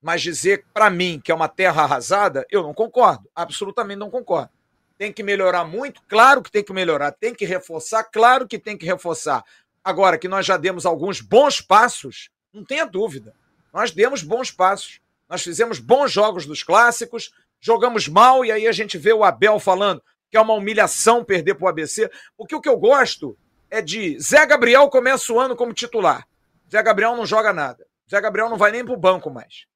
Mas 0.00 0.22
dizer 0.22 0.64
para 0.72 0.88
mim 0.90 1.20
que 1.22 1.32
é 1.32 1.34
uma 1.34 1.48
terra 1.48 1.82
arrasada, 1.82 2.46
eu 2.52 2.62
não 2.62 2.72
concordo. 2.72 3.28
Absolutamente 3.34 3.98
não 3.98 4.10
concordo. 4.10 4.50
Tem 4.98 5.12
que 5.12 5.22
melhorar 5.22 5.64
muito? 5.64 6.02
Claro 6.08 6.42
que 6.42 6.50
tem 6.50 6.64
que 6.64 6.72
melhorar. 6.72 7.12
Tem 7.12 7.32
que 7.32 7.46
reforçar? 7.46 8.02
Claro 8.02 8.48
que 8.48 8.58
tem 8.58 8.76
que 8.76 8.84
reforçar. 8.84 9.44
Agora 9.82 10.18
que 10.18 10.26
nós 10.26 10.44
já 10.44 10.56
demos 10.56 10.84
alguns 10.84 11.20
bons 11.20 11.60
passos, 11.60 12.30
não 12.52 12.64
tenha 12.64 12.84
dúvida. 12.84 13.32
Nós 13.72 13.92
demos 13.92 14.22
bons 14.22 14.50
passos. 14.50 15.00
Nós 15.28 15.42
fizemos 15.42 15.78
bons 15.78 16.10
jogos 16.10 16.46
dos 16.46 16.62
clássicos, 16.62 17.32
jogamos 17.60 18.08
mal 18.08 18.44
e 18.44 18.50
aí 18.50 18.66
a 18.66 18.72
gente 18.72 18.98
vê 18.98 19.12
o 19.12 19.22
Abel 19.22 19.60
falando 19.60 20.02
que 20.30 20.36
é 20.36 20.40
uma 20.40 20.54
humilhação 20.54 21.24
perder 21.24 21.54
para 21.54 21.66
o 21.66 21.68
ABC. 21.68 22.10
Porque 22.36 22.54
o 22.54 22.60
que 22.60 22.68
eu 22.68 22.76
gosto 22.76 23.38
é 23.70 23.80
de 23.80 24.18
Zé 24.18 24.44
Gabriel 24.46 24.88
começa 24.88 25.32
o 25.32 25.38
ano 25.38 25.54
como 25.54 25.72
titular. 25.72 26.26
Zé 26.70 26.82
Gabriel 26.82 27.16
não 27.16 27.24
joga 27.24 27.52
nada. 27.52 27.86
Zé 28.10 28.20
Gabriel 28.20 28.48
não 28.48 28.56
vai 28.56 28.72
nem 28.72 28.84
para 28.84 28.94
o 28.94 28.98
banco 28.98 29.30
mais. 29.30 29.66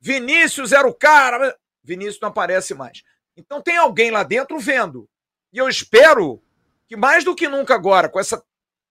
Vinícius 0.00 0.72
era 0.72 0.86
o 0.86 0.94
cara. 0.94 1.56
Vinícius 1.82 2.20
não 2.20 2.28
aparece 2.28 2.74
mais. 2.74 3.02
Então 3.38 3.62
tem 3.62 3.76
alguém 3.76 4.10
lá 4.10 4.24
dentro 4.24 4.58
vendo. 4.58 5.08
E 5.52 5.58
eu 5.58 5.68
espero 5.68 6.42
que 6.88 6.96
mais 6.96 7.22
do 7.22 7.36
que 7.36 7.48
nunca 7.48 7.74
agora, 7.74 8.08
com 8.08 8.18
essa, 8.18 8.42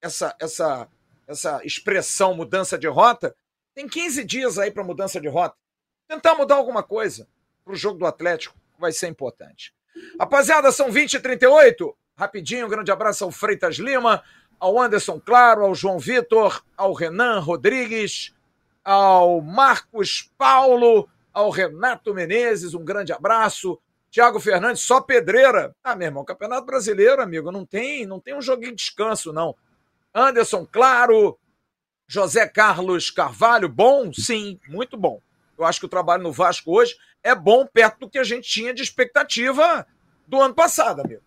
essa, 0.01 0.33
essa, 0.39 0.87
essa 1.27 1.65
expressão 1.65 2.33
mudança 2.33 2.77
de 2.77 2.87
rota, 2.87 3.35
tem 3.75 3.87
15 3.87 4.23
dias 4.23 4.57
aí 4.57 4.71
para 4.71 4.85
mudança 4.85 5.19
de 5.19 5.27
rota. 5.27 5.57
Tentar 6.07 6.35
mudar 6.35 6.55
alguma 6.55 6.81
coisa 6.81 7.27
para 7.63 7.73
o 7.73 7.75
jogo 7.75 7.99
do 7.99 8.05
Atlético 8.05 8.55
vai 8.79 8.93
ser 8.93 9.07
importante. 9.07 9.73
Rapaziada, 10.17 10.71
são 10.71 10.91
20 10.91 11.15
e 11.15 11.19
38. 11.19 11.97
Rapidinho, 12.17 12.65
um 12.65 12.69
grande 12.69 12.91
abraço 12.91 13.25
ao 13.25 13.31
Freitas 13.31 13.75
Lima, 13.75 14.23
ao 14.57 14.79
Anderson 14.79 15.19
Claro, 15.19 15.65
ao 15.65 15.75
João 15.75 15.99
Vitor, 15.99 16.63
ao 16.77 16.93
Renan 16.93 17.39
Rodrigues, 17.39 18.33
ao 18.83 19.41
Marcos 19.41 20.31
Paulo, 20.37 21.09
ao 21.33 21.49
Renato 21.49 22.13
Menezes, 22.13 22.73
um 22.73 22.85
grande 22.85 23.11
abraço. 23.11 23.79
Tiago 24.09 24.39
Fernandes, 24.39 24.81
só 24.81 25.01
pedreira. 25.01 25.75
Ah, 25.83 25.95
meu 25.95 26.07
irmão, 26.07 26.25
Campeonato 26.25 26.65
Brasileiro, 26.65 27.21
amigo, 27.21 27.51
não 27.51 27.65
tem, 27.65 28.05
não 28.05 28.19
tem 28.19 28.35
um 28.35 28.41
joguinho 28.41 28.71
de 28.71 28.77
descanso, 28.77 29.33
não. 29.33 29.55
Anderson, 30.13 30.65
claro. 30.65 31.37
José 32.07 32.47
Carlos 32.47 33.11
Carvalho, 33.11 33.67
bom? 33.67 34.13
Sim, 34.13 34.59
muito 34.69 34.95
bom. 34.95 35.21
Eu 35.57 35.65
acho 35.65 35.79
que 35.79 35.85
o 35.85 35.89
trabalho 35.89 36.23
no 36.23 36.31
Vasco 36.31 36.71
hoje 36.71 36.95
é 37.21 37.35
bom 37.35 37.65
perto 37.65 37.99
do 38.01 38.09
que 38.09 38.17
a 38.17 38.23
gente 38.23 38.49
tinha 38.49 38.73
de 38.73 38.81
expectativa 38.81 39.85
do 40.25 40.39
ano 40.41 40.53
passado, 40.53 41.01
amigo. 41.01 41.21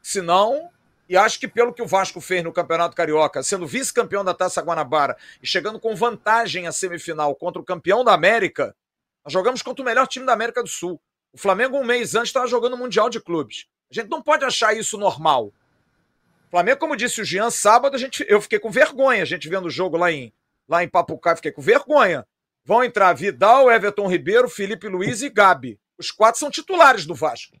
Se 0.00 0.20
não, 0.20 0.70
e 1.08 1.16
acho 1.16 1.40
que 1.40 1.48
pelo 1.48 1.72
que 1.72 1.82
o 1.82 1.86
Vasco 1.86 2.20
fez 2.20 2.44
no 2.44 2.52
Campeonato 2.52 2.94
Carioca, 2.94 3.42
sendo 3.42 3.66
vice-campeão 3.66 4.24
da 4.24 4.32
Taça 4.32 4.62
Guanabara 4.62 5.16
e 5.42 5.46
chegando 5.46 5.80
com 5.80 5.96
vantagem 5.96 6.68
à 6.68 6.72
semifinal 6.72 7.34
contra 7.34 7.60
o 7.60 7.64
campeão 7.64 8.04
da 8.04 8.14
América, 8.14 8.76
nós 9.24 9.32
jogamos 9.32 9.60
contra 9.60 9.82
o 9.82 9.84
melhor 9.84 10.06
time 10.06 10.24
da 10.24 10.32
América 10.32 10.62
do 10.62 10.68
Sul. 10.68 11.00
O 11.32 11.38
Flamengo, 11.38 11.78
um 11.78 11.84
mês 11.84 12.14
antes, 12.14 12.28
estava 12.28 12.46
jogando 12.46 12.74
o 12.74 12.78
Mundial 12.78 13.08
de 13.08 13.20
Clubes. 13.20 13.66
A 13.90 13.94
gente 13.94 14.08
não 14.08 14.22
pode 14.22 14.44
achar 14.44 14.76
isso 14.76 14.98
normal. 14.98 15.46
O 15.46 16.50
Flamengo, 16.50 16.80
como 16.80 16.96
disse 16.96 17.20
o 17.20 17.24
Jean, 17.24 17.50
sábado 17.50 17.94
a 17.94 17.98
gente, 17.98 18.24
eu 18.28 18.40
fiquei 18.40 18.58
com 18.58 18.70
vergonha, 18.70 19.22
a 19.22 19.26
gente 19.26 19.48
vendo 19.48 19.66
o 19.66 19.70
jogo 19.70 19.96
lá 19.96 20.10
em, 20.10 20.32
lá 20.68 20.82
em 20.82 20.88
Papucá, 20.88 21.36
fiquei 21.36 21.52
com 21.52 21.62
vergonha. 21.62 22.26
Vão 22.64 22.84
entrar 22.84 23.12
Vidal, 23.12 23.70
Everton 23.70 24.08
Ribeiro, 24.08 24.48
Felipe 24.48 24.88
Luiz 24.88 25.22
e 25.22 25.30
Gabi. 25.30 25.78
Os 25.98 26.10
quatro 26.10 26.40
são 26.40 26.50
titulares 26.50 27.06
do 27.06 27.14
Vasco. 27.14 27.56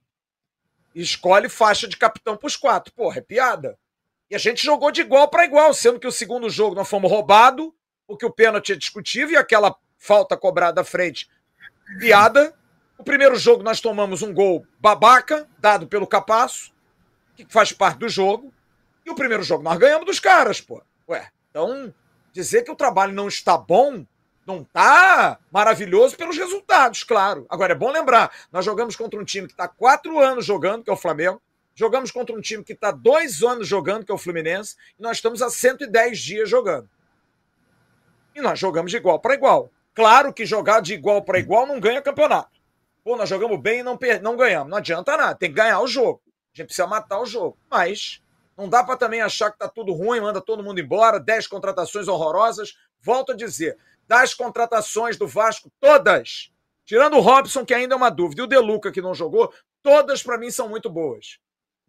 Escolhe 0.94 1.48
faixa 1.48 1.86
de 1.86 1.96
capitão 1.96 2.36
para 2.36 2.46
os 2.46 2.56
quatro. 2.56 2.92
Porra, 2.92 3.18
é 3.18 3.22
piada. 3.22 3.78
E 4.30 4.34
a 4.34 4.38
gente 4.38 4.64
jogou 4.64 4.90
de 4.90 5.00
igual 5.00 5.28
para 5.28 5.44
igual, 5.44 5.72
sendo 5.74 5.98
que 5.98 6.06
o 6.06 6.12
segundo 6.12 6.48
jogo 6.48 6.74
nós 6.74 6.88
fomos 6.88 7.10
roubados, 7.10 7.70
porque 8.06 8.24
o 8.26 8.30
pênalti 8.30 8.72
é 8.72 8.76
discutível 8.76 9.32
e 9.32 9.36
aquela 9.36 9.74
falta 9.98 10.36
cobrada 10.36 10.80
à 10.80 10.84
frente, 10.84 11.28
piada. 11.98 12.54
O 13.00 13.02
primeiro 13.02 13.34
jogo 13.36 13.62
nós 13.62 13.80
tomamos 13.80 14.20
um 14.20 14.30
gol 14.30 14.62
babaca, 14.78 15.48
dado 15.58 15.86
pelo 15.86 16.06
Capasso, 16.06 16.70
que 17.34 17.46
faz 17.48 17.72
parte 17.72 17.96
do 17.96 18.10
jogo. 18.10 18.52
E 19.06 19.10
o 19.10 19.14
primeiro 19.14 19.42
jogo 19.42 19.64
nós 19.64 19.78
ganhamos 19.78 20.04
dos 20.04 20.20
caras, 20.20 20.60
pô. 20.60 20.82
Ué, 21.08 21.30
então 21.48 21.94
dizer 22.30 22.62
que 22.62 22.70
o 22.70 22.76
trabalho 22.76 23.14
não 23.14 23.26
está 23.26 23.56
bom, 23.56 24.04
não 24.46 24.60
está 24.60 25.38
maravilhoso 25.50 26.14
pelos 26.14 26.36
resultados, 26.36 27.02
claro. 27.02 27.46
Agora 27.48 27.72
é 27.72 27.74
bom 27.74 27.90
lembrar, 27.90 28.30
nós 28.52 28.66
jogamos 28.66 28.94
contra 28.96 29.18
um 29.18 29.24
time 29.24 29.46
que 29.46 29.54
está 29.54 29.66
quatro 29.66 30.20
anos 30.20 30.44
jogando, 30.44 30.84
que 30.84 30.90
é 30.90 30.92
o 30.92 30.96
Flamengo. 30.96 31.40
Jogamos 31.74 32.10
contra 32.10 32.36
um 32.36 32.40
time 32.42 32.62
que 32.62 32.74
está 32.74 32.90
dois 32.90 33.42
anos 33.42 33.66
jogando, 33.66 34.04
que 34.04 34.12
é 34.12 34.14
o 34.14 34.18
Fluminense. 34.18 34.76
E 34.98 35.02
nós 35.02 35.16
estamos 35.16 35.40
há 35.40 35.48
110 35.48 36.18
dias 36.18 36.50
jogando. 36.50 36.86
E 38.34 38.42
nós 38.42 38.58
jogamos 38.58 38.90
de 38.90 38.98
igual 38.98 39.18
para 39.18 39.32
igual. 39.32 39.70
Claro 39.94 40.34
que 40.34 40.44
jogar 40.44 40.80
de 40.80 40.92
igual 40.92 41.22
para 41.22 41.38
igual 41.38 41.66
não 41.66 41.80
ganha 41.80 42.02
campeonato. 42.02 42.59
Pô, 43.02 43.16
nós 43.16 43.28
jogamos 43.28 43.60
bem 43.60 43.80
e 43.80 43.82
não, 43.82 43.98
não 44.22 44.36
ganhamos. 44.36 44.70
Não 44.70 44.78
adianta 44.78 45.16
nada, 45.16 45.34
tem 45.34 45.50
que 45.50 45.56
ganhar 45.56 45.80
o 45.80 45.86
jogo. 45.86 46.22
A 46.54 46.56
gente 46.56 46.66
precisa 46.66 46.86
matar 46.86 47.20
o 47.20 47.26
jogo. 47.26 47.58
Mas 47.70 48.22
não 48.56 48.68
dá 48.68 48.84
para 48.84 48.96
também 48.96 49.20
achar 49.20 49.50
que 49.50 49.58
tá 49.58 49.68
tudo 49.68 49.92
ruim, 49.92 50.20
manda 50.20 50.40
todo 50.40 50.62
mundo 50.62 50.80
embora, 50.80 51.18
10 51.18 51.46
contratações 51.46 52.08
horrorosas. 52.08 52.74
Volto 53.00 53.32
a 53.32 53.36
dizer, 53.36 53.78
das 54.06 54.34
contratações 54.34 55.16
do 55.16 55.26
Vasco, 55.26 55.70
todas, 55.80 56.52
tirando 56.84 57.16
o 57.16 57.20
Robson, 57.20 57.64
que 57.64 57.72
ainda 57.72 57.94
é 57.94 57.96
uma 57.96 58.10
dúvida, 58.10 58.42
e 58.42 58.44
o 58.44 58.48
Deluca, 58.48 58.92
que 58.92 59.00
não 59.00 59.14
jogou, 59.14 59.52
todas 59.82 60.22
para 60.22 60.36
mim 60.36 60.50
são 60.50 60.68
muito 60.68 60.90
boas. 60.90 61.38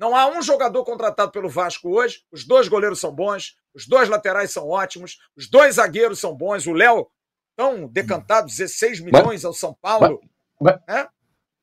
Não 0.02 0.16
há 0.16 0.26
um 0.28 0.42
jogador 0.42 0.84
contratado 0.84 1.32
pelo 1.32 1.48
Vasco 1.48 1.90
hoje. 1.90 2.24
Os 2.32 2.44
dois 2.44 2.68
goleiros 2.68 3.00
são 3.00 3.14
bons, 3.14 3.56
os 3.72 3.86
dois 3.86 4.10
laterais 4.10 4.50
são 4.50 4.68
ótimos, 4.68 5.20
os 5.36 5.48
dois 5.48 5.76
zagueiros 5.76 6.20
são 6.20 6.36
bons. 6.36 6.66
O 6.66 6.74
Léo, 6.74 7.08
tão 7.56 7.88
decantado, 7.88 8.48
16 8.48 9.00
milhões 9.00 9.26
mas, 9.26 9.46
ao 9.46 9.54
São 9.54 9.76
Paulo. 9.80 10.20
Mas, 10.22 10.31
é? 10.70 11.08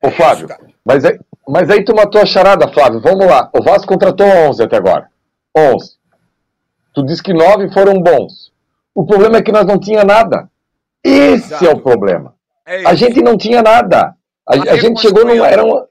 Ô, 0.03 0.11
Flávio, 0.11 0.49
é 0.51 0.57
mas, 0.85 1.05
aí, 1.05 1.19
mas 1.47 1.71
aí 1.71 1.85
tu 1.85 1.95
matou 1.95 2.21
a 2.21 2.27
charada, 2.27 2.73
Flávio. 2.73 3.01
Vamos 3.01 3.27
lá. 3.27 3.51
O 3.53 3.63
Vasco 3.63 3.87
contratou 3.87 4.27
11 4.27 4.63
até 4.63 4.77
agora. 4.77 5.09
11. 5.57 5.99
Tu 6.95 7.05
disse 7.05 7.23
que 7.23 7.33
nove 7.33 7.73
foram 7.73 8.01
bons. 8.01 8.53
O 8.95 9.05
problema 9.05 9.39
é 9.39 9.43
que 9.43 9.53
nós 9.53 9.67
não 9.67 9.79
tinha 9.79 10.05
nada. 10.05 10.49
Esse 11.05 11.55
Exato. 11.55 11.67
é 11.67 11.71
o 11.71 11.81
problema. 11.81 12.35
É 12.67 12.87
a 12.87 12.95
gente 12.95 13.23
não 13.23 13.37
tinha 13.37 13.63
nada. 13.63 14.15
A, 14.47 14.55
a 14.73 14.77
gente 14.77 15.01
chegou 15.01 15.25
numa. 15.25 15.47
Era 15.47 15.65
uma, 15.65 15.87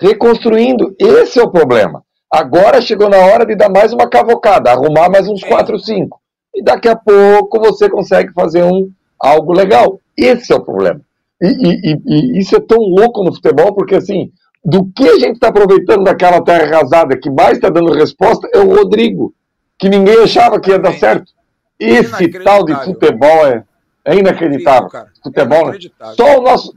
reconstruindo. 0.00 0.94
Esse 0.98 1.38
é 1.38 1.42
o 1.42 1.50
problema. 1.50 2.02
Agora 2.30 2.80
chegou 2.80 3.08
na 3.08 3.18
hora 3.18 3.44
de 3.44 3.54
dar 3.54 3.68
mais 3.68 3.92
uma 3.92 4.08
cavocada, 4.08 4.70
arrumar 4.70 5.10
mais 5.10 5.28
uns 5.28 5.44
quatro, 5.44 5.78
cinco. 5.78 6.20
E 6.54 6.62
daqui 6.62 6.88
a 6.88 6.96
pouco 6.96 7.60
você 7.60 7.90
consegue 7.90 8.32
fazer 8.32 8.62
um 8.62 8.90
algo 9.18 9.52
legal. 9.52 9.98
Esse 10.16 10.52
é 10.52 10.56
o 10.56 10.64
problema. 10.64 11.00
E, 11.42 11.46
e, 11.46 11.92
e, 12.06 12.36
e 12.36 12.38
isso 12.38 12.54
é 12.54 12.60
tão 12.60 12.78
louco 12.78 13.24
no 13.24 13.34
futebol, 13.34 13.74
porque 13.74 13.96
assim, 13.96 14.30
do 14.64 14.86
que 14.92 15.08
a 15.08 15.18
gente 15.18 15.34
está 15.34 15.48
aproveitando 15.48 16.04
daquela 16.04 16.40
terra 16.42 16.64
arrasada 16.64 17.18
que 17.18 17.28
mais 17.28 17.54
está 17.54 17.68
dando 17.68 17.92
resposta 17.92 18.48
é 18.54 18.58
o 18.58 18.76
Rodrigo, 18.76 19.34
que 19.76 19.88
ninguém 19.88 20.22
achava 20.22 20.60
que 20.60 20.70
ia 20.70 20.78
dar 20.78 20.94
certo. 20.94 21.32
Esse 21.80 22.28
tal 22.44 22.64
de 22.64 22.74
futebol 22.84 23.46
é, 23.46 23.64
é 24.04 24.16
inacreditável. 24.16 24.88
Futebol, 25.22 25.74
é 25.74 25.78
Só 26.14 26.38
o 26.38 26.42
nosso. 26.42 26.72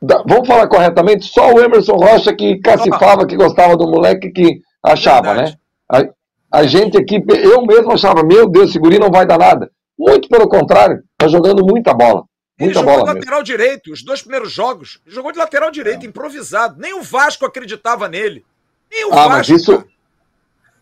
Vamos 0.00 0.46
falar 0.46 0.68
corretamente, 0.68 1.26
só 1.26 1.52
o 1.52 1.60
Emerson 1.60 1.96
Rocha 1.96 2.34
que 2.34 2.58
cacifava, 2.60 3.26
que 3.26 3.36
gostava 3.36 3.76
do 3.76 3.86
moleque, 3.86 4.30
que 4.30 4.62
achava, 4.82 5.34
né? 5.34 5.52
A, 5.90 6.04
a, 6.52 6.66
gente 6.66 6.96
aqui, 6.96 7.22
eu 7.28 7.66
mesmo 7.66 7.92
achava, 7.92 8.22
meu 8.22 8.48
Deus, 8.48 8.70
esse 8.70 8.78
guri 8.78 8.98
não 8.98 9.10
vai 9.10 9.26
dar 9.26 9.38
nada. 9.38 9.70
Muito 9.98 10.28
pelo 10.28 10.48
contrário, 10.48 11.02
tá 11.18 11.26
jogando 11.26 11.66
muita 11.66 11.92
bola. 11.92 12.24
Ele 12.58 12.74
muita 12.74 12.80
jogou 12.80 13.04
de 13.04 13.14
lateral 13.14 13.38
mesmo. 13.40 13.44
direito, 13.44 13.92
os 13.92 14.02
dois 14.02 14.20
primeiros 14.20 14.52
jogos. 14.52 15.00
Ele 15.06 15.14
jogou 15.14 15.30
de 15.30 15.38
lateral 15.38 15.70
direito, 15.70 16.04
é. 16.04 16.08
improvisado. 16.08 16.80
Nem 16.80 16.94
o 16.94 17.02
Vasco 17.02 17.46
acreditava 17.46 18.08
nele. 18.08 18.44
Nem 18.90 19.04
o 19.06 19.12
ah, 19.12 19.28
Vasco. 19.28 19.36
Mas 19.36 19.48
isso, 19.48 19.84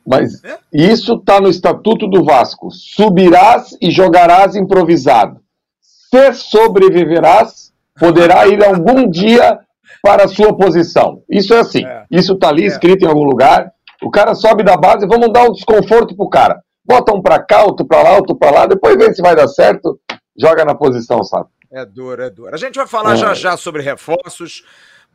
mas 0.07 0.45
é? 0.45 0.59
isso 0.72 1.18
tá 1.18 1.41
no 1.41 1.49
estatuto 1.49 2.07
do 2.09 2.24
Vasco. 2.24 2.70
Subirás 2.70 3.77
e 3.81 3.91
jogarás 3.91 4.57
improvisado. 4.57 5.41
Se 5.81 6.33
sobreviverás, 6.33 7.72
poderá 7.99 8.47
ir 8.47 8.64
algum 8.64 9.11
dia 9.11 9.59
para 10.03 10.24
a 10.24 10.29
sua 10.29 10.57
posição. 10.57 11.22
Isso 11.29 11.53
é 11.53 11.59
assim. 11.59 11.85
É. 11.85 12.05
Isso 12.11 12.35
está 12.35 12.49
ali 12.49 12.64
é. 12.64 12.66
escrito 12.66 13.05
em 13.05 13.09
algum 13.09 13.24
lugar. 13.24 13.72
O 14.03 14.11
cara 14.11 14.35
sobe 14.35 14.62
da 14.62 14.77
base, 14.77 15.07
vamos 15.07 15.33
dar 15.33 15.45
um 15.45 15.53
desconforto 15.53 16.16
pro 16.16 16.29
cara. 16.29 16.62
Bota 16.85 17.12
um 17.12 17.20
para 17.20 17.43
cá, 17.43 17.64
outro 17.64 17.85
para 17.85 18.03
lá, 18.03 18.16
outro 18.16 18.37
para 18.37 18.51
lá, 18.51 18.66
depois 18.66 18.97
vê 18.97 19.12
se 19.12 19.20
vai 19.20 19.35
dar 19.35 19.49
certo, 19.49 19.99
joga 20.39 20.64
na 20.64 20.74
posição, 20.74 21.24
sabe? 21.24 21.49
É 21.77 21.85
duro, 21.85 22.22
é 22.22 22.31
duro. 22.31 22.55
A 22.55 22.57
gente 22.57 22.77
vai 22.77 22.87
falar 22.87 23.12
é. 23.12 23.16
já 23.16 23.35
já 23.35 23.55
sobre 23.55 23.83
reforços, 23.83 24.64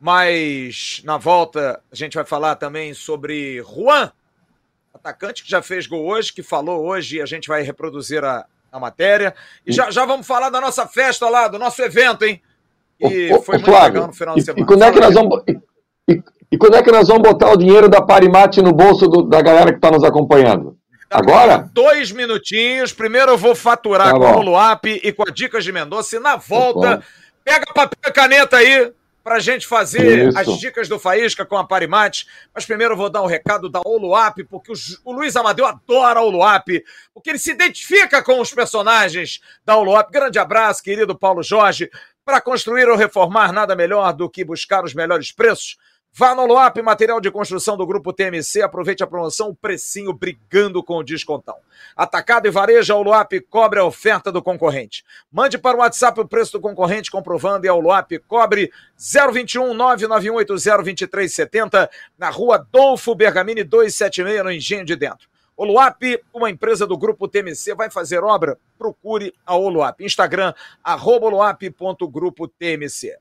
mas 0.00 1.02
na 1.04 1.18
volta 1.18 1.82
a 1.90 1.96
gente 1.96 2.14
vai 2.14 2.24
falar 2.24 2.54
também 2.54 2.94
sobre 2.94 3.60
Juan, 3.62 4.12
atacante 4.94 5.42
que 5.42 5.50
já 5.50 5.60
fez 5.60 5.88
gol 5.88 6.06
hoje, 6.06 6.32
que 6.32 6.40
falou 6.40 6.86
hoje 6.86 7.16
e 7.16 7.20
a 7.20 7.26
gente 7.26 7.48
vai 7.48 7.62
reproduzir 7.62 8.24
a, 8.24 8.46
a 8.70 8.78
matéria. 8.78 9.34
E 9.66 9.72
já, 9.72 9.90
já 9.90 10.06
vamos 10.06 10.24
falar 10.24 10.50
da 10.50 10.60
nossa 10.60 10.86
festa 10.86 11.28
lá, 11.28 11.48
do 11.48 11.58
nosso 11.58 11.82
evento, 11.82 12.24
hein? 12.24 12.40
E 13.00 13.30
foi 13.40 13.56
muito 13.56 13.68
Flávio, 13.68 13.94
legal 13.94 14.06
no 14.06 14.12
final 14.12 14.36
de 14.36 14.42
semana. 14.42 14.62
E 14.62 14.64
quando, 14.64 14.84
é 14.84 14.92
que 14.92 15.00
nós 15.00 15.14
vamos, 15.14 15.42
e, 15.48 15.58
e, 16.12 16.22
e, 16.52 16.58
quando 16.58 16.76
é 16.76 16.82
que 16.84 16.92
nós 16.92 17.08
vamos 17.08 17.28
botar 17.28 17.50
o 17.50 17.56
dinheiro 17.56 17.88
da 17.88 18.00
Parimate 18.00 18.62
no 18.62 18.72
bolso 18.72 19.08
do, 19.08 19.24
da 19.24 19.42
galera 19.42 19.72
que 19.72 19.78
está 19.78 19.90
nos 19.90 20.04
acompanhando? 20.04 20.78
Tá 21.12 21.18
Agora? 21.18 21.68
Dois 21.72 22.10
minutinhos. 22.10 22.90
Primeiro 22.90 23.32
eu 23.32 23.38
vou 23.38 23.54
faturar 23.54 24.12
tá 24.12 24.18
com 24.18 24.38
o 24.38 24.42
Luap 24.42 24.86
e 24.86 25.12
com 25.12 25.24
a 25.28 25.30
Dicas 25.30 25.62
de 25.62 25.70
Mendonça. 25.70 26.16
E 26.16 26.18
na 26.18 26.36
volta, 26.36 26.98
tá 26.98 27.02
pega 27.44 27.66
papel 27.74 27.98
e 28.06 28.12
caneta 28.12 28.56
aí 28.56 28.90
para 29.22 29.36
a 29.36 29.38
gente 29.38 29.66
fazer 29.66 30.28
Isso. 30.28 30.38
as 30.38 30.58
dicas 30.58 30.88
do 30.88 30.98
Faísca 30.98 31.44
com 31.44 31.56
a 31.56 31.64
Parimate. 31.64 32.26
Mas 32.54 32.64
primeiro 32.64 32.94
eu 32.94 32.96
vou 32.96 33.10
dar 33.10 33.20
um 33.20 33.26
recado 33.26 33.68
da 33.68 33.82
Oluap, 33.84 34.38
porque 34.48 34.72
o, 34.72 34.74
o 35.04 35.12
Luiz 35.12 35.36
Amadeu 35.36 35.66
adora 35.66 36.20
a 36.20 36.22
Oluap, 36.22 36.66
porque 37.12 37.28
ele 37.28 37.38
se 37.38 37.50
identifica 37.50 38.22
com 38.22 38.40
os 38.40 38.52
personagens 38.52 39.40
da 39.66 39.76
Oluap. 39.76 40.10
Grande 40.10 40.38
abraço, 40.38 40.82
querido 40.82 41.16
Paulo 41.16 41.42
Jorge. 41.42 41.90
Para 42.24 42.40
construir 42.40 42.88
ou 42.88 42.96
reformar, 42.96 43.52
nada 43.52 43.76
melhor 43.76 44.12
do 44.14 44.30
que 44.30 44.44
buscar 44.44 44.82
os 44.82 44.94
melhores 44.94 45.30
preços. 45.30 45.76
Vá 46.14 46.34
no 46.34 46.44
Loap, 46.44 46.76
material 46.82 47.22
de 47.22 47.30
construção 47.30 47.74
do 47.74 47.86
Grupo 47.86 48.12
TMC. 48.12 48.60
Aproveite 48.60 49.02
a 49.02 49.06
promoção, 49.06 49.48
o 49.48 49.54
precinho 49.54 50.12
brigando 50.12 50.84
com 50.84 50.98
o 50.98 51.02
descontão. 51.02 51.56
Atacado 51.96 52.46
e 52.46 52.50
varejo, 52.50 52.94
o 52.94 53.02
Loap 53.02 53.32
cobre 53.48 53.80
a 53.80 53.84
oferta 53.86 54.30
do 54.30 54.42
concorrente. 54.42 55.06
Mande 55.32 55.56
para 55.56 55.74
o 55.74 55.80
WhatsApp 55.80 56.20
o 56.20 56.28
preço 56.28 56.52
do 56.52 56.60
concorrente, 56.60 57.10
comprovando 57.10 57.64
e 57.64 57.68
a 57.70 57.74
Loap 57.74 58.12
cobre 58.28 58.70
021 58.98 59.74
991802370 59.74 61.88
na 62.18 62.28
rua 62.28 62.58
Dolfo 62.70 63.14
Bergamini 63.14 63.64
276, 63.64 64.44
no 64.44 64.52
Engenho 64.52 64.84
de 64.84 64.94
Dentro. 64.94 65.30
Oluap, 65.56 66.20
uma 66.34 66.50
empresa 66.50 66.86
do 66.86 66.98
grupo 66.98 67.26
TMC, 67.26 67.74
vai 67.74 67.90
fazer 67.90 68.22
obra? 68.22 68.58
Procure 68.78 69.32
a 69.46 69.56
Oluap. 69.56 70.04
Instagram, 70.04 70.52
arroba 70.84 71.24
oluap.grupo-tmc. 71.26 73.12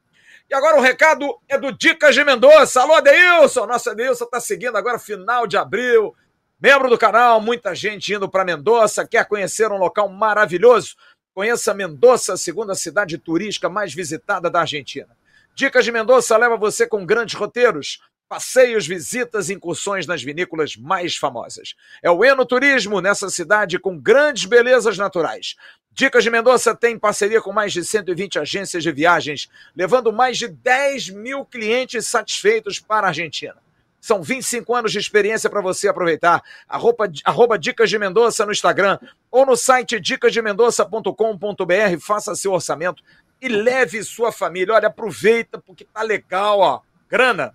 E 0.51 0.53
agora 0.53 0.77
o 0.77 0.81
recado 0.81 1.39
é 1.47 1.57
do 1.57 1.71
Dicas 1.71 2.13
de 2.13 2.25
Mendonça. 2.25 2.81
Alô, 2.81 2.95
Adeilson! 2.95 3.65
Nossa 3.65 3.91
Adeilson 3.91 4.25
está 4.25 4.37
seguindo 4.41 4.75
agora 4.75 4.99
final 4.99 5.47
de 5.47 5.55
abril. 5.55 6.13
Membro 6.59 6.89
do 6.89 6.97
canal, 6.97 7.39
muita 7.39 7.73
gente 7.73 8.13
indo 8.13 8.27
para 8.27 8.43
Mendoza, 8.43 9.07
quer 9.07 9.25
conhecer 9.25 9.71
um 9.71 9.77
local 9.77 10.09
maravilhoso? 10.09 10.97
Conheça 11.33 11.73
Mendoza, 11.73 12.35
segunda 12.35 12.75
cidade 12.75 13.17
turística 13.17 13.69
mais 13.69 13.93
visitada 13.93 14.49
da 14.49 14.59
Argentina. 14.59 15.07
Dicas 15.55 15.85
de 15.85 15.91
Mendonça 15.93 16.35
leva 16.35 16.57
você 16.57 16.85
com 16.85 17.05
grandes 17.05 17.35
roteiros 17.35 18.01
Passeios, 18.31 18.87
visitas, 18.87 19.49
incursões 19.49 20.07
nas 20.07 20.23
vinícolas 20.23 20.77
mais 20.77 21.17
famosas. 21.17 21.75
É 22.01 22.09
o 22.09 22.23
Enoturismo 22.23 23.01
nessa 23.01 23.29
cidade 23.29 23.77
com 23.77 23.99
grandes 23.99 24.45
belezas 24.45 24.97
naturais. 24.97 25.57
Dicas 25.93 26.23
de 26.23 26.29
Mendonça 26.29 26.75
tem 26.75 26.97
parceria 26.97 27.41
com 27.41 27.51
mais 27.51 27.73
de 27.73 27.83
120 27.83 28.39
agências 28.39 28.81
de 28.81 28.91
viagens, 28.91 29.49
levando 29.75 30.11
mais 30.11 30.37
de 30.37 30.47
10 30.47 31.09
mil 31.09 31.45
clientes 31.45 32.07
satisfeitos 32.07 32.79
para 32.79 33.07
a 33.07 33.09
Argentina. 33.09 33.57
São 33.99 34.23
25 34.23 34.73
anos 34.73 34.91
de 34.91 34.99
experiência 34.99 35.49
para 35.49 35.61
você 35.61 35.87
aproveitar. 35.87 36.41
Arroba, 36.67 37.11
arroba 37.23 37.59
Dicas 37.59 37.89
de 37.89 37.99
Mendonça 37.99 38.45
no 38.45 38.51
Instagram 38.51 38.97
ou 39.29 39.45
no 39.45 39.55
site 39.55 39.99
dicasdemendonça.com.br. 39.99 41.99
Faça 41.99 42.35
seu 42.35 42.53
orçamento 42.53 43.03
e 43.39 43.47
leve 43.47 44.03
sua 44.03 44.31
família. 44.31 44.73
Olha, 44.73 44.87
aproveita 44.87 45.59
porque 45.59 45.85
tá 45.85 46.01
legal, 46.01 46.59
ó. 46.59 46.81
Grana 47.07 47.53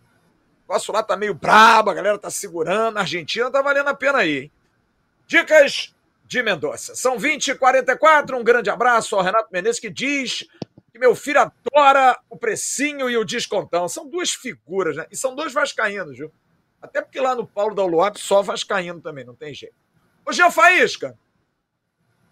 o 0.67 0.73
negócio 0.73 0.93
lá 0.93 1.01
tá 1.01 1.17
meio 1.17 1.33
brabo, 1.33 1.91
a 1.91 1.95
galera 1.95 2.19
tá 2.19 2.29
segurando. 2.29 2.97
A 2.97 3.01
Argentina 3.01 3.51
tá 3.51 3.63
valendo 3.63 3.89
a 3.89 3.95
pena 3.95 4.19
aí, 4.19 4.39
hein? 4.39 4.53
Dicas 5.27 5.95
de 6.27 6.43
Mendonça. 6.43 6.95
São 6.95 7.19
20 7.19 7.49
e 7.49 7.55
44 7.55 8.37
Um 8.37 8.45
grande 8.45 8.69
abraço 8.69 9.17
ao 9.17 9.23
Renato 9.23 9.49
Menezes 9.53 9.81
que 9.81 9.91
diz 9.91 10.45
que 10.93 10.99
meu 10.99 11.15
filho 11.15 11.41
adora 11.41 12.19
o 12.29 12.37
precinho 12.37 13.09
e 13.09 13.17
o 13.17 13.25
descontão. 13.25 13.89
São 13.89 14.09
duas 14.09 14.31
figuras, 14.31 14.97
né? 14.97 15.07
E 15.11 15.17
são 15.17 15.35
dois 15.35 15.53
vascaínos, 15.53 16.17
viu? 16.17 16.33
Até 16.81 17.03
porque 17.03 17.21
lá 17.21 17.35
no 17.35 17.47
Paulo 17.47 17.75
da 17.75 17.85
Uluap 17.85 18.17
só 18.17 18.43
vascaíno 18.43 19.01
também, 19.01 19.25
não 19.25 19.35
tem 19.35 19.53
jeito. 19.53 19.75
Ô, 20.25 20.33
Jean 20.33 20.51
Faísca, 20.51 21.17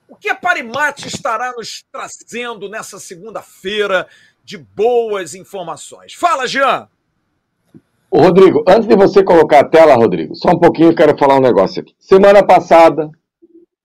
o 0.09 0.17
que 0.17 0.29
a 0.29 0.35
Parimate 0.35 1.09
estará 1.09 1.53
nos 1.53 1.85
trazendo 1.91 2.69
nessa 2.69 2.99
segunda-feira 2.99 4.07
de 4.45 4.59
boas 4.59 5.35
informações? 5.35 6.15
Fala, 6.15 6.47
Jean! 6.47 6.89
Ô, 8.11 8.21
Rodrigo, 8.21 8.63
antes 8.69 8.89
de 8.89 8.95
você 8.95 9.25
colocar 9.25 9.61
a 9.61 9.69
tela, 9.69 9.95
Rodrigo, 9.95 10.35
só 10.37 10.51
um 10.51 10.59
pouquinho 10.59 10.91
eu 10.91 10.95
quero 10.95 11.19
falar 11.19 11.37
um 11.37 11.43
negócio 11.43 11.83
aqui. 11.83 11.95
Semana 11.99 12.47
passada, 12.47 13.11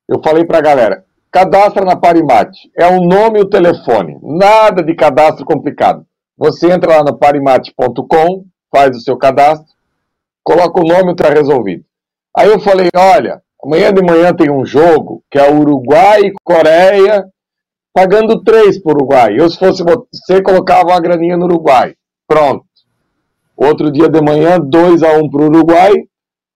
eu 0.09 0.19
falei 0.23 0.43
para 0.43 0.57
a 0.57 0.61
galera, 0.61 1.05
cadastra 1.31 1.85
na 1.85 1.95
Parimate. 1.95 2.71
É 2.75 2.87
o 2.87 2.99
nome 2.99 3.39
e 3.39 3.43
o 3.43 3.49
telefone. 3.49 4.17
Nada 4.23 4.83
de 4.83 4.95
cadastro 4.95 5.45
complicado. 5.45 6.03
Você 6.35 6.71
entra 6.71 6.97
lá 6.97 7.03
no 7.03 7.17
parimate.com, 7.17 8.45
faz 8.71 8.95
o 8.95 9.01
seu 9.01 9.17
cadastro, 9.17 9.67
coloca 10.43 10.79
o 10.79 10.87
nome 10.87 11.09
e 11.09 11.11
está 11.11 11.29
resolvido. 11.29 11.83
Aí 12.35 12.47
eu 12.47 12.59
falei, 12.59 12.89
olha, 12.95 13.41
amanhã 13.63 13.93
de 13.93 14.01
manhã 14.01 14.33
tem 14.33 14.49
um 14.49 14.65
jogo 14.65 15.21
que 15.29 15.37
é 15.37 15.51
Uruguai 15.51 16.21
e 16.21 16.33
Coreia, 16.43 17.25
pagando 17.93 18.41
três 18.41 18.81
para 18.81 18.93
o 18.93 18.95
Uruguai. 18.95 19.35
Eu, 19.37 19.49
se 19.49 19.59
fosse 19.59 19.83
você, 19.83 20.41
colocava 20.41 20.89
uma 20.89 21.01
graninha 21.01 21.37
no 21.37 21.45
Uruguai. 21.45 21.93
Pronto. 22.27 22.63
Outro 23.55 23.91
dia 23.91 24.07
de 24.07 24.21
manhã, 24.21 24.57
2 24.59 25.03
a 25.03 25.17
1 25.17 25.19
um 25.19 25.29
para 25.29 25.41
o 25.41 25.45
Uruguai. 25.47 25.93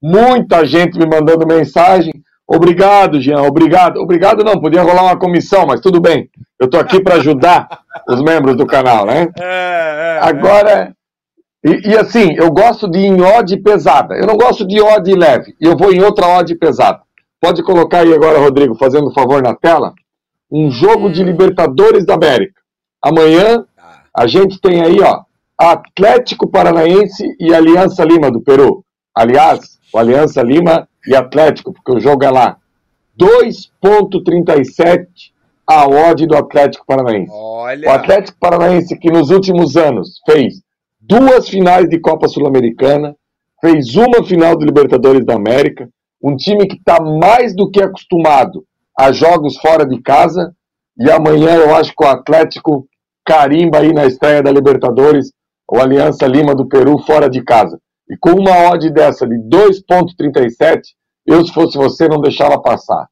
Muita 0.02 0.66
gente 0.66 0.98
me 0.98 1.06
mandando 1.06 1.46
mensagem. 1.46 2.14
Obrigado, 2.54 3.20
Jean, 3.20 3.42
obrigado. 3.42 3.98
Obrigado 4.00 4.44
não, 4.44 4.62
podia 4.62 4.84
rolar 4.84 5.04
uma 5.04 5.18
comissão, 5.18 5.66
mas 5.66 5.82
tudo 5.82 6.00
bem. 6.00 6.30
Eu 6.60 6.66
estou 6.66 6.80
aqui 6.80 7.02
para 7.02 7.16
ajudar 7.16 7.68
os 8.08 8.22
membros 8.22 8.56
do 8.56 8.66
canal, 8.66 9.06
né? 9.06 9.28
É, 9.40 9.44
é, 9.44 10.18
é. 10.18 10.20
Agora, 10.22 10.96
e, 11.66 11.90
e, 11.90 11.98
assim, 11.98 12.34
eu 12.36 12.52
gosto 12.52 12.90
de 12.90 13.00
em 13.00 13.22
odd 13.22 13.58
pesada. 13.58 14.16
Eu 14.16 14.28
não 14.28 14.38
gosto 14.38 14.68
de 14.68 14.82
odd 14.82 15.14
leve. 15.16 15.56
E 15.60 15.66
eu 15.66 15.78
vou 15.78 15.92
em 15.92 16.04
outra 16.04 16.28
odd 16.28 16.54
pesada. 16.56 17.02
Pode 17.42 17.64
colocar 17.64 18.00
aí 18.00 18.14
agora, 18.14 18.38
Rodrigo, 18.38 18.76
fazendo 18.76 19.08
um 19.08 19.14
favor 19.14 19.42
na 19.42 19.56
tela. 19.56 19.94
Um 20.52 20.70
jogo 20.70 21.10
de 21.10 21.24
Libertadores 21.24 22.06
da 22.06 22.14
América. 22.14 22.62
Amanhã 23.02 23.66
tá. 23.76 24.04
a 24.16 24.28
gente 24.28 24.62
tem 24.62 24.82
aí, 24.82 25.00
ó, 25.02 25.22
Atlético 25.58 26.48
Paranaense 26.48 27.26
e 27.40 27.54
Aliança 27.54 28.04
Lima 28.04 28.30
do 28.30 28.42
Peru. 28.42 28.84
Aliás, 29.16 29.80
o 29.92 29.98
Aliança 29.98 30.44
Lima 30.44 30.88
e 31.08 31.16
Atlético, 31.16 31.74
porque 31.74 31.98
o 31.98 32.00
jogo 32.00 32.24
é 32.24 32.32
lá. 32.32 32.58
2,37 33.20 35.08
a 35.68 35.88
odd 35.88 36.26
do 36.28 36.36
Atlético 36.36 36.86
Paranaense. 36.86 37.32
Olha. 37.34 37.90
O 37.90 37.92
Atlético 37.92 38.38
Paranaense, 38.40 38.98
que 38.98 39.12
nos 39.12 39.30
últimos 39.30 39.78
anos 39.78 40.20
fez 40.26 40.62
duas 41.00 41.48
finais 41.50 41.90
de 41.90 42.00
Copa 42.00 42.28
Sul-Americana, 42.28 43.16
fez 43.62 43.96
uma 43.96 44.24
final 44.26 44.58
de 44.58 44.66
Libertadores 44.66 45.26
da 45.26 45.36
América, 45.36 45.90
um 46.22 46.36
time 46.36 46.68
que 46.68 46.76
está 46.76 47.02
mais 47.02 47.56
do 47.56 47.70
que 47.70 47.82
acostumado 47.82 48.66
a 48.98 49.12
jogos 49.12 49.58
fora 49.58 49.86
de 49.86 50.02
casa, 50.02 50.54
e 50.98 51.10
amanhã 51.10 51.56
eu 51.56 51.76
acho 51.76 51.94
que 51.96 52.04
o 52.04 52.08
Atlético 52.08 52.88
carimba 53.26 53.80
aí 53.80 53.94
na 53.94 54.06
estreia 54.06 54.44
da 54.44 54.52
Libertadores, 54.52 55.32
o 55.70 55.80
Aliança 55.80 56.28
Lima 56.28 56.54
do 56.54 56.68
Peru 56.68 57.00
fora 57.00 57.30
de 57.30 57.42
casa. 57.42 57.80
E 58.10 58.18
com 58.18 58.32
uma 58.32 58.70
odd 58.72 58.90
dessa 58.90 59.28
de 59.28 59.36
2,37, 59.36 60.82
eu, 61.26 61.46
se 61.46 61.54
fosse 61.54 61.78
você, 61.78 62.08
não 62.08 62.20
deixava 62.20 62.62
passar. 62.62 63.08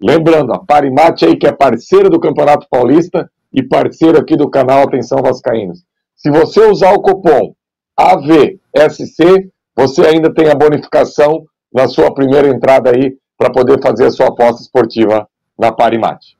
Lembrando, 0.00 0.52
a 0.52 0.58
Parimate 0.58 1.24
aí 1.24 1.36
que 1.36 1.46
é 1.46 1.52
parceira 1.52 2.08
do 2.08 2.20
Campeonato 2.20 2.66
Paulista 2.70 3.30
e 3.52 3.62
parceiro 3.62 4.18
aqui 4.18 4.36
do 4.36 4.48
canal 4.48 4.82
Atenção 4.82 5.22
Vascaínos. 5.22 5.82
Se 6.14 6.30
você 6.30 6.60
usar 6.60 6.92
o 6.92 7.00
cupom 7.00 7.54
AVSC, 7.96 9.50
você 9.74 10.06
ainda 10.06 10.32
tem 10.32 10.48
a 10.48 10.54
bonificação 10.54 11.44
na 11.72 11.88
sua 11.88 12.14
primeira 12.14 12.48
entrada 12.48 12.90
aí 12.90 13.16
para 13.36 13.50
poder 13.50 13.80
fazer 13.80 14.06
a 14.06 14.10
sua 14.10 14.28
aposta 14.28 14.62
esportiva 14.62 15.28
na 15.58 15.72
Parimate. 15.72 16.38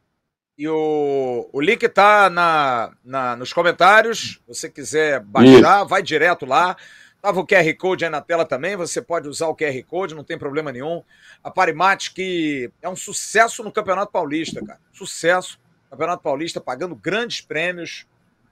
E 0.59 0.69
o, 0.69 1.49
o 1.53 1.61
link 1.61 1.89
tá 1.89 2.29
na, 2.29 2.91
na, 3.05 3.37
nos 3.37 3.53
comentários. 3.53 4.41
Se 4.45 4.55
você 4.55 4.69
quiser 4.69 5.21
baixar, 5.21 5.79
Isso. 5.79 5.89
vai 5.89 6.03
direto 6.03 6.45
lá. 6.45 6.77
Tava 7.21 7.41
o 7.41 7.47
QR 7.47 7.75
Code 7.77 8.05
aí 8.05 8.11
na 8.11 8.21
tela 8.21 8.45
também, 8.45 8.77
você 8.77 9.03
pode 9.03 9.29
usar 9.29 9.49
o 9.49 9.57
QR 9.57 9.83
Code, 9.85 10.15
não 10.15 10.23
tem 10.23 10.39
problema 10.39 10.71
nenhum. 10.71 11.03
A 11.43 11.51
Parimate, 11.51 12.13
que 12.13 12.71
é 12.81 12.89
um 12.89 12.95
sucesso 12.95 13.65
no 13.65 13.73
Campeonato 13.73 14.13
Paulista, 14.13 14.65
cara. 14.65 14.81
Sucesso. 14.93 15.59
Campeonato 15.91 16.23
Paulista 16.23 16.61
pagando 16.61 16.95
grandes 16.95 17.41
prêmios. 17.41 18.07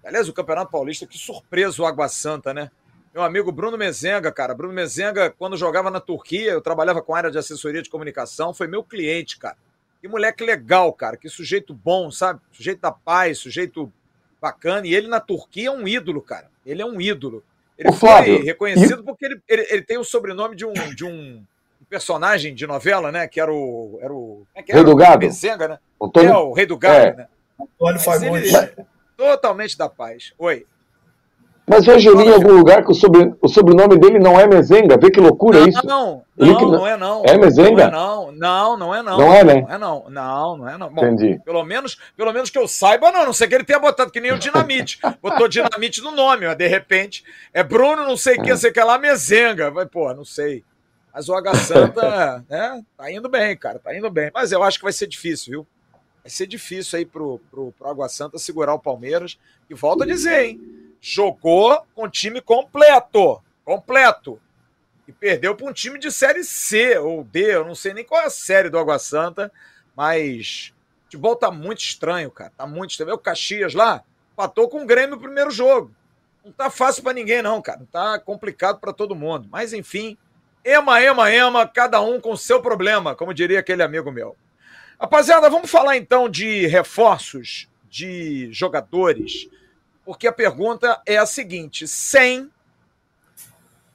Aliás, 0.04 0.28
o 0.28 0.32
Campeonato 0.32 0.70
Paulista, 0.70 1.06
que 1.06 1.18
surpresa 1.18 1.82
o 1.82 1.86
Água 1.86 2.08
Santa, 2.08 2.52
né? 2.52 2.70
Meu 3.14 3.22
amigo 3.22 3.52
Bruno 3.52 3.78
Mezenga, 3.78 4.32
cara. 4.32 4.54
Bruno 4.54 4.74
Mezenga, 4.74 5.30
quando 5.30 5.56
jogava 5.56 5.90
na 5.90 6.00
Turquia, 6.00 6.50
eu 6.50 6.60
trabalhava 6.60 7.00
com 7.02 7.14
a 7.14 7.18
área 7.18 7.30
de 7.30 7.38
assessoria 7.38 7.82
de 7.82 7.88
comunicação, 7.88 8.52
foi 8.52 8.66
meu 8.66 8.82
cliente, 8.82 9.38
cara. 9.38 9.56
Que 10.00 10.08
moleque 10.08 10.44
legal, 10.44 10.92
cara. 10.92 11.16
Que 11.16 11.28
sujeito 11.28 11.72
bom, 11.72 12.10
sabe? 12.10 12.40
Sujeito 12.52 12.80
da 12.80 12.92
paz, 12.92 13.38
sujeito 13.38 13.92
bacana. 14.40 14.86
E 14.86 14.94
ele 14.94 15.08
na 15.08 15.20
Turquia 15.20 15.68
é 15.68 15.70
um 15.70 15.86
ídolo, 15.86 16.20
cara. 16.20 16.50
Ele 16.64 16.82
é 16.82 16.86
um 16.86 17.00
ídolo. 17.00 17.42
Ele 17.78 17.90
o 17.90 17.92
foi 17.92 18.08
Flávio, 18.08 18.44
reconhecido 18.44 19.00
e... 19.00 19.04
porque 19.04 19.26
ele, 19.26 19.40
ele, 19.48 19.66
ele, 19.70 19.82
tem 19.82 19.98
o 19.98 20.04
sobrenome 20.04 20.56
de 20.56 20.64
um, 20.64 20.72
de 20.72 21.04
um 21.04 21.44
personagem 21.88 22.54
de 22.54 22.66
novela, 22.66 23.12
né? 23.12 23.28
Que 23.28 23.40
era 23.40 23.52
o. 23.52 23.98
Era 24.00 24.12
o 24.12 24.46
é 24.54 24.62
que 24.62 24.72
era? 24.72 24.80
Rei 24.80 24.90
do 24.90 24.96
Gado. 24.96 25.18
Bezenga, 25.18 25.68
né? 25.68 25.78
Antônio... 26.00 26.30
É, 26.30 26.36
o 26.36 26.52
Rei 26.52 26.66
do 26.66 26.76
Gado, 26.76 27.06
é. 27.06 27.14
né? 27.14 27.28
Antônio 27.60 28.00
Fagundes. 28.00 28.52
Totalmente 29.16 29.78
da 29.78 29.88
paz. 29.88 30.32
Oi. 30.38 30.66
Mas 31.68 31.84
veja 31.84 32.10
ali 32.12 32.28
em 32.28 32.32
algum 32.32 32.52
lugar 32.52 32.84
que 32.84 32.92
o, 32.92 32.94
sobre, 32.94 33.34
o 33.42 33.48
sobrenome 33.48 33.98
dele 33.98 34.20
não 34.20 34.38
é 34.38 34.46
Mezenga. 34.46 34.96
Vê 34.96 35.10
que 35.10 35.18
loucura 35.18 35.58
não, 35.58 35.68
isso. 35.68 35.84
Não, 35.84 36.22
não, 36.36 36.46
não, 36.46 36.70
não 36.70 36.86
é 36.86 36.96
não. 36.96 37.22
É 37.24 37.36
Mezenga? 37.36 37.90
Não, 37.90 38.28
é 38.28 38.32
não, 38.32 38.76
não 38.76 38.94
é 38.94 39.02
não. 39.02 39.18
Não 39.18 39.34
é, 39.34 39.42
né? 39.42 39.60
Não 39.62 39.74
é 39.74 39.78
não. 39.78 40.04
Não, 40.08 40.56
não 40.58 40.68
é 40.68 40.78
não. 40.78 40.88
Bom, 40.88 41.04
Entendi. 41.04 41.40
Pelo 41.44 41.64
menos, 41.64 41.98
pelo 42.16 42.32
menos 42.32 42.50
que 42.50 42.58
eu 42.58 42.68
saiba, 42.68 43.10
não. 43.10 43.26
Não 43.26 43.32
sei 43.32 43.48
que 43.48 43.54
ele 43.56 43.64
tenha 43.64 43.80
botado, 43.80 44.12
que 44.12 44.20
nem 44.20 44.32
o 44.32 44.38
Dinamite. 44.38 45.00
Botou 45.20 45.48
Dinamite 45.48 46.00
no 46.02 46.12
nome, 46.12 46.46
mas 46.46 46.56
de 46.56 46.68
repente 46.68 47.24
é 47.52 47.64
Bruno 47.64 48.04
não 48.04 48.16
sei 48.16 48.36
o 48.36 48.42
que, 48.42 48.56
sei 48.56 48.70
que 48.70 48.80
lá, 48.80 48.96
Mezenga. 48.96 49.68
Vai, 49.68 49.86
pô, 49.86 50.14
não 50.14 50.24
sei. 50.24 50.62
Mas 51.12 51.28
o 51.28 51.34
H 51.34 51.54
Santa, 51.54 52.44
né, 52.48 52.84
tá 52.96 53.10
indo 53.10 53.28
bem, 53.28 53.56
cara, 53.56 53.80
tá 53.80 53.96
indo 53.96 54.08
bem. 54.08 54.30
Mas 54.32 54.52
eu 54.52 54.62
acho 54.62 54.78
que 54.78 54.84
vai 54.84 54.92
ser 54.92 55.08
difícil, 55.08 55.50
viu? 55.50 55.66
Vai 56.22 56.30
ser 56.30 56.46
difícil 56.46 56.98
aí 56.98 57.04
pro, 57.04 57.40
pro, 57.50 57.72
pro 57.76 57.88
Água 57.88 58.08
Santa 58.08 58.38
segurar 58.38 58.74
o 58.74 58.78
Palmeiras. 58.78 59.36
E 59.68 59.74
volto 59.74 60.04
a 60.04 60.06
dizer, 60.06 60.44
hein? 60.44 60.85
Jogou 61.00 61.86
com 61.94 62.08
time 62.08 62.40
completo. 62.40 63.42
Completo. 63.64 64.40
E 65.06 65.12
perdeu 65.12 65.54
para 65.54 65.66
um 65.66 65.72
time 65.72 65.98
de 65.98 66.10
série 66.10 66.42
C 66.42 66.98
ou 66.98 67.22
D, 67.22 67.54
eu 67.54 67.64
não 67.64 67.74
sei 67.74 67.94
nem 67.94 68.04
qual 68.04 68.22
é 68.22 68.26
a 68.26 68.30
série 68.30 68.68
do 68.68 68.78
Água 68.78 68.98
Santa, 68.98 69.52
mas 69.94 70.72
o 71.00 71.04
futebol 71.04 71.36
tá 71.36 71.50
muito 71.50 71.80
estranho, 71.80 72.30
cara. 72.30 72.52
Tá 72.56 72.66
muito 72.66 72.90
estranho. 72.90 73.14
O 73.14 73.18
Caxias 73.18 73.74
lá 73.74 74.02
patou 74.34 74.68
com 74.68 74.82
o 74.82 74.86
Grêmio 74.86 75.16
no 75.16 75.22
primeiro 75.22 75.50
jogo. 75.50 75.94
Não 76.44 76.52
tá 76.52 76.70
fácil 76.70 77.02
para 77.02 77.12
ninguém, 77.12 77.40
não, 77.40 77.62
cara. 77.62 77.78
Não 77.78 77.86
tá 77.86 78.18
complicado 78.18 78.78
para 78.78 78.92
todo 78.92 79.14
mundo. 79.14 79.48
Mas 79.50 79.72
enfim, 79.72 80.18
ema, 80.64 81.00
ema, 81.00 81.30
ema, 81.30 81.66
cada 81.66 82.00
um 82.00 82.20
com 82.20 82.36
seu 82.36 82.60
problema, 82.60 83.14
como 83.14 83.32
diria 83.32 83.60
aquele 83.60 83.82
amigo 83.82 84.10
meu. 84.10 84.36
Rapaziada, 85.00 85.48
vamos 85.48 85.70
falar 85.70 85.96
então 85.96 86.28
de 86.28 86.66
reforços 86.66 87.68
de 87.88 88.48
jogadores 88.52 89.48
porque 90.06 90.28
a 90.28 90.32
pergunta 90.32 91.02
é 91.04 91.18
a 91.18 91.26
seguinte: 91.26 91.88
sem 91.88 92.50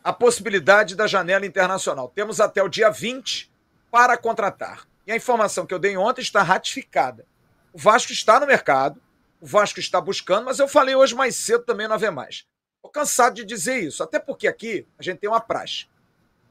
a 0.03 0.11
possibilidade 0.11 0.93
da 0.93 1.07
janela 1.07 1.45
internacional, 1.45 2.09
temos 2.09 2.41
até 2.41 2.61
o 2.61 2.67
dia 2.67 2.91
20 2.91 3.49
para 3.89 4.17
contratar. 4.17 4.85
E 5.07 5.11
a 5.11 5.15
informação 5.15 5.65
que 5.65 5.73
eu 5.73 5.79
dei 5.79 5.95
ontem 5.95 6.21
está 6.21 6.43
ratificada. 6.43 7.25
O 7.73 7.79
Vasco 7.79 8.11
está 8.11 8.39
no 8.39 8.45
mercado, 8.45 9.01
o 9.39 9.47
Vasco 9.47 9.79
está 9.79 10.01
buscando, 10.01 10.45
mas 10.45 10.59
eu 10.59 10.67
falei 10.67 10.95
hoje 10.95 11.15
mais 11.15 11.35
cedo 11.37 11.63
também 11.63 11.87
não 11.87 11.95
haver 11.95 12.11
mais. 12.11 12.45
Estou 12.75 12.91
cansado 12.91 13.35
de 13.35 13.45
dizer 13.45 13.81
isso, 13.81 14.03
até 14.03 14.19
porque 14.19 14.47
aqui 14.47 14.85
a 14.99 15.03
gente 15.03 15.19
tem 15.19 15.29
uma 15.29 15.39
praxe. 15.39 15.87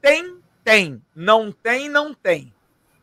Tem, 0.01 0.39
tem. 0.63 1.01
Não 1.15 1.51
tem, 1.51 1.87
não 1.87 2.13
tem. 2.15 2.53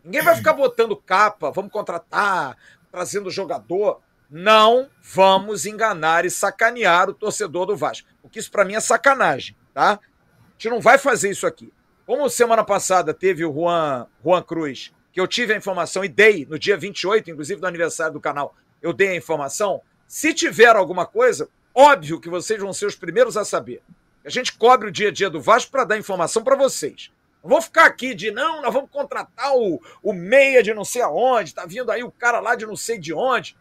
Ninguém 0.03 0.23
vai 0.23 0.35
ficar 0.35 0.55
botando 0.55 0.97
capa, 0.97 1.53
vamos 1.53 1.71
contratar, 1.71 2.57
trazendo 2.91 3.31
jogador. 3.31 4.01
Não 4.31 4.91
vamos 5.03 5.65
enganar 5.65 6.25
e 6.25 6.31
sacanear 6.31 7.09
o 7.09 7.15
torcedor 7.15 7.67
do 7.67 7.77
Vasco. 7.77 8.09
Porque 8.21 8.39
isso 8.39 8.51
para 8.51 8.65
mim 8.65 8.75
é 8.75 8.81
sacanagem, 8.81 9.57
tá? 9.73 9.93
A 9.93 10.53
gente 10.53 10.69
não 10.69 10.81
vai 10.81 10.99
fazer 10.99 11.31
isso 11.31 11.47
aqui. 11.47 11.73
Como 12.05 12.29
semana 12.29 12.65
passada 12.65 13.15
teve 13.15 13.45
o 13.45 13.53
Juan, 13.53 14.07
Juan 14.23 14.43
Cruz, 14.43 14.93
que 15.13 15.21
eu 15.21 15.27
tive 15.27 15.55
a 15.55 15.57
informação 15.57 16.05
e 16.05 16.09
dei 16.09 16.47
no 16.49 16.59
dia 16.59 16.77
28, 16.77 17.31
inclusive 17.31 17.61
do 17.61 17.67
aniversário 17.67 18.13
do 18.13 18.21
canal, 18.21 18.55
eu 18.83 18.93
dei 18.93 19.09
a 19.09 19.17
informação. 19.17 19.81
Se 20.07 20.33
tiver 20.35 20.77
alguma 20.77 21.07
coisa, 21.07 21.49
óbvio 21.75 22.21
que 22.21 22.29
vocês 22.29 22.61
vão 22.61 22.73
ser 22.73 22.87
os 22.87 22.97
primeiros 22.97 23.37
a 23.37 23.45
saber. 23.45 23.83
A 24.25 24.31
gente 24.31 24.53
cobre 24.53 24.89
o 24.89 24.93
dia 24.93 25.09
a 25.09 25.13
dia 25.13 25.31
do 25.31 25.41
Vasco 25.41 25.71
para 25.71 25.85
dar 25.85 25.99
informação 25.99 26.43
para 26.43 26.57
vocês. 26.57 27.11
Não 27.43 27.51
vou 27.51 27.63
ficar 27.63 27.87
aqui 27.87 28.15
de 28.15 28.31
não, 28.31 28.61
nós 28.63 28.75
vamos 28.75 28.91
contratar 28.91 29.57
o, 29.57 29.81
o 30.03 30.13
meia 30.13 30.63
de 30.63 30.75
não 30.75 30.85
sei 30.85 31.03
aonde, 31.03 31.55
tá 31.55 31.65
vindo 31.65 31.91
aí 31.91 32.03
o 32.03 32.11
cara 32.11 32.41
lá 32.41 32.55
de 32.55 32.67
não 32.67 32.77
sei 32.77 32.99
de 32.99 33.15
onde. 33.15 33.57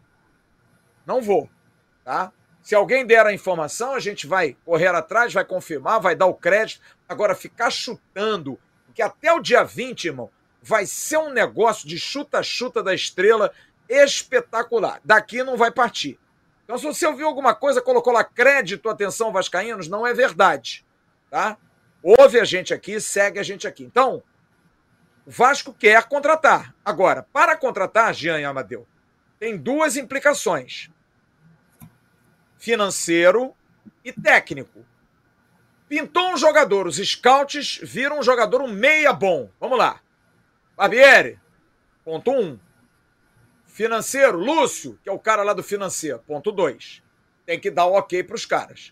Não 1.08 1.22
vou, 1.22 1.50
tá? 2.04 2.34
Se 2.62 2.76
alguém 2.76 3.06
der 3.06 3.26
a 3.26 3.32
informação, 3.32 3.94
a 3.94 4.00
gente 4.02 4.28
vai 4.28 4.58
correr 4.66 4.88
atrás, 4.88 5.32
vai 5.32 5.46
confirmar, 5.46 6.02
vai 6.02 6.18
dar 6.18 6.26
o 6.26 6.34
crédito. 6.34 6.82
Agora, 7.08 7.34
ficar 7.34 7.70
chutando, 7.70 8.60
que 8.94 9.02
até 9.02 9.32
o 9.32 9.40
dia 9.40 9.64
20, 9.64 10.04
irmão, 10.04 10.30
vai 10.62 10.86
ser 10.86 11.18
um 11.18 11.30
negócio 11.30 11.88
de 11.88 11.98
chuta-chuta 11.98 12.84
da 12.84 12.94
estrela 12.94 13.54
espetacular. 13.88 15.00
Daqui 15.02 15.44
não 15.44 15.56
vai 15.56 15.72
partir. 15.72 16.20
Então, 16.66 16.78
se 16.78 16.84
você 16.84 17.08
ouviu 17.08 17.26
alguma 17.26 17.56
coisa, 17.56 17.82
colocou 17.82 18.12
lá 18.12 18.26
crédito, 18.26 18.90
atenção, 18.90 19.32
Vascaínos, 19.32 19.88
não 19.88 20.06
é 20.06 20.14
verdade. 20.14 20.86
Tá? 21.32 21.58
Ouve 22.04 22.38
a 22.38 22.44
gente 22.44 22.74
aqui, 22.74 23.00
segue 23.00 23.40
a 23.40 23.44
gente 23.44 23.66
aqui. 23.66 23.86
Então, 23.86 24.22
o 25.26 25.32
Vasco 25.32 25.74
quer 25.74 26.04
contratar. 26.10 26.76
Agora, 26.84 27.26
para 27.32 27.56
contratar, 27.56 28.14
Jean 28.14 28.42
e 28.42 28.44
Amadeu, 28.44 28.86
tem 29.40 29.56
duas 29.56 29.96
implicações 29.96 30.90
financeiro 32.58 33.54
e 34.04 34.12
técnico. 34.12 34.86
Pintou 35.88 36.34
um 36.34 36.38
jogador, 36.38 36.86
os 36.86 36.98
scouts 36.98 37.80
viram 37.82 38.20
um 38.20 38.24
jogador 38.24 38.62
um 38.62 38.68
meia 38.68 39.14
bom. 39.14 39.50
Vamos 39.60 39.78
lá. 39.78 40.02
Barbieri, 40.76 41.40
ponto 42.04 42.32
um. 42.32 42.60
Financeiro, 43.66 44.38
Lúcio, 44.38 45.00
que 45.04 45.10
é 45.10 45.12
o 45.12 45.20
cara 45.20 45.44
lá 45.44 45.54
do 45.54 45.64
financeiro, 45.64 46.20
ponto 46.20 46.52
dois. 46.52 47.02
Tem 47.46 47.60
que 47.60 47.72
dar 47.72 47.86
o 47.86 47.94
ok 47.94 48.24
para 48.24 48.36
os 48.36 48.46
caras. 48.46 48.92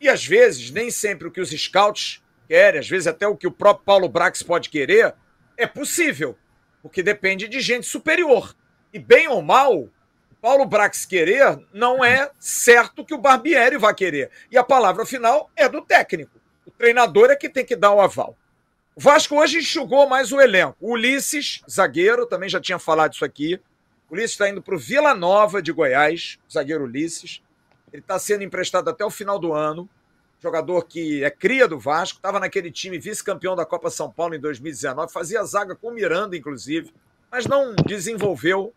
E 0.00 0.08
às 0.08 0.26
vezes, 0.26 0.70
nem 0.70 0.90
sempre 0.90 1.28
o 1.28 1.30
que 1.30 1.40
os 1.40 1.50
scouts 1.50 2.22
querem, 2.46 2.80
às 2.80 2.88
vezes 2.88 3.06
até 3.06 3.26
o 3.26 3.36
que 3.36 3.46
o 3.46 3.52
próprio 3.52 3.86
Paulo 3.86 4.08
Brax 4.08 4.42
pode 4.42 4.68
querer, 4.68 5.14
é 5.56 5.66
possível. 5.66 6.36
Porque 6.82 7.02
depende 7.02 7.48
de 7.48 7.60
gente 7.60 7.86
superior. 7.86 8.54
E 8.92 8.98
bem 8.98 9.28
ou 9.28 9.40
mal, 9.40 9.88
Paulo 10.44 10.66
Brax 10.66 11.06
querer, 11.06 11.58
não 11.72 12.04
é 12.04 12.30
certo 12.38 13.02
que 13.02 13.14
o 13.14 13.18
Barbieri 13.18 13.78
vai 13.78 13.94
querer. 13.94 14.30
E 14.50 14.58
a 14.58 14.62
palavra 14.62 15.06
final 15.06 15.50
é 15.56 15.70
do 15.70 15.80
técnico. 15.80 16.38
O 16.66 16.70
treinador 16.70 17.30
é 17.30 17.34
que 17.34 17.48
tem 17.48 17.64
que 17.64 17.74
dar 17.74 17.94
o 17.94 18.00
aval. 18.02 18.36
O 18.94 19.00
Vasco 19.00 19.36
hoje 19.36 19.60
enxugou 19.60 20.06
mais 20.06 20.32
o 20.32 20.40
elenco. 20.42 20.76
O 20.82 20.92
Ulisses, 20.92 21.62
zagueiro, 21.66 22.26
também 22.26 22.46
já 22.46 22.60
tinha 22.60 22.78
falado 22.78 23.14
isso 23.14 23.24
aqui. 23.24 23.58
O 24.10 24.12
Ulisses 24.12 24.32
está 24.32 24.46
indo 24.46 24.60
para 24.60 24.74
o 24.74 24.78
Vila 24.78 25.14
Nova 25.14 25.62
de 25.62 25.72
Goiás, 25.72 26.38
zagueiro 26.52 26.84
Ulisses. 26.84 27.40
Ele 27.90 28.02
está 28.02 28.18
sendo 28.18 28.44
emprestado 28.44 28.90
até 28.90 29.02
o 29.02 29.08
final 29.08 29.38
do 29.38 29.54
ano. 29.54 29.88
Jogador 30.42 30.84
que 30.84 31.24
é 31.24 31.30
cria 31.30 31.66
do 31.66 31.78
Vasco, 31.78 32.18
estava 32.18 32.38
naquele 32.38 32.70
time 32.70 32.98
vice-campeão 32.98 33.56
da 33.56 33.64
Copa 33.64 33.88
São 33.88 34.10
Paulo 34.10 34.34
em 34.34 34.40
2019, 34.40 35.10
fazia 35.10 35.42
zaga 35.44 35.74
com 35.74 35.88
o 35.88 35.94
Miranda, 35.94 36.36
inclusive. 36.36 36.92
mas 37.30 37.46
não 37.46 37.74
desenvolveu. 37.86 38.74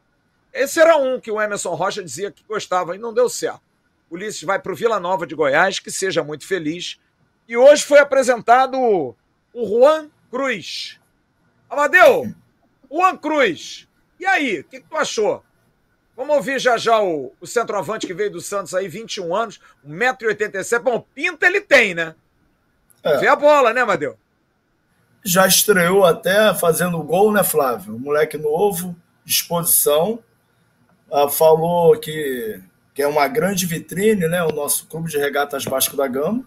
Esse 0.57 0.79
era 0.79 0.97
um 0.97 1.19
que 1.19 1.31
o 1.31 1.41
Emerson 1.41 1.73
Rocha 1.75 2.03
dizia 2.03 2.31
que 2.31 2.43
gostava 2.43 2.95
e 2.95 2.99
não 2.99 3.13
deu 3.13 3.29
certo. 3.29 3.61
Ulisses 4.09 4.43
vai 4.43 4.59
para 4.59 4.71
o 4.71 4.75
Vila 4.75 4.99
Nova 4.99 5.27
de 5.27 5.35
Goiás, 5.35 5.79
que 5.79 5.91
seja 5.91 6.23
muito 6.23 6.47
feliz. 6.47 6.99
E 7.47 7.55
hoje 7.55 7.83
foi 7.83 7.99
apresentado 7.99 8.77
o 8.79 9.15
Juan 9.53 10.09
Cruz. 10.31 10.99
Amadeu, 11.69 12.33
Juan 12.89 13.17
Cruz, 13.17 13.87
e 14.19 14.25
aí, 14.25 14.59
o 14.59 14.63
que, 14.63 14.79
que, 14.79 14.89
tu 14.89 14.97
achou? 14.97 15.43
Vamos 16.15 16.35
ouvir 16.35 16.59
já 16.59 16.77
já 16.77 16.99
o, 16.99 17.33
o 17.39 17.45
centroavante 17.45 18.07
que 18.07 18.13
veio 18.13 18.31
do 18.31 18.41
Santos 18.41 18.73
aí, 18.73 18.87
21 18.87 19.35
anos, 19.35 19.59
1,87m. 19.87 20.79
Bom, 20.79 21.05
pinta 21.13 21.45
ele 21.45 21.61
tem, 21.61 21.93
né? 21.93 22.15
É. 23.03 23.17
Vê 23.17 23.27
a 23.27 23.35
bola, 23.35 23.73
né, 23.73 23.81
Amadeu? 23.81 24.17
Já 25.23 25.45
estreou 25.45 26.03
até 26.05 26.53
fazendo 26.55 27.01
gol, 27.03 27.31
né, 27.31 27.43
Flávio? 27.43 27.99
Moleque 27.99 28.37
novo, 28.37 28.95
disposição. 29.23 30.23
Ah, 31.11 31.29
falou 31.29 31.97
que, 31.97 32.59
que 32.93 33.01
é 33.01 33.07
uma 33.07 33.27
grande 33.27 33.65
vitrine, 33.65 34.27
né? 34.27 34.43
O 34.43 34.51
nosso 34.51 34.87
clube 34.87 35.09
de 35.09 35.17
regatas 35.17 35.63
Vasco 35.63 35.95
da 35.95 36.07
Gama. 36.07 36.43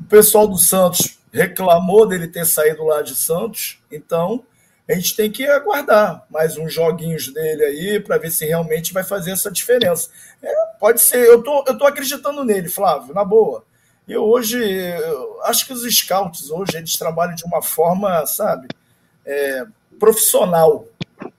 O 0.00 0.04
pessoal 0.04 0.48
do 0.48 0.58
Santos 0.58 1.18
reclamou 1.32 2.06
dele 2.06 2.26
ter 2.26 2.44
saído 2.44 2.84
lá 2.84 3.02
de 3.02 3.14
Santos, 3.14 3.78
então 3.90 4.44
a 4.88 4.94
gente 4.94 5.14
tem 5.14 5.30
que 5.30 5.46
aguardar 5.46 6.26
mais 6.28 6.56
uns 6.56 6.74
joguinhos 6.74 7.32
dele 7.32 7.62
aí 7.62 8.00
para 8.00 8.18
ver 8.18 8.30
se 8.30 8.44
realmente 8.44 8.92
vai 8.92 9.04
fazer 9.04 9.30
essa 9.30 9.50
diferença. 9.50 10.10
É, 10.42 10.52
pode 10.80 11.00
ser, 11.00 11.24
eu 11.26 11.42
tô, 11.42 11.64
eu 11.68 11.78
tô 11.78 11.86
acreditando 11.86 12.44
nele, 12.44 12.68
Flávio, 12.68 13.14
na 13.14 13.24
boa. 13.24 13.64
Eu 14.08 14.24
hoje, 14.24 14.58
eu 14.60 15.40
acho 15.44 15.64
que 15.64 15.72
os 15.72 15.82
scouts 15.82 16.50
hoje 16.50 16.76
eles 16.76 16.96
trabalham 16.96 17.36
de 17.36 17.44
uma 17.44 17.62
forma, 17.62 18.26
sabe, 18.26 18.66
é, 19.24 19.64
profissional, 20.00 20.86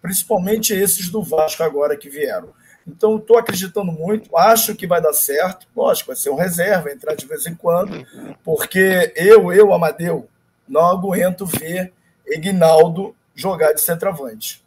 principalmente 0.02 0.74
esses 0.74 1.10
do 1.10 1.22
Vasco 1.22 1.64
agora 1.64 1.96
que 1.96 2.10
vieram. 2.10 2.50
Então, 2.88 3.18
estou 3.18 3.38
acreditando 3.38 3.92
muito, 3.92 4.36
acho 4.36 4.76
que 4.76 4.88
vai 4.88 5.02
dar 5.02 5.14
certo. 5.14 5.68
Lógico, 5.76 6.08
vai 6.08 6.16
ser 6.16 6.32
um 6.32 6.36
reserva, 6.36 6.92
entrar 6.92 7.16
de 7.16 7.28
vez 7.28 7.46
em 7.46 7.54
quando, 7.54 8.06
porque 8.44 9.14
eu, 9.16 9.54
eu, 9.54 9.74
Amadeu, 9.74 10.28
não 10.68 10.86
aguento 10.86 11.46
ver 11.46 11.94
Ignaldo 12.26 13.16
jogar 13.36 13.74
de 13.74 13.82
centroavante. 13.82 14.64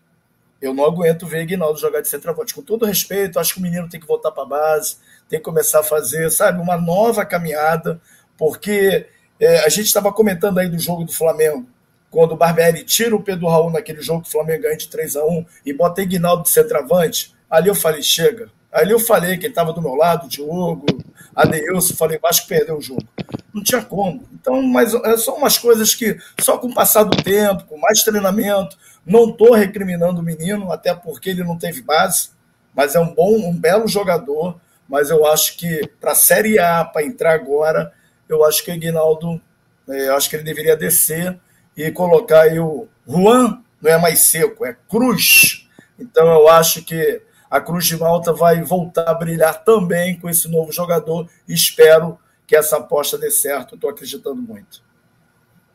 Eu 0.62 0.72
não 0.72 0.84
aguento 0.84 1.26
ver 1.26 1.42
Ignaldo 1.42 1.78
jogar 1.78 2.00
de 2.00 2.08
centroavante. 2.08 2.54
Com 2.54 2.62
todo 2.62 2.86
respeito, 2.86 3.38
acho 3.38 3.54
que 3.54 3.60
o 3.60 3.62
menino 3.62 3.88
tem 3.88 4.00
que 4.00 4.06
voltar 4.06 4.30
para 4.30 4.44
a 4.44 4.46
base, 4.46 4.96
tem 5.28 5.38
que 5.38 5.44
começar 5.44 5.80
a 5.80 5.84
fazer, 5.84 6.30
sabe, 6.30 6.60
uma 6.60 6.76
nova 6.76 7.24
caminhada, 7.24 8.00
porque 8.38 9.06
é, 9.40 9.58
a 9.64 9.68
gente 9.68 9.86
estava 9.86 10.12
comentando 10.12 10.58
aí 10.58 10.68
do 10.68 10.78
jogo 10.78 11.04
do 11.04 11.12
Flamengo, 11.12 11.66
quando 12.14 12.30
o 12.30 12.36
Barbieri 12.36 12.84
tira 12.84 13.16
o 13.16 13.20
Pedro 13.20 13.48
Raul 13.48 13.72
naquele 13.72 14.00
jogo 14.00 14.22
que 14.22 14.28
o 14.28 14.30
Flamengo 14.30 14.62
ganha 14.62 14.76
de 14.76 14.86
3 14.86 15.16
a 15.16 15.24
1 15.24 15.46
e 15.66 15.72
bota 15.72 16.00
Ignaldo 16.00 16.44
de 16.44 16.50
centroavante, 16.50 17.34
ali 17.50 17.68
eu 17.68 17.74
falei, 17.74 18.04
chega. 18.04 18.48
Ali 18.70 18.92
eu 18.92 19.00
falei 19.00 19.36
que 19.36 19.48
estava 19.48 19.72
do 19.72 19.82
meu 19.82 19.96
lado, 19.96 20.28
Diogo, 20.28 20.86
Adeilson, 21.34 21.94
falei, 21.94 22.16
Vasco 22.20 22.46
perdeu 22.46 22.78
o 22.78 22.80
jogo. 22.80 23.02
Não 23.52 23.64
tinha 23.64 23.82
como. 23.82 24.28
Então, 24.32 24.62
mas 24.62 24.94
é 24.94 25.16
só 25.16 25.34
umas 25.34 25.58
coisas 25.58 25.92
que, 25.92 26.16
só 26.40 26.56
com 26.56 26.68
o 26.68 26.74
passar 26.74 27.02
do 27.02 27.20
tempo, 27.20 27.64
com 27.64 27.76
mais 27.78 28.04
treinamento, 28.04 28.78
não 29.04 29.30
estou 29.30 29.52
recriminando 29.52 30.20
o 30.20 30.24
menino, 30.24 30.70
até 30.70 30.94
porque 30.94 31.30
ele 31.30 31.42
não 31.42 31.58
teve 31.58 31.82
base, 31.82 32.30
mas 32.72 32.94
é 32.94 33.00
um 33.00 33.12
bom, 33.12 33.38
um 33.38 33.56
belo 33.56 33.88
jogador. 33.88 34.60
Mas 34.88 35.10
eu 35.10 35.26
acho 35.26 35.56
que 35.56 35.90
para 36.00 36.12
a 36.12 36.16
Série 36.16 36.60
A, 36.60 36.84
para 36.84 37.04
entrar 37.04 37.32
agora, 37.32 37.92
eu 38.28 38.44
acho 38.44 38.64
que 38.64 38.70
o 38.70 38.74
Ignaldo, 38.74 39.40
é, 39.88 40.06
eu 40.06 40.14
acho 40.14 40.30
que 40.30 40.36
ele 40.36 40.44
deveria 40.44 40.76
descer 40.76 41.40
e 41.76 41.90
colocar 41.90 42.42
aí 42.42 42.58
o 42.58 42.88
Juan, 43.06 43.62
não 43.80 43.90
é 43.90 43.98
mais 43.98 44.22
seco, 44.22 44.64
é 44.64 44.76
Cruz. 44.88 45.68
Então 45.98 46.26
eu 46.26 46.48
acho 46.48 46.82
que 46.82 47.22
a 47.50 47.60
Cruz 47.60 47.86
de 47.86 47.96
Malta 47.96 48.32
vai 48.32 48.62
voltar 48.62 49.08
a 49.08 49.14
brilhar 49.14 49.62
também 49.62 50.18
com 50.18 50.28
esse 50.28 50.48
novo 50.48 50.72
jogador. 50.72 51.28
Espero 51.46 52.18
que 52.46 52.56
essa 52.56 52.78
aposta 52.78 53.16
dê 53.16 53.30
certo. 53.30 53.74
Estou 53.74 53.90
acreditando 53.90 54.42
muito. 54.42 54.82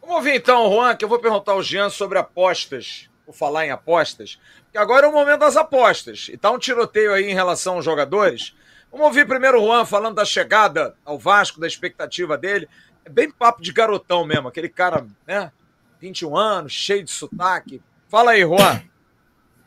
Vamos 0.02 0.18
ouvir 0.18 0.36
então, 0.36 0.72
Juan, 0.72 0.96
que 0.96 1.06
eu 1.06 1.10
vou 1.10 1.20
perguntar 1.20 1.54
ao 1.54 1.64
Jean 1.64 1.90
sobre 1.90 2.18
apostas. 2.18 3.10
Vou 3.26 3.34
falar 3.34 3.66
em 3.66 3.72
apostas. 3.72 4.40
Porque 4.64 4.78
agora 4.78 5.06
é 5.06 5.10
o 5.10 5.14
momento 5.14 5.40
das 5.40 5.56
apostas. 5.56 6.28
E 6.30 6.38
tá 6.38 6.52
um 6.52 6.60
tiroteio 6.60 7.14
aí 7.14 7.30
em 7.30 7.34
relação 7.34 7.76
aos 7.76 7.86
jogadores. 7.86 8.56
Vamos 8.92 9.06
ouvir 9.06 9.28
primeiro 9.28 9.62
o 9.62 9.66
Juan 9.66 9.86
falando 9.86 10.16
da 10.16 10.26
chegada 10.26 10.96
ao 11.06 11.18
Vasco, 11.18 11.60
da 11.60 11.68
expectativa 11.68 12.38
dele. 12.38 12.68
É 13.06 13.10
bem 13.10 13.32
papo 13.32 13.62
de 13.62 13.72
garotão 13.72 14.26
mesmo, 14.26 14.48
aquele 14.48 14.68
cara, 14.68 15.06
né? 15.28 15.52
21 16.00 16.38
anos, 16.38 16.72
cheio 16.72 17.04
de 17.04 17.12
sotaque. 17.12 17.82
Fala 18.08 18.32
aí, 18.32 18.42
Juan. 18.42 18.82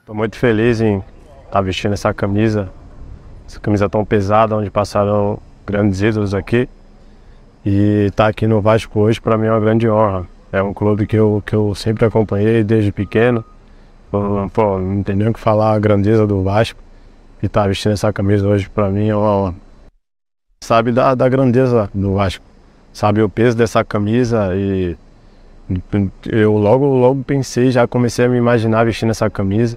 Estou 0.00 0.14
muito 0.14 0.36
feliz 0.36 0.80
em 0.80 1.02
tá 1.50 1.60
vestindo 1.60 1.92
essa 1.92 2.14
camisa, 2.14 2.72
essa 3.46 3.60
camisa 3.60 3.88
tão 3.88 4.02
pesada, 4.04 4.56
onde 4.56 4.70
passaram 4.70 5.38
grandes 5.66 6.00
ídolos 6.00 6.32
aqui. 6.32 6.66
E 7.64 8.06
estar 8.08 8.24
tá 8.24 8.30
aqui 8.30 8.46
no 8.46 8.60
Vasco 8.62 8.98
hoje 8.98 9.20
para 9.20 9.36
mim 9.36 9.46
é 9.46 9.50
uma 9.50 9.60
grande 9.60 9.88
honra. 9.88 10.26
É 10.50 10.62
um 10.62 10.72
clube 10.72 11.06
que 11.06 11.16
eu, 11.16 11.42
que 11.46 11.54
eu 11.54 11.74
sempre 11.74 12.06
acompanhei 12.06 12.64
desde 12.64 12.90
pequeno. 12.90 13.44
Pô, 14.10 14.78
não 14.78 15.02
tem 15.02 15.14
nem 15.14 15.28
o 15.28 15.32
que 15.32 15.40
falar 15.40 15.74
a 15.74 15.78
grandeza 15.78 16.26
do 16.26 16.42
Vasco. 16.42 16.80
E 17.42 17.46
estar 17.46 17.62
tá 17.62 17.68
vestindo 17.68 17.92
essa 17.92 18.12
camisa 18.12 18.48
hoje 18.48 18.68
para 18.70 18.88
mim 18.88 19.08
é 19.08 19.14
uma 19.14 19.36
honra. 19.36 19.54
Sabe 20.64 20.92
da, 20.92 21.14
da 21.14 21.28
grandeza 21.28 21.90
do 21.92 22.14
Vasco. 22.14 22.44
Sabe 22.92 23.22
o 23.22 23.28
peso 23.28 23.56
dessa 23.56 23.84
camisa 23.84 24.54
e 24.54 24.96
eu 26.26 26.52
logo, 26.56 26.86
logo 26.86 27.22
pensei, 27.22 27.70
já 27.70 27.86
comecei 27.86 28.24
a 28.24 28.28
me 28.28 28.38
imaginar 28.38 28.84
vestindo 28.84 29.10
essa 29.10 29.30
camisa. 29.30 29.76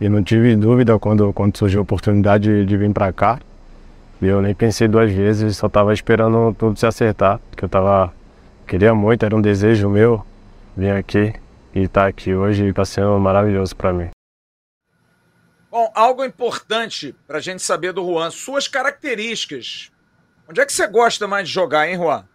E 0.00 0.08
não 0.08 0.22
tive 0.22 0.56
dúvida 0.56 0.98
quando, 0.98 1.32
quando 1.32 1.56
surgiu 1.56 1.80
a 1.80 1.82
oportunidade 1.82 2.44
de, 2.44 2.66
de 2.66 2.76
vir 2.76 2.92
para 2.92 3.12
cá. 3.12 3.38
Eu 4.20 4.42
nem 4.42 4.54
pensei 4.54 4.88
duas 4.88 5.10
vezes, 5.12 5.56
só 5.56 5.66
estava 5.66 5.92
esperando 5.92 6.54
tudo 6.58 6.78
se 6.78 6.86
acertar. 6.86 7.40
Que 7.56 7.64
eu 7.64 7.68
tava, 7.68 8.12
queria 8.66 8.94
muito, 8.94 9.24
era 9.24 9.34
um 9.34 9.40
desejo 9.40 9.88
meu 9.88 10.24
vir 10.76 10.92
aqui 10.92 11.34
e 11.74 11.80
estar 11.80 12.02
tá 12.02 12.06
aqui 12.06 12.34
hoje 12.34 12.66
está 12.68 12.84
sendo 12.84 13.18
maravilhoso 13.18 13.74
para 13.74 13.92
mim. 13.92 14.10
Bom, 15.70 15.90
algo 15.94 16.24
importante 16.24 17.14
para 17.26 17.38
a 17.38 17.40
gente 17.40 17.62
saber 17.62 17.92
do 17.92 18.04
Juan, 18.04 18.30
suas 18.30 18.68
características. 18.68 19.90
Onde 20.48 20.60
é 20.60 20.66
que 20.66 20.72
você 20.72 20.86
gosta 20.86 21.26
mais 21.26 21.48
de 21.48 21.54
jogar, 21.54 21.88
hein, 21.88 21.96
Juan? 21.96 22.28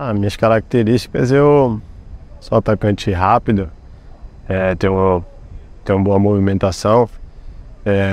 Ah, 0.00 0.14
minhas 0.14 0.36
características, 0.36 1.32
eu 1.32 1.80
sou 2.40 2.56
atacante 2.56 3.10
rápido, 3.10 3.68
é, 4.48 4.72
tenho 4.76 5.24
uma 5.88 5.98
boa 6.04 6.20
movimentação. 6.20 7.10
É, 7.84 8.12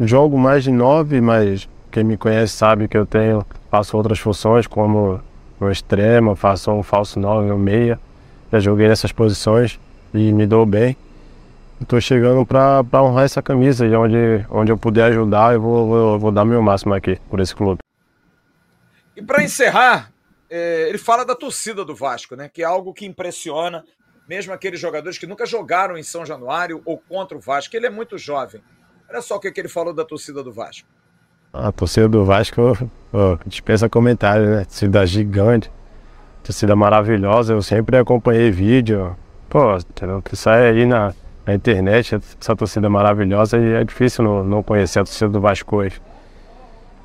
jogo 0.00 0.36
mais 0.36 0.64
de 0.64 0.72
nove, 0.72 1.20
mas 1.20 1.68
quem 1.92 2.02
me 2.02 2.16
conhece 2.16 2.54
sabe 2.54 2.88
que 2.88 2.98
eu 2.98 3.06
tenho, 3.06 3.46
faço 3.70 3.96
outras 3.96 4.18
funções, 4.18 4.66
como 4.66 5.20
no 5.60 5.70
extremo, 5.70 6.34
faço 6.34 6.72
um 6.72 6.82
falso 6.82 7.20
nove 7.20 7.48
ou 7.52 7.56
meia. 7.56 7.96
Já 8.50 8.58
joguei 8.58 8.88
nessas 8.88 9.12
posições 9.12 9.78
e 10.12 10.32
me 10.32 10.44
dou 10.44 10.66
bem. 10.66 10.96
Estou 11.80 12.00
chegando 12.00 12.44
para 12.44 12.82
honrar 12.94 13.26
essa 13.26 13.40
camisa 13.40 13.86
e 13.86 13.94
onde, 13.94 14.44
onde 14.50 14.72
eu 14.72 14.76
puder 14.76 15.04
ajudar, 15.04 15.54
eu 15.54 15.60
vou, 15.60 15.86
vou, 15.86 16.18
vou 16.18 16.32
dar 16.32 16.44
meu 16.44 16.60
máximo 16.60 16.94
aqui 16.94 17.16
por 17.30 17.38
esse 17.38 17.54
clube. 17.54 17.78
E 19.16 19.22
para 19.22 19.44
encerrar, 19.44 20.10
é, 20.50 20.88
ele 20.88 20.98
fala 20.98 21.24
da 21.24 21.34
torcida 21.34 21.84
do 21.84 21.94
Vasco, 21.94 22.34
né? 22.36 22.48
Que 22.48 22.62
é 22.62 22.64
algo 22.64 22.94
que 22.94 23.06
impressiona 23.06 23.84
mesmo 24.28 24.52
aqueles 24.52 24.78
jogadores 24.78 25.16
que 25.16 25.26
nunca 25.26 25.46
jogaram 25.46 25.96
em 25.96 26.02
São 26.02 26.26
Januário 26.26 26.82
ou 26.84 26.98
contra 26.98 27.36
o 27.36 27.40
Vasco. 27.40 27.74
Ele 27.74 27.86
é 27.86 27.90
muito 27.90 28.18
jovem. 28.18 28.60
Olha 29.08 29.22
só 29.22 29.36
o 29.36 29.40
que, 29.40 29.50
ele 29.56 29.68
falou 29.68 29.94
da 29.94 30.04
torcida 30.04 30.42
do 30.42 30.52
Vasco. 30.52 30.86
A 31.50 31.72
torcida 31.72 32.06
do 32.06 32.26
Vasco 32.26 32.76
oh, 33.10 33.38
dispensa 33.46 33.88
comentário, 33.88 34.46
né? 34.50 34.64
Torcida 34.64 35.06
gigante, 35.06 35.72
torcida 36.44 36.76
maravilhosa. 36.76 37.54
Eu 37.54 37.62
sempre 37.62 37.96
acompanhei 37.96 38.50
vídeo. 38.50 39.16
Pô, 39.48 39.60
que 40.22 40.36
sai 40.36 40.68
aí 40.68 40.84
na, 40.84 41.14
na 41.46 41.54
internet, 41.54 42.16
essa 42.38 42.54
torcida 42.54 42.90
maravilhosa 42.90 43.56
e 43.56 43.72
é 43.72 43.82
difícil 43.82 44.22
não, 44.22 44.44
não 44.44 44.62
conhecer 44.62 44.98
a 45.00 45.04
torcida 45.04 45.30
do 45.30 45.40
Vasco 45.40 45.76
hoje. 45.76 46.02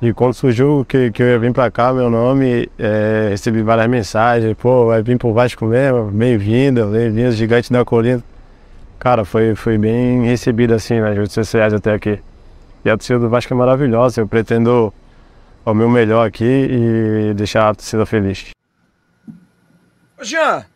E 0.04 0.12
quando 0.12 0.34
surgiu 0.34 0.84
que, 0.86 1.10
que 1.10 1.22
eu 1.22 1.28
ia 1.28 1.38
vir 1.38 1.50
para 1.50 1.70
cá, 1.70 1.90
meu 1.90 2.10
nome, 2.10 2.68
é, 2.78 3.28
recebi 3.30 3.62
várias 3.62 3.86
mensagens, 3.86 4.54
pô, 4.54 4.84
vai 4.88 5.02
vir 5.02 5.16
pro 5.16 5.32
Vasco 5.32 5.64
mesmo, 5.64 6.10
bem-vindo, 6.10 6.88
bem-vindo, 6.88 7.32
gigante 7.32 7.72
da 7.72 7.86
colina. 7.86 8.22
Cara, 8.98 9.24
foi, 9.24 9.54
foi 9.54 9.78
bem 9.78 10.26
recebido 10.26 10.74
assim 10.74 11.00
nas 11.00 11.16
redes 11.16 11.32
sociais 11.32 11.72
até 11.72 11.94
aqui. 11.94 12.20
E 12.84 12.90
a 12.90 12.98
torcida 12.98 13.18
do 13.18 13.30
Vasco 13.30 13.54
é 13.54 13.56
maravilhosa, 13.56 14.20
eu 14.20 14.28
pretendo 14.28 14.92
o 15.64 15.72
meu 15.72 15.88
melhor 15.88 16.26
aqui 16.26 16.44
e 16.44 17.32
deixar 17.32 17.70
a 17.70 17.74
torcida 17.74 18.04
feliz. 18.04 18.50
Jean, 20.20 20.66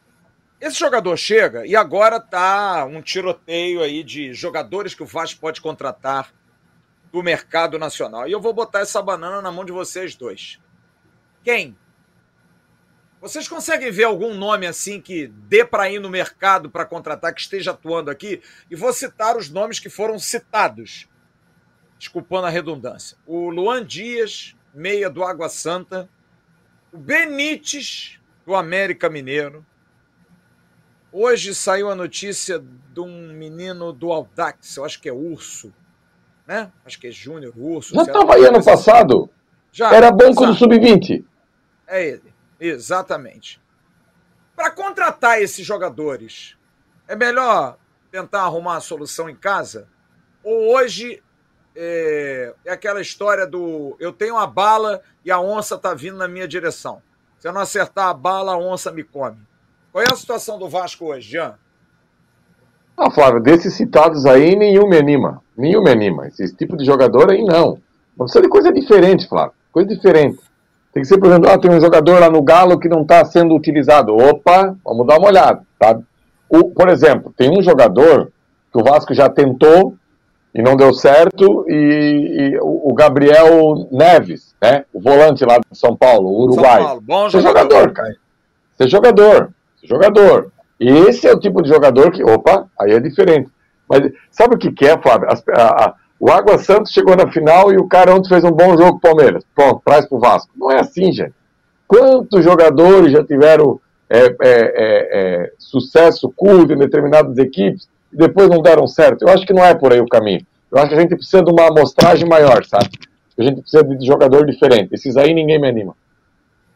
esse 0.58 0.78
jogador 0.78 1.14
chega 1.18 1.66
e 1.66 1.76
agora 1.76 2.18
tá 2.18 2.86
um 2.86 3.02
tiroteio 3.02 3.82
aí 3.82 4.02
de 4.02 4.32
jogadores 4.32 4.94
que 4.94 5.02
o 5.02 5.06
Vasco 5.06 5.38
pode 5.38 5.60
contratar 5.60 6.30
do 7.12 7.22
mercado 7.22 7.78
nacional. 7.78 8.28
E 8.28 8.32
eu 8.32 8.40
vou 8.40 8.52
botar 8.52 8.80
essa 8.80 9.00
banana 9.02 9.40
na 9.40 9.50
mão 9.50 9.64
de 9.64 9.72
vocês 9.72 10.14
dois. 10.14 10.58
Quem 11.42 11.76
Vocês 13.20 13.48
conseguem 13.48 13.90
ver 13.90 14.04
algum 14.04 14.34
nome 14.34 14.66
assim 14.66 15.00
que 15.00 15.26
dê 15.26 15.64
para 15.64 15.90
ir 15.90 15.98
no 15.98 16.10
mercado 16.10 16.70
para 16.70 16.84
contratar, 16.84 17.34
que 17.34 17.40
esteja 17.40 17.72
atuando 17.72 18.10
aqui? 18.10 18.40
E 18.70 18.76
vou 18.76 18.92
citar 18.92 19.36
os 19.36 19.48
nomes 19.48 19.80
que 19.80 19.88
foram 19.88 20.18
citados, 20.18 21.08
desculpando 21.98 22.46
a 22.46 22.50
redundância. 22.50 23.16
O 23.26 23.50
Luan 23.50 23.84
Dias, 23.84 24.54
meia 24.72 25.10
do 25.10 25.24
Água 25.24 25.48
Santa. 25.48 26.08
O 26.92 26.98
Benítez, 26.98 28.20
do 28.46 28.54
América 28.54 29.10
Mineiro. 29.10 29.66
Hoje 31.10 31.54
saiu 31.54 31.90
a 31.90 31.94
notícia 31.94 32.58
de 32.58 33.00
um 33.00 33.32
menino 33.32 33.92
do 33.92 34.12
Aldax, 34.12 34.76
eu 34.76 34.84
acho 34.84 35.00
que 35.00 35.08
é 35.08 35.12
Urso, 35.12 35.72
né? 36.48 36.72
Acho 36.86 36.98
que 36.98 37.08
é 37.08 37.10
Júnior 37.10 37.52
Urso. 37.54 37.94
Já 37.94 38.02
estava 38.02 38.34
aí 38.34 38.46
ano 38.46 38.64
passado. 38.64 39.28
Já, 39.70 39.94
Era 39.94 40.10
banco 40.10 40.46
do 40.46 40.54
Sub-20. 40.54 41.22
É 41.86 42.08
ele. 42.08 42.34
Exatamente. 42.58 43.60
Para 44.56 44.70
contratar 44.70 45.42
esses 45.42 45.64
jogadores, 45.64 46.56
é 47.06 47.14
melhor 47.14 47.76
tentar 48.10 48.42
arrumar 48.44 48.76
a 48.76 48.80
solução 48.80 49.28
em 49.28 49.36
casa? 49.36 49.88
Ou 50.42 50.74
hoje 50.74 51.22
é, 51.76 52.54
é, 52.64 52.72
aquela 52.72 53.02
história 53.02 53.46
do 53.46 53.94
eu 54.00 54.10
tenho 54.10 54.38
a 54.38 54.46
bala 54.46 55.02
e 55.22 55.30
a 55.30 55.38
onça 55.38 55.76
tá 55.76 55.92
vindo 55.92 56.16
na 56.16 56.26
minha 56.26 56.48
direção. 56.48 57.02
Se 57.38 57.46
eu 57.46 57.52
não 57.52 57.60
acertar 57.60 58.08
a 58.08 58.14
bala, 58.14 58.54
a 58.54 58.58
onça 58.58 58.90
me 58.90 59.04
come. 59.04 59.38
Qual 59.92 60.02
é 60.02 60.06
a 60.10 60.16
situação 60.16 60.58
do 60.58 60.68
Vasco 60.68 61.04
hoje, 61.04 61.28
Jean? 61.28 61.58
Ah, 62.96 63.10
Flávio, 63.10 63.40
desses 63.40 63.74
citados 63.74 64.24
aí, 64.24 64.56
nenhum 64.56 64.88
me 64.88 64.96
anima. 64.96 65.42
Nenhum 65.58 65.82
me 65.82 65.90
anima. 65.90 66.28
Esse 66.28 66.54
tipo 66.54 66.76
de 66.76 66.84
jogador 66.84 67.32
aí, 67.32 67.42
não. 67.42 67.78
Mas 68.16 68.30
precisa 68.30 68.42
de 68.42 68.48
coisa 68.48 68.72
diferente, 68.72 69.28
Flávio. 69.28 69.52
Coisa 69.72 69.88
diferente. 69.88 70.38
Tem 70.92 71.02
que 71.02 71.08
ser, 71.08 71.18
por 71.18 71.28
exemplo, 71.28 71.50
ah, 71.50 71.58
tem 71.58 71.70
um 71.70 71.80
jogador 71.80 72.20
lá 72.20 72.30
no 72.30 72.40
Galo 72.42 72.78
que 72.78 72.88
não 72.88 73.02
está 73.02 73.24
sendo 73.24 73.54
utilizado. 73.54 74.16
Opa, 74.16 74.76
vamos 74.84 75.06
dar 75.06 75.18
uma 75.18 75.28
olhada, 75.28 75.62
tá? 75.78 75.98
O, 76.48 76.70
por 76.70 76.88
exemplo, 76.88 77.34
tem 77.36 77.50
um 77.50 77.62
jogador 77.62 78.32
que 78.72 78.80
o 78.80 78.84
Vasco 78.84 79.12
já 79.12 79.28
tentou 79.28 79.94
e 80.54 80.62
não 80.62 80.76
deu 80.76 80.94
certo, 80.94 81.64
e, 81.68 81.74
e 82.54 82.58
o, 82.60 82.90
o 82.90 82.94
Gabriel 82.94 83.88
Neves, 83.90 84.54
né? 84.62 84.84
O 84.92 85.00
volante 85.00 85.44
lá 85.44 85.58
de 85.58 85.78
São 85.78 85.94
Paulo, 85.94 86.30
o 86.30 86.42
Uruguai. 86.44 86.78
São 86.78 86.86
Paulo, 86.86 87.00
bom 87.02 87.28
jogador. 87.28 87.30
Ser 87.30 87.40
jogador, 87.40 87.92
cara. 87.92 88.16
Ser 88.76 88.88
jogador, 88.88 89.50
ser 89.80 89.86
jogador. 89.86 90.52
E 90.80 90.88
esse 90.88 91.26
é 91.26 91.32
o 91.32 91.38
tipo 91.38 91.62
de 91.62 91.68
jogador 91.68 92.10
que, 92.10 92.22
opa, 92.22 92.66
aí 92.80 92.92
é 92.92 93.00
diferente. 93.00 93.50
Mas 93.88 94.12
sabe 94.30 94.54
o 94.54 94.58
que, 94.58 94.70
que 94.72 94.86
é, 94.86 94.96
Fábio? 94.98 95.28
a, 95.28 95.84
a 95.84 95.94
o 96.20 96.30
Água 96.30 96.58
Santos 96.58 96.92
chegou 96.92 97.14
na 97.14 97.30
final 97.30 97.72
e 97.72 97.76
o 97.76 97.86
cara 97.86 98.12
ontem 98.12 98.28
fez 98.28 98.42
um 98.42 98.50
bom 98.50 98.76
jogo 98.76 98.98
pro 98.98 99.10
Palmeiras. 99.10 99.44
Pronto, 99.54 99.82
traz 99.84 100.04
pro 100.06 100.18
Vasco. 100.18 100.50
Não 100.56 100.70
é 100.70 100.80
assim, 100.80 101.12
gente. 101.12 101.32
Quantos 101.86 102.44
jogadores 102.44 103.12
já 103.12 103.24
tiveram 103.24 103.80
é, 104.10 104.18
é, 104.18 104.26
é, 104.26 104.38
é, 104.44 105.52
sucesso 105.58 106.32
curto 106.34 106.72
em 106.72 106.78
determinadas 106.78 107.38
equipes 107.38 107.88
e 108.12 108.16
depois 108.16 108.48
não 108.48 108.60
deram 108.60 108.86
certo? 108.86 109.22
Eu 109.22 109.28
acho 109.28 109.46
que 109.46 109.52
não 109.52 109.64
é 109.64 109.74
por 109.74 109.92
aí 109.92 110.00
o 110.00 110.08
caminho. 110.08 110.44
Eu 110.72 110.78
acho 110.78 110.88
que 110.88 110.94
a 110.96 111.00
gente 111.00 111.14
precisa 111.14 111.42
de 111.42 111.50
uma 111.50 111.68
amostragem 111.68 112.28
maior, 112.28 112.64
sabe? 112.64 112.90
A 113.38 113.42
gente 113.42 113.60
precisa 113.60 113.84
de 113.84 114.04
jogador 114.04 114.44
diferente. 114.44 114.94
Esses 114.94 115.16
aí 115.16 115.32
ninguém 115.32 115.60
me 115.60 115.68
anima. 115.68 115.94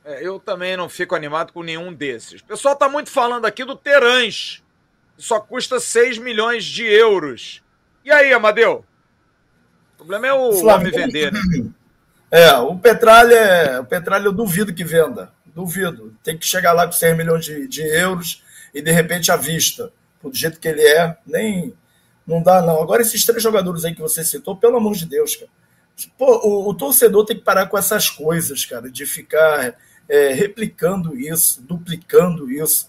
É, 0.05 0.26
eu 0.26 0.39
também 0.39 0.76
não 0.76 0.89
fico 0.89 1.16
animado 1.16 1.52
com 1.52 1.62
nenhum 1.62 1.93
desses. 1.93 2.40
O 2.40 2.44
pessoal 2.44 2.76
tá 2.76 2.89
muito 2.89 3.10
falando 3.10 3.44
aqui 3.44 3.64
do 3.64 3.74
Terãs, 3.74 4.61
só 5.16 5.40
custa 5.40 5.78
6 5.78 6.18
milhões 6.18 6.64
de 6.64 6.84
euros. 6.84 7.62
E 8.05 8.10
aí, 8.10 8.32
Amadeu? 8.32 8.84
O 9.94 9.97
problema 9.98 10.26
é 10.26 10.32
o 10.32 10.52
Flamengo, 10.52 10.97
homem 10.97 11.06
vender, 11.06 11.32
né? 11.32 11.40
É, 12.30 12.52
o 12.56 12.76
Petralha, 12.78 13.80
o 13.82 13.84
Petralha 13.84 14.24
eu 14.24 14.32
duvido 14.32 14.74
que 14.74 14.82
venda. 14.82 15.30
Duvido. 15.55 16.16
Tem 16.24 16.36
que 16.36 16.47
chegar 16.47 16.72
lá 16.72 16.86
com 16.86 16.93
100 16.93 17.14
milhões 17.14 17.44
de, 17.44 17.68
de 17.68 17.82
euros 17.82 18.43
e 18.74 18.80
de 18.80 18.90
repente 18.90 19.30
à 19.30 19.36
vista. 19.36 19.93
Do 20.22 20.34
jeito 20.34 20.59
que 20.59 20.68
ele 20.68 20.82
é, 20.82 21.16
nem. 21.26 21.74
Não 22.26 22.43
dá, 22.43 22.62
não. 22.62 22.80
Agora, 22.80 23.02
esses 23.02 23.24
três 23.24 23.43
jogadores 23.43 23.84
aí 23.84 23.94
que 23.94 24.01
você 24.01 24.24
citou, 24.24 24.56
pelo 24.56 24.76
amor 24.76 24.94
de 24.94 25.05
Deus, 25.05 25.36
cara. 25.36 25.51
Pô, 26.16 26.39
o, 26.39 26.70
o 26.70 26.74
torcedor 26.74 27.26
tem 27.26 27.36
que 27.36 27.44
parar 27.44 27.66
com 27.66 27.76
essas 27.76 28.09
coisas, 28.09 28.64
cara, 28.64 28.90
de 28.90 29.05
ficar 29.05 29.76
é, 30.09 30.32
replicando 30.32 31.16
isso, 31.18 31.62
duplicando 31.62 32.51
isso. 32.51 32.89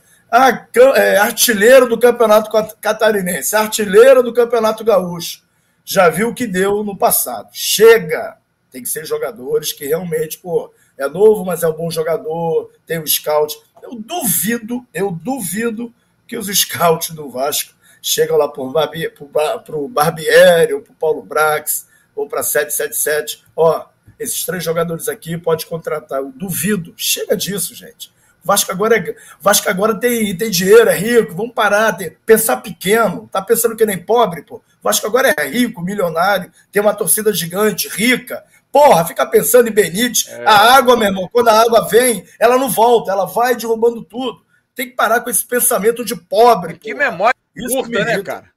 É, 0.95 1.17
artilheiro 1.17 1.87
do 1.87 1.99
Campeonato 1.99 2.49
Catarinense, 2.81 3.55
artilheiro 3.55 4.23
do 4.23 4.33
Campeonato 4.33 4.83
Gaúcho 4.83 5.43
já 5.85 6.09
viu 6.09 6.29
o 6.29 6.33
que 6.33 6.47
deu 6.47 6.83
no 6.83 6.97
passado. 6.97 7.49
Chega! 7.51 8.37
Tem 8.71 8.81
que 8.81 8.89
ser 8.89 9.05
jogadores 9.05 9.71
que 9.71 9.85
realmente, 9.85 10.39
pô, 10.39 10.73
é 10.97 11.07
novo, 11.07 11.45
mas 11.45 11.61
é 11.61 11.67
um 11.67 11.73
bom 11.73 11.91
jogador, 11.91 12.71
tem 12.85 12.99
o 12.99 13.07
scout. 13.07 13.55
Eu 13.81 13.95
duvido, 13.95 14.85
eu 14.93 15.11
duvido 15.11 15.93
que 16.27 16.37
os 16.37 16.47
scouts 16.57 17.11
do 17.11 17.29
Vasco 17.29 17.73
chegam 18.01 18.37
lá 18.37 18.47
para 18.47 18.61
o 18.61 19.87
Barbieri, 19.87 20.73
ou 20.73 20.81
para 20.81 20.91
o 20.91 20.95
Paulo 20.95 21.21
Brax, 21.21 21.87
ou 22.15 22.27
para 22.27 22.41
777. 22.41 23.43
Ó, 23.55 23.85
esses 24.19 24.43
três 24.45 24.63
jogadores 24.63 25.07
aqui 25.07 25.37
pode 25.37 25.65
contratar. 25.65 26.19
Eu 26.19 26.31
duvido. 26.31 26.93
Chega 26.97 27.35
disso, 27.35 27.75
gente. 27.75 28.12
Vasco 28.43 28.71
agora, 28.71 28.97
é, 28.97 29.15
Vasco 29.39 29.69
agora 29.69 29.95
tem, 29.95 30.35
tem 30.35 30.49
dinheiro, 30.49 30.89
é 30.89 30.95
rico, 30.95 31.33
vamos 31.33 31.53
parar, 31.53 31.93
tem, 31.93 32.15
pensar 32.25 32.57
pequeno, 32.57 33.29
tá 33.31 33.41
pensando 33.41 33.75
que 33.75 33.85
nem 33.85 33.97
pobre, 33.97 34.41
pô. 34.41 34.61
Vasco 34.81 35.07
agora 35.07 35.33
é 35.37 35.47
rico, 35.47 35.81
milionário, 35.81 36.51
tem 36.71 36.81
uma 36.81 36.93
torcida 36.93 37.33
gigante, 37.33 37.87
rica. 37.87 38.43
Porra, 38.69 39.05
fica 39.05 39.25
pensando 39.25 39.69
em 39.69 39.71
Benítez. 39.71 40.27
É. 40.27 40.45
A 40.45 40.75
água, 40.75 40.97
meu 40.97 41.07
irmão, 41.07 41.29
quando 41.31 41.47
a 41.47 41.61
água 41.61 41.87
vem, 41.87 42.25
ela 42.39 42.57
não 42.57 42.69
volta, 42.69 43.11
ela 43.11 43.25
vai 43.25 43.55
derrubando 43.55 44.03
tudo. 44.03 44.43
Tem 44.75 44.89
que 44.89 44.95
parar 44.95 45.21
com 45.21 45.29
esse 45.29 45.45
pensamento 45.45 46.03
de 46.03 46.15
pobre. 46.15 46.79
Que 46.79 46.93
porra. 46.93 47.11
memória 47.11 47.37
Isso 47.55 47.75
curta, 47.75 48.03
né, 48.03 48.21
cara? 48.23 48.51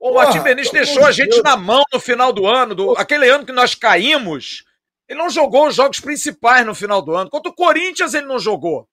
O 0.00 0.12
Martim 0.12 0.40
Benítez 0.40 0.72
deixou 0.72 1.06
a 1.06 1.12
gente 1.12 1.30
Deus. 1.30 1.44
na 1.44 1.56
mão 1.56 1.84
no 1.92 2.00
final 2.00 2.32
do 2.32 2.44
ano, 2.44 2.74
do, 2.74 2.90
aquele 2.98 3.28
ano 3.28 3.46
que 3.46 3.52
nós 3.52 3.72
caímos. 3.76 4.64
Ele 5.08 5.18
não 5.18 5.30
jogou 5.30 5.68
os 5.68 5.76
jogos 5.76 6.00
principais 6.00 6.66
no 6.66 6.74
final 6.74 7.00
do 7.00 7.14
ano. 7.14 7.30
Contra 7.30 7.50
o 7.50 7.54
Corinthians, 7.54 8.12
ele 8.12 8.26
não 8.26 8.40
jogou. 8.40 8.88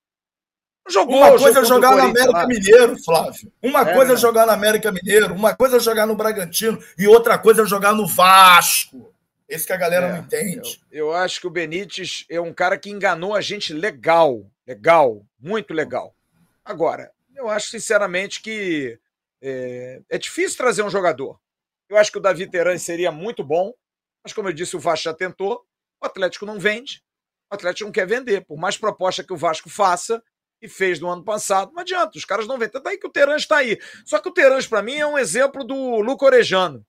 Jogou, 0.90 1.18
uma 1.18 1.38
coisa 1.38 1.60
é 1.60 1.66
jogar 1.66 1.92
no 1.92 2.02
América 2.02 2.48
Mineiro, 2.48 3.04
Flávio. 3.04 3.52
Uma 3.62 3.82
é, 3.82 3.94
coisa 3.94 4.14
é 4.14 4.18
jogar 4.18 4.46
no 4.46 4.52
América 4.52 4.92
Mineiro, 4.92 5.34
uma 5.34 5.56
coisa 5.56 5.78
é 5.78 5.80
jogar 5.80 6.08
no 6.08 6.16
Bragantino 6.16 6.82
e 6.98 7.08
outra 7.08 7.38
coisa 7.38 7.62
é 7.62 7.66
jogar 7.66 7.94
no 7.94 8.08
Vasco. 8.08 9.14
Esse 9.48 9.66
que 9.66 9.74
a 9.74 9.78
galera 9.78 10.08
é, 10.08 10.12
não 10.12 10.20
entende. 10.20 10.82
Eu, 10.92 11.08
eu, 11.08 11.14
acho 11.14 11.42
que 11.42 11.48
o 11.48 11.50
Benítez 11.50 12.26
é 12.30 12.40
um 12.40 12.54
cara 12.54 12.78
que 12.78 12.90
enganou 12.90 13.34
a 13.34 13.42
gente 13.42 13.74
legal. 13.74 14.46
Legal. 14.66 15.26
Muito 15.40 15.74
legal. 15.74 16.14
Agora, 16.64 17.12
eu 17.36 17.50
acho 17.50 17.70
sinceramente 17.70 18.42
que 18.42 19.00
é, 19.42 20.02
é 20.10 20.18
difícil 20.18 20.58
trazer 20.58 20.84
um 20.84 20.90
jogador. 20.90 21.40
Eu 21.90 21.98
acho 21.98 22.12
que 22.12 22.20
o 22.20 22.22
Davi 22.22 22.46
Teran 22.46 22.78
seria 22.78 23.12
muito 23.12 23.44
bom, 23.44 23.74
mas 24.24 24.34
como 24.34 24.50
eu 24.50 24.54
disse, 24.54 24.76
o 24.76 24.80
Vasco 24.80 25.06
já 25.06 25.14
tentou. 25.14 25.66
O 26.02 26.06
Atlético 26.06 26.46
não 26.46 26.60
vende. 26.60 27.04
O 27.52 27.56
Atlético 27.56 27.86
não 27.86 27.92
quer 27.92 28.06
vender. 28.06 28.46
Por 28.46 28.58
mais 28.58 28.78
proposta 28.78 29.24
que 29.24 29.34
o 29.34 29.38
Vasco 29.38 29.70
faça, 29.70 30.22
e 30.62 30.68
fez 30.68 31.00
no 31.00 31.10
ano 31.10 31.24
passado. 31.24 31.72
Não 31.74 31.82
adianta, 31.82 32.18
os 32.18 32.26
caras 32.26 32.48
não 32.48 32.58
vêm. 32.58 32.70
Tanto 32.70 32.88
aí 32.88 32.98
que 32.98 33.08
o 33.08 33.12
Terãs 33.12 33.44
está 33.44 33.58
aí. 33.58 33.80
Só 34.06 34.20
que 34.20 34.30
o 34.30 34.34
Terãs, 34.34 34.68
para 34.68 34.82
mim, 34.82 34.96
é 34.96 35.06
um 35.06 35.18
exemplo 35.18 35.64
do 35.64 36.02
Luco 36.02 36.26
Orejano. 36.26 36.86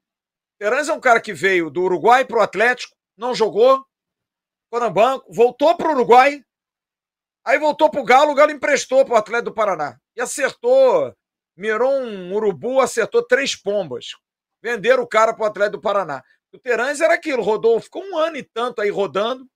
Terãs 0.59 0.89
é 0.89 0.93
um 0.93 1.01
cara 1.01 1.21
que 1.21 1.33
veio 1.33 1.71
do 1.71 1.83
Uruguai 1.83 2.25
para 2.25 2.39
o 2.39 2.43
Atlético, 2.43 2.95
não 3.17 3.35
jogou, 3.35 3.83
ficou 4.65 4.87
no 4.87 4.93
banco, 4.93 5.33
voltou 5.33 5.75
para 5.75 5.89
o 5.89 5.93
Uruguai, 5.93 6.45
aí 7.45 7.59
voltou 7.59 7.91
para 7.91 8.01
o 8.01 8.05
Galo, 8.05 8.33
o 8.33 8.35
Galo 8.35 8.51
emprestou 8.51 9.05
para 9.05 9.15
o 9.15 9.17
Atlético 9.17 9.51
do 9.51 9.55
Paraná. 9.55 9.99
E 10.15 10.21
acertou, 10.21 11.15
mirou 11.57 11.93
um 11.93 12.35
urubu, 12.35 12.81
acertou 12.81 13.27
três 13.27 13.57
pombas. 13.57 14.09
Venderam 14.63 15.03
o 15.03 15.09
cara 15.09 15.33
para 15.33 15.45
o 15.45 15.47
Atlético 15.47 15.79
do 15.79 15.83
Paraná. 15.83 16.23
O 16.53 16.59
Terãs 16.59 17.01
era 17.01 17.15
aquilo, 17.15 17.43
rodou, 17.43 17.81
ficou 17.81 18.05
um 18.05 18.19
ano 18.19 18.37
e 18.37 18.43
tanto 18.43 18.83
aí 18.83 18.91
rodando, 18.91 19.47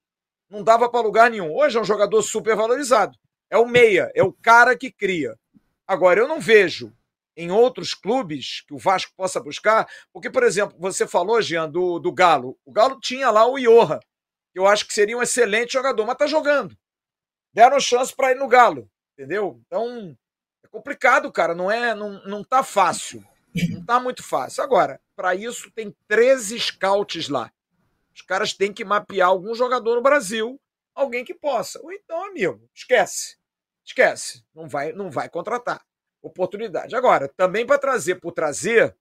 não 0.49 0.63
dava 0.63 0.89
para 0.89 1.01
lugar 1.01 1.31
nenhum. 1.31 1.53
Hoje 1.55 1.77
é 1.77 1.81
um 1.81 1.85
jogador 1.85 2.23
super 2.23 2.57
valorizado. 2.57 3.19
É 3.51 3.59
o 3.59 3.67
meia, 3.67 4.11
é 4.15 4.23
o 4.23 4.33
cara 4.33 4.77
que 4.77 4.91
cria. 4.91 5.39
Agora, 5.87 6.21
eu 6.21 6.29
não 6.29 6.41
vejo 6.41 6.93
em 7.37 7.51
outros 7.51 7.95
clubes 7.95 8.63
que 8.67 8.75
o 8.75 8.79
Vasco 8.79 9.13
possa 9.17 9.41
buscar, 9.41 9.89
porque, 10.13 10.31
por 10.31 10.43
exemplo, 10.43 10.77
você 10.79 11.07
falou, 11.07 11.43
Jean, 11.43 11.69
do, 11.69 11.99
do 11.99 12.13
Galo. 12.13 12.57
O 12.65 12.73
Galo 12.73 12.99
tinha 13.01 13.31
lá 13.31 13.47
o 13.47 13.59
Iorra, 13.59 14.01
que 14.53 14.59
eu 14.59 14.67
acho 14.67 14.87
que 14.87 14.95
seria 14.95 15.17
um 15.17 15.23
excelente 15.23 15.73
jogador, 15.73 16.07
mas 16.07 16.17
tá 16.17 16.27
jogando. 16.27 16.77
Deram 17.53 17.79
chance 17.81 18.15
para 18.15 18.33
ir 18.33 18.37
no 18.37 18.49
Galo, 18.49 18.89
entendeu? 19.13 19.61
Então, 19.67 20.17
é 20.65 20.69
complicado, 20.69 21.31
cara. 21.31 21.55
Não 21.55 21.71
é, 21.71 21.95
não, 21.95 22.25
não 22.25 22.45
tá 22.45 22.63
fácil. 22.63 23.25
Não 23.71 23.85
tá 23.85 24.01
muito 24.01 24.23
fácil. 24.23 24.63
Agora, 24.63 25.01
para 25.15 25.35
isso, 25.35 25.71
tem 25.73 25.95
13 26.09 26.59
scouts 26.59 27.29
lá. 27.29 27.53
Os 28.15 28.23
caras 28.23 28.53
têm 28.53 28.73
que 28.73 28.85
mapear 28.85 29.29
algum 29.29 29.55
jogador 29.55 29.97
no 29.97 30.03
Brasil, 30.03 30.61
alguém 30.95 31.25
que 31.25 31.35
possa. 31.35 31.81
Ou 31.83 31.93
então, 31.93 32.25
amigo, 32.25 32.69
esquece 32.75 33.37
esquece, 33.85 34.43
não 34.55 34.67
vai, 34.67 34.93
não 34.93 35.11
vai 35.11 35.29
contratar. 35.29 35.85
Oportunidade. 36.23 36.97
Agora, 36.97 37.29
também 37.29 37.67
para 37.67 37.79
trazer 37.79 38.17
por 38.17 38.33
trazer, 38.33 38.97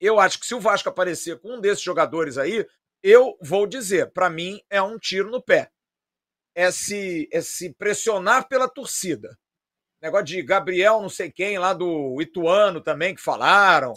eu 0.00 0.18
acho 0.18 0.40
que 0.40 0.46
se 0.46 0.54
o 0.54 0.60
Vasco 0.60 0.88
aparecer 0.88 1.38
com 1.38 1.54
um 1.54 1.60
desses 1.60 1.82
jogadores 1.82 2.36
aí, 2.36 2.66
eu 3.02 3.38
vou 3.40 3.66
dizer, 3.66 4.10
para 4.10 4.28
mim 4.28 4.60
é 4.68 4.82
um 4.82 4.98
tiro 4.98 5.30
no 5.30 5.42
pé. 5.42 5.70
é 6.54 6.70
se, 6.70 7.28
é 7.32 7.40
se 7.40 7.72
pressionar 7.74 8.48
pela 8.48 8.68
torcida. 8.68 9.38
Negócio 10.02 10.26
de 10.26 10.42
Gabriel, 10.42 11.00
não 11.00 11.08
sei 11.08 11.30
quem, 11.30 11.58
lá 11.58 11.72
do 11.72 12.20
Ituano 12.20 12.80
também, 12.80 13.14
que 13.14 13.22
falaram. 13.22 13.92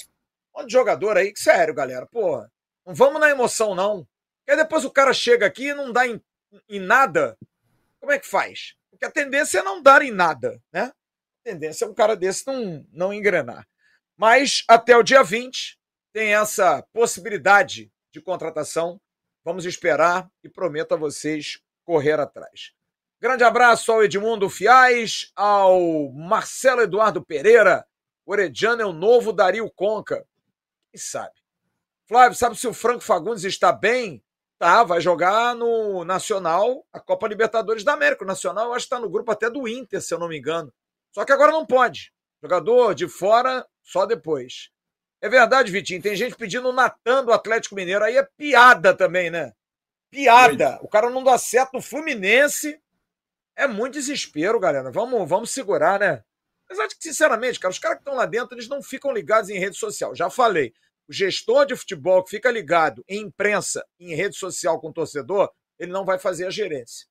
Um 0.56 0.60
monte 0.60 0.68
de 0.68 0.74
jogador 0.74 1.18
aí, 1.18 1.34
que 1.34 1.40
sério, 1.40 1.74
galera. 1.74 2.08
Pô, 2.08 2.40
não 2.86 2.94
vamos 2.94 3.20
na 3.20 3.30
emoção, 3.30 3.76
não. 3.76 4.08
Porque 4.46 4.62
depois 4.62 4.86
o 4.86 4.92
cara 4.92 5.14
chega 5.14 5.48
aqui 5.48 5.70
e 5.70 5.74
não 5.74 5.92
dá 5.92 6.08
em, 6.08 6.22
em 6.68 6.80
nada. 6.80 7.38
Como 8.00 8.12
é 8.12 8.20
que 8.20 8.28
faz? 8.28 8.76
Porque 8.90 9.06
a 9.06 9.12
tendência 9.12 9.60
é 9.60 9.64
não 9.64 9.82
dar 9.82 10.02
em 10.02 10.12
nada, 10.12 10.62
né? 10.72 10.84
A 10.84 11.44
tendência 11.44 11.86
é 11.86 11.88
um 11.88 11.94
cara 11.94 12.16
desse 12.16 12.46
não, 12.48 12.86
não 12.92 13.14
engrenar. 13.14 13.68
Mas 14.18 14.64
até 14.68 14.96
o 14.96 15.04
dia 15.04 15.24
20 15.24 15.78
tem 16.14 16.34
essa 16.34 16.82
possibilidade 16.94 17.92
de 18.12 18.22
contratação. 18.22 19.00
Vamos 19.44 19.66
esperar 19.66 20.30
e 20.44 20.50
prometo 20.50 20.94
a 20.94 20.98
vocês 20.98 21.60
correr 21.84 22.20
atrás. 22.20 22.72
Grande 23.20 23.44
abraço 23.44 23.92
ao 23.92 24.04
Edmundo 24.04 24.50
Fiais, 24.50 25.32
ao 25.36 26.12
Marcelo 26.14 26.82
Eduardo 26.82 27.24
Pereira. 27.24 27.86
O 28.26 28.32
Orediano 28.32 28.82
é 28.82 28.86
o 28.86 28.94
novo 28.94 29.34
Dario 29.34 29.70
Conca. 29.72 30.26
Quem 30.92 31.00
sabe? 31.00 31.34
Flávio, 32.08 32.38
sabe 32.38 32.56
se 32.56 32.68
o 32.68 32.74
Franco 32.74 33.02
Fagundes 33.02 33.44
está 33.44 33.72
bem? 33.72 34.24
Tá, 34.58 34.84
vai 34.84 35.02
jogar 35.02 35.54
no 35.54 36.06
Nacional, 36.06 36.86
a 36.94 37.00
Copa 37.00 37.28
Libertadores 37.28 37.84
da 37.84 37.94
América. 37.94 38.24
O 38.24 38.28
Nacional, 38.28 38.68
eu 38.68 38.74
acho 38.74 38.88
que 38.88 38.96
está 38.96 39.00
no 39.00 39.10
grupo 39.10 39.32
até 39.32 39.50
do 39.50 39.68
Inter, 39.68 40.02
se 40.02 40.14
eu 40.14 40.20
não 40.20 40.30
me 40.30 40.38
engano. 40.38 40.74
Só 41.14 41.26
que 41.26 41.32
agora 41.32 41.52
não 41.52 41.66
pode. 41.66 42.14
Jogador 42.42 42.96
de 42.96 43.08
fora, 43.08 43.66
só 43.84 44.06
depois. 44.06 44.70
É 45.22 45.28
verdade, 45.28 45.72
Vitinho. 45.72 46.02
Tem 46.02 46.16
gente 46.16 46.36
pedindo 46.36 46.70
o 46.70 46.74
Natan 46.74 47.26
do 47.26 47.34
Atlético 47.34 47.76
Mineiro. 47.76 48.06
Aí 48.06 48.16
é 48.16 48.28
piada 48.38 48.94
também, 48.94 49.30
né? 49.30 49.52
Piada. 50.10 50.80
O 50.82 50.88
cara 50.88 51.10
não 51.10 51.24
dá 51.24 51.38
certo 51.38 51.74
no 51.74 51.82
Fluminense. 51.82 52.80
É 53.56 53.68
muito 53.68 53.94
desespero, 53.94 54.60
galera. 54.60 54.92
Vamos, 54.92 55.28
vamos 55.28 55.52
segurar, 55.52 56.00
né? 56.00 56.24
Apesar 56.66 56.88
de 56.88 56.96
que, 56.96 57.04
sinceramente, 57.04 57.60
cara, 57.60 57.72
os 57.72 57.80
caras 57.80 57.98
que 57.98 58.02
estão 58.02 58.16
lá 58.16 58.26
dentro, 58.26 58.56
eles 58.56 58.68
não 58.68 58.82
ficam 58.82 59.12
ligados 59.12 59.50
em 59.50 59.60
rede 59.60 59.78
social. 59.78 60.16
Já 60.16 60.30
falei. 60.30 60.74
O 61.08 61.14
gestor 61.14 61.66
de 61.66 61.76
futebol 61.76 62.24
que 62.24 62.32
fica 62.32 62.50
ligado 62.50 63.04
em 63.08 63.22
imprensa, 63.22 63.86
em 64.00 64.16
rede 64.16 64.36
social 64.36 64.80
com 64.80 64.90
o 64.90 64.94
torcedor, 64.94 65.52
ele 65.78 65.92
não 65.92 66.06
vai 66.06 66.18
fazer 66.18 66.48
a 66.48 66.52
gerência. 66.52 67.08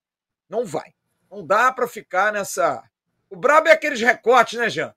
Não 0.49 0.65
vai. 0.65 0.93
Não 1.31 1.47
dá 1.47 1.73
para 1.73 1.87
ficar 1.87 2.33
nessa. 2.33 2.83
O 3.31 3.37
brabo 3.37 3.69
é 3.69 3.73
aqueles 3.73 4.01
recortes, 4.01 4.59
né, 4.59 4.69
Jean? 4.69 4.95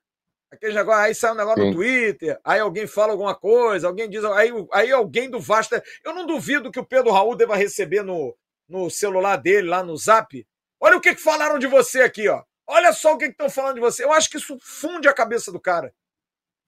Aqueles 0.49 0.75
negócios, 0.75 1.03
aí 1.03 1.13
sai 1.13 1.31
um 1.33 1.35
negócio 1.35 1.61
Sim. 1.61 1.69
no 1.69 1.75
Twitter, 1.75 2.39
aí 2.43 2.59
alguém 2.59 2.87
fala 2.87 3.11
alguma 3.11 3.35
coisa, 3.35 3.87
alguém 3.87 4.09
diz, 4.09 4.23
aí, 4.23 4.49
aí 4.71 4.91
alguém 4.91 5.29
do 5.29 5.39
Vasco. 5.39 5.75
Eu 6.03 6.13
não 6.13 6.25
duvido 6.25 6.71
que 6.71 6.79
o 6.79 6.85
Pedro 6.85 7.11
Raul 7.11 7.35
deva 7.35 7.55
receber 7.55 8.01
no, 8.01 8.35
no 8.67 8.89
celular 8.89 9.35
dele, 9.35 9.67
lá 9.67 9.83
no 9.83 9.97
zap. 9.97 10.47
Olha 10.79 10.97
o 10.97 11.01
que, 11.01 11.15
que 11.15 11.21
falaram 11.21 11.59
de 11.59 11.67
você 11.67 12.01
aqui, 12.01 12.29
ó. 12.29 12.43
Olha 12.65 12.93
só 12.93 13.13
o 13.13 13.17
que 13.17 13.25
estão 13.25 13.49
falando 13.49 13.75
de 13.75 13.81
você. 13.81 14.03
Eu 14.03 14.13
acho 14.13 14.29
que 14.29 14.37
isso 14.37 14.57
funde 14.61 15.07
a 15.07 15.13
cabeça 15.13 15.51
do 15.51 15.59
cara. 15.59 15.93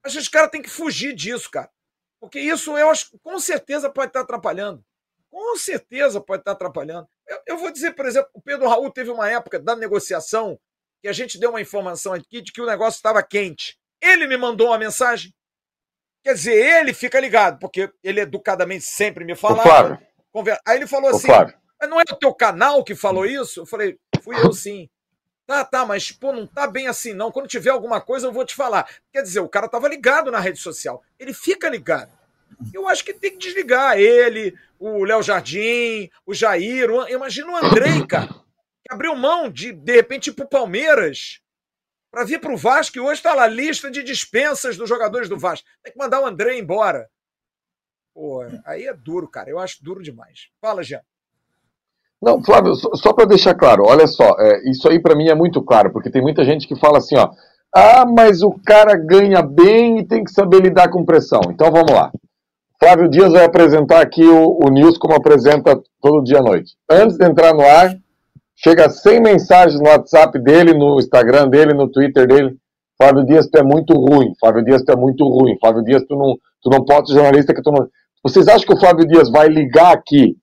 Acho 0.04 0.16
que 0.16 0.22
os 0.22 0.30
caras 0.30 0.50
têm 0.50 0.62
que 0.62 0.70
fugir 0.70 1.14
disso, 1.14 1.50
cara. 1.52 1.70
Porque 2.20 2.40
isso 2.40 2.78
eu 2.78 2.90
acho 2.90 3.18
com 3.24 3.40
certeza 3.40 3.90
pode 3.90 4.10
estar 4.10 4.22
atrapalhando. 4.22 4.84
Com 5.30 5.56
certeza 5.58 6.20
pode 6.20 6.42
estar 6.42 6.52
atrapalhando. 6.52 7.08
Eu, 7.28 7.40
eu 7.48 7.58
vou 7.58 7.72
dizer, 7.72 7.92
por 7.96 8.06
exemplo, 8.06 8.30
o 8.34 8.42
Pedro 8.42 8.68
Raul 8.68 8.92
teve 8.92 9.10
uma 9.10 9.30
época 9.30 9.60
da 9.60 9.76
negociação 9.76 10.60
que 11.02 11.08
a 11.08 11.14
gente 11.14 11.40
deu 11.40 11.52
uma 11.52 11.62
informação 11.62 12.14
aqui 12.14 12.42
de 12.42 12.52
que 12.52 12.62
o 12.62 12.66
negócio 12.66 12.98
estava 12.98 13.24
quente. 13.24 13.78
Ele 14.02 14.28
me 14.28 14.38
mandou 14.38 14.68
uma 14.68 14.78
mensagem. 14.78 15.34
Quer 16.24 16.34
dizer, 16.34 16.82
ele 16.82 16.94
fica 16.94 17.20
ligado, 17.20 17.60
porque 17.60 17.92
ele 18.04 18.22
educadamente 18.22 18.84
sempre 18.84 19.24
me 19.24 19.36
falava. 19.36 20.02
Conver... 20.32 20.60
Aí 20.66 20.78
ele 20.78 20.88
falou 20.88 21.10
assim: 21.10 21.28
mas 21.80 21.90
não 21.90 22.00
é 22.00 22.04
o 22.12 22.16
teu 22.16 22.34
canal 22.34 22.84
que 22.84 22.94
falou 22.94 23.26
isso? 23.26 23.62
Eu 23.62 23.66
falei, 23.66 23.98
fui 24.22 24.36
eu 24.36 24.52
sim. 24.52 24.90
Tá, 25.50 25.66
tá, 25.66 25.84
mas 25.84 26.12
pô, 26.12 26.32
não 26.32 26.46
tá 26.46 26.68
bem 26.68 26.88
assim 26.88 27.12
não. 27.12 27.32
Quando 27.32 27.48
tiver 27.48 27.72
alguma 27.72 28.00
coisa 28.00 28.28
eu 28.28 28.32
vou 28.32 28.46
te 28.46 28.54
falar. 28.54 28.88
Quer 29.12 29.24
dizer, 29.24 29.40
o 29.40 29.50
cara 29.50 29.68
tava 29.68 29.88
ligado 29.88 30.30
na 30.30 30.40
rede 30.40 30.60
social. 30.60 31.04
Ele 31.18 31.34
fica 31.34 31.68
ligado. 31.68 32.12
Eu 32.72 32.88
acho 32.88 33.04
que 33.04 33.14
tem 33.14 33.32
que 33.32 33.40
desligar 33.40 33.98
ele, 33.98 34.54
o 34.78 35.04
Léo 35.04 35.24
Jardim, 35.24 36.08
o 36.24 36.36
Jair, 36.36 36.92
o... 36.92 37.08
imagina 37.08 37.52
o 37.52 37.56
Andrei, 37.56 38.06
cara 38.06 38.30
abriu 38.90 39.16
mão 39.16 39.50
de, 39.50 39.72
de 39.72 39.96
repente, 39.96 40.32
ir 40.32 40.34
para 40.34 40.46
o 40.46 40.50
Palmeiras 40.50 41.42
para 42.12 42.24
vir 42.24 42.40
para 42.40 42.52
o 42.52 42.58
Vasco 42.58 42.98
e 42.98 43.00
hoje 43.00 43.20
está 43.20 43.36
lá 43.36 43.46
lista 43.48 43.90
de 43.92 44.02
dispensas 44.02 44.76
dos 44.76 44.90
jogadores 44.90 45.30
do 45.30 45.38
Vasco. 45.38 45.68
Tem 45.84 45.94
que 45.94 46.00
mandar 46.00 46.22
o 46.22 46.26
André 46.26 46.58
embora. 46.58 47.10
Pô, 48.16 48.42
aí 48.66 48.88
é 48.88 48.94
duro, 48.94 49.28
cara. 49.28 49.50
Eu 49.50 49.60
acho 49.60 49.84
duro 49.84 50.02
demais. 50.02 50.50
Fala, 50.60 50.82
Jean. 50.82 51.02
Não, 52.22 52.44
Flávio, 52.44 52.76
só, 52.76 52.90
só 52.96 53.14
para 53.14 53.26
deixar 53.26 53.56
claro, 53.56 53.86
olha 53.88 54.06
só, 54.06 54.36
é, 54.40 54.70
isso 54.70 54.90
aí 54.90 55.00
para 55.00 55.16
mim 55.16 55.30
é 55.30 55.36
muito 55.36 55.62
claro, 55.62 55.92
porque 55.92 56.10
tem 56.10 56.22
muita 56.22 56.44
gente 56.44 56.68
que 56.68 56.76
fala 56.76 56.98
assim, 56.98 57.16
ó, 57.16 57.30
ah, 57.74 58.06
mas 58.06 58.42
o 58.42 58.52
cara 58.66 58.96
ganha 58.98 59.42
bem 59.42 60.00
e 60.00 60.06
tem 60.06 60.24
que 60.24 60.32
saber 60.32 60.62
lidar 60.62 60.90
com 60.90 61.06
pressão. 61.06 61.42
Então 61.50 61.72
vamos 61.72 61.92
lá. 61.92 62.12
Flávio 62.80 63.10
Dias 63.10 63.32
vai 63.32 63.46
apresentar 63.46 64.02
aqui 64.02 64.24
o, 64.24 64.58
o 64.64 64.70
News 64.70 64.98
como 64.98 65.14
apresenta 65.14 65.80
todo 66.02 66.24
dia 66.24 66.40
à 66.40 66.42
noite. 66.42 66.76
Antes 66.90 67.18
de 67.18 67.26
entrar 67.26 67.54
no 67.54 67.62
ar, 67.62 67.96
chega 68.56 68.90
100 68.90 69.22
mensagens 69.22 69.80
no 69.80 69.90
WhatsApp 69.90 70.40
dele, 70.40 70.74
no 70.74 70.98
Instagram 70.98 71.48
dele, 71.48 71.74
no 71.74 71.90
Twitter 71.90 72.26
dele. 72.26 72.56
Flávio 72.98 73.26
Dias, 73.26 73.48
tu 73.48 73.58
é 73.58 73.64
muito 73.64 73.94
ruim. 73.94 74.34
Flávio 74.40 74.64
Dias, 74.64 74.82
tu 74.84 74.92
é 74.92 74.96
muito 74.96 75.28
ruim. 75.28 75.58
Flávio 75.60 75.84
Dias, 75.84 76.04
tu 76.08 76.16
não, 76.16 76.36
tu 76.64 76.70
não 76.70 76.84
pode 76.84 77.10
ser 77.10 77.16
jornalista 77.16 77.54
que 77.54 77.62
tu 77.62 77.72
não. 77.72 77.88
Vocês 78.24 78.48
acham 78.48 78.66
que 78.66 78.74
o 78.74 78.80
Flávio 78.80 79.06
Dias 79.06 79.30
vai 79.30 79.48
ligar 79.48 79.94
aqui 79.94 80.36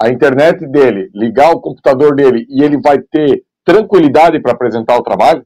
a 0.00 0.08
internet 0.10 0.66
dele, 0.66 1.10
ligar 1.14 1.52
o 1.52 1.60
computador 1.60 2.14
dele 2.14 2.46
e 2.48 2.62
ele 2.62 2.80
vai 2.80 2.98
ter 2.98 3.42
tranquilidade 3.64 4.40
para 4.40 4.52
apresentar 4.52 4.96
o 4.96 5.02
trabalho? 5.02 5.44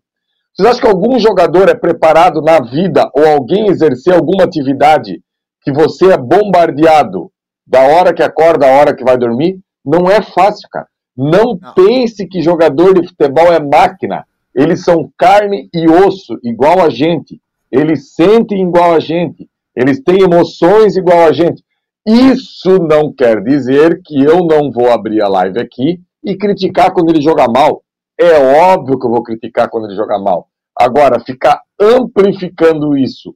Vocês 0.54 0.68
acham 0.68 0.80
que 0.80 0.88
algum 0.88 1.18
jogador 1.18 1.68
é 1.68 1.74
preparado 1.74 2.42
na 2.42 2.60
vida 2.60 3.08
ou 3.14 3.26
alguém 3.26 3.68
exercer 3.68 4.14
alguma 4.14 4.44
atividade 4.44 5.22
que 5.62 5.72
você 5.72 6.12
é 6.12 6.16
bombardeado 6.16 7.30
da 7.66 7.80
hora 7.82 8.12
que 8.12 8.22
acorda 8.22 8.66
à 8.66 8.70
hora 8.70 8.96
que 8.96 9.04
vai 9.04 9.16
dormir? 9.16 9.60
Não 9.84 10.10
é 10.10 10.20
fácil, 10.20 10.68
cara. 10.70 10.86
Não, 11.16 11.58
não, 11.60 11.74
pense 11.74 12.26
que 12.26 12.42
jogador 12.42 12.94
de 12.94 13.06
futebol 13.06 13.52
é 13.52 13.60
máquina. 13.60 14.24
Eles 14.54 14.84
são 14.84 15.10
carne 15.16 15.68
e 15.72 15.88
osso, 15.88 16.38
igual 16.42 16.80
a 16.80 16.90
gente. 16.90 17.40
Eles 17.70 18.14
sentem 18.14 18.62
igual 18.62 18.94
a 18.94 19.00
gente. 19.00 19.48
Eles 19.76 20.02
têm 20.02 20.22
emoções 20.22 20.96
igual 20.96 21.26
a 21.26 21.32
gente. 21.32 21.62
Isso 22.08 22.78
não 22.78 23.12
quer 23.12 23.42
dizer 23.42 24.00
que 24.02 24.18
eu 24.18 24.38
não 24.38 24.70
vou 24.72 24.90
abrir 24.90 25.20
a 25.20 25.28
live 25.28 25.60
aqui 25.60 26.00
e 26.24 26.34
criticar 26.38 26.90
quando 26.90 27.10
ele 27.10 27.20
joga 27.20 27.46
mal. 27.46 27.82
É 28.18 28.32
óbvio 28.72 28.98
que 28.98 29.04
eu 29.04 29.10
vou 29.10 29.22
criticar 29.22 29.68
quando 29.68 29.84
ele 29.84 29.94
joga 29.94 30.18
mal. 30.18 30.48
Agora, 30.74 31.20
ficar 31.20 31.60
amplificando 31.78 32.96
isso 32.96 33.34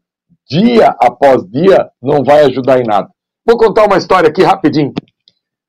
dia 0.49 0.89
após 0.99 1.47
dia 1.51 1.91
não 2.01 2.25
vai 2.25 2.47
ajudar 2.47 2.81
em 2.81 2.87
nada. 2.87 3.11
Vou 3.45 3.59
contar 3.59 3.85
uma 3.85 3.99
história 3.99 4.31
aqui 4.31 4.43
rapidinho. 4.43 4.95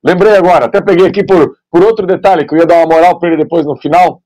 Lembrei 0.01 0.37
agora, 0.37 0.67
até 0.67 0.79
peguei 0.79 1.07
aqui 1.07 1.25
por, 1.25 1.57
por 1.69 1.83
outro 1.83 2.07
detalhe 2.07 2.47
que 2.47 2.55
eu 2.55 2.59
ia 2.59 2.65
dar 2.65 2.77
uma 2.77 2.95
moral 2.95 3.19
para 3.19 3.27
ele 3.27 3.43
depois 3.43 3.65
no 3.65 3.75
final. 3.75 4.21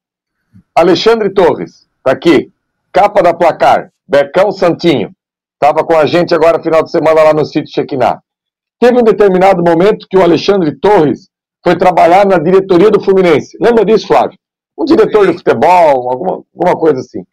Alexandre 0.75 1.31
Torres, 1.31 1.87
tá 2.03 2.11
aqui, 2.11 2.51
capa 2.91 3.23
da 3.23 3.33
placar, 3.33 3.91
Becão 4.07 4.51
Santinho, 4.51 5.11
estava 5.53 5.83
com 5.83 5.95
a 5.95 6.05
gente 6.05 6.35
agora 6.35 6.61
final 6.61 6.83
de 6.83 6.91
semana 6.91 7.23
lá 7.23 7.33
no 7.33 7.43
sítio 7.43 7.73
Chequiná. 7.73 8.21
Teve 8.79 8.99
um 8.99 9.03
determinado 9.03 9.63
momento 9.63 10.07
que 10.09 10.17
o 10.17 10.21
Alexandre 10.21 10.77
Torres 10.79 11.29
foi 11.63 11.75
trabalhar 11.75 12.25
na 12.25 12.37
diretoria 12.37 12.91
do 12.91 13.01
Fluminense. 13.01 13.57
Lembra 13.59 13.83
disso, 13.83 14.07
Flávio? 14.07 14.37
Um 14.77 14.85
diretor 14.85 15.27
de 15.27 15.33
futebol, 15.33 16.09
alguma, 16.09 16.43
alguma 16.55 16.79
coisa 16.79 16.99
assim. 16.99 17.23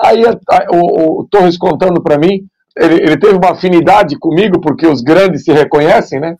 Aí 0.00 0.24
a, 0.26 0.30
a, 0.30 0.66
o, 0.72 1.20
o, 1.20 1.28
Torres 1.28 1.58
contando 1.58 2.02
para 2.02 2.18
mim, 2.18 2.46
ele, 2.76 2.94
ele 2.94 3.16
teve 3.18 3.34
uma 3.34 3.50
afinidade 3.50 4.18
comigo, 4.18 4.60
porque 4.60 4.86
os 4.86 5.02
grandes 5.02 5.44
se 5.44 5.52
reconhecem, 5.52 6.20
né? 6.20 6.36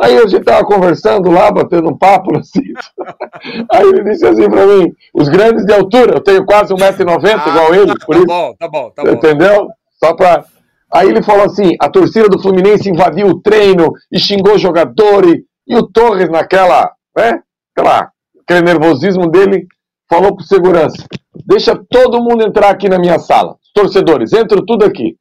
Aí 0.00 0.16
a 0.16 0.26
gente 0.26 0.44
tava 0.44 0.64
conversando 0.64 1.28
lá, 1.30 1.50
batendo 1.50 1.88
um 1.88 1.98
papo 1.98 2.42
sítio. 2.44 2.74
Aí 3.70 3.88
ele 3.88 4.04
disse 4.04 4.24
assim 4.26 4.48
para 4.48 4.64
mim: 4.64 4.92
os 5.12 5.28
grandes 5.28 5.64
de 5.66 5.72
altura, 5.72 6.14
eu 6.14 6.20
tenho 6.20 6.46
quase 6.46 6.72
1,90m 6.72 7.42
ah, 7.44 7.48
igual 7.48 7.74
ele, 7.74 7.94
por 7.98 8.14
tá 8.14 8.16
isso. 8.16 8.26
Bom, 8.26 8.54
tá 8.56 8.68
bom, 8.68 8.90
tá 8.90 9.02
bom. 9.02 9.10
Entendeu? 9.10 9.68
Só 9.98 10.14
para. 10.14 10.44
Aí 10.92 11.08
ele 11.08 11.22
falou 11.22 11.44
assim: 11.44 11.76
a 11.80 11.90
torcida 11.90 12.28
do 12.28 12.40
Fluminense 12.40 12.88
invadiu 12.88 13.26
o 13.28 13.40
treino 13.40 13.92
e 14.10 14.18
xingou 14.18 14.54
o 14.54 14.58
jogador, 14.58 15.26
e, 15.26 15.44
e 15.66 15.76
o 15.76 15.86
Torres, 15.86 16.28
naquela, 16.28 16.90
né? 17.16 17.42
Aquela, 17.76 18.10
aquele 18.42 18.62
nervosismo 18.62 19.30
dele, 19.30 19.66
falou 20.08 20.34
pro 20.34 20.44
segurança: 20.44 21.04
deixa 21.44 21.78
todo 21.90 22.22
mundo 22.22 22.42
entrar 22.42 22.70
aqui 22.70 22.88
na 22.88 22.98
minha 22.98 23.18
sala. 23.18 23.56
Os 23.62 23.72
torcedores, 23.72 24.32
entram 24.32 24.64
tudo 24.64 24.84
aqui. 24.84 25.16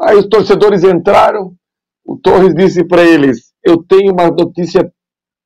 Aí 0.00 0.16
os 0.16 0.26
torcedores 0.26 0.82
entraram, 0.82 1.54
o 2.04 2.16
Torres 2.16 2.54
disse 2.54 2.84
para 2.84 3.02
eles: 3.02 3.52
eu 3.64 3.82
tenho 3.82 4.12
uma 4.12 4.28
notícia 4.28 4.90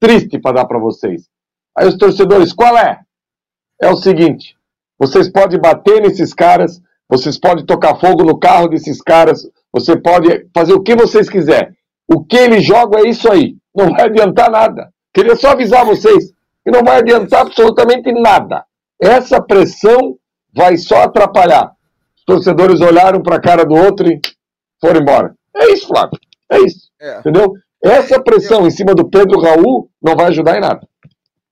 triste 0.00 0.38
para 0.38 0.56
dar 0.56 0.66
para 0.66 0.78
vocês. 0.78 1.28
Aí 1.76 1.86
os 1.86 1.96
torcedores, 1.96 2.52
qual 2.52 2.76
é? 2.78 3.00
É 3.80 3.90
o 3.90 3.96
seguinte: 3.96 4.56
vocês 4.98 5.30
podem 5.30 5.60
bater 5.60 6.00
nesses 6.00 6.32
caras, 6.32 6.80
vocês 7.08 7.38
podem 7.38 7.66
tocar 7.66 7.96
fogo 7.96 8.24
no 8.24 8.38
carro 8.38 8.68
desses 8.68 9.02
caras, 9.02 9.46
você 9.72 9.96
pode 9.96 10.46
fazer 10.54 10.72
o 10.72 10.82
que 10.82 10.94
vocês 10.94 11.28
quiserem. 11.28 11.74
O 12.08 12.24
que 12.24 12.36
eles 12.36 12.64
jogam 12.64 13.00
é 13.04 13.08
isso 13.08 13.30
aí. 13.30 13.56
Não 13.74 13.90
vai 13.90 14.02
adiantar 14.06 14.50
nada. 14.50 14.90
Queria 15.12 15.36
só 15.36 15.50
avisar 15.50 15.84
vocês. 15.84 16.32
e 16.64 16.70
não 16.70 16.82
vai 16.82 16.98
adiantar 16.98 17.42
absolutamente 17.42 18.12
nada. 18.12 18.64
Essa 19.00 19.40
pressão 19.40 20.16
vai 20.54 20.76
só 20.76 21.02
atrapalhar. 21.04 21.72
Os 22.16 22.24
torcedores 22.24 22.80
olharam 22.80 23.22
para 23.22 23.36
a 23.36 23.40
cara 23.40 23.64
do 23.64 23.74
outro 23.74 24.08
e 24.08 24.20
foram 24.80 25.00
embora. 25.00 25.34
É 25.54 25.72
isso, 25.72 25.86
Flávio. 25.86 26.18
É 26.50 26.58
isso. 26.58 26.90
É. 27.00 27.20
Entendeu? 27.20 27.52
Essa 27.82 28.20
pressão 28.20 28.66
em 28.66 28.70
cima 28.70 28.94
do 28.94 29.08
Pedro 29.08 29.40
Raul 29.40 29.88
não 30.02 30.16
vai 30.16 30.26
ajudar 30.26 30.56
em 30.56 30.60
nada. 30.60 30.86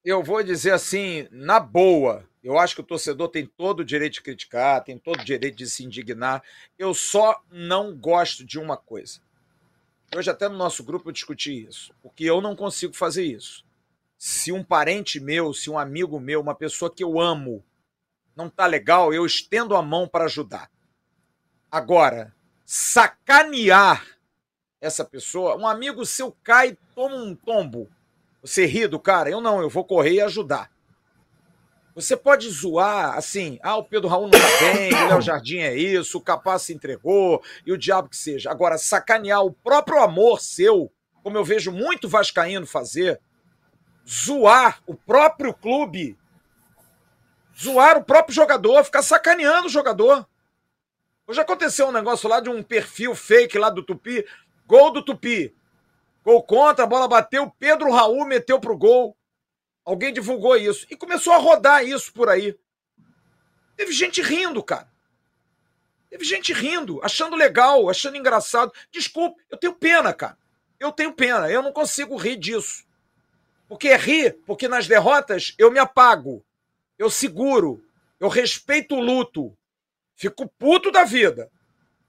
Eu 0.05 0.23
vou 0.23 0.43
dizer 0.43 0.73
assim, 0.73 1.27
na 1.31 1.61
boa, 1.61 2.25
eu 2.45 2.59
acho 2.59 2.75
que 2.75 2.83
o 2.83 2.85
torcedor 2.85 3.31
tem 3.31 3.47
todo 3.47 3.81
o 3.81 3.85
direito 3.85 4.15
de 4.15 4.23
criticar, 4.23 4.85
tem 4.85 4.99
todo 4.99 5.19
o 5.19 5.25
direito 5.25 5.57
de 5.57 5.67
se 5.67 5.83
indignar. 5.83 6.43
Eu 6.79 6.93
só 6.93 7.43
não 7.51 7.97
gosto 7.97 8.45
de 8.45 8.59
uma 8.59 8.77
coisa. 8.77 9.19
Hoje, 10.15 10.31
até 10.31 10.47
no 10.47 10.59
nosso 10.59 10.85
grupo, 10.85 11.09
eu 11.09 11.13
discuti 11.13 11.67
isso, 11.67 11.95
porque 12.03 12.25
eu 12.25 12.43
não 12.43 12.55
consigo 12.55 12.93
fazer 12.93 13.25
isso. 13.25 13.65
Se 14.19 14.53
um 14.53 14.63
parente 14.63 15.19
meu, 15.19 15.55
se 15.55 15.71
um 15.71 15.79
amigo 15.79 16.21
meu, 16.21 16.39
uma 16.39 16.55
pessoa 16.55 16.95
que 16.95 17.03
eu 17.03 17.19
amo, 17.19 17.65
não 18.37 18.51
tá 18.51 18.67
legal, 18.67 19.13
eu 19.15 19.25
estendo 19.25 19.75
a 19.75 19.83
mão 19.83 20.07
para 20.07 20.27
ajudar. 20.27 20.71
Agora, 21.71 22.35
sacanear 22.67 24.07
essa 24.83 25.03
pessoa, 25.03 25.57
um 25.57 25.67
amigo 25.67 26.05
seu 26.05 26.31
cai, 26.43 26.77
toma 26.95 27.17
um 27.17 27.35
tombo, 27.35 27.91
você 28.43 28.67
ri 28.67 28.87
do 28.87 29.01
cara? 29.01 29.31
Eu 29.31 29.41
não, 29.41 29.63
eu 29.63 29.71
vou 29.71 29.85
correr 29.85 30.13
e 30.13 30.21
ajudar. 30.21 30.74
Você 31.95 32.17
pode 32.17 32.51
zoar 32.51 33.17
assim, 33.17 33.59
ah, 33.63 33.77
o 33.77 33.85
Pedro 33.85 34.09
Raul 34.09 34.25
não 34.25 34.31
tá 34.33 34.39
bem, 34.61 34.93
o 34.93 35.09
Léo 35.09 35.21
Jardim 35.21 35.59
é 35.59 35.77
isso, 35.77 36.19
o 36.19 36.21
Capaz 36.21 36.63
se 36.63 36.75
entregou 36.75 37.41
e 37.65 37.73
o 37.73 37.79
diabo 37.79 38.09
que 38.09 38.17
seja. 38.17 38.51
Agora, 38.51 38.77
sacanear 38.77 39.45
o 39.45 39.53
próprio 39.53 40.01
amor 40.01 40.41
seu, 40.41 40.91
como 41.23 41.39
eu 41.39 41.45
vejo 41.45 41.71
muito 41.71 42.09
Vascaíno 42.09 42.67
fazer, 42.67 43.21
zoar 44.09 44.83
o 44.89 44.95
próprio 44.95 45.55
clube, 45.55 46.19
zoar 47.57 47.97
o 47.97 48.05
próprio 48.05 48.35
jogador, 48.35 48.83
ficar 48.83 49.03
sacaneando 49.03 49.69
o 49.69 49.71
jogador. 49.71 50.27
Hoje 51.29 51.41
aconteceu 51.41 51.87
um 51.87 51.93
negócio 51.93 52.29
lá 52.29 52.41
de 52.41 52.51
um 52.51 52.61
perfil 52.61 53.15
fake 53.15 53.57
lá 53.57 53.71
do 53.71 53.85
Tupi, 53.85 54.27
gol 54.67 54.91
do 54.91 55.03
Tupi. 55.03 55.55
Gol 56.25 56.43
contra, 56.43 56.85
a 56.85 56.89
bola 56.89 57.07
bateu, 57.07 57.53
Pedro 57.59 57.93
Raul 57.93 58.27
meteu 58.27 58.59
pro 58.59 58.77
gol. 58.77 59.17
Alguém 59.85 60.13
divulgou 60.13 60.57
isso. 60.57 60.87
E 60.91 60.97
começou 60.97 61.33
a 61.33 61.39
rodar 61.39 61.85
isso 61.85 62.13
por 62.13 62.29
aí. 62.29 62.57
Teve 63.77 63.93
gente 63.93 64.23
rindo, 64.23 64.63
cara. 64.63 64.89
Teve 66.09 66.25
gente 66.25 66.53
rindo, 66.53 67.01
achando 67.03 67.37
legal, 67.37 67.91
achando 67.91 68.17
engraçado. 68.17 68.73
Desculpe, 68.91 69.43
eu 69.51 69.59
tenho 69.59 69.75
pena, 69.75 70.13
cara. 70.13 70.39
Eu 70.79 70.93
tenho 70.93 71.13
pena. 71.13 71.51
Eu 71.51 71.61
não 71.63 71.73
consigo 71.73 72.17
rir 72.17 72.37
disso. 72.37 72.85
Porque 73.69 73.89
é 73.89 73.97
rir, 73.97 74.39
porque 74.47 74.69
nas 74.69 74.87
derrotas 74.87 75.55
eu 75.59 75.71
me 75.71 75.79
apago. 75.79 76.45
Eu 76.99 77.11
seguro. 77.11 77.85
Eu 78.21 78.29
respeito 78.29 78.95
o 78.95 79.01
luto. 79.01 79.57
Fico 80.15 80.47
puto 80.47 80.91
da 80.91 81.05
vida. 81.05 81.51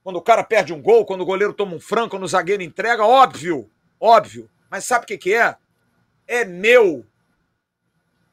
Quando 0.03 0.18
o 0.18 0.22
cara 0.22 0.43
perde 0.43 0.72
um 0.72 0.81
gol, 0.81 1.06
quando 1.06 1.22
o 1.22 1.26
goleiro 1.26 1.53
toma 1.53 1.76
um 1.76 1.80
franco, 1.80 2.11
quando 2.11 2.23
o 2.23 2.27
zagueiro 2.27 2.61
entrega, 2.61 3.03
óbvio. 3.03 3.69
Óbvio. 3.99 4.49
Mas 4.69 4.85
sabe 4.85 5.06
o 5.06 5.07
que, 5.07 5.18
que 5.18 5.34
é? 5.34 5.57
É 6.27 6.45
meu 6.45 7.03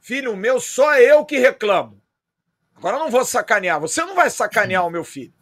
filho 0.02 0.36
meu, 0.36 0.60
só 0.60 0.98
eu 0.98 1.24
que 1.24 1.38
reclamo. 1.38 2.02
Agora 2.74 2.96
eu 2.96 3.00
não 3.00 3.10
vou 3.10 3.24
sacanear. 3.24 3.80
Você 3.80 4.04
não 4.04 4.16
vai 4.16 4.28
sacanear 4.28 4.84
o 4.84 4.90
meu 4.90 5.04
filho. 5.04 5.32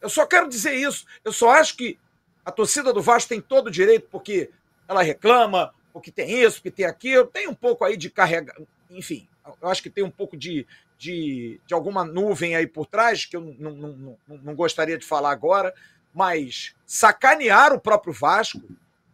Eu 0.00 0.10
só 0.10 0.26
quero 0.26 0.48
dizer 0.48 0.74
isso. 0.74 1.06
Eu 1.24 1.32
só 1.32 1.50
acho 1.50 1.76
que 1.76 1.98
a 2.44 2.52
torcida 2.52 2.92
do 2.92 3.00
Vasco 3.00 3.30
tem 3.30 3.40
todo 3.40 3.68
o 3.68 3.70
direito, 3.70 4.08
porque 4.10 4.50
ela 4.86 5.02
reclama, 5.02 5.72
porque 5.92 6.10
tem 6.10 6.42
isso, 6.42 6.56
porque 6.56 6.70
tem 6.70 6.84
aquilo. 6.84 7.26
Tem 7.26 7.48
um 7.48 7.54
pouco 7.54 7.84
aí 7.84 7.96
de 7.96 8.10
carregar. 8.10 8.54
Enfim, 8.90 9.26
eu 9.60 9.68
acho 9.68 9.82
que 9.82 9.88
tem 9.88 10.04
um 10.04 10.10
pouco 10.10 10.36
de, 10.36 10.66
de, 10.98 11.58
de 11.66 11.72
alguma 11.72 12.04
nuvem 12.04 12.54
aí 12.54 12.66
por 12.66 12.84
trás, 12.84 13.24
que 13.24 13.36
eu 13.36 13.40
não, 13.40 13.72
não, 13.72 13.88
não, 13.88 14.18
não 14.28 14.54
gostaria 14.54 14.98
de 14.98 15.06
falar 15.06 15.30
agora. 15.30 15.72
Mas 16.12 16.74
sacanear 16.84 17.72
o 17.72 17.80
próprio 17.80 18.12
Vasco, 18.12 18.60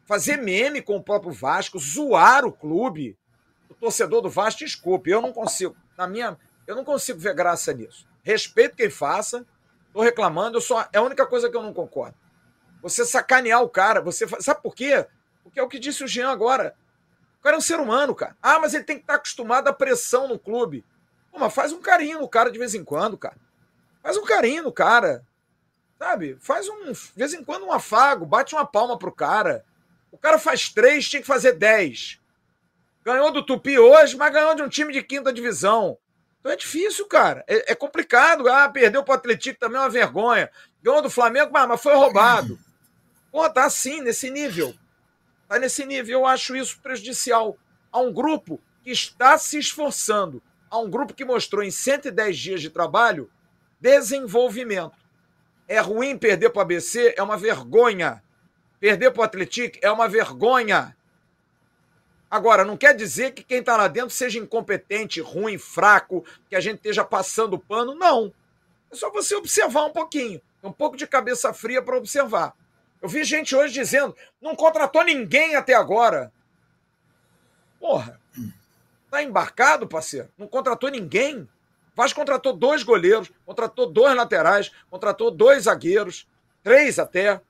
fazer 0.04 0.36
meme 0.36 0.82
com 0.82 0.96
o 0.96 1.02
próprio 1.02 1.30
Vasco, 1.30 1.78
zoar 1.78 2.44
o 2.44 2.50
clube 2.50 3.16
torcedor 3.74 4.22
do 4.22 4.30
Vasco, 4.30 4.60
desculpe, 4.60 5.10
eu 5.10 5.20
não 5.20 5.32
consigo. 5.32 5.76
Na 5.96 6.06
minha, 6.06 6.38
eu 6.66 6.76
não 6.76 6.84
consigo 6.84 7.18
ver 7.18 7.34
graça 7.34 7.72
nisso. 7.72 8.06
Respeito 8.22 8.76
quem 8.76 8.90
faça, 8.90 9.46
tô 9.92 10.02
reclamando, 10.02 10.58
eu 10.58 10.60
só 10.60 10.88
é 10.92 10.98
a 10.98 11.02
única 11.02 11.26
coisa 11.26 11.50
que 11.50 11.56
eu 11.56 11.62
não 11.62 11.72
concordo. 11.72 12.16
Você 12.82 13.04
sacanear 13.04 13.62
o 13.62 13.68
cara, 13.68 14.00
você 14.00 14.26
sabe 14.40 14.62
por 14.62 14.74
quê? 14.74 15.06
Porque 15.42 15.58
é 15.58 15.62
o 15.62 15.68
que 15.68 15.78
disse 15.78 16.04
o 16.04 16.08
Jean 16.08 16.30
agora. 16.30 16.76
O 17.40 17.42
cara 17.42 17.56
é 17.56 17.58
um 17.58 17.62
ser 17.62 17.80
humano, 17.80 18.14
cara. 18.14 18.36
Ah, 18.42 18.58
mas 18.58 18.74
ele 18.74 18.84
tem 18.84 18.96
que 18.96 19.02
estar 19.02 19.14
acostumado 19.14 19.68
à 19.68 19.72
pressão 19.72 20.28
no 20.28 20.38
clube. 20.38 20.84
Pô, 21.30 21.38
mas 21.38 21.54
faz 21.54 21.72
um 21.72 21.80
carinho 21.80 22.20
no 22.20 22.28
cara 22.28 22.50
de 22.50 22.58
vez 22.58 22.74
em 22.74 22.84
quando, 22.84 23.16
cara. 23.16 23.36
Faz 24.02 24.16
um 24.16 24.24
carinho 24.24 24.64
no 24.64 24.72
cara. 24.72 25.24
Sabe? 25.98 26.36
Faz 26.40 26.68
um, 26.68 26.92
de 26.92 27.12
vez 27.16 27.34
em 27.34 27.42
quando 27.42 27.64
um 27.64 27.72
afago, 27.72 28.24
bate 28.24 28.54
uma 28.54 28.66
palma 28.66 28.98
pro 28.98 29.12
cara. 29.12 29.64
O 30.12 30.18
cara 30.18 30.38
faz 30.38 30.68
três, 30.68 31.08
tinha 31.08 31.20
que 31.20 31.26
fazer 31.26 31.52
dez. 31.52 32.17
Ganhou 33.08 33.32
do 33.32 33.42
Tupi 33.42 33.78
hoje, 33.78 34.18
mas 34.18 34.30
ganhou 34.30 34.54
de 34.54 34.60
um 34.60 34.68
time 34.68 34.92
de 34.92 35.02
quinta 35.02 35.32
divisão. 35.32 35.96
Então 36.38 36.52
é 36.52 36.56
difícil, 36.56 37.06
cara. 37.06 37.42
É, 37.48 37.72
é 37.72 37.74
complicado. 37.74 38.46
Ah, 38.46 38.68
perdeu 38.68 39.02
pro 39.02 39.14
Atlético 39.14 39.58
também 39.58 39.78
é 39.78 39.80
uma 39.80 39.88
vergonha. 39.88 40.50
Ganhou 40.82 41.00
do 41.00 41.08
Flamengo, 41.08 41.50
mas, 41.50 41.66
mas 41.66 41.82
foi 41.82 41.94
roubado. 41.94 42.58
Pô, 43.32 43.48
tá 43.48 43.64
assim, 43.64 44.02
nesse 44.02 44.28
nível. 44.28 44.74
Tá 45.48 45.58
nesse 45.58 45.86
nível. 45.86 46.20
Eu 46.20 46.26
acho 46.26 46.54
isso 46.54 46.78
prejudicial. 46.82 47.56
Há 47.90 47.98
um 47.98 48.12
grupo 48.12 48.60
que 48.84 48.90
está 48.90 49.38
se 49.38 49.58
esforçando. 49.58 50.42
Há 50.70 50.78
um 50.78 50.90
grupo 50.90 51.14
que 51.14 51.24
mostrou 51.24 51.62
em 51.62 51.70
110 51.70 52.36
dias 52.36 52.60
de 52.60 52.68
trabalho 52.68 53.30
desenvolvimento. 53.80 54.98
É 55.66 55.80
ruim 55.80 56.18
perder 56.18 56.50
para 56.50 56.58
o 56.58 56.62
ABC? 56.62 57.14
É 57.16 57.22
uma 57.22 57.38
vergonha. 57.38 58.22
Perder 58.78 59.12
para 59.12 59.22
o 59.22 59.24
Atlético 59.24 59.78
é 59.80 59.90
uma 59.90 60.08
vergonha. 60.08 60.94
Agora, 62.30 62.64
não 62.64 62.76
quer 62.76 62.94
dizer 62.94 63.32
que 63.32 63.42
quem 63.42 63.60
está 63.60 63.76
lá 63.76 63.88
dentro 63.88 64.10
seja 64.10 64.38
incompetente, 64.38 65.20
ruim, 65.20 65.56
fraco, 65.56 66.24
que 66.48 66.54
a 66.54 66.60
gente 66.60 66.76
esteja 66.76 67.04
passando 67.04 67.58
pano. 67.58 67.94
Não. 67.94 68.32
É 68.90 68.96
só 68.96 69.10
você 69.10 69.34
observar 69.34 69.84
um 69.84 69.92
pouquinho. 69.92 70.40
Um 70.62 70.72
pouco 70.72 70.96
de 70.96 71.06
cabeça 71.06 71.52
fria 71.54 71.80
para 71.80 71.96
observar. 71.96 72.54
Eu 73.00 73.08
vi 73.08 73.24
gente 73.24 73.54
hoje 73.54 73.72
dizendo: 73.72 74.14
não 74.40 74.54
contratou 74.54 75.04
ninguém 75.04 75.54
até 75.54 75.74
agora. 75.74 76.32
Porra. 77.78 78.20
Tá 79.10 79.22
embarcado, 79.22 79.88
parceiro? 79.88 80.28
Não 80.36 80.46
contratou 80.46 80.90
ninguém. 80.90 81.48
Vasco 81.94 82.20
contratou 82.20 82.52
dois 82.52 82.82
goleiros, 82.82 83.32
contratou 83.44 83.90
dois 83.90 84.14
laterais, 84.14 84.70
contratou 84.90 85.30
dois 85.30 85.64
zagueiros, 85.64 86.28
três 86.62 86.98
até. 86.98 87.40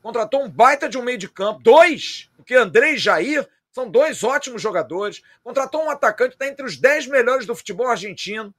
Contratou 0.00 0.44
um 0.44 0.48
baita 0.48 0.88
de 0.88 0.96
um 0.96 1.02
meio 1.02 1.18
de 1.18 1.28
campo, 1.28 1.60
dois, 1.62 2.30
porque 2.36 2.54
André 2.54 2.92
e 2.92 2.98
Jair 2.98 3.48
são 3.74 3.90
dois 3.90 4.22
ótimos 4.22 4.62
jogadores. 4.62 5.20
Contratou 5.42 5.82
um 5.82 5.90
atacante, 5.90 6.34
está 6.34 6.46
entre 6.46 6.64
os 6.64 6.76
dez 6.76 7.08
melhores 7.08 7.44
do 7.44 7.56
futebol 7.56 7.88
argentino. 7.88 8.54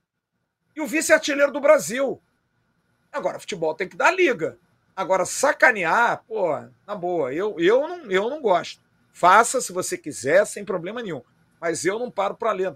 E 0.75 0.81
o 0.81 0.85
vice-artilheiro 0.85 1.53
do 1.53 1.61
Brasil. 1.61 2.21
Agora, 3.13 3.39
futebol 3.39 3.73
tem 3.73 3.87
que 3.87 3.95
dar 3.95 4.11
liga. 4.11 4.57
Agora, 4.93 5.25
sacanear, 5.25 6.21
pô, 6.27 6.59
na 6.85 6.95
boa, 6.95 7.33
eu, 7.33 7.55
eu, 7.57 7.87
não, 7.87 8.11
eu 8.11 8.29
não 8.29 8.41
gosto. 8.41 8.81
Faça 9.13 9.61
se 9.61 9.71
você 9.71 9.97
quiser, 9.97 10.45
sem 10.45 10.65
problema 10.65 11.01
nenhum. 11.01 11.21
Mas 11.61 11.85
eu 11.85 11.97
não 11.97 12.11
paro 12.11 12.35
para 12.35 12.51
ler. 12.51 12.75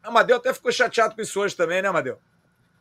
Amadeu 0.00 0.36
até 0.36 0.54
ficou 0.54 0.70
chateado 0.70 1.16
com 1.16 1.20
isso 1.20 1.40
hoje 1.40 1.56
também, 1.56 1.82
né, 1.82 1.88
Amadeu? 1.88 2.20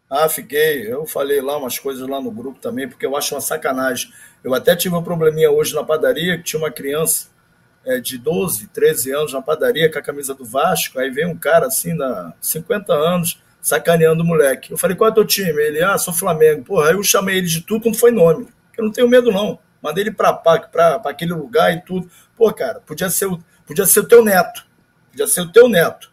Ah, 0.07 0.29
fiquei. 0.29 0.91
Eu 0.91 1.07
falei 1.07 1.41
lá 1.41 1.57
umas 1.57 1.79
coisas 1.79 2.07
lá 2.07 2.21
no 2.21 2.29
grupo 2.29 2.59
também, 2.59 2.87
porque 2.87 3.07
eu 3.07 3.17
acho 3.17 3.33
uma 3.33 3.41
sacanagem. 3.41 4.13
Eu 4.43 4.53
até 4.53 4.75
tive 4.75 4.95
um 4.95 5.03
probleminha 5.03 5.49
hoje 5.49 5.73
na 5.73 5.83
padaria, 5.83 6.37
que 6.37 6.43
tinha 6.43 6.59
uma 6.59 6.71
criança 6.71 7.38
é, 7.85 7.99
de 7.99 8.17
12, 8.17 8.67
13 8.67 9.11
anos 9.11 9.33
na 9.33 9.41
padaria 9.41 9.91
com 9.91 9.99
a 9.99 10.01
camisa 10.01 10.33
do 10.33 10.45
Vasco, 10.45 10.99
aí 10.99 11.09
vem 11.09 11.25
um 11.25 11.37
cara 11.37 11.67
assim, 11.67 11.93
na 11.93 12.33
50 12.41 12.93
anos, 12.93 13.41
sacaneando 13.61 14.23
o 14.23 14.25
moleque. 14.25 14.71
Eu 14.71 14.77
falei, 14.77 14.95
qual 14.95 15.09
é 15.09 15.13
teu 15.13 15.25
time? 15.25 15.61
Ele, 15.61 15.81
ah, 15.81 15.97
sou 15.97 16.13
Flamengo. 16.13 16.63
Porra, 16.63 16.89
aí 16.89 16.93
eu 16.95 17.03
chamei 17.03 17.37
ele 17.37 17.47
de 17.47 17.61
tudo 17.61 17.83
quando 17.83 17.97
foi 17.97 18.11
nome. 18.11 18.47
Eu 18.77 18.85
não 18.85 18.91
tenho 18.91 19.09
medo, 19.09 19.31
não. 19.31 19.59
Mandei 19.81 20.03
ele 20.03 20.11
pra, 20.11 20.33
pra, 20.33 20.59
pra, 20.59 20.99
pra 20.99 21.11
aquele 21.11 21.33
lugar 21.33 21.73
e 21.73 21.81
tudo. 21.81 22.09
Pô, 22.35 22.51
cara, 22.53 22.79
podia 22.79 23.09
ser, 23.09 23.25
o, 23.25 23.39
podia 23.65 23.85
ser 23.85 24.01
o 24.01 24.07
teu 24.07 24.23
neto. 24.23 24.65
Podia 25.11 25.27
ser 25.27 25.41
o 25.41 25.51
teu 25.51 25.67
neto. 25.67 26.11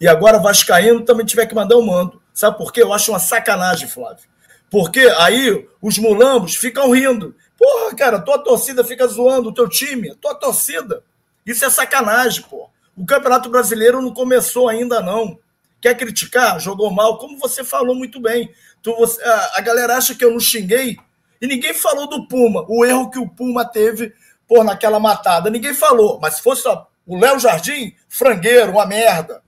E 0.00 0.08
agora 0.08 0.38
Vascaíno 0.38 1.02
também 1.02 1.24
tiver 1.24 1.46
que 1.46 1.54
mandar 1.54 1.76
o 1.76 1.80
um 1.80 1.86
mando. 1.86 2.20
Sabe 2.32 2.58
por 2.58 2.72
quê? 2.72 2.82
Eu 2.82 2.92
acho 2.92 3.12
uma 3.12 3.18
sacanagem, 3.18 3.88
Flávio. 3.88 4.24
Porque 4.70 5.00
aí 5.18 5.68
os 5.80 5.98
mulambos 5.98 6.56
ficam 6.56 6.90
rindo. 6.90 7.34
Porra, 7.64 7.94
cara, 7.96 8.20
tua 8.20 8.38
torcida 8.38 8.84
fica 8.84 9.06
zoando 9.06 9.48
o 9.48 9.54
teu 9.54 9.66
time, 9.66 10.14
tua 10.16 10.34
torcida. 10.34 11.02
Isso 11.46 11.64
é 11.64 11.70
sacanagem, 11.70 12.42
pô. 12.42 12.68
O 12.94 13.06
Campeonato 13.06 13.48
Brasileiro 13.48 14.02
não 14.02 14.12
começou 14.12 14.68
ainda, 14.68 15.00
não. 15.00 15.38
Quer 15.80 15.96
criticar? 15.96 16.60
Jogou 16.60 16.90
mal, 16.90 17.16
como 17.16 17.38
você 17.38 17.64
falou 17.64 17.94
muito 17.94 18.20
bem. 18.20 18.52
Tu, 18.82 18.94
você, 18.94 19.22
a, 19.22 19.52
a, 19.56 19.60
galera 19.62 19.96
acha 19.96 20.14
que 20.14 20.22
eu 20.22 20.30
não 20.30 20.40
xinguei 20.40 20.98
e 21.40 21.46
ninguém 21.46 21.72
falou 21.72 22.06
do 22.06 22.28
Puma, 22.28 22.66
o 22.68 22.84
erro 22.84 23.08
que 23.08 23.18
o 23.18 23.30
Puma 23.30 23.64
teve 23.64 24.12
pô, 24.46 24.62
naquela 24.62 25.00
matada. 25.00 25.48
Ninguém 25.48 25.72
falou. 25.72 26.20
Mas 26.20 26.34
se 26.34 26.42
fosse 26.42 26.68
ó, 26.68 26.84
o 27.06 27.18
Léo 27.18 27.40
Jardim, 27.40 27.94
frangueiro, 28.10 28.72
uma 28.72 28.84
merda. 28.84 29.42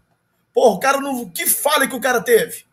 Porra, 0.55 0.75
o 0.75 0.81
cara 0.81 1.01
não. 1.03 1.29
Que 1.29 1.45
falha 1.45 1.87
que 1.87 1.95
o 1.95 2.01
cara 2.01 2.23
teve? 2.23 2.65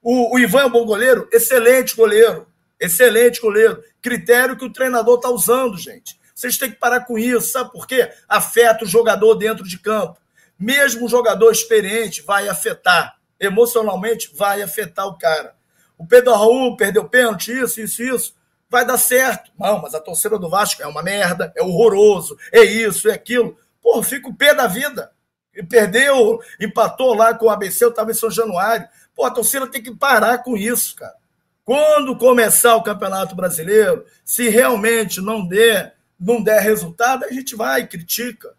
O, 0.00 0.36
o 0.36 0.38
Ivan 0.38 0.60
é 0.60 0.66
um 0.66 0.70
bom 0.70 0.84
goleiro? 0.84 1.28
Excelente 1.32 1.96
goleiro. 1.96 2.46
Excelente 2.78 3.40
goleiro. 3.40 3.82
Critério 4.00 4.56
que 4.56 4.64
o 4.64 4.72
treinador 4.72 5.16
está 5.16 5.30
usando, 5.30 5.76
gente. 5.76 6.18
Vocês 6.34 6.56
têm 6.56 6.70
que 6.70 6.78
parar 6.78 7.00
com 7.00 7.18
isso, 7.18 7.50
sabe 7.50 7.72
por 7.72 7.86
quê? 7.86 8.12
Afeta 8.28 8.84
o 8.84 8.88
jogador 8.88 9.34
dentro 9.34 9.64
de 9.64 9.78
campo. 9.78 10.18
Mesmo 10.58 11.04
um 11.04 11.08
jogador 11.08 11.50
experiente 11.50 12.22
vai 12.22 12.48
afetar. 12.48 13.16
Emocionalmente 13.40 14.30
vai 14.34 14.62
afetar 14.62 15.06
o 15.06 15.18
cara. 15.18 15.54
O 15.96 16.06
Pedro 16.06 16.32
Raul 16.32 16.76
perdeu 16.76 17.08
pênalti, 17.08 17.50
isso, 17.50 17.80
isso, 17.80 18.02
isso. 18.02 18.34
Vai 18.70 18.84
dar 18.86 18.98
certo. 18.98 19.50
Não, 19.58 19.82
mas 19.82 19.94
a 19.94 20.00
torcida 20.00 20.38
do 20.38 20.48
Vasco 20.48 20.80
é 20.80 20.86
uma 20.86 21.02
merda, 21.02 21.52
é 21.56 21.62
horroroso, 21.62 22.38
é 22.52 22.62
isso, 22.62 23.08
é 23.08 23.14
aquilo. 23.14 23.56
Pô, 23.82 24.00
fica 24.02 24.28
o 24.28 24.34
pé 24.34 24.54
da 24.54 24.68
vida. 24.68 25.10
E 25.52 25.62
perdeu, 25.62 26.38
empatou 26.60 27.14
lá 27.14 27.34
com 27.34 27.46
o 27.46 27.50
ABC, 27.50 27.84
eu 27.84 27.88
estava 27.88 28.12
em 28.12 28.14
São 28.14 28.30
Januário. 28.30 28.88
Pô, 29.12 29.24
a 29.24 29.30
torcida 29.30 29.66
tem 29.66 29.82
que 29.82 29.92
parar 29.92 30.38
com 30.38 30.56
isso, 30.56 30.94
cara. 30.94 31.17
Quando 31.68 32.16
começar 32.16 32.76
o 32.76 32.82
Campeonato 32.82 33.36
Brasileiro, 33.36 34.06
se 34.24 34.48
realmente 34.48 35.20
não 35.20 35.46
der, 35.46 35.96
não 36.18 36.42
der 36.42 36.62
resultado, 36.62 37.26
a 37.26 37.30
gente 37.30 37.54
vai, 37.54 37.86
critica. 37.86 38.54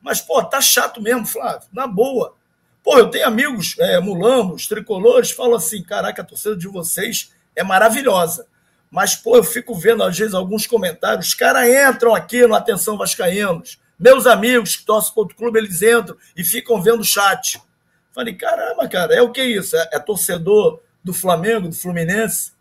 Mas, 0.00 0.20
pô, 0.20 0.40
tá 0.44 0.60
chato 0.60 1.02
mesmo, 1.02 1.26
Flávio, 1.26 1.66
na 1.72 1.88
boa. 1.88 2.36
Pô, 2.80 2.96
eu 2.96 3.10
tenho 3.10 3.26
amigos 3.26 3.74
é, 3.80 3.98
mulambos, 3.98 4.68
tricolores, 4.68 5.32
falam 5.32 5.56
assim: 5.56 5.82
caraca, 5.82 6.22
a 6.22 6.24
torcida 6.24 6.54
de 6.54 6.68
vocês 6.68 7.32
é 7.56 7.64
maravilhosa. 7.64 8.46
Mas, 8.88 9.16
pô, 9.16 9.34
eu 9.34 9.42
fico 9.42 9.74
vendo, 9.74 10.04
às 10.04 10.16
vezes, 10.16 10.32
alguns 10.32 10.64
comentários, 10.64 11.26
os 11.26 11.34
caras 11.34 11.68
entram 11.68 12.14
aqui 12.14 12.46
no 12.46 12.54
Atenção 12.54 12.96
Vascaínos. 12.96 13.80
Meus 13.98 14.24
amigos 14.24 14.76
que 14.76 14.84
torcem 14.84 15.12
para 15.12 15.22
outro 15.22 15.36
clube, 15.36 15.58
eles 15.58 15.82
entram 15.82 16.16
e 16.36 16.44
ficam 16.44 16.80
vendo 16.80 17.00
o 17.00 17.04
chat. 17.04 17.60
Falei, 18.12 18.36
caramba, 18.36 18.88
cara, 18.88 19.12
é 19.12 19.20
o 19.20 19.32
que 19.32 19.42
isso? 19.42 19.76
É, 19.76 19.88
é 19.94 19.98
torcedor 19.98 20.80
do 21.02 21.12
Flamengo, 21.12 21.68
do 21.68 21.74
Fluminense, 21.74 22.51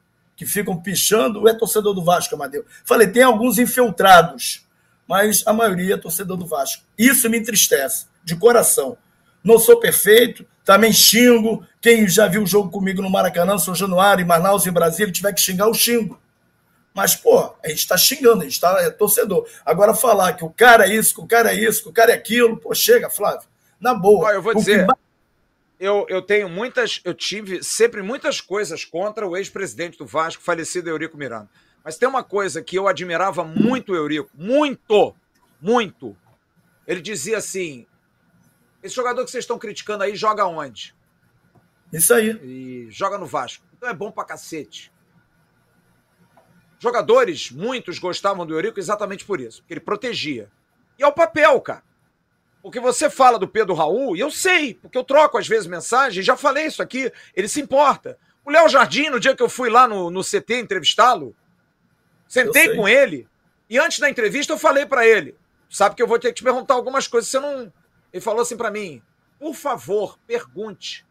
que 0.41 0.45
ficam 0.47 0.75
pichando, 0.75 1.47
é 1.47 1.53
torcedor 1.53 1.93
do 1.93 2.03
Vasco, 2.03 2.33
Amadeu? 2.33 2.65
Falei, 2.83 3.07
tem 3.07 3.21
alguns 3.21 3.59
infiltrados, 3.59 4.65
mas 5.07 5.43
a 5.45 5.53
maioria 5.53 5.93
é 5.93 5.97
torcedor 5.97 6.35
do 6.35 6.47
Vasco. 6.47 6.83
Isso 6.97 7.29
me 7.29 7.37
entristece, 7.37 8.07
de 8.23 8.35
coração. 8.35 8.97
Não 9.43 9.59
sou 9.59 9.79
perfeito, 9.79 10.43
também 10.65 10.91
xingo. 10.91 11.63
Quem 11.79 12.07
já 12.07 12.27
viu 12.27 12.41
o 12.41 12.47
jogo 12.47 12.71
comigo 12.71 13.03
no 13.03 13.09
Maracanã, 13.11 13.59
São 13.59 13.75
Januário, 13.75 14.23
em 14.23 14.27
Manaus, 14.27 14.65
em 14.65 14.71
Brasília, 14.71 15.13
tiver 15.13 15.31
que 15.31 15.41
xingar, 15.41 15.67
eu 15.67 15.75
xingo. 15.75 16.19
Mas, 16.91 17.15
pô, 17.15 17.53
a 17.63 17.67
gente 17.67 17.81
está 17.81 17.95
xingando, 17.95 18.41
a 18.41 18.45
gente 18.45 18.53
está 18.53 18.81
é 18.81 18.89
torcedor. 18.89 19.47
Agora, 19.63 19.93
falar 19.93 20.33
que 20.33 20.43
o 20.43 20.49
cara 20.49 20.87
é 20.87 20.95
isso, 20.95 21.13
que 21.13 21.21
o 21.21 21.27
cara 21.27 21.53
é 21.53 21.55
isso, 21.55 21.83
que 21.83 21.89
o 21.89 21.93
cara 21.93 22.13
é 22.13 22.15
aquilo, 22.15 22.57
pô, 22.57 22.73
chega, 22.73 23.11
Flávio. 23.11 23.47
Na 23.79 23.93
boa. 23.93 24.29
Ó, 24.29 24.31
eu 24.31 24.41
vou 24.41 24.55
dizer, 24.55 24.87
que... 24.87 24.93
eu, 25.81 26.05
eu 26.07 26.21
tenho 26.21 26.47
muitas, 26.47 27.01
eu 27.03 27.11
tive 27.11 27.63
sempre 27.63 28.03
muitas 28.03 28.39
coisas 28.39 28.85
contra 28.85 29.27
o 29.27 29.35
ex-presidente 29.35 29.97
do 29.97 30.05
Vasco, 30.05 30.43
falecido 30.43 30.91
Eurico 30.91 31.17
Miranda. 31.17 31.49
Mas 31.83 31.97
tem 31.97 32.07
uma 32.07 32.23
coisa 32.23 32.61
que 32.61 32.75
eu 32.75 32.87
admirava 32.87 33.43
muito 33.43 33.91
o 33.91 33.95
Eurico, 33.95 34.29
muito, 34.35 35.15
muito. 35.59 36.15
Ele 36.85 37.01
dizia 37.01 37.39
assim: 37.39 37.87
esse 38.83 38.93
jogador 38.93 39.25
que 39.25 39.31
vocês 39.31 39.43
estão 39.43 39.57
criticando 39.57 40.03
aí 40.03 40.15
joga 40.15 40.45
onde? 40.45 40.95
Isso 41.91 42.13
aí. 42.13 42.29
E 42.43 42.87
joga 42.91 43.17
no 43.17 43.25
Vasco. 43.25 43.65
Então 43.75 43.89
é 43.89 43.93
bom 43.93 44.11
pra 44.11 44.23
cacete. 44.23 44.93
Jogadores, 46.77 47.49
muitos 47.49 47.97
gostavam 47.97 48.45
do 48.45 48.53
Eurico 48.53 48.79
exatamente 48.79 49.25
por 49.25 49.41
isso, 49.41 49.61
porque 49.61 49.73
ele 49.73 49.81
protegia. 49.81 50.51
E 50.99 51.01
é 51.01 51.07
o 51.07 51.11
papel, 51.11 51.59
cara. 51.59 51.83
Porque 52.61 52.79
você 52.79 53.09
fala 53.09 53.39
do 53.39 53.47
Pedro 53.47 53.73
Raul, 53.73 54.15
e 54.15 54.19
eu 54.19 54.29
sei, 54.29 54.75
porque 54.75 54.97
eu 54.97 55.03
troco 55.03 55.37
às 55.37 55.47
vezes 55.47 55.65
mensagem, 55.67 56.21
já 56.21 56.37
falei 56.37 56.65
isso 56.65 56.81
aqui, 56.81 57.11
ele 57.35 57.47
se 57.47 57.59
importa. 57.59 58.17
O 58.45 58.51
Léo 58.51 58.69
Jardim, 58.69 59.09
no 59.09 59.19
dia 59.19 59.35
que 59.35 59.41
eu 59.41 59.49
fui 59.49 59.69
lá 59.69 59.87
no, 59.87 60.11
no 60.11 60.23
CT 60.23 60.59
entrevistá-lo, 60.59 61.35
sentei 62.27 62.75
com 62.75 62.87
ele, 62.87 63.27
e 63.69 63.79
antes 63.79 63.99
da 63.99 64.09
entrevista 64.09 64.53
eu 64.53 64.57
falei 64.57 64.85
para 64.85 65.07
ele: 65.07 65.35
sabe 65.69 65.95
que 65.95 66.03
eu 66.03 66.07
vou 66.07 66.19
ter 66.19 66.29
que 66.29 66.35
te 66.35 66.43
perguntar 66.43 66.73
algumas 66.75 67.07
coisas, 67.07 67.29
você 67.29 67.39
não. 67.39 67.71
Ele 68.11 68.21
falou 68.21 68.41
assim 68.41 68.57
para 68.57 68.69
mim: 68.69 69.01
por 69.39 69.55
favor, 69.55 70.19
pergunte. 70.27 71.05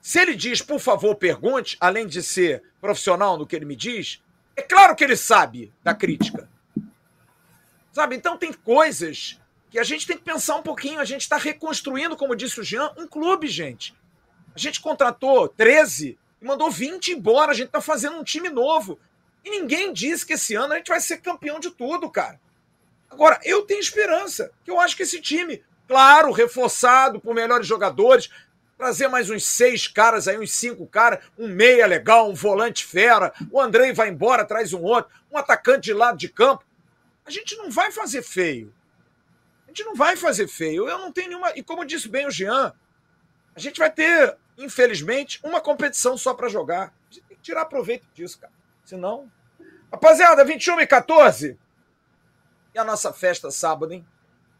Se 0.00 0.18
ele 0.18 0.34
diz, 0.34 0.60
por 0.60 0.80
favor, 0.80 1.14
pergunte, 1.14 1.76
além 1.80 2.06
de 2.06 2.22
ser 2.22 2.62
profissional 2.80 3.38
no 3.38 3.46
que 3.46 3.54
ele 3.54 3.64
me 3.64 3.76
diz, 3.76 4.20
é 4.56 4.60
claro 4.60 4.96
que 4.96 5.04
ele 5.04 5.16
sabe 5.16 5.72
da 5.82 5.94
crítica. 5.94 6.50
Sabe? 7.92 8.16
Então 8.16 8.36
tem 8.36 8.52
coisas 8.52 9.40
que 9.72 9.78
a 9.78 9.84
gente 9.84 10.06
tem 10.06 10.18
que 10.18 10.22
pensar 10.22 10.56
um 10.56 10.62
pouquinho. 10.62 11.00
A 11.00 11.04
gente 11.04 11.22
está 11.22 11.38
reconstruindo, 11.38 12.14
como 12.14 12.36
disse 12.36 12.60
o 12.60 12.62
Jean, 12.62 12.92
um 12.98 13.08
clube, 13.08 13.48
gente. 13.48 13.94
A 14.54 14.58
gente 14.58 14.82
contratou 14.82 15.48
13 15.48 16.18
e 16.40 16.44
mandou 16.44 16.70
20 16.70 17.12
embora. 17.12 17.52
A 17.52 17.54
gente 17.54 17.68
está 17.68 17.80
fazendo 17.80 18.18
um 18.18 18.22
time 18.22 18.50
novo. 18.50 19.00
E 19.42 19.48
ninguém 19.50 19.90
disse 19.90 20.26
que 20.26 20.34
esse 20.34 20.54
ano 20.54 20.74
a 20.74 20.76
gente 20.76 20.88
vai 20.88 21.00
ser 21.00 21.22
campeão 21.22 21.58
de 21.58 21.70
tudo, 21.70 22.10
cara. 22.10 22.38
Agora, 23.10 23.40
eu 23.44 23.62
tenho 23.62 23.80
esperança, 23.80 24.52
que 24.62 24.70
eu 24.70 24.78
acho 24.78 24.94
que 24.94 25.04
esse 25.04 25.22
time, 25.22 25.62
claro, 25.88 26.32
reforçado 26.32 27.18
por 27.18 27.34
melhores 27.34 27.66
jogadores, 27.66 28.28
trazer 28.76 29.08
mais 29.08 29.30
uns 29.30 29.44
seis 29.46 29.88
caras 29.88 30.28
aí, 30.28 30.38
uns 30.38 30.52
cinco 30.52 30.86
caras, 30.86 31.24
um 31.38 31.48
meia 31.48 31.86
legal, 31.86 32.28
um 32.28 32.34
volante 32.34 32.84
fera, 32.84 33.32
o 33.50 33.60
Andrei 33.60 33.92
vai 33.92 34.10
embora, 34.10 34.44
traz 34.44 34.74
um 34.74 34.82
outro, 34.82 35.10
um 35.30 35.38
atacante 35.38 35.84
de 35.84 35.94
lado 35.94 36.18
de 36.18 36.28
campo. 36.28 36.62
A 37.24 37.30
gente 37.30 37.56
não 37.56 37.70
vai 37.70 37.90
fazer 37.90 38.22
feio. 38.22 38.72
A 39.72 39.74
gente 39.74 39.84
não 39.84 39.94
vai 39.94 40.16
fazer 40.16 40.46
feio. 40.46 40.86
Eu 40.86 40.98
não 40.98 41.10
tenho 41.10 41.30
nenhuma. 41.30 41.50
E 41.56 41.62
como 41.62 41.86
disse 41.86 42.06
bem 42.06 42.26
o 42.26 42.30
Jean, 42.30 42.74
a 43.56 43.58
gente 43.58 43.78
vai 43.78 43.90
ter, 43.90 44.36
infelizmente, 44.58 45.40
uma 45.42 45.62
competição 45.62 46.14
só 46.18 46.34
para 46.34 46.50
jogar. 46.50 46.92
A 47.10 47.14
gente 47.14 47.24
tem 47.26 47.36
que 47.38 47.42
tirar 47.42 47.64
proveito 47.64 48.06
disso, 48.12 48.38
cara. 48.38 48.52
Senão. 48.84 49.32
Rapaziada, 49.90 50.44
21 50.44 50.78
e 50.82 50.86
14. 50.86 51.58
E 52.74 52.78
a 52.78 52.84
nossa 52.84 53.14
festa 53.14 53.50
sábado, 53.50 53.94
hein? 53.94 54.06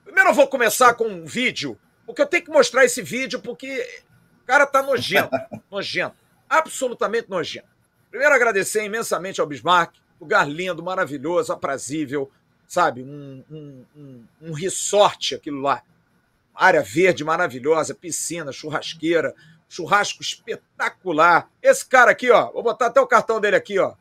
Primeiro 0.02 0.30
eu 0.30 0.34
vou 0.34 0.48
começar 0.48 0.94
com 0.94 1.04
um 1.04 1.26
vídeo, 1.26 1.78
porque 2.06 2.22
eu 2.22 2.26
tenho 2.26 2.44
que 2.44 2.50
mostrar 2.50 2.84
esse 2.84 3.02
vídeo, 3.02 3.40
porque 3.40 4.02
o 4.42 4.46
cara 4.46 4.66
tá 4.66 4.82
nojento, 4.82 5.30
nojento, 5.70 6.16
absolutamente 6.48 7.30
nojento. 7.30 7.68
Primeiro 8.10 8.34
agradecer 8.34 8.84
imensamente 8.84 9.40
ao 9.40 9.46
Bismarck, 9.46 9.94
lugar 10.20 10.46
lindo, 10.46 10.82
maravilhoso, 10.82 11.52
aprazível, 11.52 12.30
sabe? 12.72 13.02
Um, 13.02 13.44
um, 13.50 13.84
um, 13.94 14.24
um 14.40 14.52
resort 14.54 15.34
aquilo 15.34 15.60
lá. 15.60 15.82
Área 16.54 16.80
verde 16.82 17.22
maravilhosa, 17.22 17.94
piscina, 17.94 18.50
churrasqueira, 18.50 19.34
churrasco 19.68 20.22
espetacular. 20.22 21.50
Esse 21.62 21.84
cara 21.84 22.12
aqui, 22.12 22.30
ó, 22.30 22.50
vou 22.50 22.62
botar 22.62 22.86
até 22.86 22.98
o 22.98 23.06
cartão 23.06 23.38
dele 23.38 23.56
aqui, 23.56 23.78
ó. 23.78 23.92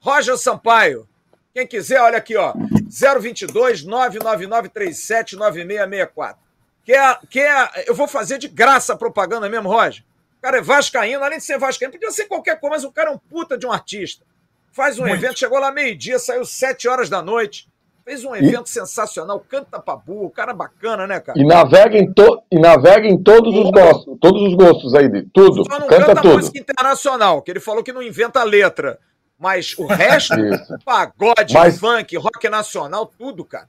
Roger 0.00 0.36
Sampaio. 0.36 1.08
Quem 1.54 1.64
quiser, 1.64 2.00
olha 2.00 2.18
aqui, 2.18 2.36
ó. 2.36 2.54
022 2.90 3.84
999 3.84 4.68
37 4.68 5.36
9664. 5.36 6.42
Quer, 6.84 7.20
quer, 7.30 7.84
eu 7.86 7.94
vou 7.94 8.08
fazer 8.08 8.38
de 8.38 8.48
graça 8.48 8.94
a 8.94 8.96
propaganda 8.96 9.48
mesmo, 9.48 9.68
Roger. 9.68 10.04
O 10.38 10.42
cara 10.42 10.58
é 10.58 10.62
vascaíno, 10.62 11.22
além 11.22 11.38
de 11.38 11.44
ser 11.44 11.56
vascaíno, 11.56 11.92
podia 11.92 12.10
ser 12.10 12.24
qualquer 12.24 12.58
coisa, 12.58 12.74
mas 12.74 12.84
o 12.84 12.90
cara 12.90 13.10
é 13.10 13.14
um 13.14 13.18
puta 13.18 13.56
de 13.56 13.64
um 13.64 13.70
artista. 13.70 14.24
Faz 14.72 14.98
um 14.98 15.02
Muito. 15.02 15.14
evento, 15.14 15.38
chegou 15.38 15.60
lá 15.60 15.70
meio-dia, 15.70 16.18
saiu 16.18 16.44
sete 16.44 16.88
horas 16.88 17.08
da 17.08 17.22
noite. 17.22 17.68
Fez 18.08 18.24
um 18.24 18.34
evento 18.34 18.68
e... 18.68 18.70
sensacional, 18.70 19.38
canta 19.46 19.78
pra 19.78 19.94
burro, 19.94 20.24
o 20.24 20.30
cara 20.30 20.52
é 20.52 20.54
bacana, 20.54 21.06
né, 21.06 21.20
cara? 21.20 21.38
E 21.38 21.44
navega 21.44 21.98
em, 21.98 22.10
to... 22.10 22.42
e 22.50 22.58
navega 22.58 23.06
em 23.06 23.22
todos 23.22 23.54
os 23.54 23.70
gostos, 23.70 24.16
todos 24.18 24.40
os 24.48 24.54
gostos 24.54 24.94
aí, 24.94 25.10
de 25.10 25.24
tudo. 25.24 25.62
Só 25.70 25.78
não 25.78 25.86
canta, 25.86 26.06
canta 26.06 26.22
tudo. 26.22 26.36
música 26.36 26.58
internacional, 26.58 27.42
que 27.42 27.50
ele 27.50 27.60
falou 27.60 27.84
que 27.84 27.92
não 27.92 28.02
inventa 28.02 28.42
letra. 28.44 28.98
Mas 29.38 29.74
o 29.76 29.84
resto, 29.84 30.34
pagode, 30.86 31.52
Mas... 31.52 31.78
funk, 31.78 32.16
rock 32.16 32.48
nacional, 32.48 33.12
tudo, 33.18 33.44
cara. 33.44 33.68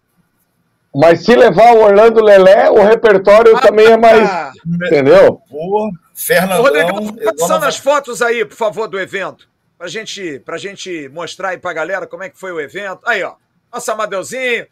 Mas 0.96 1.26
se 1.26 1.36
levar 1.36 1.76
o 1.76 1.82
Orlando 1.84 2.24
Lelé, 2.24 2.70
o 2.70 2.82
repertório 2.82 3.58
ah, 3.58 3.60
também 3.60 3.88
é 3.88 3.98
mais. 3.98 4.22
Ah, 4.22 4.54
entendeu? 4.66 5.42
Boa. 5.52 5.92
Fernandão. 6.16 6.62
Rodrigão, 6.62 7.16
passando 7.38 7.66
as 7.66 7.76
fotos 7.76 8.22
aí, 8.22 8.46
por 8.46 8.56
favor, 8.56 8.88
do 8.88 8.98
evento. 8.98 9.50
Pra 9.78 9.90
gente, 9.90 10.40
pra 10.40 10.58
gente 10.58 11.10
mostrar 11.10 11.50
aí 11.50 11.58
pra 11.58 11.74
galera 11.74 12.08
como 12.08 12.24
é 12.24 12.30
que 12.30 12.40
foi 12.40 12.54
o 12.54 12.62
evento. 12.62 13.02
Aí, 13.06 13.22
ó. 13.22 13.34
Nosso 13.72 13.92
Amadeuzinho, 13.92 14.68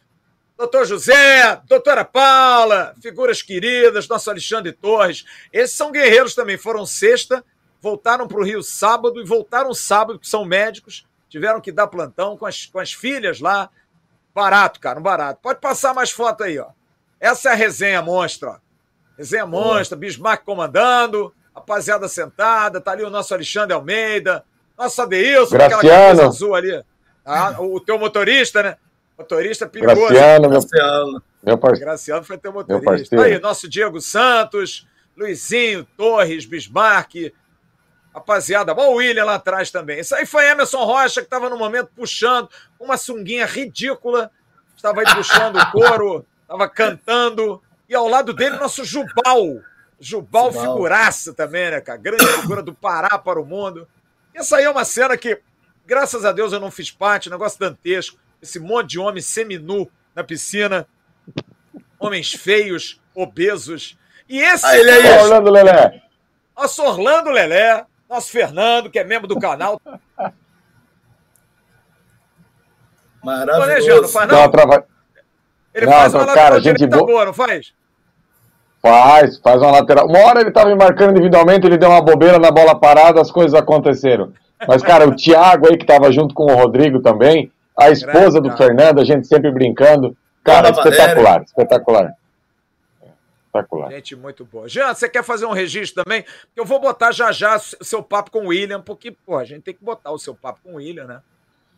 doutor 0.57 0.85
José, 0.85 1.61
doutora 1.67 2.03
Paula, 2.03 2.95
figuras 3.01 3.41
queridas, 3.41 4.07
nosso 4.07 4.29
Alexandre 4.29 4.71
Torres. 4.71 5.25
Esses 5.53 5.75
são 5.75 5.91
guerreiros 5.91 6.33
também. 6.33 6.57
Foram 6.57 6.85
sexta, 6.85 7.43
voltaram 7.81 8.27
para 8.27 8.39
o 8.39 8.43
Rio 8.43 8.63
sábado 8.63 9.21
e 9.21 9.25
voltaram 9.25 9.73
sábado, 9.73 10.19
que 10.19 10.27
são 10.27 10.45
médicos. 10.45 11.05
Tiveram 11.29 11.61
que 11.61 11.71
dar 11.71 11.87
plantão 11.87 12.37
com 12.37 12.45
as, 12.45 12.65
com 12.65 12.79
as 12.79 12.93
filhas 12.93 13.39
lá 13.39 13.69
Barato, 14.37 14.79
cara, 14.79 14.99
um 14.99 15.01
barato. 15.01 15.39
Pode 15.41 15.59
passar 15.59 15.95
mais 15.95 16.11
foto 16.11 16.43
aí, 16.43 16.59
ó. 16.59 16.67
Essa 17.19 17.49
é 17.49 17.51
a 17.53 17.55
resenha 17.55 18.03
monstra, 18.03 18.49
ó. 18.51 18.57
Resenha 19.17 19.47
monstra, 19.47 19.97
Bismarck 19.97 20.45
comandando, 20.45 21.33
rapaziada 21.55 22.07
sentada, 22.07 22.79
tá 22.79 22.91
ali 22.91 23.01
o 23.01 23.09
nosso 23.09 23.33
Alexandre 23.33 23.73
Almeida, 23.73 24.45
nosso 24.77 25.01
Adeilson, 25.01 25.55
aquela 25.55 25.81
camisa 25.81 26.27
azul 26.27 26.53
ali. 26.53 26.83
Ah, 27.25 27.55
o 27.59 27.79
teu 27.79 27.97
motorista, 27.97 28.61
né? 28.61 28.77
Motorista 29.17 29.67
perigoso. 29.67 30.07
Graciano, 30.07 30.49
meu, 30.49 31.21
meu 31.43 31.57
parceiro. 31.57 31.85
Graciano 31.85 32.23
foi 32.23 32.37
teu 32.37 32.53
motorista. 32.53 33.15
Meu 33.15 33.25
aí, 33.25 33.39
nosso 33.39 33.67
Diego 33.67 33.99
Santos, 33.99 34.87
Luizinho, 35.15 35.85
Torres, 35.97 36.45
Bismarck. 36.45 37.33
Rapaziada, 38.13 38.73
bom 38.73 38.93
o 38.93 38.95
William 38.95 39.25
lá 39.25 39.35
atrás 39.35 39.71
também. 39.71 39.99
Isso 39.99 40.15
aí 40.15 40.25
foi 40.25 40.47
Emerson 40.47 40.83
Rocha, 40.83 41.21
que 41.21 41.27
estava 41.27 41.49
no 41.49 41.57
momento 41.57 41.89
puxando 41.95 42.49
uma 42.79 42.97
sunguinha 42.97 43.45
ridícula. 43.45 44.31
Estava 44.75 45.01
aí 45.01 45.15
puxando 45.15 45.57
o 45.57 45.71
couro, 45.71 46.25
estava 46.41 46.69
cantando. 46.69 47.61
E 47.89 47.95
ao 47.95 48.07
lado 48.07 48.33
dele, 48.33 48.57
nosso 48.57 48.83
Jubal. 48.85 49.61
Jubal, 49.99 50.51
Jubal. 50.51 50.53
figuraça 50.53 51.33
também, 51.33 51.71
né, 51.71 51.81
cara? 51.81 51.97
Grande 51.97 52.25
figura 52.25 52.61
do 52.61 52.73
Pará 52.73 53.17
para 53.17 53.41
o 53.41 53.45
mundo. 53.45 53.87
Essa 54.33 54.57
aí 54.57 54.65
é 54.65 54.69
uma 54.69 54.85
cena 54.85 55.17
que, 55.17 55.39
graças 55.85 56.23
a 56.23 56.31
Deus, 56.31 56.53
eu 56.53 56.59
não 56.59 56.69
fiz 56.69 56.91
parte, 56.91 57.29
negócio 57.29 57.59
dantesco. 57.59 58.19
Esse 58.41 58.59
monte 58.59 58.91
de 58.91 58.99
homem 58.99 59.21
seminu 59.21 59.89
na 60.15 60.23
piscina. 60.23 60.87
Homens 61.99 62.33
feios, 62.33 63.01
obesos. 63.13 63.97
E 64.29 64.39
esse. 64.39 64.65
Ah, 64.65 64.77
ele 64.77 64.89
aí, 64.91 65.19
Orlando 65.19 65.51
Lelé. 65.51 66.01
Nosso 66.55 66.83
Orlando 66.83 67.29
Lelé, 67.29 67.85
nosso 68.09 68.31
Fernando, 68.31 68.89
que 68.89 68.99
é 68.99 69.03
membro 69.03 69.27
do 69.27 69.39
canal. 69.39 69.81
Maravilhoso. 73.23 74.01
Não 74.01 74.09
faz 74.09 74.31
não? 74.31 74.41
não 74.41 74.51
trava... 74.51 74.85
Ele 75.73 75.85
não, 75.85 75.93
faz 75.93 76.13
uma 76.13 76.25
cara, 76.25 76.55
lateral 76.55 76.61
gente 76.61 76.87
boa. 76.87 77.05
boa, 77.05 77.25
não 77.25 77.33
faz? 77.33 77.73
Faz, 78.81 79.37
faz 79.39 79.61
uma 79.61 79.71
lateral. 79.71 80.07
Uma 80.07 80.19
hora 80.19 80.39
ele 80.39 80.49
estava 80.49 80.69
me 80.69 80.75
marcando 80.75 81.11
individualmente, 81.11 81.67
ele 81.67 81.77
deu 81.77 81.89
uma 81.89 82.01
bobeira 82.01 82.39
na 82.39 82.49
bola 82.49 82.79
parada, 82.79 83.21
as 83.21 83.29
coisas 83.29 83.53
aconteceram. 83.53 84.33
Mas, 84.67 84.81
cara, 84.81 85.07
o 85.07 85.15
Thiago 85.15 85.67
aí, 85.67 85.77
que 85.77 85.83
estava 85.83 86.11
junto 86.11 86.33
com 86.33 86.45
o 86.45 86.55
Rodrigo 86.55 86.99
também, 86.99 87.51
a 87.77 87.89
esposa 87.89 88.41
do 88.41 88.55
Fernando, 88.57 88.99
a 88.99 89.05
gente 89.05 89.27
sempre 89.27 89.51
brincando. 89.51 90.15
Cara, 90.43 90.69
espetacular, 90.69 91.43
espetacular 91.43 92.13
espetacular. 93.57 93.91
Gente, 93.91 94.15
muito 94.15 94.45
boa. 94.45 94.67
Jean, 94.67 94.93
você 94.93 95.09
quer 95.09 95.23
fazer 95.23 95.45
um 95.45 95.51
registro 95.51 96.03
também? 96.03 96.23
Eu 96.55 96.65
vou 96.65 96.79
botar 96.79 97.11
já 97.11 97.31
já 97.31 97.57
seu 97.59 98.03
papo 98.03 98.31
com 98.31 98.45
o 98.45 98.47
William, 98.47 98.81
porque, 98.81 99.11
pô, 99.25 99.37
a 99.37 99.45
gente 99.45 99.61
tem 99.61 99.73
que 99.73 99.83
botar 99.83 100.11
o 100.11 100.19
seu 100.19 100.35
papo 100.35 100.59
com 100.63 100.73
o 100.73 100.75
William, 100.75 101.05
né? 101.05 101.19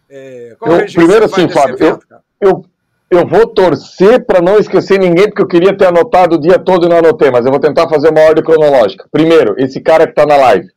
É, 0.10 0.56
qual 0.60 0.72
eu, 0.72 0.86
primeiro 0.86 1.26
assim, 1.26 1.48
Fábio, 1.48 1.78
eu, 1.80 2.00
eu, 2.42 2.66
eu 3.12 3.28
vou 3.28 3.46
torcer 3.46 4.26
para 4.26 4.42
não 4.42 4.58
esquecer 4.58 5.00
ninguém, 5.00 5.28
porque 5.28 5.42
eu 5.42 5.48
queria 5.48 5.78
ter 5.78 5.86
anotado 5.86 6.36
o 6.36 6.40
dia 6.40 6.58
todo 6.58 6.86
e 6.86 6.90
não 6.90 6.98
anotei, 6.98 7.30
mas 7.30 7.46
eu 7.46 7.52
vou 7.52 7.60
tentar 7.60 7.88
fazer 7.88 8.10
uma 8.10 8.22
ordem 8.22 8.44
cronológica. 8.44 9.08
Primeiro, 9.12 9.56
esse 9.58 9.80
cara 9.80 10.06
que 10.06 10.12
está 10.12 10.26
na 10.26 10.36
live. 10.36 10.68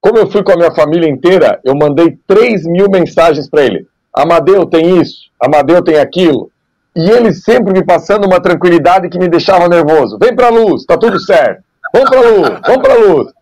Como 0.00 0.18
eu 0.18 0.30
fui 0.30 0.42
com 0.42 0.52
a 0.52 0.56
minha 0.56 0.74
família 0.74 1.08
inteira, 1.08 1.60
eu 1.64 1.74
mandei 1.74 2.18
3 2.26 2.66
mil 2.66 2.90
mensagens 2.90 3.48
para 3.48 3.62
ele. 3.62 3.88
Amadeu 4.14 4.64
tem 4.66 5.00
isso, 5.00 5.30
Amadeu 5.40 5.82
tem 5.82 5.98
aquilo, 5.98 6.50
e 6.94 7.10
ele 7.10 7.34
sempre 7.34 7.72
me 7.72 7.84
passando 7.84 8.26
uma 8.26 8.40
tranquilidade 8.40 9.08
que 9.08 9.18
me 9.18 9.28
deixava 9.28 9.68
nervoso. 9.68 10.16
Vem 10.18 10.34
pra 10.34 10.48
luz, 10.48 10.84
tá 10.84 10.96
tudo 10.96 11.18
certo. 11.18 11.64
Vamos 11.92 12.10
pra 12.10 12.20
luz, 12.20 12.60
vamos 12.64 12.82
pra 12.82 12.94
luz. 12.94 13.32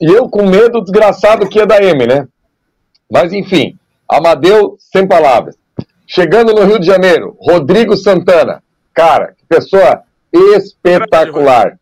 E 0.00 0.06
eu 0.10 0.28
com 0.28 0.48
medo 0.48 0.80
desgraçado 0.80 1.48
que 1.48 1.58
ia 1.58 1.66
da 1.66 1.82
M, 1.82 2.06
né? 2.06 2.26
Mas 3.10 3.32
enfim, 3.32 3.76
Amadeu 4.08 4.76
sem 4.78 5.06
palavras. 5.06 5.56
Chegando 6.06 6.54
no 6.54 6.64
Rio 6.64 6.78
de 6.78 6.86
Janeiro, 6.86 7.36
Rodrigo 7.38 7.96
Santana. 7.96 8.62
Cara, 8.94 9.34
que 9.36 9.44
pessoa 9.46 10.02
espetacular. 10.32 11.78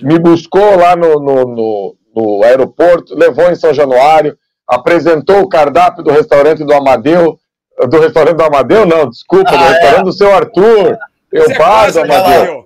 Me 0.00 0.18
buscou 0.18 0.76
lá 0.76 0.96
no, 0.96 1.20
no, 1.20 1.44
no, 1.44 1.96
no 2.14 2.44
aeroporto, 2.44 3.14
levou 3.14 3.50
em 3.50 3.54
São 3.54 3.74
Januário, 3.74 4.38
apresentou 4.68 5.40
o 5.40 5.48
cardápio 5.48 6.02
do 6.02 6.10
restaurante 6.10 6.64
do 6.64 6.74
Amadeu 6.74 7.38
do 7.88 8.00
restaurante 8.00 8.36
do 8.36 8.42
Amadeu, 8.42 8.86
não, 8.86 9.08
desculpa, 9.08 9.50
ah, 9.50 9.56
do 9.56 9.64
restaurante 9.64 10.00
é? 10.00 10.04
do 10.04 10.12
seu 10.12 10.34
Arthur. 10.34 10.98
Eu 11.30 11.58
bar 11.58 11.92
do 11.92 12.00
Amadeu. 12.00 12.64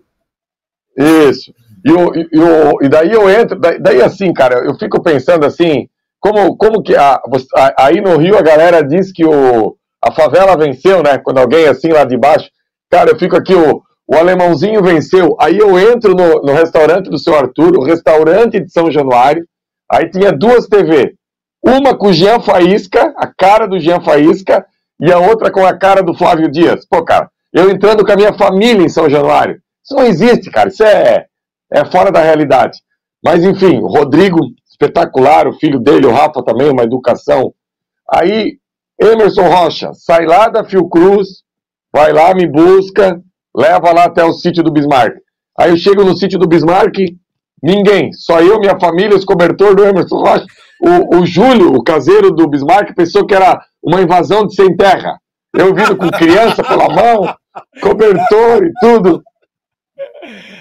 Isso. 0.96 1.52
E, 1.84 1.92
o, 1.92 2.14
e, 2.14 2.40
o, 2.40 2.82
e 2.82 2.88
daí 2.88 3.10
eu 3.10 3.28
entro, 3.28 3.58
daí, 3.58 3.78
daí, 3.80 4.02
assim, 4.02 4.32
cara, 4.32 4.58
eu 4.64 4.74
fico 4.78 5.02
pensando 5.02 5.46
assim, 5.46 5.88
como, 6.20 6.56
como 6.56 6.82
que 6.82 6.94
a, 6.94 7.20
a, 7.56 7.86
aí 7.86 8.00
no 8.00 8.16
Rio 8.18 8.36
a 8.36 8.42
galera 8.42 8.82
diz 8.82 9.10
que 9.10 9.24
o, 9.24 9.76
a 10.02 10.12
favela 10.12 10.56
venceu, 10.56 11.02
né? 11.02 11.18
Quando 11.18 11.38
alguém 11.38 11.66
assim 11.66 11.88
lá 11.88 12.04
de 12.04 12.16
baixo, 12.16 12.48
cara, 12.90 13.10
eu 13.10 13.18
fico 13.18 13.34
aqui, 13.34 13.54
o, 13.54 13.82
o 14.06 14.14
alemãozinho 14.14 14.82
venceu. 14.82 15.34
Aí 15.40 15.58
eu 15.58 15.78
entro 15.78 16.14
no, 16.14 16.42
no 16.42 16.52
restaurante 16.52 17.08
do 17.08 17.18
seu 17.18 17.34
Arthur, 17.34 17.78
o 17.78 17.84
restaurante 17.84 18.60
de 18.60 18.70
São 18.70 18.90
Januário, 18.90 19.44
aí 19.90 20.10
tinha 20.10 20.30
duas 20.30 20.66
TV. 20.66 21.14
Uma 21.62 21.96
com 21.96 22.08
o 22.08 22.12
Jean 22.12 22.40
Faísca, 22.40 23.12
a 23.16 23.26
cara 23.26 23.66
do 23.66 23.78
Jean 23.78 24.00
Faísca, 24.00 24.64
e 25.00 25.12
a 25.12 25.18
outra 25.18 25.50
com 25.50 25.64
a 25.64 25.76
cara 25.76 26.02
do 26.02 26.14
Flávio 26.14 26.50
Dias. 26.50 26.86
Pô, 26.86 27.04
cara, 27.04 27.30
eu 27.52 27.70
entrando 27.70 28.04
com 28.04 28.12
a 28.12 28.16
minha 28.16 28.32
família 28.32 28.84
em 28.84 28.88
São 28.88 29.08
Januário. 29.08 29.60
Isso 29.84 29.94
não 29.94 30.04
existe, 30.04 30.50
cara. 30.50 30.68
Isso 30.68 30.84
é, 30.84 31.26
é 31.72 31.84
fora 31.86 32.12
da 32.12 32.22
realidade. 32.22 32.78
Mas, 33.22 33.44
enfim, 33.44 33.78
o 33.78 33.86
Rodrigo, 33.86 34.38
espetacular, 34.70 35.46
o 35.46 35.52
filho 35.52 35.78
dele, 35.78 36.06
o 36.06 36.12
Rafa 36.12 36.42
também, 36.42 36.70
uma 36.70 36.84
educação. 36.84 37.52
Aí, 38.10 38.58
Emerson 39.00 39.48
Rocha, 39.48 39.92
sai 39.94 40.26
lá 40.26 40.48
da 40.48 40.64
Fiocruz, 40.64 41.42
vai 41.92 42.12
lá, 42.12 42.34
me 42.34 42.46
busca, 42.46 43.20
leva 43.54 43.92
lá 43.92 44.04
até 44.04 44.24
o 44.24 44.32
sítio 44.32 44.62
do 44.62 44.70
Bismarck. 44.70 45.16
Aí 45.58 45.70
eu 45.70 45.76
chego 45.76 46.04
no 46.04 46.16
sítio 46.16 46.38
do 46.38 46.48
Bismarck, 46.48 46.96
ninguém, 47.62 48.12
só 48.12 48.40
eu, 48.40 48.58
minha 48.58 48.78
família, 48.78 49.16
os 49.16 49.24
cobertores 49.24 49.76
do 49.76 49.84
Emerson 49.84 50.16
Rocha. 50.16 50.46
O, 50.80 51.18
o 51.18 51.26
Júlio, 51.26 51.74
o 51.74 51.82
caseiro 51.82 52.30
do 52.30 52.48
Bismarck, 52.48 52.94
pensou 52.94 53.26
que 53.26 53.34
era 53.34 53.60
uma 53.82 54.00
invasão 54.00 54.46
de 54.46 54.54
sem 54.54 54.74
terra. 54.76 55.18
Eu 55.54 55.74
vindo 55.74 55.96
com 55.96 56.08
criança 56.10 56.62
pela 56.62 56.88
mão, 56.88 57.34
cobertor 57.82 58.64
e 58.64 58.72
tudo. 58.80 59.22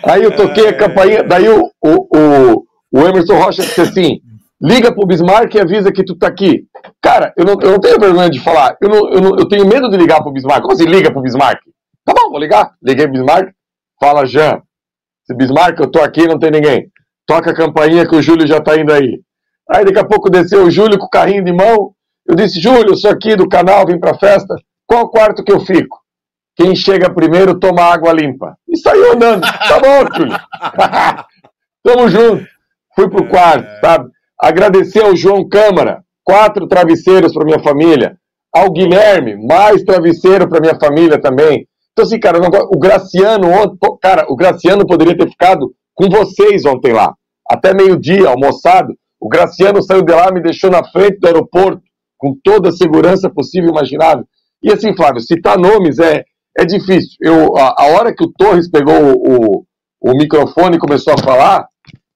Aí 0.03 0.23
eu 0.23 0.35
toquei 0.35 0.67
a 0.67 0.77
campainha, 0.77 1.23
daí 1.23 1.47
o, 1.49 1.69
o, 1.83 2.65
o, 2.91 2.99
Emerson 3.07 3.35
Rocha 3.35 3.61
disse 3.61 3.81
assim: 3.81 4.19
liga 4.61 4.93
pro 4.93 5.05
Bismarck 5.05 5.53
e 5.53 5.59
avisa 5.59 5.91
que 5.91 6.03
tu 6.03 6.15
tá 6.17 6.27
aqui. 6.27 6.65
Cara, 7.01 7.33
eu 7.37 7.45
não, 7.45 7.53
eu 7.61 7.71
não 7.71 7.79
tenho 7.79 7.99
vergonha 7.99 8.29
de 8.29 8.39
falar, 8.39 8.75
eu, 8.81 8.89
não, 8.89 9.09
eu, 9.09 9.21
não, 9.21 9.37
eu 9.37 9.47
tenho 9.47 9.67
medo 9.67 9.89
de 9.89 9.97
ligar 9.97 10.21
pro 10.21 10.31
Bismarck. 10.31 10.61
Como 10.61 10.73
assim 10.73 10.85
liga 10.85 11.11
pro 11.11 11.21
Bismarck? 11.21 11.59
Tá 12.05 12.13
bom, 12.13 12.31
vou 12.31 12.39
ligar. 12.39 12.71
Liguei 12.81 13.05
pro 13.05 13.13
Bismarck, 13.13 13.51
fala, 13.99 14.25
Jean, 14.25 14.61
se 15.25 15.35
Bismarck, 15.35 15.79
eu 15.79 15.91
tô 15.91 16.01
aqui, 16.01 16.27
não 16.27 16.39
tem 16.39 16.51
ninguém. 16.51 16.89
Toca 17.27 17.51
a 17.51 17.55
campainha 17.55 18.07
que 18.07 18.15
o 18.15 18.21
Júlio 18.21 18.47
já 18.47 18.59
tá 18.59 18.75
indo 18.79 18.91
aí. 18.91 19.21
Aí 19.71 19.85
daqui 19.85 19.99
a 19.99 20.05
pouco 20.05 20.29
desceu 20.29 20.65
o 20.65 20.71
Júlio 20.71 20.97
com 20.97 21.05
o 21.05 21.09
carrinho 21.09 21.43
de 21.43 21.53
mão, 21.53 21.93
eu 22.27 22.35
disse, 22.35 22.59
Júlio, 22.59 22.95
sou 22.95 23.09
aqui 23.09 23.35
do 23.35 23.49
canal, 23.49 23.85
vim 23.87 23.99
para 23.99 24.11
a 24.11 24.17
festa. 24.17 24.55
Qual 24.85 25.09
quarto 25.09 25.43
que 25.43 25.51
eu 25.51 25.59
fico? 25.59 25.97
Quem 26.55 26.75
chega 26.75 27.13
primeiro 27.13 27.59
toma 27.59 27.81
água 27.81 28.13
limpa. 28.13 28.55
E 28.67 28.77
saiu 28.77 29.13
andando. 29.13 29.41
Tá 29.41 29.79
bom, 29.79 30.15
Júlio. 30.15 30.37
Tamo 31.83 32.07
junto. 32.09 32.45
Fui 32.95 33.09
pro 33.09 33.27
quarto, 33.27 33.67
sabe? 33.79 34.09
Agradecer 34.39 35.03
ao 35.03 35.15
João 35.15 35.47
Câmara, 35.47 36.03
quatro 36.23 36.67
travesseiros 36.67 37.33
para 37.33 37.45
minha 37.45 37.59
família. 37.63 38.17
Ao 38.53 38.71
Guilherme, 38.71 39.35
mais 39.47 39.83
travesseiro 39.83 40.47
para 40.47 40.59
minha 40.59 40.77
família 40.79 41.19
também. 41.19 41.67
Então, 41.91 42.05
assim, 42.05 42.19
cara, 42.19 42.39
o 42.39 42.79
Graciano 42.79 43.49
ontem, 43.49 43.77
cara, 44.01 44.25
o 44.29 44.35
Graciano 44.35 44.85
poderia 44.85 45.17
ter 45.17 45.29
ficado 45.29 45.73
com 45.95 46.09
vocês 46.09 46.65
ontem 46.65 46.93
lá. 46.93 47.13
Até 47.49 47.73
meio-dia, 47.73 48.29
almoçado. 48.29 48.93
O 49.19 49.27
Graciano 49.27 49.83
saiu 49.83 50.01
de 50.01 50.13
lá, 50.13 50.31
me 50.31 50.41
deixou 50.41 50.71
na 50.71 50.83
frente 50.83 51.19
do 51.19 51.27
aeroporto 51.27 51.81
com 52.17 52.37
toda 52.43 52.69
a 52.69 52.73
segurança 52.73 53.29
possível 53.29 53.69
e 53.69 53.71
imaginável. 53.71 54.25
E 54.61 54.71
assim, 54.71 54.95
Flávio, 54.95 55.21
citar 55.21 55.57
nomes 55.57 55.99
é, 55.99 56.23
é 56.57 56.65
difícil. 56.65 57.17
Eu, 57.21 57.57
a, 57.57 57.75
a 57.77 57.87
hora 57.87 58.13
que 58.13 58.23
o 58.23 58.31
Torres 58.31 58.69
pegou 58.69 58.93
o, 58.93 59.65
o, 60.01 60.17
microfone 60.17 60.75
e 60.75 60.79
começou 60.79 61.13
a 61.13 61.17
falar, 61.17 61.67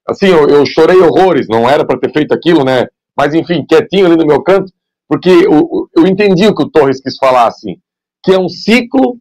assim, 0.07 0.27
eu, 0.27 0.47
eu 0.47 0.65
chorei 0.65 0.97
horrores, 0.99 1.47
não 1.49 1.69
era 1.69 1.85
para 1.85 1.99
ter 1.99 2.11
feito 2.11 2.33
aquilo, 2.33 2.63
né? 2.63 2.85
Mas 3.17 3.33
enfim, 3.33 3.65
quietinho 3.67 4.05
ali 4.05 4.17
no 4.17 4.25
meu 4.25 4.41
canto, 4.41 4.71
porque 5.07 5.29
eu, 5.29 5.87
eu 5.95 6.05
entendi 6.05 6.47
o 6.47 6.55
que 6.55 6.63
o 6.63 6.69
Torres 6.69 7.01
quis 7.01 7.17
falar, 7.17 7.47
assim, 7.47 7.77
que 8.23 8.31
é 8.31 8.39
um 8.39 8.49
ciclo 8.49 9.17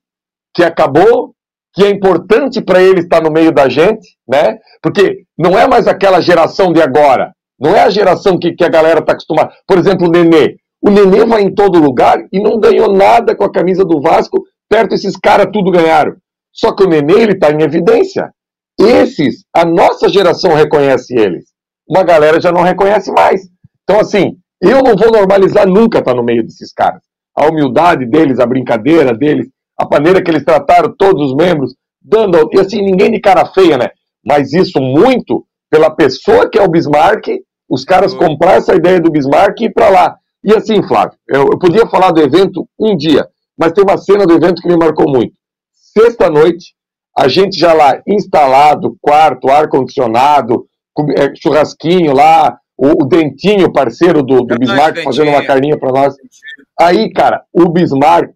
que 0.55 0.65
acabou, 0.65 1.35
que 1.75 1.85
é 1.85 1.91
importante 1.91 2.61
para 2.61 2.83
ele 2.83 3.01
estar 3.01 3.23
no 3.23 3.31
meio 3.31 3.53
da 3.53 3.69
gente, 3.69 4.17
né? 4.29 4.59
Porque 4.83 5.25
não 5.39 5.59
é 5.59 5.69
mais 5.69 5.87
aquela 5.87 6.21
geração 6.21 6.73
de 6.73 6.83
agora, 6.83 7.33
não 7.63 7.77
é 7.77 7.83
a 7.83 7.91
geração 7.91 8.37
que, 8.37 8.53
que 8.53 8.65
a 8.65 8.69
galera 8.69 8.99
está 8.99 9.13
acostumada. 9.13 9.53
Por 9.69 9.79
exemplo, 9.79 10.09
o 10.09 10.11
Nenê. 10.11 10.57
O 10.83 10.91
Nenê 10.91 11.25
vai 11.25 11.43
em 11.43 11.55
todo 11.55 11.79
lugar 11.79 12.19
e 12.33 12.41
não 12.41 12.59
ganhou 12.59 12.93
nada 12.93 13.37
com 13.37 13.45
a 13.45 13.53
camisa 13.53 13.85
do 13.85 14.01
Vasco, 14.01 14.43
perto 14.69 14.97
esses 14.97 15.17
caras 15.17 15.47
tudo 15.53 15.71
ganharam. 15.71 16.17
Só 16.53 16.75
que 16.75 16.83
o 16.83 16.89
Nenê, 16.89 17.23
ele 17.23 17.33
está 17.35 17.53
em 17.53 17.63
evidência. 17.63 18.33
Esses, 18.81 19.45
a 19.55 19.65
nossa 19.65 20.09
geração 20.09 20.55
reconhece 20.55 21.15
eles. 21.17 21.45
Uma 21.89 22.03
galera 22.03 22.41
já 22.41 22.51
não 22.51 22.63
reconhece 22.63 23.13
mais. 23.13 23.43
Então, 23.85 24.01
assim, 24.01 24.37
eu 24.61 24.83
não 24.83 24.97
vou 24.97 25.13
normalizar 25.13 25.65
nunca 25.65 26.01
estar 26.01 26.11
tá 26.11 26.17
no 26.17 26.25
meio 26.25 26.43
desses 26.43 26.73
caras. 26.73 27.01
A 27.37 27.47
humildade 27.47 28.05
deles, 28.07 28.41
a 28.41 28.47
brincadeira 28.47 29.17
deles, 29.17 29.47
a 29.79 29.87
maneira 29.89 30.21
que 30.21 30.31
eles 30.33 30.45
trataram 30.45 30.93
todos 30.99 31.31
os 31.31 31.37
membros, 31.37 31.77
dando. 32.03 32.51
E 32.53 32.59
assim, 32.59 32.83
ninguém 32.83 33.13
de 33.13 33.21
cara 33.21 33.47
feia, 33.47 33.79
né? 33.79 33.91
Mas 34.27 34.53
isso 34.53 34.81
muito 34.81 35.47
pela 35.71 35.91
pessoa 35.91 36.51
que 36.51 36.59
é 36.59 36.63
o 36.63 36.69
Bismarck, 36.69 37.29
os 37.73 37.87
caras 37.87 38.13
comprar 38.13 38.59
essa 38.59 38.75
ideia 38.75 39.01
do 39.01 39.11
Bismarck 39.11 39.59
e 39.59 39.65
ir 39.65 39.73
para 39.73 39.89
lá. 39.89 40.19
E 40.45 40.53
assim, 40.53 40.83
Flávio, 40.83 41.17
eu, 41.27 41.49
eu 41.53 41.59
podia 41.59 41.87
falar 41.87 42.11
do 42.11 42.21
evento 42.21 42.69
um 42.79 42.95
dia, 42.95 43.27
mas 43.59 43.73
tem 43.73 43.83
uma 43.83 43.97
cena 43.97 44.27
do 44.27 44.35
evento 44.35 44.61
que 44.61 44.69
me 44.69 44.77
marcou 44.77 45.11
muito. 45.11 45.33
Sexta-noite, 45.73 46.75
a 47.17 47.29
gente 47.29 47.59
já 47.59 47.73
lá 47.73 48.03
instalado, 48.07 48.95
quarto, 49.01 49.49
ar-condicionado, 49.49 50.67
é, 51.17 51.35
churrasquinho 51.35 52.13
lá, 52.13 52.59
o, 52.77 53.05
o, 53.05 53.07
Dentinho, 53.07 53.73
parceiro 53.73 54.23
do, 54.23 54.43
do 54.43 54.59
Bismarck, 54.59 55.03
fazendo 55.03 55.31
uma 55.31 55.43
carninha 55.43 55.79
para 55.79 55.93
nós. 55.93 56.15
Aí, 56.79 57.11
cara, 57.11 57.43
o 57.55 57.71
Bismarck 57.71 58.35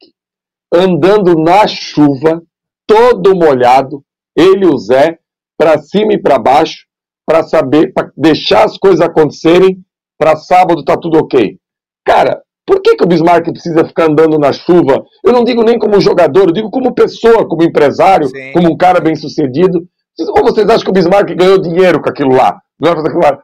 andando 0.72 1.34
na 1.34 1.66
chuva, 1.66 2.42
todo 2.86 3.36
molhado, 3.36 4.02
ele 4.34 4.64
e 4.64 4.68
o 4.68 4.78
Zé, 4.78 5.18
para 5.58 5.78
cima 5.78 6.14
e 6.14 6.18
para 6.18 6.38
baixo, 6.38 6.85
para 7.26 7.42
saber, 7.42 7.92
para 7.92 8.10
deixar 8.16 8.64
as 8.64 8.78
coisas 8.78 9.00
acontecerem, 9.00 9.78
para 10.18 10.36
sábado 10.36 10.84
tá 10.84 10.96
tudo 10.96 11.18
ok. 11.18 11.58
Cara, 12.04 12.40
por 12.64 12.80
que, 12.80 12.96
que 12.96 13.04
o 13.04 13.06
Bismarck 13.06 13.50
precisa 13.50 13.84
ficar 13.84 14.08
andando 14.08 14.38
na 14.38 14.52
chuva? 14.52 15.04
Eu 15.24 15.32
não 15.32 15.44
digo 15.44 15.62
nem 15.62 15.78
como 15.78 16.00
jogador, 16.00 16.48
eu 16.48 16.52
digo 16.52 16.70
como 16.70 16.94
pessoa, 16.94 17.46
como 17.48 17.64
empresário, 17.64 18.28
Sim. 18.28 18.52
como 18.52 18.72
um 18.72 18.76
cara 18.76 19.00
bem 19.00 19.14
sucedido. 19.14 19.86
Ou 20.18 20.42
vocês 20.42 20.68
acham 20.68 20.84
que 20.84 20.90
o 20.90 20.92
Bismarck 20.92 21.34
ganhou 21.34 21.60
dinheiro 21.60 22.00
com 22.00 22.08
aquilo 22.08 22.34
lá? 22.34 22.58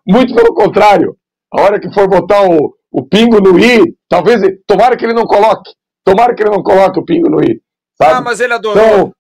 Muito 0.06 0.34
pelo 0.34 0.54
contrário. 0.54 1.16
A 1.52 1.62
hora 1.62 1.80
que 1.80 1.92
for 1.92 2.08
botar 2.08 2.42
o, 2.42 2.74
o 2.90 3.06
pingo 3.06 3.40
no 3.40 3.58
i, 3.58 3.94
talvez. 4.08 4.40
Tomara 4.66 4.96
que 4.96 5.04
ele 5.04 5.14
não 5.14 5.26
coloque. 5.26 5.70
Tomara 6.04 6.34
que 6.34 6.42
ele 6.42 6.50
não 6.50 6.62
coloque 6.62 6.98
o 6.98 7.04
pingo 7.04 7.28
no 7.28 7.42
i. 7.42 7.60
Sabe? 7.96 8.14
Ah, 8.14 8.20
mas 8.20 8.40
ele 8.40 8.54
adorou. 8.54 8.82
Então, 8.82 9.12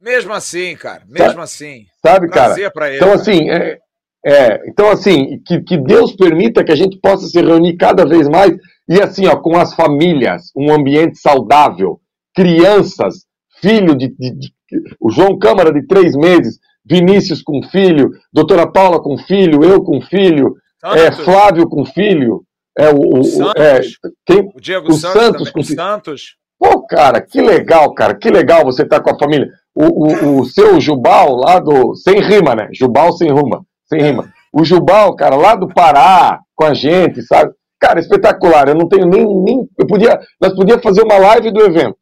mesmo 0.00 0.32
assim, 0.32 0.76
cara. 0.76 1.02
Mesmo 1.08 1.28
sabe, 1.28 1.42
assim. 1.42 1.84
Sabe, 2.04 2.28
cara? 2.28 2.54
Ele, 2.58 2.96
então, 2.96 3.12
assim, 3.12 3.50
é, 3.50 3.78
é, 4.24 4.68
então, 4.68 4.90
assim, 4.90 5.40
que, 5.46 5.62
que 5.62 5.78
Deus 5.78 6.14
permita 6.14 6.62
que 6.62 6.72
a 6.72 6.76
gente 6.76 6.98
possa 6.98 7.26
se 7.26 7.40
reunir 7.40 7.76
cada 7.76 8.04
vez 8.04 8.28
mais 8.28 8.54
e, 8.88 9.00
assim, 9.00 9.26
ó, 9.26 9.36
com 9.36 9.56
as 9.56 9.74
famílias, 9.74 10.50
um 10.54 10.72
ambiente 10.72 11.18
saudável, 11.18 12.00
crianças, 12.34 13.24
filho 13.60 13.94
de, 13.94 14.08
de, 14.08 14.30
de 14.30 14.52
o 15.00 15.10
João 15.10 15.38
Câmara 15.38 15.72
de 15.72 15.86
três 15.86 16.14
meses, 16.14 16.58
Vinícius 16.84 17.42
com 17.42 17.62
filho, 17.62 18.10
doutora 18.32 18.70
Paula 18.70 19.02
com 19.02 19.16
filho, 19.16 19.64
eu 19.64 19.82
com 19.82 20.00
filho, 20.00 20.54
é, 20.84 21.10
Flávio 21.12 21.68
com 21.68 21.84
filho, 21.84 22.42
é, 22.78 22.90
o, 22.90 23.18
o, 23.18 23.24
Santos, 23.24 23.54
é, 23.56 23.80
quem, 24.26 24.52
o 24.54 24.60
Diego 24.60 24.88
o 24.88 24.92
Santos, 24.92 25.22
Santos 25.22 25.50
com 25.50 25.62
filho. 25.62 25.80
Santos. 25.80 26.36
Pô, 26.58 26.86
cara, 26.86 27.20
que 27.20 27.40
legal, 27.40 27.92
cara, 27.94 28.14
que 28.14 28.30
legal 28.30 28.64
você 28.64 28.82
estar 28.82 29.00
tá 29.00 29.02
com 29.02 29.10
a 29.10 29.18
família. 29.18 29.48
O, 29.74 29.84
o, 29.84 30.40
o 30.40 30.44
seu 30.44 30.80
Jubal 30.80 31.36
lá 31.36 31.58
do. 31.58 31.94
Sem 31.94 32.20
rima, 32.20 32.54
né? 32.54 32.68
Jubal 32.72 33.12
sem 33.12 33.32
rima 33.32 33.64
sem 33.90 34.00
rima. 34.00 34.32
O 34.52 34.64
Jubal, 34.64 35.14
cara, 35.16 35.36
lá 35.36 35.54
do 35.54 35.68
Pará, 35.68 36.40
com 36.54 36.64
a 36.64 36.74
gente, 36.74 37.22
sabe? 37.22 37.52
Cara, 37.78 38.00
espetacular. 38.00 38.68
Eu 38.68 38.74
não 38.74 38.88
tenho 38.88 39.06
nem. 39.06 39.26
nem 39.26 39.68
eu 39.78 39.86
podia, 39.86 40.20
nós 40.40 40.54
podíamos 40.54 40.82
fazer 40.82 41.02
uma 41.02 41.18
live 41.18 41.50
do 41.50 41.62
evento, 41.62 41.98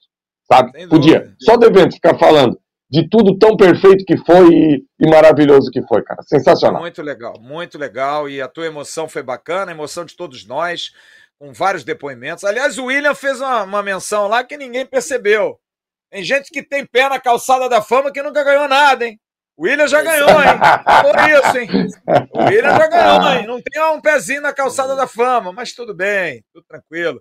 sabe? 0.51 0.87
Podia. 0.89 1.33
Só 1.41 1.57
do 1.57 1.67
evento, 1.67 1.95
ficar 1.95 2.19
falando 2.19 2.59
de 2.91 3.09
tudo 3.09 3.37
tão 3.39 3.57
perfeito 3.57 4.05
que 4.05 4.17
foi 4.25 4.49
e, 4.49 4.85
e, 5.01 5.11
maravilhoso 5.11 5.71
que 5.71 5.83
foi, 5.83 6.03
cara. 6.03 6.23
Sensacional. 6.23 6.81
Muito 6.81 7.03
legal, 7.03 7.35
muito 7.39 7.79
legal. 7.79 8.29
E 8.29 8.41
a 8.41 8.49
tua 8.49 8.67
emoção 8.67 9.09
foi 9.09 9.23
bacana, 9.23 9.71
a 9.71 9.75
emoção 9.75 10.05
de 10.05 10.17
todos 10.17 10.47
nós, 10.47 10.91
com 11.39 11.53
vários 11.53 11.85
depoimentos. 11.85 12.45
Aliás, 12.45 12.79
o 12.79 12.87
William 12.87 13.15
fez 13.15 13.41
uma, 13.41 13.65
uma 13.65 13.83
menção 13.83 14.27
lá 14.27 14.43
que 14.43 14.57
ninguém 14.57 14.87
percebeu. 14.87 15.59
Tem 16.11 16.25
gente 16.25 16.51
que 16.51 16.63
tem 16.63 16.87
pé 16.87 17.09
na 17.09 17.21
calçada 17.21 17.69
da 17.69 17.83
fama 17.83 18.11
que 18.11 18.23
nunca 18.23 18.43
ganhou 18.43 18.67
nada, 18.67 19.07
hein? 19.07 19.21
O 19.59 19.65
William 19.65 19.89
já 19.89 20.01
ganhou, 20.03 20.31
hein? 20.31 20.57
Por 21.03 21.17
isso, 21.29 21.59
hein? 21.59 21.89
O 22.31 22.45
William 22.45 22.79
já 22.79 22.87
ganhou, 22.87 23.33
hein? 23.33 23.45
Não 23.45 23.61
tem 23.61 23.83
um 23.83 24.01
pezinho 24.01 24.41
na 24.41 24.53
calçada 24.53 24.95
da 24.95 25.09
fama, 25.09 25.53
mas 25.53 25.73
tudo 25.73 25.93
bem, 25.93 26.45
tudo 26.53 26.65
tranquilo. 26.65 27.21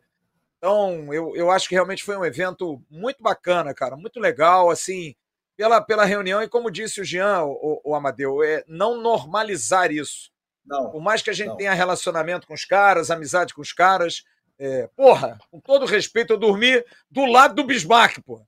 Então, 0.60 1.12
eu, 1.12 1.36
eu 1.36 1.50
acho 1.50 1.68
que 1.68 1.74
realmente 1.74 2.04
foi 2.04 2.16
um 2.16 2.24
evento 2.24 2.80
muito 2.92 3.24
bacana, 3.24 3.74
cara, 3.74 3.98
muito 3.98 4.20
legal, 4.20 4.70
assim, 4.70 5.16
pela, 5.58 5.82
pela 5.82 6.06
reunião. 6.06 6.44
E 6.44 6.48
como 6.48 6.70
disse 6.70 7.02
o 7.02 7.04
Jean, 7.04 7.42
o, 7.42 7.82
o 7.84 7.96
Amadeu, 7.96 8.44
é 8.44 8.64
não 8.68 9.02
normalizar 9.02 9.92
isso. 9.92 10.30
Não, 10.64 10.92
Por 10.92 11.02
mais 11.02 11.24
que 11.24 11.32
a 11.32 11.34
gente 11.34 11.48
não. 11.48 11.58
tenha 11.58 11.74
relacionamento 11.74 12.46
com 12.46 12.54
os 12.54 12.66
caras, 12.66 13.10
amizade 13.10 13.52
com 13.52 13.62
os 13.62 13.74
caras, 13.74 14.24
é, 14.60 14.88
porra, 14.96 15.40
com 15.50 15.60
todo 15.60 15.88
respeito, 15.88 16.34
eu 16.34 16.38
dormi 16.38 16.84
do 17.10 17.26
lado 17.26 17.56
do 17.56 17.64
Bismarck, 17.64 18.20
porra. 18.24 18.46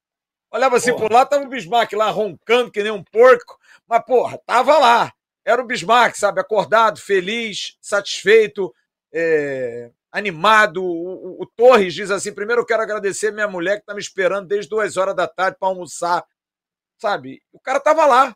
Olhava 0.51 0.77
assim 0.77 0.91
porra. 0.91 1.07
por 1.07 1.11
lá, 1.11 1.25
tava 1.25 1.45
o 1.45 1.49
Bismarck 1.49 1.93
lá 1.93 2.11
roncando 2.11 2.71
que 2.71 2.83
nem 2.83 2.91
um 2.91 3.03
porco, 3.03 3.58
mas, 3.89 4.05
porra, 4.05 4.39
tava 4.45 4.77
lá. 4.77 5.11
Era 5.43 5.63
o 5.63 5.65
Bismarck, 5.65 6.15
sabe? 6.15 6.39
Acordado, 6.39 6.99
feliz, 7.01 7.75
satisfeito, 7.81 8.71
é, 9.11 9.89
animado. 10.11 10.83
O, 10.83 11.39
o, 11.39 11.41
o, 11.41 11.45
Torres 11.47 11.95
diz 11.95 12.11
assim: 12.11 12.31
primeiro 12.31 12.61
eu 12.61 12.65
quero 12.65 12.83
agradecer 12.83 13.31
minha 13.31 13.47
mulher 13.47 13.79
que 13.79 13.85
tá 13.85 13.95
me 13.95 13.99
esperando 13.99 14.47
desde 14.47 14.69
duas 14.69 14.95
horas 14.95 15.15
da 15.15 15.27
tarde 15.27 15.57
para 15.59 15.69
almoçar. 15.69 16.23
Sabe? 16.99 17.41
O 17.51 17.59
cara 17.59 17.79
tava 17.79 18.05
lá. 18.05 18.35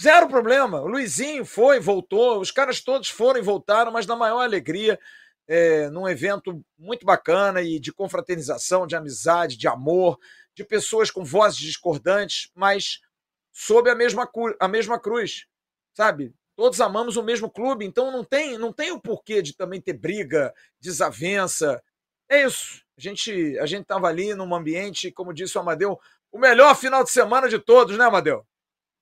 Zero 0.00 0.28
problema. 0.28 0.82
O 0.82 0.88
Luizinho 0.88 1.44
foi, 1.46 1.80
voltou. 1.80 2.38
Os 2.38 2.50
caras 2.50 2.80
todos 2.80 3.08
foram 3.08 3.40
e 3.40 3.42
voltaram, 3.42 3.90
mas 3.90 4.06
na 4.06 4.14
maior 4.14 4.42
alegria. 4.42 5.00
É, 5.48 5.88
num 5.90 6.08
evento 6.08 6.62
muito 6.78 7.04
bacana 7.04 7.60
e 7.60 7.80
de 7.80 7.92
confraternização, 7.92 8.86
de 8.86 8.94
amizade, 8.94 9.56
de 9.56 9.66
amor, 9.66 10.16
de 10.54 10.62
pessoas 10.62 11.10
com 11.10 11.24
vozes 11.24 11.58
discordantes, 11.58 12.50
mas 12.54 13.00
sob 13.52 13.90
a 13.90 13.94
mesma, 13.94 14.28
a 14.58 14.68
mesma 14.68 14.98
cruz, 14.98 15.46
sabe? 15.94 16.34
Todos 16.56 16.80
amamos 16.80 17.16
o 17.16 17.22
mesmo 17.22 17.50
clube, 17.50 17.84
então 17.84 18.10
não 18.10 18.22
tem, 18.22 18.58
não 18.58 18.72
tem 18.72 18.92
o 18.92 19.00
porquê 19.00 19.40
de 19.40 19.56
também 19.56 19.80
ter 19.80 19.94
briga, 19.94 20.52
desavença. 20.78 21.82
É 22.28 22.44
isso. 22.44 22.82
A 22.98 23.00
gente 23.00 23.58
a 23.58 23.66
gente 23.66 23.82
estava 23.82 24.08
ali 24.08 24.34
num 24.34 24.54
ambiente, 24.54 25.10
como 25.10 25.32
disse 25.32 25.56
o 25.56 25.60
Amadeu, 25.60 25.98
o 26.30 26.38
melhor 26.38 26.76
final 26.76 27.02
de 27.02 27.10
semana 27.10 27.48
de 27.48 27.58
todos, 27.58 27.96
né, 27.96 28.04
Amadeu? 28.04 28.46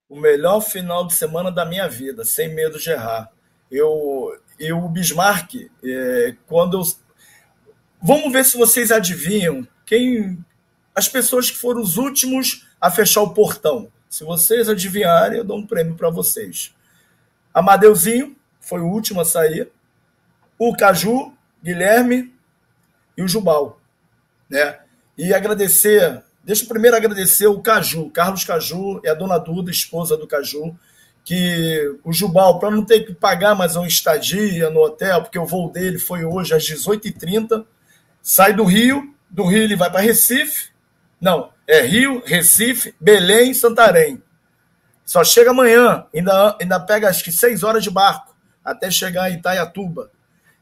O 0.09 0.19
melhor 0.19 0.61
final 0.61 1.07
de 1.07 1.15
semana 1.15 1.51
da 1.51 1.67
minha 1.67 1.89
vida, 1.89 2.25
sem 2.25 2.55
medo 2.55 2.79
de 2.79 2.91
errar. 2.91 3.31
Eu, 3.71 4.41
eu 4.59 4.79
o 4.79 4.89
Bismarck, 4.89 5.69
é, 5.85 6.37
quando 6.47 6.79
eu... 6.79 6.83
Vamos 8.01 8.33
ver 8.33 8.45
se 8.45 8.57
vocês 8.57 8.91
adivinham 8.91 9.67
quem 9.85 10.39
as 10.95 11.09
pessoas 11.09 11.51
que 11.51 11.57
foram 11.57 11.81
os 11.81 11.97
últimos 11.97 12.67
a 12.81 12.91
fechar 12.91 13.23
o 13.23 13.35
portão. 13.35 13.93
Se 14.09 14.25
vocês 14.25 14.69
adivinharem, 14.69 15.39
eu 15.39 15.45
dou 15.45 15.59
um 15.59 15.67
prêmio 15.67 15.95
para 15.95 16.11
vocês. 16.11 16.75
Amadeuzinho 17.53 18.37
foi 18.61 18.81
o 18.81 18.87
último 18.87 19.21
a 19.21 19.25
sair. 19.25 19.71
O 20.59 20.75
Caju, 20.75 21.33
Guilherme 21.63 22.35
e 23.17 23.23
o 23.23 23.29
Jubal. 23.29 23.81
Né? 24.49 24.79
E 25.17 25.35
agradecer, 25.35 26.23
deixa 26.43 26.65
eu 26.65 26.69
primeiro 26.69 26.97
agradecer 26.97 27.47
o 27.47 27.61
Caju, 27.61 28.11
Carlos 28.11 28.45
Caju 28.45 29.01
e 29.05 29.09
a 29.09 29.15
dona 29.15 29.39
Duda, 29.39 29.71
esposa 29.71 30.17
do 30.17 30.27
Caju, 30.27 30.77
que 31.25 31.99
o 32.03 32.13
Jubal, 32.13 32.59
para 32.59 32.71
não 32.71 32.85
ter 32.85 33.01
que 33.01 33.13
pagar 33.13 33.55
mais 33.55 33.77
uma 33.77 33.87
estadia 33.87 34.71
no 34.71 34.81
hotel, 34.81 35.23
porque 35.23 35.39
o 35.39 35.45
voo 35.45 35.71
dele 35.71 35.99
foi 35.99 36.25
hoje 36.25 36.55
às 36.55 36.65
18h30, 36.65 37.67
sai 38.23 38.55
do 38.55 38.65
Rio, 38.65 39.15
do 39.29 39.45
Rio 39.45 39.63
ele 39.63 39.77
vai 39.77 39.91
para 39.91 40.01
Recife, 40.01 40.71
não, 41.21 41.51
é 41.67 41.83
Rio, 41.83 42.23
Recife, 42.25 42.95
Belém, 43.01 43.53
Santarém. 43.53 44.23
Só 45.05 45.25
chega 45.25 45.51
amanhã, 45.51 46.07
ainda, 46.15 46.57
ainda 46.61 46.81
pega 46.81 47.09
acho 47.09 47.25
que 47.25 47.33
seis 47.33 47.63
horas 47.63 47.83
de 47.83 47.91
barco 47.91 48.37
até 48.65 48.91
chegar 48.91 49.31
em 49.31 49.35
Itaiatuba. 49.35 50.11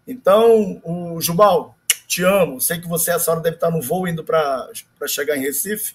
Então, 0.06 0.80
o 0.84 1.20
Jubal, 1.20 1.76
te 2.06 2.22
amo. 2.22 2.60
Sei 2.60 2.80
que 2.80 2.88
você 2.88 3.10
essa 3.10 3.30
hora 3.30 3.40
deve 3.40 3.56
estar 3.56 3.70
no 3.70 3.82
voo 3.82 4.06
indo 4.06 4.22
para 4.22 4.68
chegar 5.08 5.36
em 5.36 5.40
Recife. 5.40 5.94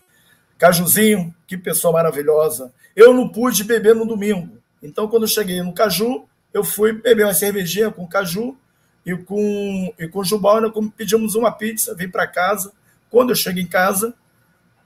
Cajuzinho, 0.57 1.33
que 1.47 1.57
pessoa 1.57 1.93
maravilhosa. 1.93 2.71
Eu 2.95 3.13
não 3.13 3.29
pude 3.29 3.63
beber 3.63 3.95
no 3.95 4.05
domingo. 4.05 4.57
Então, 4.83 5.07
quando 5.07 5.23
eu 5.23 5.27
cheguei 5.27 5.61
no 5.61 5.73
Caju, 5.73 6.27
eu 6.53 6.63
fui 6.63 6.91
beber 6.91 7.25
uma 7.25 7.33
cervejinha 7.33 7.89
com 7.89 8.03
o 8.03 8.07
Caju 8.07 8.57
e 9.05 9.15
com, 9.15 9.93
e 9.97 10.07
com 10.07 10.19
o 10.19 10.23
Jubal. 10.23 10.59
Pedimos 10.95 11.35
uma 11.35 11.51
pizza, 11.51 11.95
vim 11.95 12.09
para 12.09 12.27
casa. 12.27 12.73
Quando 13.09 13.29
eu 13.29 13.35
chego 13.35 13.59
em 13.59 13.67
casa, 13.67 14.13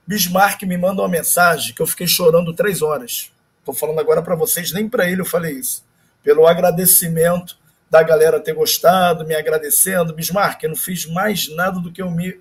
Bismarck 0.06 0.62
me 0.62 0.78
manda 0.78 1.02
uma 1.02 1.08
mensagem 1.08 1.74
que 1.74 1.82
eu 1.82 1.86
fiquei 1.86 2.06
chorando 2.06 2.54
três 2.54 2.80
horas. 2.80 3.32
Estou 3.58 3.74
falando 3.74 3.98
agora 3.98 4.22
para 4.22 4.36
vocês, 4.36 4.72
nem 4.72 4.88
para 4.88 5.10
ele 5.10 5.20
eu 5.20 5.26
falei 5.26 5.54
isso. 5.54 5.84
Pelo 6.22 6.46
agradecimento 6.46 7.58
da 7.90 8.02
galera 8.02 8.38
ter 8.38 8.54
gostado, 8.54 9.26
me 9.26 9.34
agradecendo. 9.34 10.14
Bismarck, 10.14 10.62
eu 10.62 10.70
não 10.70 10.76
fiz 10.76 11.06
mais 11.06 11.48
nada 11.54 11.80
do 11.80 11.90
que, 11.90 12.00
eu 12.00 12.10
me, 12.10 12.38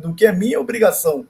do 0.00 0.14
que 0.14 0.26
a 0.26 0.32
minha 0.32 0.60
obrigação. 0.60 1.26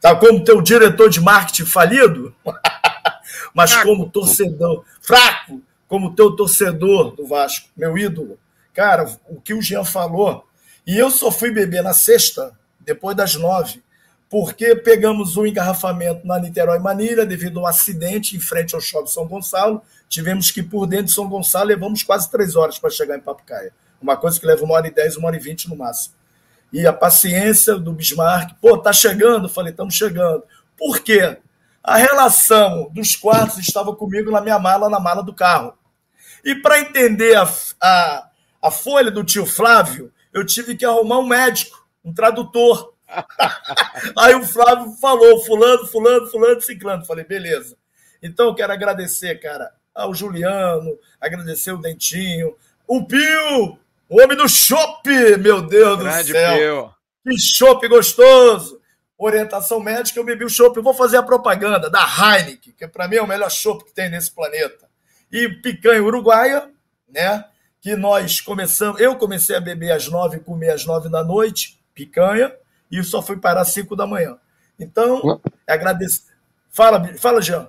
Tá 0.00 0.14
como 0.14 0.44
teu 0.44 0.60
diretor 0.60 1.08
de 1.08 1.20
marketing 1.20 1.64
falido, 1.64 2.34
mas 3.52 3.72
fraco. 3.72 3.88
como 3.88 4.10
torcedor, 4.10 4.84
fraco, 5.00 5.62
como 5.88 6.14
teu 6.14 6.36
torcedor 6.36 7.16
do 7.16 7.26
Vasco, 7.26 7.68
meu 7.76 7.96
ídolo. 7.96 8.38
Cara, 8.72 9.10
o 9.28 9.40
que 9.40 9.54
o 9.54 9.62
Jean 9.62 9.84
falou, 9.84 10.46
e 10.86 10.96
eu 10.96 11.10
só 11.10 11.32
fui 11.32 11.50
beber 11.50 11.82
na 11.82 11.94
sexta, 11.94 12.52
depois 12.80 13.16
das 13.16 13.34
nove, 13.34 13.82
porque 14.28 14.74
pegamos 14.74 15.36
um 15.36 15.46
engarrafamento 15.46 16.26
na 16.26 16.38
Niterói 16.38 16.78
Manilha 16.78 17.24
devido 17.24 17.60
a 17.60 17.62
um 17.62 17.66
acidente 17.66 18.36
em 18.36 18.40
frente 18.40 18.74
ao 18.74 18.80
shopping 18.80 19.06
São 19.06 19.26
Gonçalo. 19.26 19.82
Tivemos 20.08 20.50
que 20.50 20.60
ir 20.60 20.64
por 20.64 20.86
dentro 20.86 21.06
de 21.06 21.12
São 21.12 21.28
Gonçalo, 21.28 21.68
levamos 21.68 22.02
quase 22.02 22.30
três 22.30 22.56
horas 22.56 22.78
para 22.78 22.90
chegar 22.90 23.16
em 23.16 23.20
Papucaia. 23.20 23.72
Uma 24.00 24.16
coisa 24.16 24.38
que 24.38 24.46
leva 24.46 24.64
uma 24.64 24.74
hora 24.74 24.86
e 24.88 24.90
dez, 24.90 25.16
uma 25.16 25.28
hora 25.28 25.36
e 25.36 25.40
vinte 25.40 25.68
no 25.68 25.76
máximo. 25.76 26.14
E 26.72 26.86
a 26.86 26.92
paciência 26.92 27.76
do 27.76 27.92
Bismarck, 27.92 28.54
pô, 28.60 28.76
tá 28.76 28.92
chegando? 28.92 29.48
falei, 29.48 29.70
estamos 29.70 29.94
chegando. 29.94 30.42
Por 30.76 31.00
quê? 31.00 31.38
A 31.82 31.96
relação 31.96 32.90
dos 32.92 33.14
quartos 33.14 33.58
estava 33.58 33.94
comigo 33.94 34.30
na 34.30 34.40
minha 34.40 34.58
mala, 34.58 34.90
na 34.90 34.98
mala 34.98 35.22
do 35.22 35.32
carro. 35.32 35.74
E 36.44 36.56
para 36.56 36.80
entender 36.80 37.36
a, 37.36 37.48
a, 37.80 38.28
a 38.60 38.70
folha 38.72 39.10
do 39.10 39.22
tio 39.22 39.46
Flávio, 39.46 40.12
eu 40.32 40.44
tive 40.44 40.74
que 40.74 40.84
arrumar 40.84 41.20
um 41.20 41.26
médico, 41.26 41.86
um 42.04 42.12
tradutor. 42.12 42.92
Aí 44.18 44.34
o 44.34 44.44
Flávio 44.44 44.92
falou, 45.00 45.44
fulano, 45.44 45.86
fulano, 45.86 46.26
fulano, 46.26 46.60
ciclano. 46.60 47.04
Falei, 47.04 47.24
beleza. 47.24 47.76
Então, 48.22 48.46
eu 48.48 48.54
quero 48.54 48.72
agradecer, 48.72 49.38
cara, 49.40 49.72
ao 49.94 50.14
Juliano, 50.14 50.98
agradecer 51.20 51.72
o 51.72 51.78
Dentinho, 51.78 52.56
o 52.86 53.06
Pio, 53.06 53.78
o 54.08 54.22
homem 54.22 54.36
do 54.36 54.48
chopp, 54.48 55.08
meu 55.38 55.62
Deus 55.62 55.98
Grande 55.98 56.32
do 56.32 56.32
céu. 56.32 56.56
Pio. 56.56 56.96
Que 57.24 57.38
chopp 57.38 57.88
gostoso. 57.88 58.80
Orientação 59.18 59.80
médica, 59.80 60.20
eu 60.20 60.24
bebi 60.24 60.44
o 60.44 60.50
chopp. 60.50 60.78
Vou 60.80 60.92
fazer 60.92 61.16
a 61.16 61.22
propaganda 61.22 61.88
da 61.88 62.04
Heineken, 62.04 62.74
que 62.76 62.86
para 62.86 63.08
mim 63.08 63.16
é 63.16 63.22
o 63.22 63.26
melhor 63.26 63.50
chopp 63.50 63.84
que 63.84 63.92
tem 63.92 64.10
nesse 64.10 64.30
planeta. 64.30 64.86
E 65.32 65.48
picanha 65.48 66.02
uruguaia, 66.02 66.70
né? 67.08 67.44
Que 67.80 67.96
nós 67.96 68.40
começamos. 68.40 69.00
Eu 69.00 69.16
comecei 69.16 69.56
a 69.56 69.60
beber 69.60 69.92
às 69.92 70.08
nove 70.08 70.36
e 70.36 70.40
comer 70.40 70.70
às 70.70 70.84
nove 70.84 71.08
da 71.08 71.24
noite, 71.24 71.80
picanha, 71.94 72.52
e 72.90 73.02
só 73.02 73.22
fui 73.22 73.36
parar 73.36 73.62
às 73.62 73.68
cinco 73.68 73.96
da 73.96 74.06
manhã. 74.06 74.36
Então, 74.78 75.40
agradeço. 75.66 76.22
Fala, 76.70 77.02
fala, 77.18 77.40
Jean. 77.40 77.68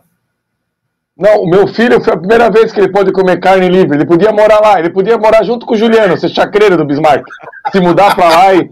Não, 1.18 1.42
o 1.42 1.50
meu 1.50 1.68
filho 1.68 2.00
foi 2.04 2.14
a 2.14 2.18
primeira 2.18 2.52
vez 2.52 2.72
que 2.72 2.80
ele 2.80 2.92
pôde 2.92 3.12
comer 3.12 3.40
carne 3.40 3.68
livre. 3.68 3.98
Ele 3.98 4.06
podia 4.06 4.32
morar 4.32 4.60
lá, 4.60 4.80
ele 4.80 4.92
podia 4.92 5.18
morar 5.18 5.44
junto 5.44 5.66
com 5.66 5.74
o 5.74 5.78
Juliano, 5.78 6.18
ser 6.18 6.30
chacreiro 6.30 6.78
do 6.78 6.86
Bismarck. 6.86 7.26
Se 7.72 7.80
mudar 7.80 8.16
para 8.16 8.30
lá 8.30 8.54
e. 8.54 8.70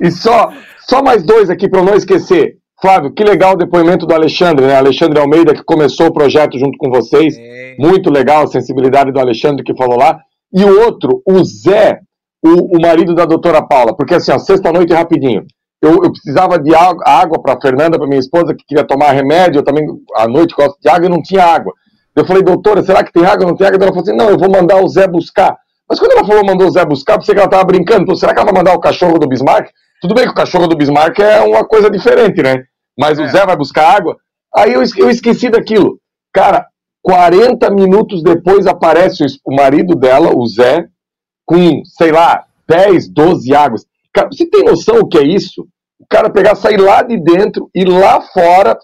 E 0.00 0.10
só, 0.10 0.50
só 0.88 1.02
mais 1.02 1.22
dois 1.22 1.50
aqui 1.50 1.68
para 1.68 1.80
eu 1.80 1.84
não 1.84 1.94
esquecer. 1.94 2.56
Flávio, 2.80 3.12
que 3.12 3.22
legal 3.22 3.52
o 3.52 3.58
depoimento 3.58 4.06
do 4.06 4.14
Alexandre, 4.14 4.66
né? 4.66 4.74
Alexandre 4.74 5.20
Almeida, 5.20 5.54
que 5.54 5.62
começou 5.62 6.06
o 6.06 6.12
projeto 6.12 6.58
junto 6.58 6.78
com 6.78 6.90
vocês. 6.90 7.36
É. 7.38 7.76
Muito 7.78 8.10
legal 8.10 8.44
a 8.44 8.46
sensibilidade 8.46 9.12
do 9.12 9.20
Alexandre 9.20 9.62
que 9.62 9.76
falou 9.76 9.98
lá. 9.98 10.18
E 10.52 10.64
o 10.64 10.80
outro, 10.80 11.22
o 11.26 11.44
Zé, 11.44 12.00
o, 12.42 12.78
o 12.78 12.80
marido 12.80 13.14
da 13.14 13.26
doutora 13.26 13.62
Paula. 13.62 13.94
Porque 13.94 14.14
assim, 14.14 14.32
ó, 14.32 14.38
sexta-noite 14.38 14.94
rapidinho 14.94 15.44
eu, 15.82 15.92
eu 16.02 16.12
precisava 16.12 16.58
de 16.58 16.74
água, 16.74 17.02
água 17.06 17.40
para 17.40 17.60
Fernanda, 17.60 17.98
para 17.98 18.06
minha 18.06 18.20
esposa, 18.20 18.54
que 18.54 18.64
queria 18.64 18.84
tomar 18.84 19.12
remédio, 19.12 19.60
eu 19.60 19.64
também 19.64 19.86
à 20.14 20.28
noite 20.28 20.54
gosto 20.54 20.78
de 20.80 20.88
água 20.88 21.06
e 21.06 21.08
não 21.08 21.22
tinha 21.22 21.44
água. 21.44 21.72
Eu 22.14 22.26
falei, 22.26 22.42
doutora, 22.42 22.82
será 22.82 23.02
que 23.02 23.12
tem 23.12 23.24
água? 23.24 23.46
Não 23.46 23.56
tem 23.56 23.66
água? 23.66 23.78
Ela 23.80 23.92
falou 23.92 24.02
assim, 24.02 24.16
não, 24.16 24.28
eu 24.28 24.38
vou 24.38 24.50
mandar 24.50 24.82
o 24.82 24.88
Zé 24.88 25.06
buscar. 25.06 25.56
Mas 25.88 25.98
quando 25.98 26.12
ela 26.12 26.24
falou 26.24 26.44
mandou 26.44 26.68
o 26.68 26.70
Zé 26.70 26.84
buscar, 26.84 27.18
pensei 27.18 27.34
que 27.34 27.40
ela 27.40 27.46
estava 27.46 27.64
brincando. 27.64 28.02
Então, 28.02 28.16
será 28.16 28.32
que 28.32 28.38
ela 28.38 28.50
vai 28.50 28.60
mandar 28.60 28.74
o 28.74 28.80
cachorro 28.80 29.18
do 29.18 29.26
Bismarck? 29.26 29.70
Tudo 30.00 30.14
bem 30.14 30.24
que 30.24 30.30
o 30.30 30.34
cachorro 30.34 30.66
do 30.66 30.76
Bismarck 30.76 31.18
é 31.18 31.40
uma 31.40 31.64
coisa 31.64 31.90
diferente, 31.90 32.42
né? 32.42 32.64
Mas 32.98 33.18
é. 33.18 33.24
o 33.24 33.28
Zé 33.28 33.46
vai 33.46 33.56
buscar 33.56 33.96
água. 33.96 34.16
Aí 34.54 34.72
eu, 34.72 34.82
eu 34.96 35.10
esqueci 35.10 35.48
daquilo. 35.48 35.98
Cara, 36.32 36.66
40 37.02 37.70
minutos 37.70 38.22
depois 38.22 38.66
aparece 38.66 39.24
o 39.44 39.54
marido 39.54 39.94
dela, 39.94 40.32
o 40.34 40.46
Zé, 40.46 40.86
com, 41.46 41.82
sei 41.84 42.12
lá, 42.12 42.44
10, 42.68 43.08
12 43.08 43.54
águas. 43.54 43.84
Cara, 44.12 44.28
você 44.30 44.48
tem 44.48 44.64
noção 44.64 45.00
o 45.00 45.08
que 45.08 45.18
é 45.18 45.22
isso? 45.22 45.66
O 45.98 46.06
cara 46.08 46.30
pegar, 46.30 46.54
sair 46.54 46.80
lá 46.80 47.02
de 47.02 47.16
dentro 47.18 47.70
e 47.74 47.84
lá 47.84 48.20
fora, 48.20 48.76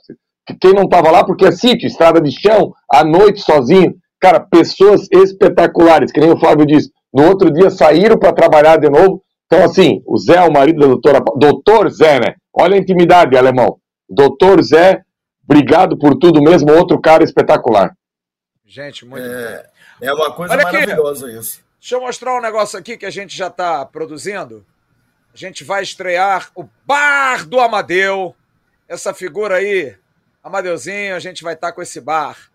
quem 0.61 0.73
não 0.73 0.85
estava 0.85 1.11
lá, 1.11 1.25
porque 1.25 1.47
é 1.47 1.51
sítio, 1.51 1.87
estrada 1.87 2.21
de 2.21 2.31
chão, 2.31 2.73
à 2.91 3.03
noite 3.03 3.41
sozinho. 3.41 3.95
Cara, 4.21 4.41
pessoas 4.41 5.09
espetaculares, 5.11 6.13
que 6.13 6.21
nem 6.21 6.31
o 6.31 6.39
Flávio 6.39 6.67
disse. 6.67 6.91
No 7.13 7.27
outro 7.27 7.51
dia 7.51 7.71
saíram 7.71 8.19
para 8.19 8.33
trabalhar 8.33 8.77
de 8.77 8.89
novo. 8.89 9.23
Então, 9.47 9.65
assim, 9.65 10.03
o 10.07 10.19
Zé, 10.19 10.41
o 10.43 10.53
marido 10.53 10.81
da 10.81 10.87
doutora. 10.87 11.21
Doutor 11.37 11.91
Zé, 11.91 12.21
né? 12.21 12.35
Olha 12.53 12.75
a 12.75 12.79
intimidade, 12.79 13.37
alemão. 13.37 13.79
Doutor 14.09 14.63
Zé, 14.63 15.03
obrigado 15.45 15.99
por 15.99 16.17
tudo 16.17 16.43
mesmo. 16.43 16.73
Outro 16.73 17.01
cara 17.01 17.25
espetacular. 17.25 17.95
Gente, 18.65 19.05
muito 19.05 19.25
é, 19.25 19.67
é 20.03 20.13
uma 20.13 20.33
coisa 20.33 20.55
Olha 20.55 20.65
maravilhosa 20.65 21.27
aqui. 21.27 21.39
isso. 21.39 21.61
Deixa 21.81 21.95
eu 21.95 22.01
mostrar 22.01 22.37
um 22.37 22.43
negócio 22.43 22.79
aqui 22.79 22.97
que 22.97 23.07
a 23.07 23.11
gente 23.11 23.37
já 23.37 23.47
está 23.47 23.87
produzindo 23.87 24.65
a 25.37 25.39
gente 25.39 25.65
vai 25.65 25.83
estrear 25.83 26.51
o 26.55 26.67
Bar 26.87 27.47
do 27.47 27.61
Amadeu. 27.61 28.35
Essa 28.89 29.13
figura 29.13 29.57
aí, 29.57 29.95
Amadeuzinho, 30.43 31.15
a 31.15 31.19
gente 31.19 31.45
vai 31.45 31.53
estar 31.53 31.67
tá 31.67 31.73
com 31.75 31.83
esse 31.83 32.01
bar. 32.01 32.51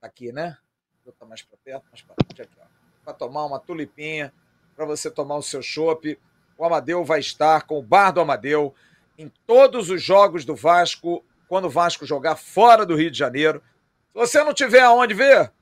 Tá 0.00 0.06
aqui, 0.06 0.32
né? 0.32 0.56
Vou 1.04 1.12
estar 1.12 1.26
mais 1.26 1.42
para 1.42 1.58
perto, 1.62 1.84
mais 1.90 2.00
para 2.00 2.14
frente 2.24 2.40
aqui, 2.40 2.56
ó. 2.58 2.64
Para 3.04 3.12
tomar 3.12 3.44
uma 3.44 3.60
tulipinha, 3.60 4.32
para 4.74 4.86
você 4.86 5.10
tomar 5.10 5.36
o 5.36 5.42
seu 5.42 5.60
chopp. 5.60 6.18
O 6.56 6.64
Amadeu 6.64 7.04
vai 7.04 7.20
estar 7.20 7.66
com 7.66 7.78
o 7.78 7.82
Bar 7.82 8.12
do 8.12 8.22
Amadeu 8.22 8.74
em 9.18 9.30
todos 9.46 9.90
os 9.90 10.02
jogos 10.02 10.46
do 10.46 10.56
Vasco, 10.56 11.22
quando 11.46 11.66
o 11.66 11.70
Vasco 11.70 12.06
jogar 12.06 12.36
fora 12.36 12.86
do 12.86 12.96
Rio 12.96 13.10
de 13.10 13.18
Janeiro. 13.18 13.62
Se 14.12 14.18
você 14.18 14.42
não 14.42 14.54
tiver 14.54 14.80
aonde 14.80 15.12
ver, 15.12 15.52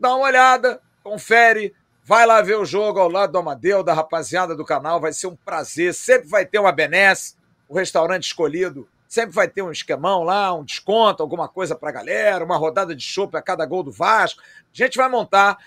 dá 0.00 0.14
uma 0.14 0.26
olhada, 0.26 0.80
confere, 1.02 1.74
Vai 2.04 2.26
lá 2.26 2.42
ver 2.42 2.58
o 2.58 2.64
jogo 2.64 2.98
ao 2.98 3.08
lado 3.08 3.32
do 3.32 3.38
Amadeu, 3.38 3.82
da 3.82 3.94
rapaziada 3.94 4.56
do 4.56 4.64
canal, 4.64 5.00
vai 5.00 5.12
ser 5.12 5.28
um 5.28 5.36
prazer. 5.36 5.94
Sempre 5.94 6.28
vai 6.28 6.44
ter 6.44 6.58
uma 6.58 6.72
benesse, 6.72 7.36
o 7.68 7.76
restaurante 7.76 8.24
escolhido. 8.24 8.88
Sempre 9.06 9.32
vai 9.32 9.46
ter 9.46 9.62
um 9.62 9.70
esquemão 9.70 10.24
lá, 10.24 10.52
um 10.52 10.64
desconto, 10.64 11.22
alguma 11.22 11.48
coisa 11.48 11.76
pra 11.76 11.92
galera, 11.92 12.44
uma 12.44 12.56
rodada 12.56 12.92
de 12.94 13.04
chopp 13.04 13.36
a 13.36 13.42
cada 13.42 13.64
gol 13.64 13.84
do 13.84 13.92
Vasco. 13.92 14.40
A 14.42 14.44
gente 14.72 14.96
vai 14.96 15.08
montar. 15.08 15.58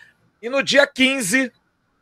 E 0.42 0.50
no 0.50 0.62
dia 0.62 0.86
15, 0.86 1.54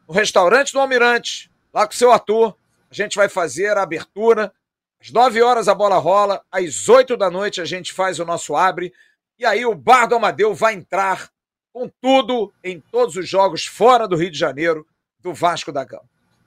no 0.07 0.14
restaurante 0.15 0.73
do 0.73 0.80
Almirante, 0.80 1.51
lá 1.72 1.85
com 1.85 1.93
o 1.93 1.97
seu 1.97 2.11
ator, 2.11 2.55
a 2.89 2.93
gente 2.93 3.15
vai 3.15 3.30
fazer 3.30 3.77
a 3.77 3.84
abertura. 3.84 4.51
Às 4.99 5.11
9 5.11 5.43
horas 5.43 5.68
a 5.68 5.76
bola 5.76 5.97
rola, 5.97 6.41
às 6.51 6.89
8 6.89 7.15
da 7.15 7.30
noite 7.30 7.61
a 7.61 7.65
gente 7.65 7.93
faz 7.93 8.19
o 8.19 8.26
nosso 8.26 8.55
abre. 8.55 8.91
E 9.38 9.45
aí 9.45 9.64
o 9.64 9.76
Bar 9.76 10.07
do 10.07 10.15
Amadeu 10.15 10.55
vai 10.55 10.73
entrar 10.73 11.30
com 11.73 11.89
tudo 11.99 12.53
em 12.63 12.79
todos 12.79 13.15
os 13.15 13.27
jogos 13.27 13.65
fora 13.65 14.07
do 14.07 14.15
Rio 14.15 14.29
de 14.29 14.37
Janeiro 14.37 14.85
do 15.21 15.33
Vasco 15.33 15.71
da 15.71 15.83
Gama. 15.83 16.03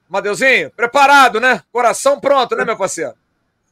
Madeuzinho, 0.09 0.70
preparado, 0.70 1.40
né? 1.40 1.62
Coração 1.73 2.20
pronto, 2.20 2.55
né, 2.55 2.65
meu 2.65 2.77
parceiro? 2.77 3.15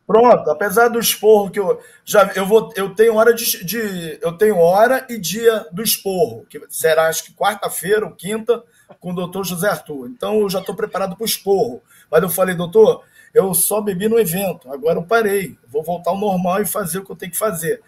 Pronto, 0.06 0.50
apesar 0.50 0.88
do 0.88 0.98
esporro 0.98 1.50
que 1.50 1.58
eu 1.58 1.80
já 2.04 2.30
eu 2.34 2.44
vou 2.44 2.70
eu 2.76 2.94
tenho 2.94 3.14
hora 3.14 3.32
de, 3.32 3.64
de 3.64 4.18
eu 4.20 4.36
tenho 4.36 4.58
hora 4.58 5.06
e 5.08 5.16
dia 5.16 5.66
do 5.72 5.82
esporro, 5.82 6.44
que 6.50 6.60
será 6.68 7.08
acho 7.08 7.24
que 7.24 7.32
quarta-feira 7.32 8.04
ou 8.04 8.12
quinta 8.12 8.62
com 9.00 9.12
o 9.12 9.14
doutor 9.14 9.44
José 9.44 9.68
Arthur. 9.68 10.08
Então 10.08 10.40
eu 10.40 10.50
já 10.50 10.58
estou 10.58 10.74
preparado 10.74 11.16
para 11.16 11.22
o 11.22 11.26
esporro. 11.26 11.80
Mas 12.10 12.22
eu 12.22 12.28
falei, 12.28 12.54
doutor, 12.54 13.02
eu 13.32 13.54
só 13.54 13.80
bebi 13.80 14.08
no 14.08 14.18
evento, 14.18 14.70
agora 14.70 14.98
eu 14.98 15.04
parei, 15.04 15.56
vou 15.68 15.82
voltar 15.82 16.10
ao 16.10 16.18
normal 16.18 16.60
e 16.60 16.66
fazer 16.66 16.98
o 16.98 17.04
que 17.04 17.10
eu 17.10 17.16
tenho 17.16 17.32
que 17.32 17.38
fazer 17.38 17.80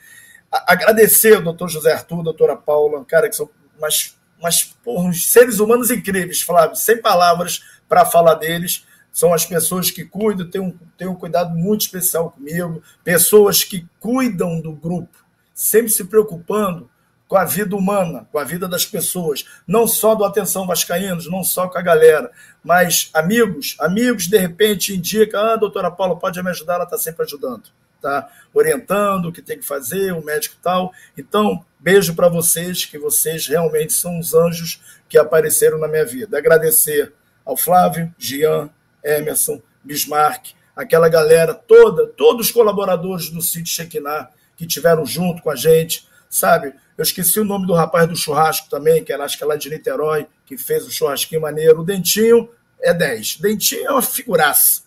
agradecer 0.66 1.36
ao 1.36 1.42
doutor 1.42 1.68
José 1.68 1.92
Arthur, 1.92 2.22
doutora 2.22 2.56
Paula, 2.56 3.04
cara, 3.04 3.28
que 3.28 3.36
são 3.36 3.48
umas, 3.78 4.16
umas 4.38 4.64
porra, 4.84 5.08
uns 5.08 5.26
seres 5.26 5.58
humanos 5.58 5.90
incríveis, 5.90 6.42
Flávio, 6.42 6.76
sem 6.76 7.00
palavras 7.00 7.62
para 7.88 8.04
falar 8.04 8.34
deles. 8.34 8.84
São 9.12 9.32
as 9.32 9.46
pessoas 9.46 9.90
que 9.90 10.04
cuidam, 10.04 10.48
têm 10.48 10.60
um, 10.60 10.76
têm 10.96 11.08
um 11.08 11.14
cuidado 11.14 11.54
muito 11.54 11.82
especial 11.82 12.30
comigo, 12.30 12.82
pessoas 13.02 13.64
que 13.64 13.86
cuidam 13.98 14.60
do 14.60 14.72
grupo, 14.72 15.24
sempre 15.54 15.90
se 15.90 16.04
preocupando 16.04 16.90
com 17.26 17.36
a 17.36 17.44
vida 17.44 17.74
humana, 17.74 18.28
com 18.30 18.38
a 18.38 18.44
vida 18.44 18.68
das 18.68 18.84
pessoas, 18.84 19.46
não 19.66 19.86
só 19.86 20.14
do 20.14 20.24
Atenção 20.24 20.66
Vascaínos, 20.66 21.30
não 21.30 21.42
só 21.42 21.66
com 21.66 21.78
a 21.78 21.82
galera, 21.82 22.30
mas 22.62 23.10
amigos, 23.14 23.74
amigos 23.80 24.28
de 24.28 24.38
repente 24.38 24.94
indicam, 24.94 25.40
ah, 25.40 25.56
doutora 25.56 25.90
Paula, 25.90 26.16
pode 26.16 26.40
me 26.42 26.50
ajudar, 26.50 26.74
ela 26.74 26.84
está 26.84 26.98
sempre 26.98 27.24
ajudando 27.24 27.64
está 27.96 28.30
orientando 28.54 29.26
o 29.26 29.32
que 29.32 29.42
tem 29.42 29.58
que 29.58 29.66
fazer, 29.66 30.12
o 30.12 30.24
médico 30.24 30.56
tal. 30.62 30.92
Então, 31.16 31.64
beijo 31.78 32.14
para 32.14 32.28
vocês, 32.28 32.84
que 32.84 32.98
vocês 32.98 33.46
realmente 33.46 33.92
são 33.92 34.18
os 34.18 34.34
anjos 34.34 34.80
que 35.08 35.18
apareceram 35.18 35.78
na 35.78 35.88
minha 35.88 36.04
vida. 36.04 36.38
Agradecer 36.38 37.12
ao 37.44 37.56
Flávio, 37.56 38.12
Gian, 38.18 38.70
Emerson, 39.04 39.60
Bismarck, 39.84 40.54
aquela 40.74 41.08
galera 41.08 41.54
toda, 41.54 42.06
todos 42.06 42.46
os 42.46 42.52
colaboradores 42.52 43.30
do 43.30 43.40
sítio 43.40 43.72
Shekinah 43.72 44.30
que 44.56 44.66
tiveram 44.66 45.04
junto 45.04 45.42
com 45.42 45.50
a 45.50 45.56
gente, 45.56 46.08
sabe? 46.28 46.74
Eu 46.96 47.02
esqueci 47.02 47.38
o 47.38 47.44
nome 47.44 47.66
do 47.66 47.74
rapaz 47.74 48.08
do 48.08 48.16
churrasco 48.16 48.68
também, 48.70 49.04
que 49.04 49.12
era, 49.12 49.24
acho 49.24 49.36
que 49.36 49.44
é 49.44 49.46
lá 49.46 49.56
de 49.56 49.68
Niterói, 49.68 50.26
que 50.46 50.56
fez 50.56 50.86
o 50.86 50.90
churrasquinho 50.90 51.42
maneiro. 51.42 51.80
O 51.80 51.84
Dentinho 51.84 52.48
é 52.80 52.92
10. 52.92 53.36
Dentinho 53.36 53.86
é 53.86 53.90
uma 53.90 54.02
figuraça. 54.02 54.82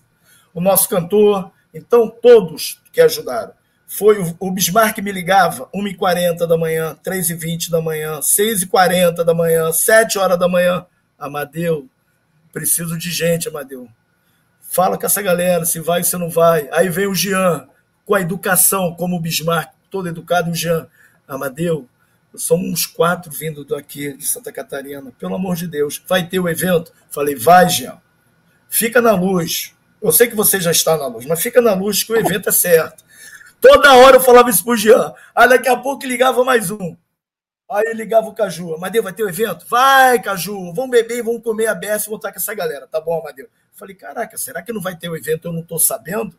O 0.54 0.60
nosso 0.60 0.90
cantor, 0.90 1.52
então, 1.74 2.10
todos 2.10 2.82
que 2.92 3.02
ajudaram. 3.02 3.54
Foi 3.88 4.18
o, 4.40 4.52
Bismarck 4.52 5.00
me 5.00 5.12
ligava 5.12 5.68
1h40 5.74 6.46
da 6.46 6.56
manhã, 6.56 6.96
3h20 7.04 7.72
da 7.72 7.82
manhã, 7.82 8.20
6h40 8.20 9.24
da 9.24 9.34
manhã, 9.34 9.72
7 9.72 10.20
horas 10.20 10.38
da 10.38 10.48
manhã. 10.48 10.86
Amadeu, 11.18 11.90
preciso 12.54 12.98
de 12.98 13.10
gente, 13.10 13.48
Amadeu. 13.48 13.90
Fala 14.62 14.96
com 14.96 15.06
essa 15.08 15.22
galera, 15.24 15.66
se 15.66 15.80
vai, 15.80 16.04
se 16.04 16.16
não 16.18 16.30
vai. 16.30 16.70
Aí 16.72 16.88
vem 16.88 17.08
o 17.08 17.16
Jean, 17.16 17.68
com 18.06 18.14
a 18.14 18.22
educação, 18.22 18.94
como 18.94 19.16
o 19.16 19.20
Bismarck, 19.20 19.72
todo 19.90 20.08
educado, 20.08 20.52
o 20.52 20.56
Jean. 20.56 20.88
Amadeu, 21.28 21.90
somos 22.36 22.70
uns 22.70 22.86
quatro 22.86 23.32
vindo 23.32 23.66
daqui 23.66 24.16
de 24.16 24.26
Santa 24.26 24.52
Catarina. 24.52 25.12
Pelo 25.18 25.34
amor 25.34 25.56
de 25.56 25.68
Deus, 25.68 26.00
vai 26.08 26.28
ter 26.28 26.40
o 26.40 26.48
evento? 26.48 26.94
Falei, 27.10 27.36
vai, 27.36 27.68
Jean. 27.70 28.00
Fica 28.70 29.02
na 29.02 29.14
luz. 29.14 29.74
Eu 30.02 30.12
sei 30.12 30.28
que 30.28 30.36
você 30.36 30.60
já 30.60 30.72
está 30.72 30.98
na 30.98 31.08
luz, 31.08 31.26
mas 31.26 31.42
fica 31.42 31.62
na 31.62 31.74
luz 31.74 32.04
que 32.04 32.14
o 32.14 32.18
evento 32.18 32.50
é 32.50 32.52
certo. 32.52 33.04
Toda 33.60 33.96
hora 33.96 34.18
eu 34.18 34.22
falava 34.22 34.50
isso 34.50 34.64
pro 34.64 34.76
Jean. 34.76 35.14
Aí 35.36 35.50
daqui 35.50 35.68
a 35.68 35.76
pouco 35.76 36.06
ligava 36.06 36.44
mais 36.44 36.72
um. 36.72 36.96
Aí 37.70 37.94
ligava 37.94 38.28
o 38.28 38.34
Caju. 38.34 38.74
Amadeu, 38.74 39.04
vai 39.04 39.14
ter 39.14 39.24
o 39.24 39.26
um 39.26 39.30
evento? 39.30 39.66
Vai, 39.68 40.20
Caju. 40.22 40.74
Vamos 40.74 40.92
beber 40.92 41.18
e 41.18 41.22
vamos 41.22 41.44
comer 41.44 41.68
a 41.68 41.76
BS 41.76 42.06
e 42.06 42.10
voltar 42.10 42.32
com 42.32 42.40
essa 42.40 42.54
galera. 42.54 42.88
Tá 42.88 43.02
bom, 43.02 43.20
Amadeu. 43.20 43.48
Falei, 43.74 43.96
caraca, 43.96 44.38
será 44.38 44.62
que 44.62 44.74
não 44.74 44.82
vai 44.82 44.96
ter 44.96 45.10
o 45.10 45.12
um 45.12 45.16
evento? 45.16 45.48
Eu 45.48 45.54
não 45.54 45.62
tô 45.62 45.78
sabendo. 45.78 46.36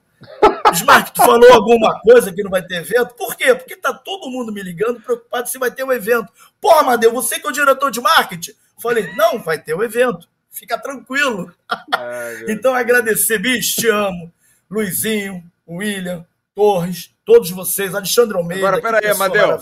Smart, 0.74 1.12
tu 1.12 1.22
falou 1.22 1.52
alguma 1.52 2.00
coisa 2.00 2.32
que 2.32 2.42
não 2.42 2.50
vai 2.50 2.62
ter 2.62 2.76
evento? 2.76 3.14
Por 3.14 3.36
quê? 3.36 3.54
Porque 3.54 3.76
tá 3.76 3.92
todo 3.92 4.30
mundo 4.30 4.52
me 4.52 4.62
ligando, 4.62 5.00
preocupado 5.00 5.48
se 5.48 5.58
vai 5.58 5.70
ter 5.70 5.84
um 5.84 5.92
evento. 5.92 6.32
Pô, 6.60 6.70
Amadeu, 6.72 7.12
você 7.12 7.38
que 7.38 7.46
é 7.46 7.50
o 7.50 7.52
diretor 7.52 7.90
de 7.90 8.00
marketing? 8.00 8.52
Falei, 8.80 9.14
não, 9.14 9.38
vai 9.38 9.58
ter 9.58 9.74
o 9.74 9.82
evento. 9.82 10.28
Fica 10.60 10.78
tranquilo. 10.78 11.50
Ai, 11.94 12.44
então, 12.52 12.74
agradecer, 12.74 13.38
bicho, 13.38 13.80
te 13.80 13.88
amo. 13.88 14.30
Luizinho, 14.70 15.42
William, 15.66 16.26
Torres, 16.54 17.16
todos 17.24 17.50
vocês, 17.50 17.94
Alexandre 17.94 18.36
Almeida. 18.36 18.68
Agora, 18.68 18.82
peraí, 18.82 19.10
Amadeu. 19.10 19.58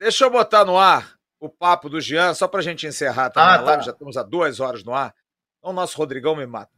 Deixa 0.00 0.24
eu 0.24 0.30
botar 0.30 0.64
no 0.64 0.76
ar 0.76 1.16
o 1.38 1.48
papo 1.48 1.88
do 1.88 2.00
Jean, 2.00 2.34
só 2.34 2.48
pra 2.48 2.60
gente 2.60 2.88
encerrar 2.88 3.30
também 3.30 3.48
ah, 3.48 3.58
a 3.58 3.60
live. 3.60 3.78
Tá. 3.78 3.84
Já 3.86 3.92
estamos 3.92 4.16
há 4.16 4.24
duas 4.24 4.58
horas 4.58 4.82
no 4.82 4.92
ar. 4.92 5.14
Então, 5.58 5.70
o 5.70 5.72
nosso 5.72 5.96
Rodrigão 5.96 6.34
me 6.34 6.44
mata. 6.44 6.72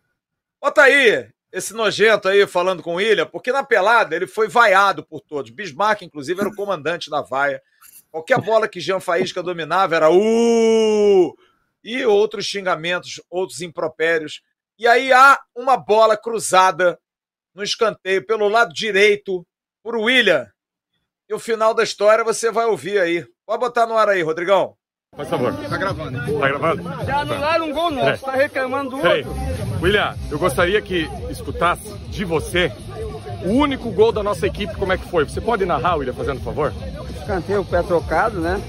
Bota 0.61 0.83
aí 0.83 1.27
esse 1.51 1.73
nojento 1.73 2.29
aí 2.29 2.47
falando 2.47 2.83
com 2.83 2.93
o 2.93 2.97
William, 2.97 3.25
porque 3.25 3.51
na 3.51 3.65
pelada 3.65 4.15
ele 4.15 4.27
foi 4.27 4.47
vaiado 4.47 5.03
por 5.03 5.23
todos. 5.23 5.51
Bismarck, 5.51 6.03
inclusive, 6.03 6.39
era 6.39 6.51
o 6.51 6.55
comandante 6.55 7.09
da 7.09 7.23
vaia. 7.23 7.63
Qualquer 8.11 8.43
bola 8.43 8.69
que 8.69 8.79
Jean 8.79 9.01
Faísca 9.01 9.43
dominava 9.43 9.97
era 9.97 10.11
uh! 10.11 11.35
E 11.85 12.05
outros 12.05 12.47
xingamentos, 12.47 13.21
outros 13.31 13.61
impropérios. 13.61 14.41
E 14.79 14.87
aí 14.87 15.13
há 15.13 15.39
uma 15.57 15.77
bola 15.77 16.17
cruzada 16.17 16.99
no 17.55 17.63
escanteio 17.63 18.25
pelo 18.27 18.49
lado 18.49 18.73
direito 18.73 19.47
por 19.83 19.97
William. 19.97 20.47
E 21.29 21.35
o 21.35 21.39
final 21.39 21.75
da 21.75 21.83
história 21.83 22.25
você 22.25 22.51
vai 22.51 22.67
ouvir 22.67 22.99
aí. 23.01 23.27
Pode 23.47 23.61
botar 23.61 23.87
no 23.87 23.97
ar 23.97 24.09
aí, 24.09 24.23
Rodrigão. 24.23 24.77
Por 25.15 25.27
favor. 25.27 25.53
Tá 25.69 25.77
gravando, 25.77 26.19
hein? 26.19 26.39
Tá 26.39 26.49
gravando? 26.49 26.83
Já 27.05 27.21
anularam 27.21 27.67
um 27.67 27.73
gol 27.73 27.91
nosso, 27.91 28.25
tá 28.25 28.33
reclamando 28.33 28.91
do 28.91 28.99
Peraí. 29.03 29.25
outro. 29.25 29.83
William, 29.83 30.17
eu 30.31 30.39
gostaria 30.39 30.81
que 30.83 31.09
escutasse 31.31 31.93
de 32.09 32.25
você 32.25 32.71
o 33.45 33.51
único 33.51 33.91
gol 33.91 34.13
da 34.13 34.23
nossa 34.23 34.47
equipe, 34.47 34.75
como 34.77 34.93
é 34.93 34.99
que 34.99 35.09
foi? 35.09 35.25
Você 35.25 35.41
pode 35.41 35.65
narrar, 35.65 35.97
William, 35.97 36.15
fazendo 36.15 36.41
favor? 36.41 36.73
Escanteio, 37.21 37.61
o 37.61 37.65
pé 37.65 37.83
trocado, 37.83 38.41
né? 38.41 38.61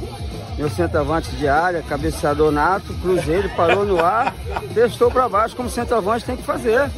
Meu 0.59 0.69
centroavante 0.69 1.31
de 1.37 1.47
área, 1.47 1.81
cabeceador 1.81 2.51
nato, 2.51 2.93
cruzeiro, 2.95 3.49
parou 3.55 3.85
no 3.85 4.03
ar, 4.03 4.35
testou 4.73 5.09
para 5.09 5.29
baixo, 5.29 5.55
como 5.55 5.69
centroavante 5.69 6.25
tem 6.25 6.35
que 6.35 6.43
fazer. 6.43 6.91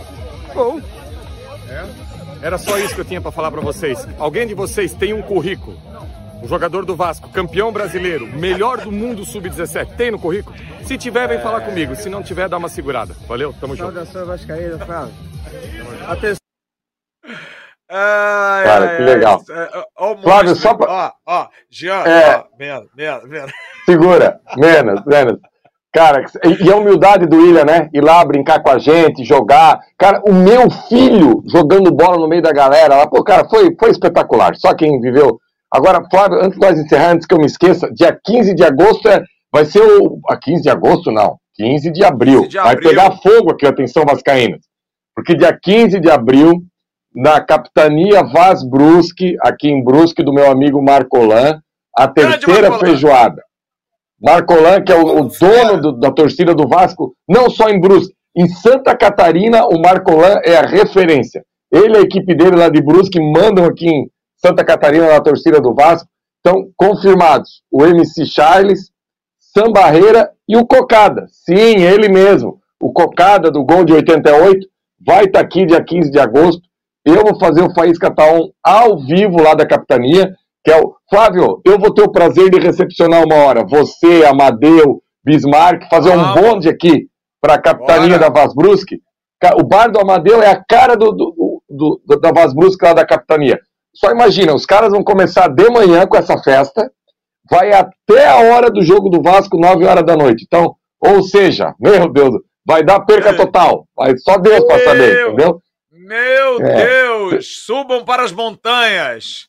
Gol. 0.52 0.82
É? 1.70 1.86
Era 2.42 2.58
só 2.58 2.76
isso 2.80 2.96
que 2.96 3.02
eu 3.02 3.06
tinha 3.06 3.22
para 3.22 3.32
falar 3.32 3.52
para 3.52 3.62
vocês. 3.62 4.08
Alguém 4.18 4.48
de 4.48 4.56
vocês 4.56 4.96
tem 4.96 5.14
um 5.14 5.22
currículo? 5.22 5.78
Um 6.42 6.48
jogador 6.48 6.86
do 6.86 6.96
Vasco, 6.96 7.30
campeão 7.30 7.72
brasileiro, 7.72 8.26
melhor 8.26 8.80
do 8.80 8.92
mundo 8.92 9.24
sub-17, 9.24 9.96
tem 9.96 10.10
no 10.10 10.18
currículo? 10.18 10.58
Se 10.84 10.98
tiver, 10.98 11.28
vem 11.28 11.40
falar 11.40 11.62
comigo. 11.62 11.96
Se 11.96 12.10
não 12.10 12.24
tiver, 12.24 12.50
dá 12.50 12.58
uma 12.58 12.68
segurada. 12.68 13.16
Valeu? 13.28 13.54
Tamo 13.62 13.76
junto. 13.76 13.94
Saudação 13.94 14.26
Vascaína, 14.26 14.80
Flávio. 14.80 15.14
Atenção. 16.08 16.41
Ai, 17.94 18.64
Cara, 18.64 18.90
ai, 18.90 18.98
que 18.98 19.04
legal. 19.04 19.42
Ai, 19.50 19.84
ó, 19.98 20.18
Flávio, 20.18 20.56
só 20.56 20.74
pra... 20.74 20.90
Ó, 20.90 21.12
ó, 21.28 21.48
Jean, 21.70 22.04
é... 22.06 22.38
ó, 22.38 22.46
menos, 22.58 22.88
menos, 22.96 23.30
menos. 23.30 23.52
Segura, 23.86 24.40
menos, 24.56 25.04
menos. 25.06 25.38
Cara, 25.94 26.24
e 26.62 26.72
a 26.72 26.76
humildade 26.78 27.26
do 27.26 27.36
William, 27.36 27.66
né? 27.66 27.90
Ir 27.94 28.02
lá 28.02 28.24
brincar 28.24 28.64
com 28.64 28.70
a 28.70 28.80
gente, 28.80 29.26
jogar. 29.26 29.78
Cara, 29.98 30.22
o 30.26 30.34
meu 30.34 30.70
filho 30.88 31.44
jogando 31.46 31.92
bola 31.92 32.18
no 32.18 32.30
meio 32.30 32.42
da 32.42 32.54
galera 32.54 32.96
lá, 32.96 33.08
pô, 33.08 33.22
cara, 33.22 33.48
foi, 33.50 33.76
foi 33.78 33.90
espetacular. 33.92 34.56
Só 34.56 34.74
quem 34.74 35.02
viveu. 35.02 35.38
Agora, 35.70 36.02
Flávio, 36.10 36.40
antes 36.40 36.58
de 36.58 36.66
nós 36.66 36.80
encerrar, 36.80 37.12
antes 37.12 37.28
que 37.28 37.34
eu 37.34 37.40
me 37.40 37.46
esqueça, 37.46 37.92
dia 37.92 38.18
15 38.24 38.56
de 38.56 38.64
agosto 38.64 39.10
é, 39.10 39.22
vai 39.52 39.66
ser 39.66 39.82
o. 39.82 40.18
A 40.30 40.38
15 40.38 40.62
de 40.64 40.70
agosto, 40.70 41.12
não. 41.12 41.36
15 41.56 41.92
de 41.92 42.06
abril. 42.06 42.44
15 42.44 42.50
de 42.50 42.58
abril. 42.58 42.74
Vai 42.74 42.90
pegar 42.90 43.18
fogo 43.18 43.52
aqui, 43.52 43.68
atenção, 43.68 44.06
Vascaína. 44.06 44.60
Porque 45.14 45.36
dia 45.36 45.58
15 45.62 46.00
de 46.00 46.10
abril, 46.10 46.64
na 47.14 47.42
capitania 47.42 48.24
Vaz 48.24 48.64
Brusque, 48.64 49.36
aqui 49.42 49.70
em 49.70 49.84
Brusque, 49.84 50.24
do 50.24 50.34
meu 50.34 50.50
amigo 50.50 50.82
Marcolan, 50.82 51.62
a 51.96 52.08
terceira 52.08 52.78
feijoada. 52.80 53.42
Marcolan, 54.22 54.82
que 54.82 54.92
é 54.92 54.96
o, 54.96 55.22
o 55.22 55.28
dono 55.28 55.82
do, 55.82 55.92
da 55.94 56.12
torcida 56.12 56.54
do 56.54 56.68
Vasco, 56.68 57.14
não 57.28 57.50
só 57.50 57.70
em 57.70 57.80
Brusque, 57.80 58.14
em 58.36 58.48
Santa 58.48 58.96
Catarina, 58.96 59.66
o 59.66 59.80
Marcolan 59.80 60.40
é 60.46 60.56
a 60.56 60.66
referência. 60.66 61.44
Ele 61.72 61.96
e 61.96 61.98
a 61.98 62.02
equipe 62.02 62.34
dele 62.36 62.56
lá 62.56 62.70
de 62.70 62.82
Brusque 62.82 63.20
mandam 63.20 63.66
aqui 63.66 63.88
em 63.88 64.10
Santa 64.36 64.64
Catarina 64.64 65.08
na 65.08 65.22
torcida 65.22 65.60
do 65.60 65.74
Vasco. 65.74 66.08
Então, 66.40 66.70
confirmados, 66.76 67.62
o 67.72 67.86
MC 67.86 68.26
Charles, 68.26 68.90
Sam 69.40 69.72
Barreira 69.72 70.32
e 70.48 70.58
o 70.58 70.66
Cocada. 70.66 71.28
Sim, 71.30 71.84
ele 71.84 72.10
mesmo. 72.10 72.60
O 72.80 72.92
Cocada 72.92 73.52
do 73.52 73.64
gol 73.64 73.84
de 73.84 73.94
88 73.94 74.68
vai 75.00 75.26
estar 75.26 75.40
tá 75.40 75.46
aqui 75.46 75.66
dia 75.66 75.84
15 75.84 76.10
de 76.10 76.20
agosto. 76.20 76.62
Eu 77.06 77.24
vou 77.24 77.40
fazer 77.40 77.62
o 77.64 77.74
Faísca 77.74 78.14
Taon 78.14 78.50
ao 78.64 79.00
vivo 79.00 79.42
lá 79.42 79.54
da 79.54 79.66
capitania 79.66 80.36
que 80.64 80.72
é 80.72 80.80
o 80.80 80.96
Flávio, 81.10 81.62
eu 81.66 81.80
vou 81.80 81.94
ter 81.94 82.04
o 82.04 82.12
prazer 82.12 82.50
de 82.50 82.60
recepcionar 82.60 83.24
uma 83.24 83.36
hora. 83.36 83.66
Você, 83.66 84.24
Amadeu, 84.26 85.02
Bismarck, 85.24 85.90
fazer 85.90 86.12
um 86.12 86.34
bonde 86.34 86.70
aqui 86.70 87.08
para 87.42 87.56
a 87.56 87.62
capitania 87.62 88.18
Bora. 88.18 88.20
da 88.20 88.30
Vaz 88.30 88.54
Brusque. 88.54 89.00
O 89.56 89.64
bar 89.64 89.92
do 89.92 90.00
Amadeu 90.00 90.42
é 90.42 90.52
a 90.52 90.64
cara 90.64 90.96
do, 90.96 91.12
do, 91.12 91.62
do, 91.68 92.02
do 92.06 92.20
da 92.20 92.32
Vaz 92.32 92.54
Brusque 92.54 92.86
lá 92.86 92.94
da 92.94 93.06
capitania. 93.06 93.60
Só 93.94 94.12
imagina, 94.12 94.54
os 94.54 94.66
caras 94.66 94.92
vão 94.92 95.04
começar 95.04 95.48
de 95.48 95.68
manhã 95.70 96.06
com 96.06 96.16
essa 96.16 96.38
festa, 96.38 96.90
vai 97.50 97.74
até 97.74 98.28
a 98.28 98.54
hora 98.54 98.70
do 98.70 98.82
jogo 98.84 99.10
do 99.10 99.22
Vasco, 99.22 99.60
9 99.60 99.86
horas 99.86 100.06
da 100.06 100.16
noite. 100.16 100.46
Então, 100.46 100.76
ou 101.00 101.24
seja, 101.24 101.74
meu 101.80 102.08
Deus, 102.08 102.36
vai 102.66 102.84
dar 102.84 103.00
perca 103.02 103.36
total. 103.36 103.88
Vai 103.98 104.16
só 104.18 104.38
Deus 104.38 104.64
para 104.64 104.84
saber, 104.84 105.28
entendeu? 105.28 105.60
Meu 106.12 106.62
é. 106.62 106.86
Deus, 106.86 107.64
subam 107.64 108.04
para 108.04 108.24
as 108.24 108.34
montanhas. 108.34 109.48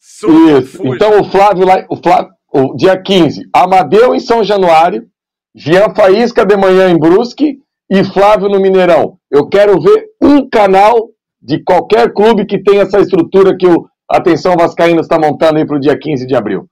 Isso. 0.00 0.84
Então 0.84 1.20
o 1.20 1.30
Flávio 1.30 1.64
lá, 1.64 1.86
o 1.88 1.96
Flávio, 1.96 2.32
o 2.52 2.74
dia 2.74 3.00
15, 3.00 3.48
Amadeu 3.54 4.12
em 4.12 4.18
São 4.18 4.42
Januário, 4.42 5.06
Jean 5.54 5.94
Faísca 5.94 6.44
de 6.44 6.56
manhã 6.56 6.90
em 6.90 6.98
Brusque 6.98 7.58
e 7.88 8.02
Flávio 8.02 8.48
no 8.48 8.58
Mineirão. 8.58 9.18
Eu 9.30 9.48
quero 9.48 9.80
ver 9.80 10.06
um 10.20 10.48
canal 10.48 11.10
de 11.40 11.62
qualquer 11.62 12.12
clube 12.12 12.44
que 12.44 12.60
tenha 12.60 12.82
essa 12.82 12.98
estrutura 12.98 13.56
que 13.56 13.68
o 13.68 13.86
Atenção 14.10 14.56
Vascaína 14.56 15.02
está 15.02 15.16
montando 15.16 15.58
aí 15.58 15.64
para 15.64 15.76
o 15.76 15.80
dia 15.80 15.96
15 15.96 16.26
de 16.26 16.34
abril. 16.34 16.66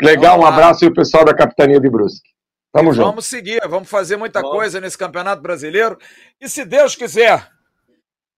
Legal, 0.00 0.38
um 0.38 0.46
abraço 0.46 0.84
aí 0.84 0.90
o 0.90 0.94
pessoal 0.94 1.24
da 1.24 1.34
Capitania 1.34 1.80
de 1.80 1.90
Brusque. 1.90 2.28
Tamo 2.72 2.92
junto. 2.92 3.06
Vamos 3.06 3.26
seguir, 3.26 3.60
vamos 3.68 3.88
fazer 3.88 4.16
muita 4.16 4.40
coisa 4.40 4.80
nesse 4.80 4.96
Campeonato 4.96 5.42
Brasileiro. 5.42 5.98
E 6.40 6.48
se 6.48 6.64
Deus 6.64 6.94
quiser, 6.94 7.48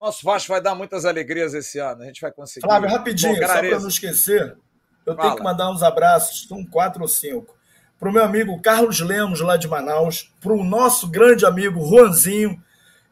nosso 0.00 0.24
Vasco 0.24 0.52
vai 0.52 0.60
dar 0.60 0.74
muitas 0.74 1.04
alegrias 1.04 1.54
esse 1.54 1.78
ano. 1.78 2.02
A 2.02 2.06
gente 2.06 2.20
vai 2.20 2.30
conseguir. 2.30 2.66
Flávio, 2.66 2.88
rapidinho, 2.88 3.34
só 3.34 3.46
para 3.46 3.80
não 3.80 3.88
esquecer, 3.88 4.56
eu 5.04 5.14
Fala. 5.14 5.28
tenho 5.28 5.36
que 5.36 5.42
mandar 5.42 5.70
uns 5.70 5.82
abraços, 5.82 6.46
são 6.48 6.64
quatro 6.64 7.02
ou 7.02 7.08
cinco. 7.08 7.56
Para 7.98 8.10
o 8.10 8.12
meu 8.12 8.22
amigo 8.22 8.60
Carlos 8.60 9.00
Lemos, 9.00 9.40
lá 9.40 9.56
de 9.56 9.66
Manaus, 9.66 10.30
para 10.40 10.52
o 10.52 10.62
nosso 10.62 11.08
grande 11.08 11.46
amigo 11.46 11.84
Juanzinho 11.86 12.62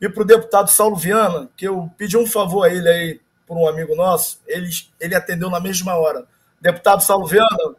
e 0.00 0.08
para 0.08 0.22
o 0.22 0.26
deputado 0.26 0.68
Saulo 0.68 0.96
Viana, 0.96 1.48
que 1.56 1.66
eu 1.66 1.90
pedi 1.96 2.18
um 2.18 2.26
favor 2.26 2.64
a 2.64 2.72
ele 2.72 2.88
aí, 2.88 3.20
por 3.46 3.56
um 3.56 3.66
amigo 3.66 3.94
nosso, 3.94 4.40
ele, 4.46 4.68
ele 5.00 5.14
atendeu 5.14 5.48
na 5.48 5.60
mesma 5.60 5.96
hora. 5.96 6.26
Deputado 6.60 7.02
Saulo 7.02 7.26
Viana. 7.26 7.76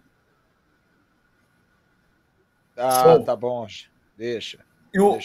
Ah, 2.76 3.20
tá 3.24 3.36
bom, 3.36 3.68
deixa. 4.18 4.65
E 4.96 5.00
o, 5.00 5.20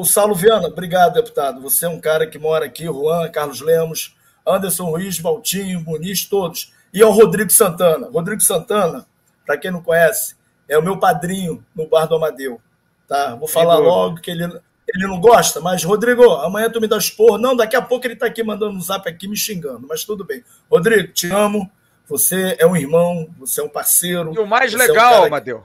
o 0.00 0.04
Saulo 0.04 0.34
Viana, 0.34 0.66
obrigado, 0.66 1.14
deputado. 1.14 1.60
Você 1.60 1.86
é 1.86 1.88
um 1.88 2.00
cara 2.00 2.26
que 2.26 2.40
mora 2.40 2.66
aqui, 2.66 2.86
Juan, 2.86 3.30
Carlos 3.30 3.60
Lemos, 3.60 4.16
Anderson 4.44 4.86
Ruiz, 4.86 5.16
Valtinho, 5.20 5.80
Muniz, 5.80 6.24
todos. 6.24 6.72
E 6.92 7.00
ao 7.00 7.12
Rodrigo 7.12 7.52
Santana. 7.52 8.08
Rodrigo 8.10 8.40
Santana, 8.40 9.06
para 9.46 9.56
quem 9.56 9.70
não 9.70 9.80
conhece, 9.80 10.34
é 10.68 10.76
o 10.76 10.82
meu 10.82 10.98
padrinho 10.98 11.64
no 11.72 11.86
Bar 11.88 12.06
do 12.06 12.16
Amadeu. 12.16 12.60
Tá? 13.06 13.36
Vou 13.36 13.46
falar 13.46 13.76
logo 13.76 14.20
que 14.20 14.28
ele, 14.28 14.42
ele 14.42 15.06
não 15.06 15.20
gosta, 15.20 15.60
mas, 15.60 15.84
Rodrigo, 15.84 16.24
amanhã 16.38 16.68
tu 16.68 16.80
me 16.80 16.88
dá 16.88 16.98
expor. 16.98 17.38
Não, 17.38 17.54
daqui 17.54 17.76
a 17.76 17.82
pouco 17.82 18.04
ele 18.08 18.14
está 18.14 18.26
aqui 18.26 18.42
mandando 18.42 18.76
um 18.76 18.80
zap 18.80 19.08
aqui 19.08 19.28
me 19.28 19.36
xingando, 19.36 19.86
mas 19.88 20.04
tudo 20.04 20.24
bem. 20.24 20.42
Rodrigo, 20.68 21.12
te 21.12 21.30
amo. 21.30 21.70
Você 22.08 22.56
é 22.58 22.66
um 22.66 22.76
irmão, 22.76 23.28
você 23.38 23.60
é 23.60 23.64
um 23.64 23.68
parceiro. 23.68 24.34
E 24.34 24.38
o 24.40 24.46
mais 24.46 24.74
legal, 24.74 25.14
é 25.14 25.20
um 25.20 25.24
Amadeu, 25.26 25.64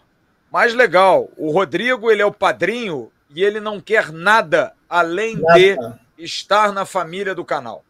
mais 0.51 0.75
legal, 0.75 1.29
o 1.37 1.51
Rodrigo, 1.51 2.11
ele 2.11 2.21
é 2.21 2.25
o 2.25 2.31
padrinho 2.31 3.11
e 3.33 3.43
ele 3.43 3.59
não 3.59 3.79
quer 3.79 4.11
nada 4.11 4.73
além 4.89 5.37
nada. 5.37 5.99
de 6.17 6.23
estar 6.23 6.71
na 6.71 6.85
família 6.85 7.33
do 7.33 7.45
canal. 7.45 7.83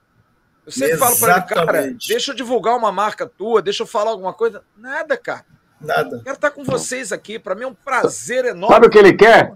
Eu 0.66 0.72
sempre 0.72 0.94
Exatamente. 0.94 1.20
falo 1.20 1.46
para 1.48 1.58
ele, 1.58 1.66
cara, 1.66 1.96
deixa 2.08 2.32
eu 2.32 2.36
divulgar 2.36 2.76
uma 2.76 2.92
marca 2.92 3.26
tua, 3.26 3.62
deixa 3.62 3.84
eu 3.84 3.88
falar 3.88 4.12
alguma 4.12 4.34
coisa. 4.34 4.64
Nada, 4.78 5.18
cara. 5.18 5.46
Nada. 5.80 6.22
Quero 6.24 6.36
estar 6.36 6.52
com 6.52 6.64
vocês 6.64 7.12
aqui. 7.12 7.40
Para 7.40 7.56
mim 7.56 7.64
é 7.64 7.68
um 7.68 7.74
prazer 7.74 8.46
enorme. 8.46 8.76
Sabe 8.76 8.88
o 8.88 8.90
que 8.90 9.00
ele 9.00 9.14
quer? 9.14 9.54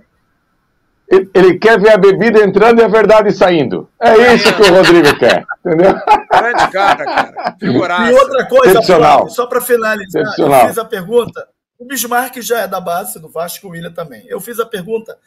ele, 1.07 1.59
quer 1.59 1.79
ver 1.79 1.91
a 1.91 1.97
bebida 1.97 2.43
entrando 2.43 2.79
e 2.79 2.83
a 2.83 2.87
verdade 2.87 3.31
saindo. 3.31 3.89
É 3.99 4.33
isso 4.33 4.53
que 4.55 4.61
o 4.63 4.73
Rodrigo 4.73 5.17
quer, 5.17 5.45
entendeu? 5.59 5.93
Grande 6.31 6.71
cara, 6.71 7.05
cara. 7.05 7.55
Figuraça. 7.59 8.11
E 8.11 8.13
outra 8.13 8.45
coisa, 8.47 8.81
Flávio, 8.81 9.29
só 9.29 9.45
para 9.45 9.61
finalizar, 9.61 10.23
eu 10.37 10.67
fiz 10.67 10.77
a 10.77 10.85
pergunta. 10.85 11.47
O 11.77 11.85
Bismarck 11.85 12.37
já 12.41 12.61
é 12.61 12.67
da 12.67 12.79
base 12.79 13.19
do 13.19 13.29
Vasco, 13.29 13.67
o 13.67 13.71
William 13.71 13.91
também. 13.91 14.25
Eu 14.27 14.39
fiz 14.39 14.59
a 14.59 14.65
pergunta 14.65 15.17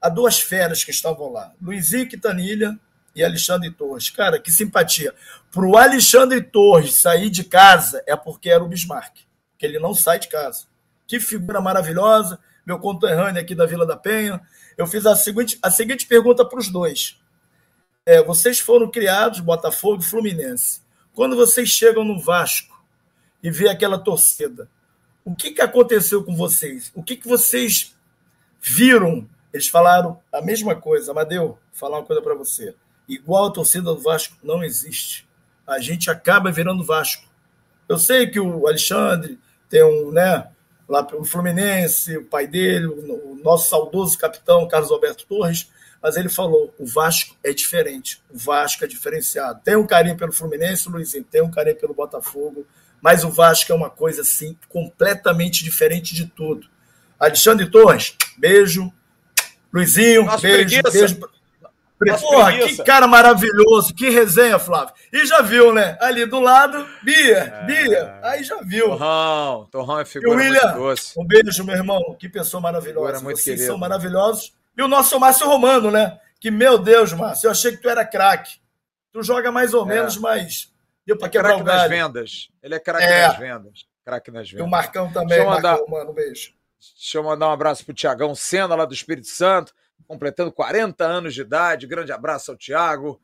a 0.00 0.08
duas 0.08 0.40
feras 0.40 0.82
que 0.82 0.90
estavam 0.90 1.30
lá, 1.30 1.52
Luizinho 1.60 2.08
Quintanilha 2.08 2.78
e 3.14 3.22
Alexandre 3.22 3.70
Torres. 3.70 4.10
Cara, 4.10 4.38
que 4.38 4.50
simpatia. 4.50 5.14
Para 5.50 5.66
o 5.66 5.76
Alexandre 5.76 6.40
Torres 6.40 6.94
sair 6.94 7.28
de 7.28 7.44
casa 7.44 8.02
é 8.06 8.16
porque 8.16 8.48
era 8.48 8.62
o 8.62 8.68
Bismarck, 8.68 9.18
que 9.58 9.66
ele 9.66 9.78
não 9.78 9.94
sai 9.94 10.18
de 10.18 10.28
casa. 10.28 10.64
Que 11.06 11.18
figura 11.18 11.60
maravilhosa, 11.60 12.38
meu 12.64 12.78
conterrâneo 12.78 13.40
aqui 13.40 13.54
da 13.54 13.66
Vila 13.66 13.84
da 13.84 13.96
Penha. 13.96 14.40
Eu 14.78 14.86
fiz 14.86 15.04
a 15.04 15.16
seguinte, 15.16 15.58
a 15.62 15.70
seguinte 15.70 16.06
pergunta 16.06 16.44
para 16.44 16.58
os 16.58 16.68
dois. 16.68 17.20
É, 18.06 18.22
vocês 18.22 18.60
foram 18.60 18.90
criados, 18.90 19.40
Botafogo 19.40 20.02
e 20.02 20.06
Fluminense. 20.06 20.80
Quando 21.12 21.36
vocês 21.36 21.68
chegam 21.68 22.04
no 22.04 22.18
Vasco 22.20 22.82
e 23.42 23.50
vê 23.50 23.68
aquela 23.68 23.98
torcida, 23.98 24.70
o 25.24 25.34
que, 25.34 25.50
que 25.50 25.60
aconteceu 25.60 26.24
com 26.24 26.34
vocês? 26.34 26.90
O 26.94 27.02
que, 27.02 27.16
que 27.16 27.28
vocês 27.28 27.94
viram? 28.60 29.28
Eles 29.52 29.68
falaram 29.68 30.20
a 30.32 30.40
mesma 30.40 30.74
coisa. 30.74 31.10
Amadeu, 31.10 31.46
vou 31.48 31.58
falar 31.72 31.98
uma 31.98 32.06
coisa 32.06 32.22
para 32.22 32.34
você. 32.34 32.74
Igual 33.08 33.46
a 33.46 33.52
torcida 33.52 33.84
do 33.84 34.00
Vasco 34.00 34.36
não 34.42 34.62
existe. 34.62 35.28
A 35.66 35.78
gente 35.80 36.10
acaba 36.10 36.52
virando 36.52 36.84
Vasco. 36.84 37.28
Eu 37.88 37.98
sei 37.98 38.28
que 38.28 38.38
o 38.38 38.66
Alexandre 38.66 39.38
tem 39.68 39.82
um, 39.82 40.12
né, 40.12 40.48
lá 40.88 41.06
o 41.14 41.24
Fluminense, 41.24 42.16
o 42.16 42.24
pai 42.24 42.46
dele, 42.46 42.86
o 42.86 43.38
nosso 43.42 43.70
saudoso 43.70 44.18
capitão 44.18 44.66
Carlos 44.68 44.90
Alberto 44.90 45.26
Torres, 45.26 45.70
mas 46.02 46.16
ele 46.16 46.28
falou: 46.28 46.74
o 46.78 46.86
Vasco 46.86 47.36
é 47.42 47.52
diferente, 47.52 48.22
o 48.30 48.36
Vasco 48.36 48.84
é 48.84 48.88
diferenciado. 48.88 49.60
Tem 49.64 49.76
um 49.76 49.86
carinho 49.86 50.16
pelo 50.16 50.32
Fluminense, 50.32 50.88
Luizinho, 50.88 51.24
tem 51.24 51.42
um 51.42 51.50
carinho 51.50 51.76
pelo 51.76 51.94
Botafogo, 51.94 52.66
mas 53.00 53.24
o 53.24 53.30
Vasco 53.30 53.72
é 53.72 53.74
uma 53.74 53.90
coisa 53.90 54.22
assim 54.22 54.56
completamente 54.68 55.64
diferente 55.64 56.14
de 56.14 56.26
tudo. 56.26 56.68
Alexandre 57.18 57.70
Torres, 57.70 58.16
beijo. 58.36 58.92
Luizinho, 59.72 60.24
Nossa, 60.24 60.42
beijo, 60.42 60.82
preguiça. 60.82 60.90
beijo. 60.90 61.20
Nossa, 62.00 62.26
Porra, 62.26 62.46
preguiça. 62.46 62.76
que 62.76 62.84
cara 62.84 63.06
maravilhoso, 63.06 63.94
que 63.94 64.08
resenha, 64.08 64.58
Flávio. 64.58 64.94
E 65.12 65.26
já 65.26 65.42
viu, 65.42 65.72
né? 65.72 65.98
Ali 66.00 66.24
do 66.24 66.40
lado, 66.40 66.86
Bia, 67.02 67.36
é... 67.36 67.64
Bia, 67.66 68.18
aí 68.22 68.42
já 68.42 68.56
viu. 68.62 68.86
Torrão, 68.88 69.68
Torrão 69.70 70.00
é 70.00 70.04
figura 70.06 70.36
William, 70.36 70.62
muito 70.62 70.78
doce. 70.78 71.12
Um 71.18 71.26
beijo, 71.26 71.62
meu 71.62 71.76
irmão, 71.76 72.16
que 72.18 72.28
pessoa 72.28 72.60
maravilhosa. 72.60 73.20
Muito 73.20 73.36
Vocês 73.36 73.56
querido. 73.56 73.66
são 73.66 73.78
maravilhosos. 73.78 74.54
E 74.76 74.82
o 74.82 74.88
nosso 74.88 75.20
Márcio 75.20 75.46
Romano, 75.46 75.90
né? 75.90 76.18
Que, 76.40 76.50
meu 76.50 76.78
Deus, 76.78 77.12
Márcio, 77.12 77.48
eu 77.48 77.50
achei 77.50 77.72
que 77.72 77.82
tu 77.82 77.88
era 77.90 78.04
craque. 78.04 78.58
Tu 79.12 79.22
joga 79.22 79.52
mais 79.52 79.74
ou 79.74 79.84
é. 79.84 79.88
menos, 79.88 80.16
mas 80.16 80.70
Deu 81.06 81.18
para 81.18 81.26
é 81.26 81.30
quebrar 81.30 81.56
o 81.56 81.64
galho. 81.64 81.80
nas 81.80 81.88
vendas. 81.88 82.48
Ele 82.62 82.74
é 82.74 82.78
craque 82.78 83.04
é. 83.04 83.26
nas 83.28 83.38
vendas. 83.38 83.86
Craque 84.04 84.30
nas 84.30 84.48
vendas. 84.48 84.64
E 84.64 84.66
o 84.66 84.70
Marcão 84.70 85.12
também, 85.12 85.44
mandar, 85.44 85.72
Marcão, 85.72 85.88
mano, 85.88 86.10
um 86.12 86.14
beijo. 86.14 86.52
Deixa 86.96 87.18
eu 87.18 87.22
mandar 87.22 87.48
um 87.48 87.52
abraço 87.52 87.84
pro 87.84 87.94
Tiagão 87.94 88.34
Sena, 88.34 88.74
lá 88.74 88.84
do 88.84 88.94
Espírito 88.94 89.28
Santo, 89.28 89.74
completando 90.06 90.50
40 90.50 91.04
anos 91.04 91.34
de 91.34 91.42
idade. 91.42 91.86
Grande 91.86 92.10
abraço 92.10 92.50
ao 92.50 92.56
Tiago. 92.56 93.20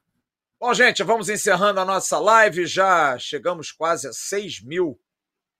Bom, 0.60 0.72
gente, 0.74 1.02
vamos 1.02 1.28
encerrando 1.28 1.80
a 1.80 1.84
nossa 1.84 2.18
live. 2.18 2.66
Já 2.66 3.18
chegamos 3.18 3.72
quase 3.72 4.08
a 4.08 4.12
6 4.12 4.62
mil. 4.62 5.00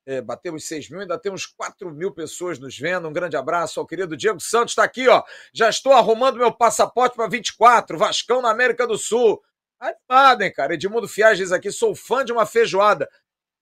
É, 0.07 0.21
batemos 0.21 0.65
6 0.65 0.89
mil, 0.91 1.01
ainda 1.01 1.19
temos 1.19 1.47
4 1.47 1.91
mil 1.91 2.13
pessoas 2.13 2.59
nos 2.59 2.79
vendo. 2.79 3.09
Um 3.09 3.13
grande 3.13 3.37
abraço 3.37 3.81
ao 3.81 3.87
querido 3.87 4.17
Diego 4.17 4.39
Santos, 4.41 4.73
está 4.73 4.85
aqui, 4.85 5.09
ó. 5.09 5.25
Já 5.53 5.69
estou 5.69 5.93
arrumando 5.93 6.37
meu 6.37 6.53
passaporte 6.53 7.17
para 7.17 7.29
24, 7.29 7.99
Vascão 7.99 8.41
na 8.41 8.51
América 8.51 8.87
do 8.87 8.97
Sul. 8.97 9.43
Animado, 9.81 10.43
hein, 10.43 10.53
cara? 10.53 10.75
Edmundo 10.75 11.09
diz 11.35 11.51
aqui: 11.51 11.73
sou 11.73 11.95
fã 11.95 12.25
de 12.25 12.33
uma 12.33 12.47
feijoada. 12.47 13.09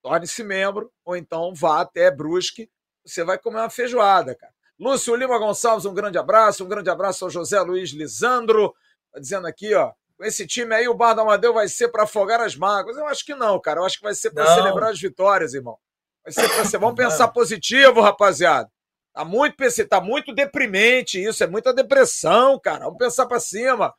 Torne-se 0.03 0.43
membro, 0.43 0.91
ou 1.03 1.15
então 1.15 1.53
vá 1.53 1.81
até 1.81 2.11
Brusque, 2.11 2.69
você 3.05 3.23
vai 3.23 3.37
comer 3.37 3.59
uma 3.59 3.69
feijoada, 3.69 4.35
cara. 4.35 4.53
Lúcio 4.79 5.15
Lima 5.15 5.37
Gonçalves, 5.37 5.85
um 5.85 5.93
grande 5.93 6.17
abraço. 6.17 6.63
Um 6.63 6.67
grande 6.67 6.89
abraço 6.89 7.23
ao 7.25 7.31
José 7.31 7.59
Luiz 7.61 7.91
Lisandro. 7.91 8.73
Tá 9.13 9.19
dizendo 9.19 9.47
aqui, 9.47 9.73
ó. 9.73 9.93
Com 10.17 10.23
esse 10.23 10.47
time 10.47 10.73
aí, 10.73 10.87
o 10.87 10.93
Bar 10.93 11.13
do 11.13 11.21
Amadeu 11.21 11.53
vai 11.53 11.67
ser 11.67 11.89
para 11.89 12.03
afogar 12.03 12.41
as 12.41 12.55
mágoas. 12.55 12.97
Eu 12.97 13.05
acho 13.07 13.25
que 13.25 13.35
não, 13.35 13.59
cara. 13.59 13.79
Eu 13.79 13.85
acho 13.85 13.97
que 13.97 14.03
vai 14.03 14.13
ser 14.13 14.31
para 14.31 14.45
celebrar 14.55 14.91
as 14.91 14.99
vitórias, 14.99 15.53
irmão. 15.53 15.77
Vai 16.23 16.33
ser 16.33 16.47
pra 16.49 16.65
ser. 16.65 16.77
Vamos 16.77 16.95
pensar 16.95 17.27
positivo, 17.29 18.01
rapaziada. 18.01 18.69
Tá 19.13 19.23
muito, 19.23 19.55
tá 19.87 20.01
muito 20.01 20.33
deprimente 20.33 21.23
isso, 21.23 21.41
é 21.41 21.47
muita 21.47 21.73
depressão, 21.73 22.59
cara. 22.59 22.83
Vamos 22.83 22.97
pensar 22.97 23.25
para 23.25 23.39
cima. 23.39 23.93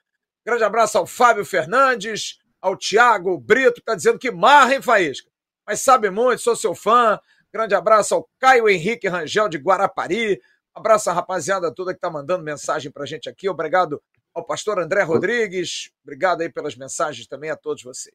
Grande 0.45 0.63
abraço 0.63 0.99
ao 0.99 1.07
Fábio 1.07 1.45
Fernandes, 1.45 2.39
ao 2.61 2.77
Tiago 2.77 3.39
Brito, 3.39 3.75
que 3.75 3.81
está 3.81 3.95
dizendo 3.95 4.19
que 4.19 4.31
marra, 4.31 4.75
hein, 4.75 4.83
Faísca? 4.83 5.31
Mas 5.67 5.81
sabe 5.81 6.11
muito, 6.11 6.43
sou 6.43 6.55
seu 6.55 6.75
fã. 6.75 7.19
Grande 7.57 7.75
abraço 7.75 8.15
ao 8.15 8.29
Caio 8.39 8.69
Henrique 8.69 9.09
Rangel 9.09 9.49
de 9.49 9.57
Guarapari. 9.57 10.39
Abraço 10.75 11.09
à 11.09 11.15
rapaziada 11.15 11.73
toda 11.73 11.93
que 11.93 11.97
está 11.97 12.11
mandando 12.11 12.45
mensagem 12.45 12.93
para 12.93 13.05
a 13.05 13.07
gente 13.07 13.31
aqui. 13.31 13.49
Obrigado 13.49 13.99
ao 14.35 14.45
pastor 14.45 14.79
André 14.79 15.03
Rodrigues. 15.03 15.89
Obrigado 16.05 16.43
aí 16.43 16.53
pelas 16.53 16.77
mensagens 16.77 17.27
também 17.27 17.49
a 17.49 17.57
todos 17.57 17.83
vocês. 17.83 18.15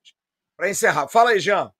Para 0.55 0.69
encerrar, 0.69 1.07
fala 1.07 1.31
aí, 1.31 1.39
Jean. 1.39 1.72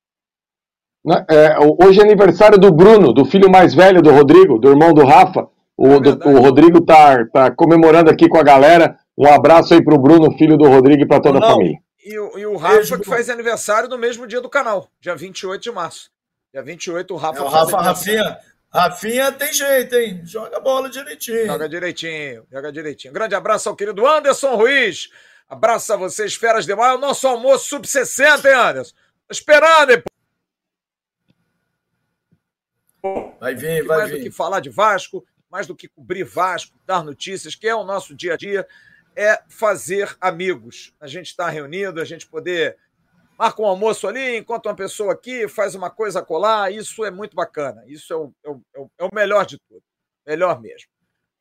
Né, 1.06 1.24
é, 1.30 1.56
hoje 1.60 2.00
é 2.00 2.04
aniversário 2.04 2.58
do 2.58 2.72
Bruno, 2.72 3.14
do 3.14 3.26
filho 3.26 3.48
mais 3.48 3.76
velho 3.76 4.02
do 4.02 4.10
Rodrigo, 4.10 4.58
do 4.58 4.70
irmão 4.70 4.92
do 4.92 5.06
Rafa. 5.06 5.48
O, 5.78 5.88
é 5.88 6.00
do, 6.00 6.30
o 6.30 6.40
Rodrigo 6.42 6.80
está 6.80 7.24
tá 7.28 7.52
comemorando 7.52 8.10
aqui 8.10 8.28
com 8.28 8.40
a 8.40 8.44
galera. 8.44 8.98
Um 9.16 9.28
abraço 9.28 9.76
aí 9.76 9.84
para 9.84 9.94
o 9.94 10.00
Bruno, 10.00 10.36
filho 10.36 10.58
do 10.58 10.68
Rodrigo, 10.68 11.04
e 11.04 11.08
para 11.08 11.22
toda 11.22 11.40
Não, 11.40 11.48
a 11.48 11.52
família. 11.52 11.78
E 12.04 12.18
o, 12.18 12.40
e 12.40 12.46
o 12.48 12.58
Rafa, 12.58 12.74
Beijo, 12.78 13.00
que 13.00 13.06
faz 13.06 13.30
aniversário 13.30 13.88
no 13.88 14.00
mesmo 14.00 14.26
dia 14.26 14.42
do 14.42 14.50
canal, 14.50 14.90
dia 15.00 15.16
28 15.16 15.62
de 15.62 15.72
março. 15.72 16.10
Dia 16.54 16.62
28, 16.62 17.14
o 17.14 17.18
Rafa. 17.18 17.40
É, 17.40 17.42
o 17.42 17.48
Rafa, 17.48 17.82
Rafinha, 17.82 18.40
Rafinha 18.70 19.32
tem 19.32 19.54
jeito, 19.54 19.96
hein? 19.96 20.22
Joga 20.26 20.60
bola 20.60 20.90
direitinho. 20.90 21.46
Joga 21.46 21.70
direitinho, 21.70 22.48
joga 22.52 22.72
direitinho. 22.72 23.14
Grande 23.14 23.36
abraço 23.36 23.70
ao 23.70 23.76
querido 23.76 24.06
Anderson 24.06 24.56
Ruiz. 24.56 25.10
Abraço 25.50 25.94
a 25.94 25.98
vocês, 25.98 26.36
feras 26.36 26.66
demais. 26.66 26.96
O 26.96 27.02
nosso 27.02 27.28
almoço 27.28 27.70
sub-60, 27.70 28.46
hein, 28.46 28.54
Anderson? 28.54 28.96
Tô 29.28 29.34
esperando, 29.34 29.92
hein? 29.92 30.04
Vai 33.40 33.56
vir, 33.56 33.86
vai 33.86 34.00
mais 34.00 34.12
vir. 34.12 34.18
do 34.18 34.24
que 34.24 34.32
falar 34.32 34.60
de 34.60 34.70
Vasco, 34.70 35.26
mais 35.50 35.66
do 35.66 35.76
que 35.76 35.88
cobrir 35.88 36.24
Vasco, 36.24 36.78
dar 36.86 37.04
notícias, 37.04 37.56
que 37.56 37.68
é 37.68 37.76
o 37.76 37.84
nosso 37.84 38.16
dia 38.16 38.36
a 38.36 38.38
dia 38.38 38.68
é 39.16 39.42
fazer 39.50 40.16
amigos. 40.20 40.94
A 41.00 41.08
gente 41.08 41.28
está 41.28 41.50
reunido, 41.50 42.02
a 42.02 42.06
gente 42.06 42.28
poder 42.28 42.78
marca 43.42 43.60
um 43.60 43.66
almoço 43.66 44.08
ali, 44.08 44.38
enquanto 44.38 44.68
uma 44.68 44.76
pessoa 44.76 45.14
aqui 45.14 45.48
faz 45.48 45.74
uma 45.74 45.90
coisa 45.90 46.22
colar, 46.22 46.72
isso 46.72 47.04
é 47.04 47.10
muito 47.10 47.36
bacana. 47.36 47.84
Isso 47.88 48.14
é 48.14 48.16
o, 48.16 48.32
é 48.46 48.50
o, 48.80 48.92
é 49.00 49.04
o 49.04 49.10
melhor 49.12 49.48
de 49.48 49.58
tudo. 49.68 49.82
Melhor 50.28 50.62
mesmo. 50.62 50.88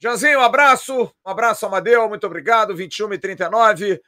Janzinho, 0.01 0.39
um 0.39 0.43
abraço. 0.43 1.15
Um 1.27 1.31
abraço, 1.31 1.67
Amadeu. 1.67 2.09
Muito 2.09 2.27
obrigado. 2.27 2.75
21 2.75 3.13
e 3.13 3.19
39. 3.19 4.01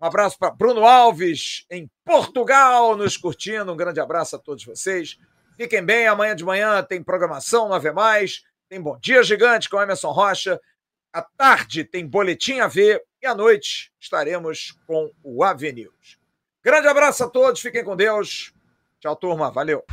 Um 0.00 0.06
abraço 0.06 0.38
para 0.38 0.52
Bruno 0.52 0.86
Alves, 0.86 1.66
em 1.68 1.90
Portugal, 2.04 2.96
nos 2.96 3.16
curtindo. 3.16 3.72
Um 3.72 3.76
grande 3.76 3.98
abraço 3.98 4.36
a 4.36 4.38
todos 4.38 4.64
vocês. 4.64 5.18
Fiquem 5.56 5.84
bem. 5.84 6.06
Amanhã 6.06 6.36
de 6.36 6.44
manhã 6.44 6.80
tem 6.84 7.02
programação, 7.02 7.66
não 7.66 7.74
haver 7.74 7.92
mais. 7.92 8.44
Tem 8.68 8.80
Bom 8.80 8.96
Dia 9.00 9.24
Gigante 9.24 9.68
com 9.68 9.82
Emerson 9.82 10.12
Rocha. 10.12 10.60
À 11.12 11.20
tarde 11.20 11.82
tem 11.82 12.06
Boletim 12.06 12.60
a 12.60 12.68
ver 12.68 13.02
e 13.20 13.26
à 13.26 13.34
noite 13.34 13.92
estaremos 13.98 14.78
com 14.86 15.10
o 15.24 15.42
Avenews. 15.42 16.19
Grande 16.62 16.88
abraço 16.88 17.24
a 17.24 17.28
todos, 17.28 17.60
fiquem 17.60 17.84
com 17.84 17.96
Deus. 17.96 18.52
Tchau, 19.00 19.16
turma. 19.16 19.50
Valeu. 19.50 19.84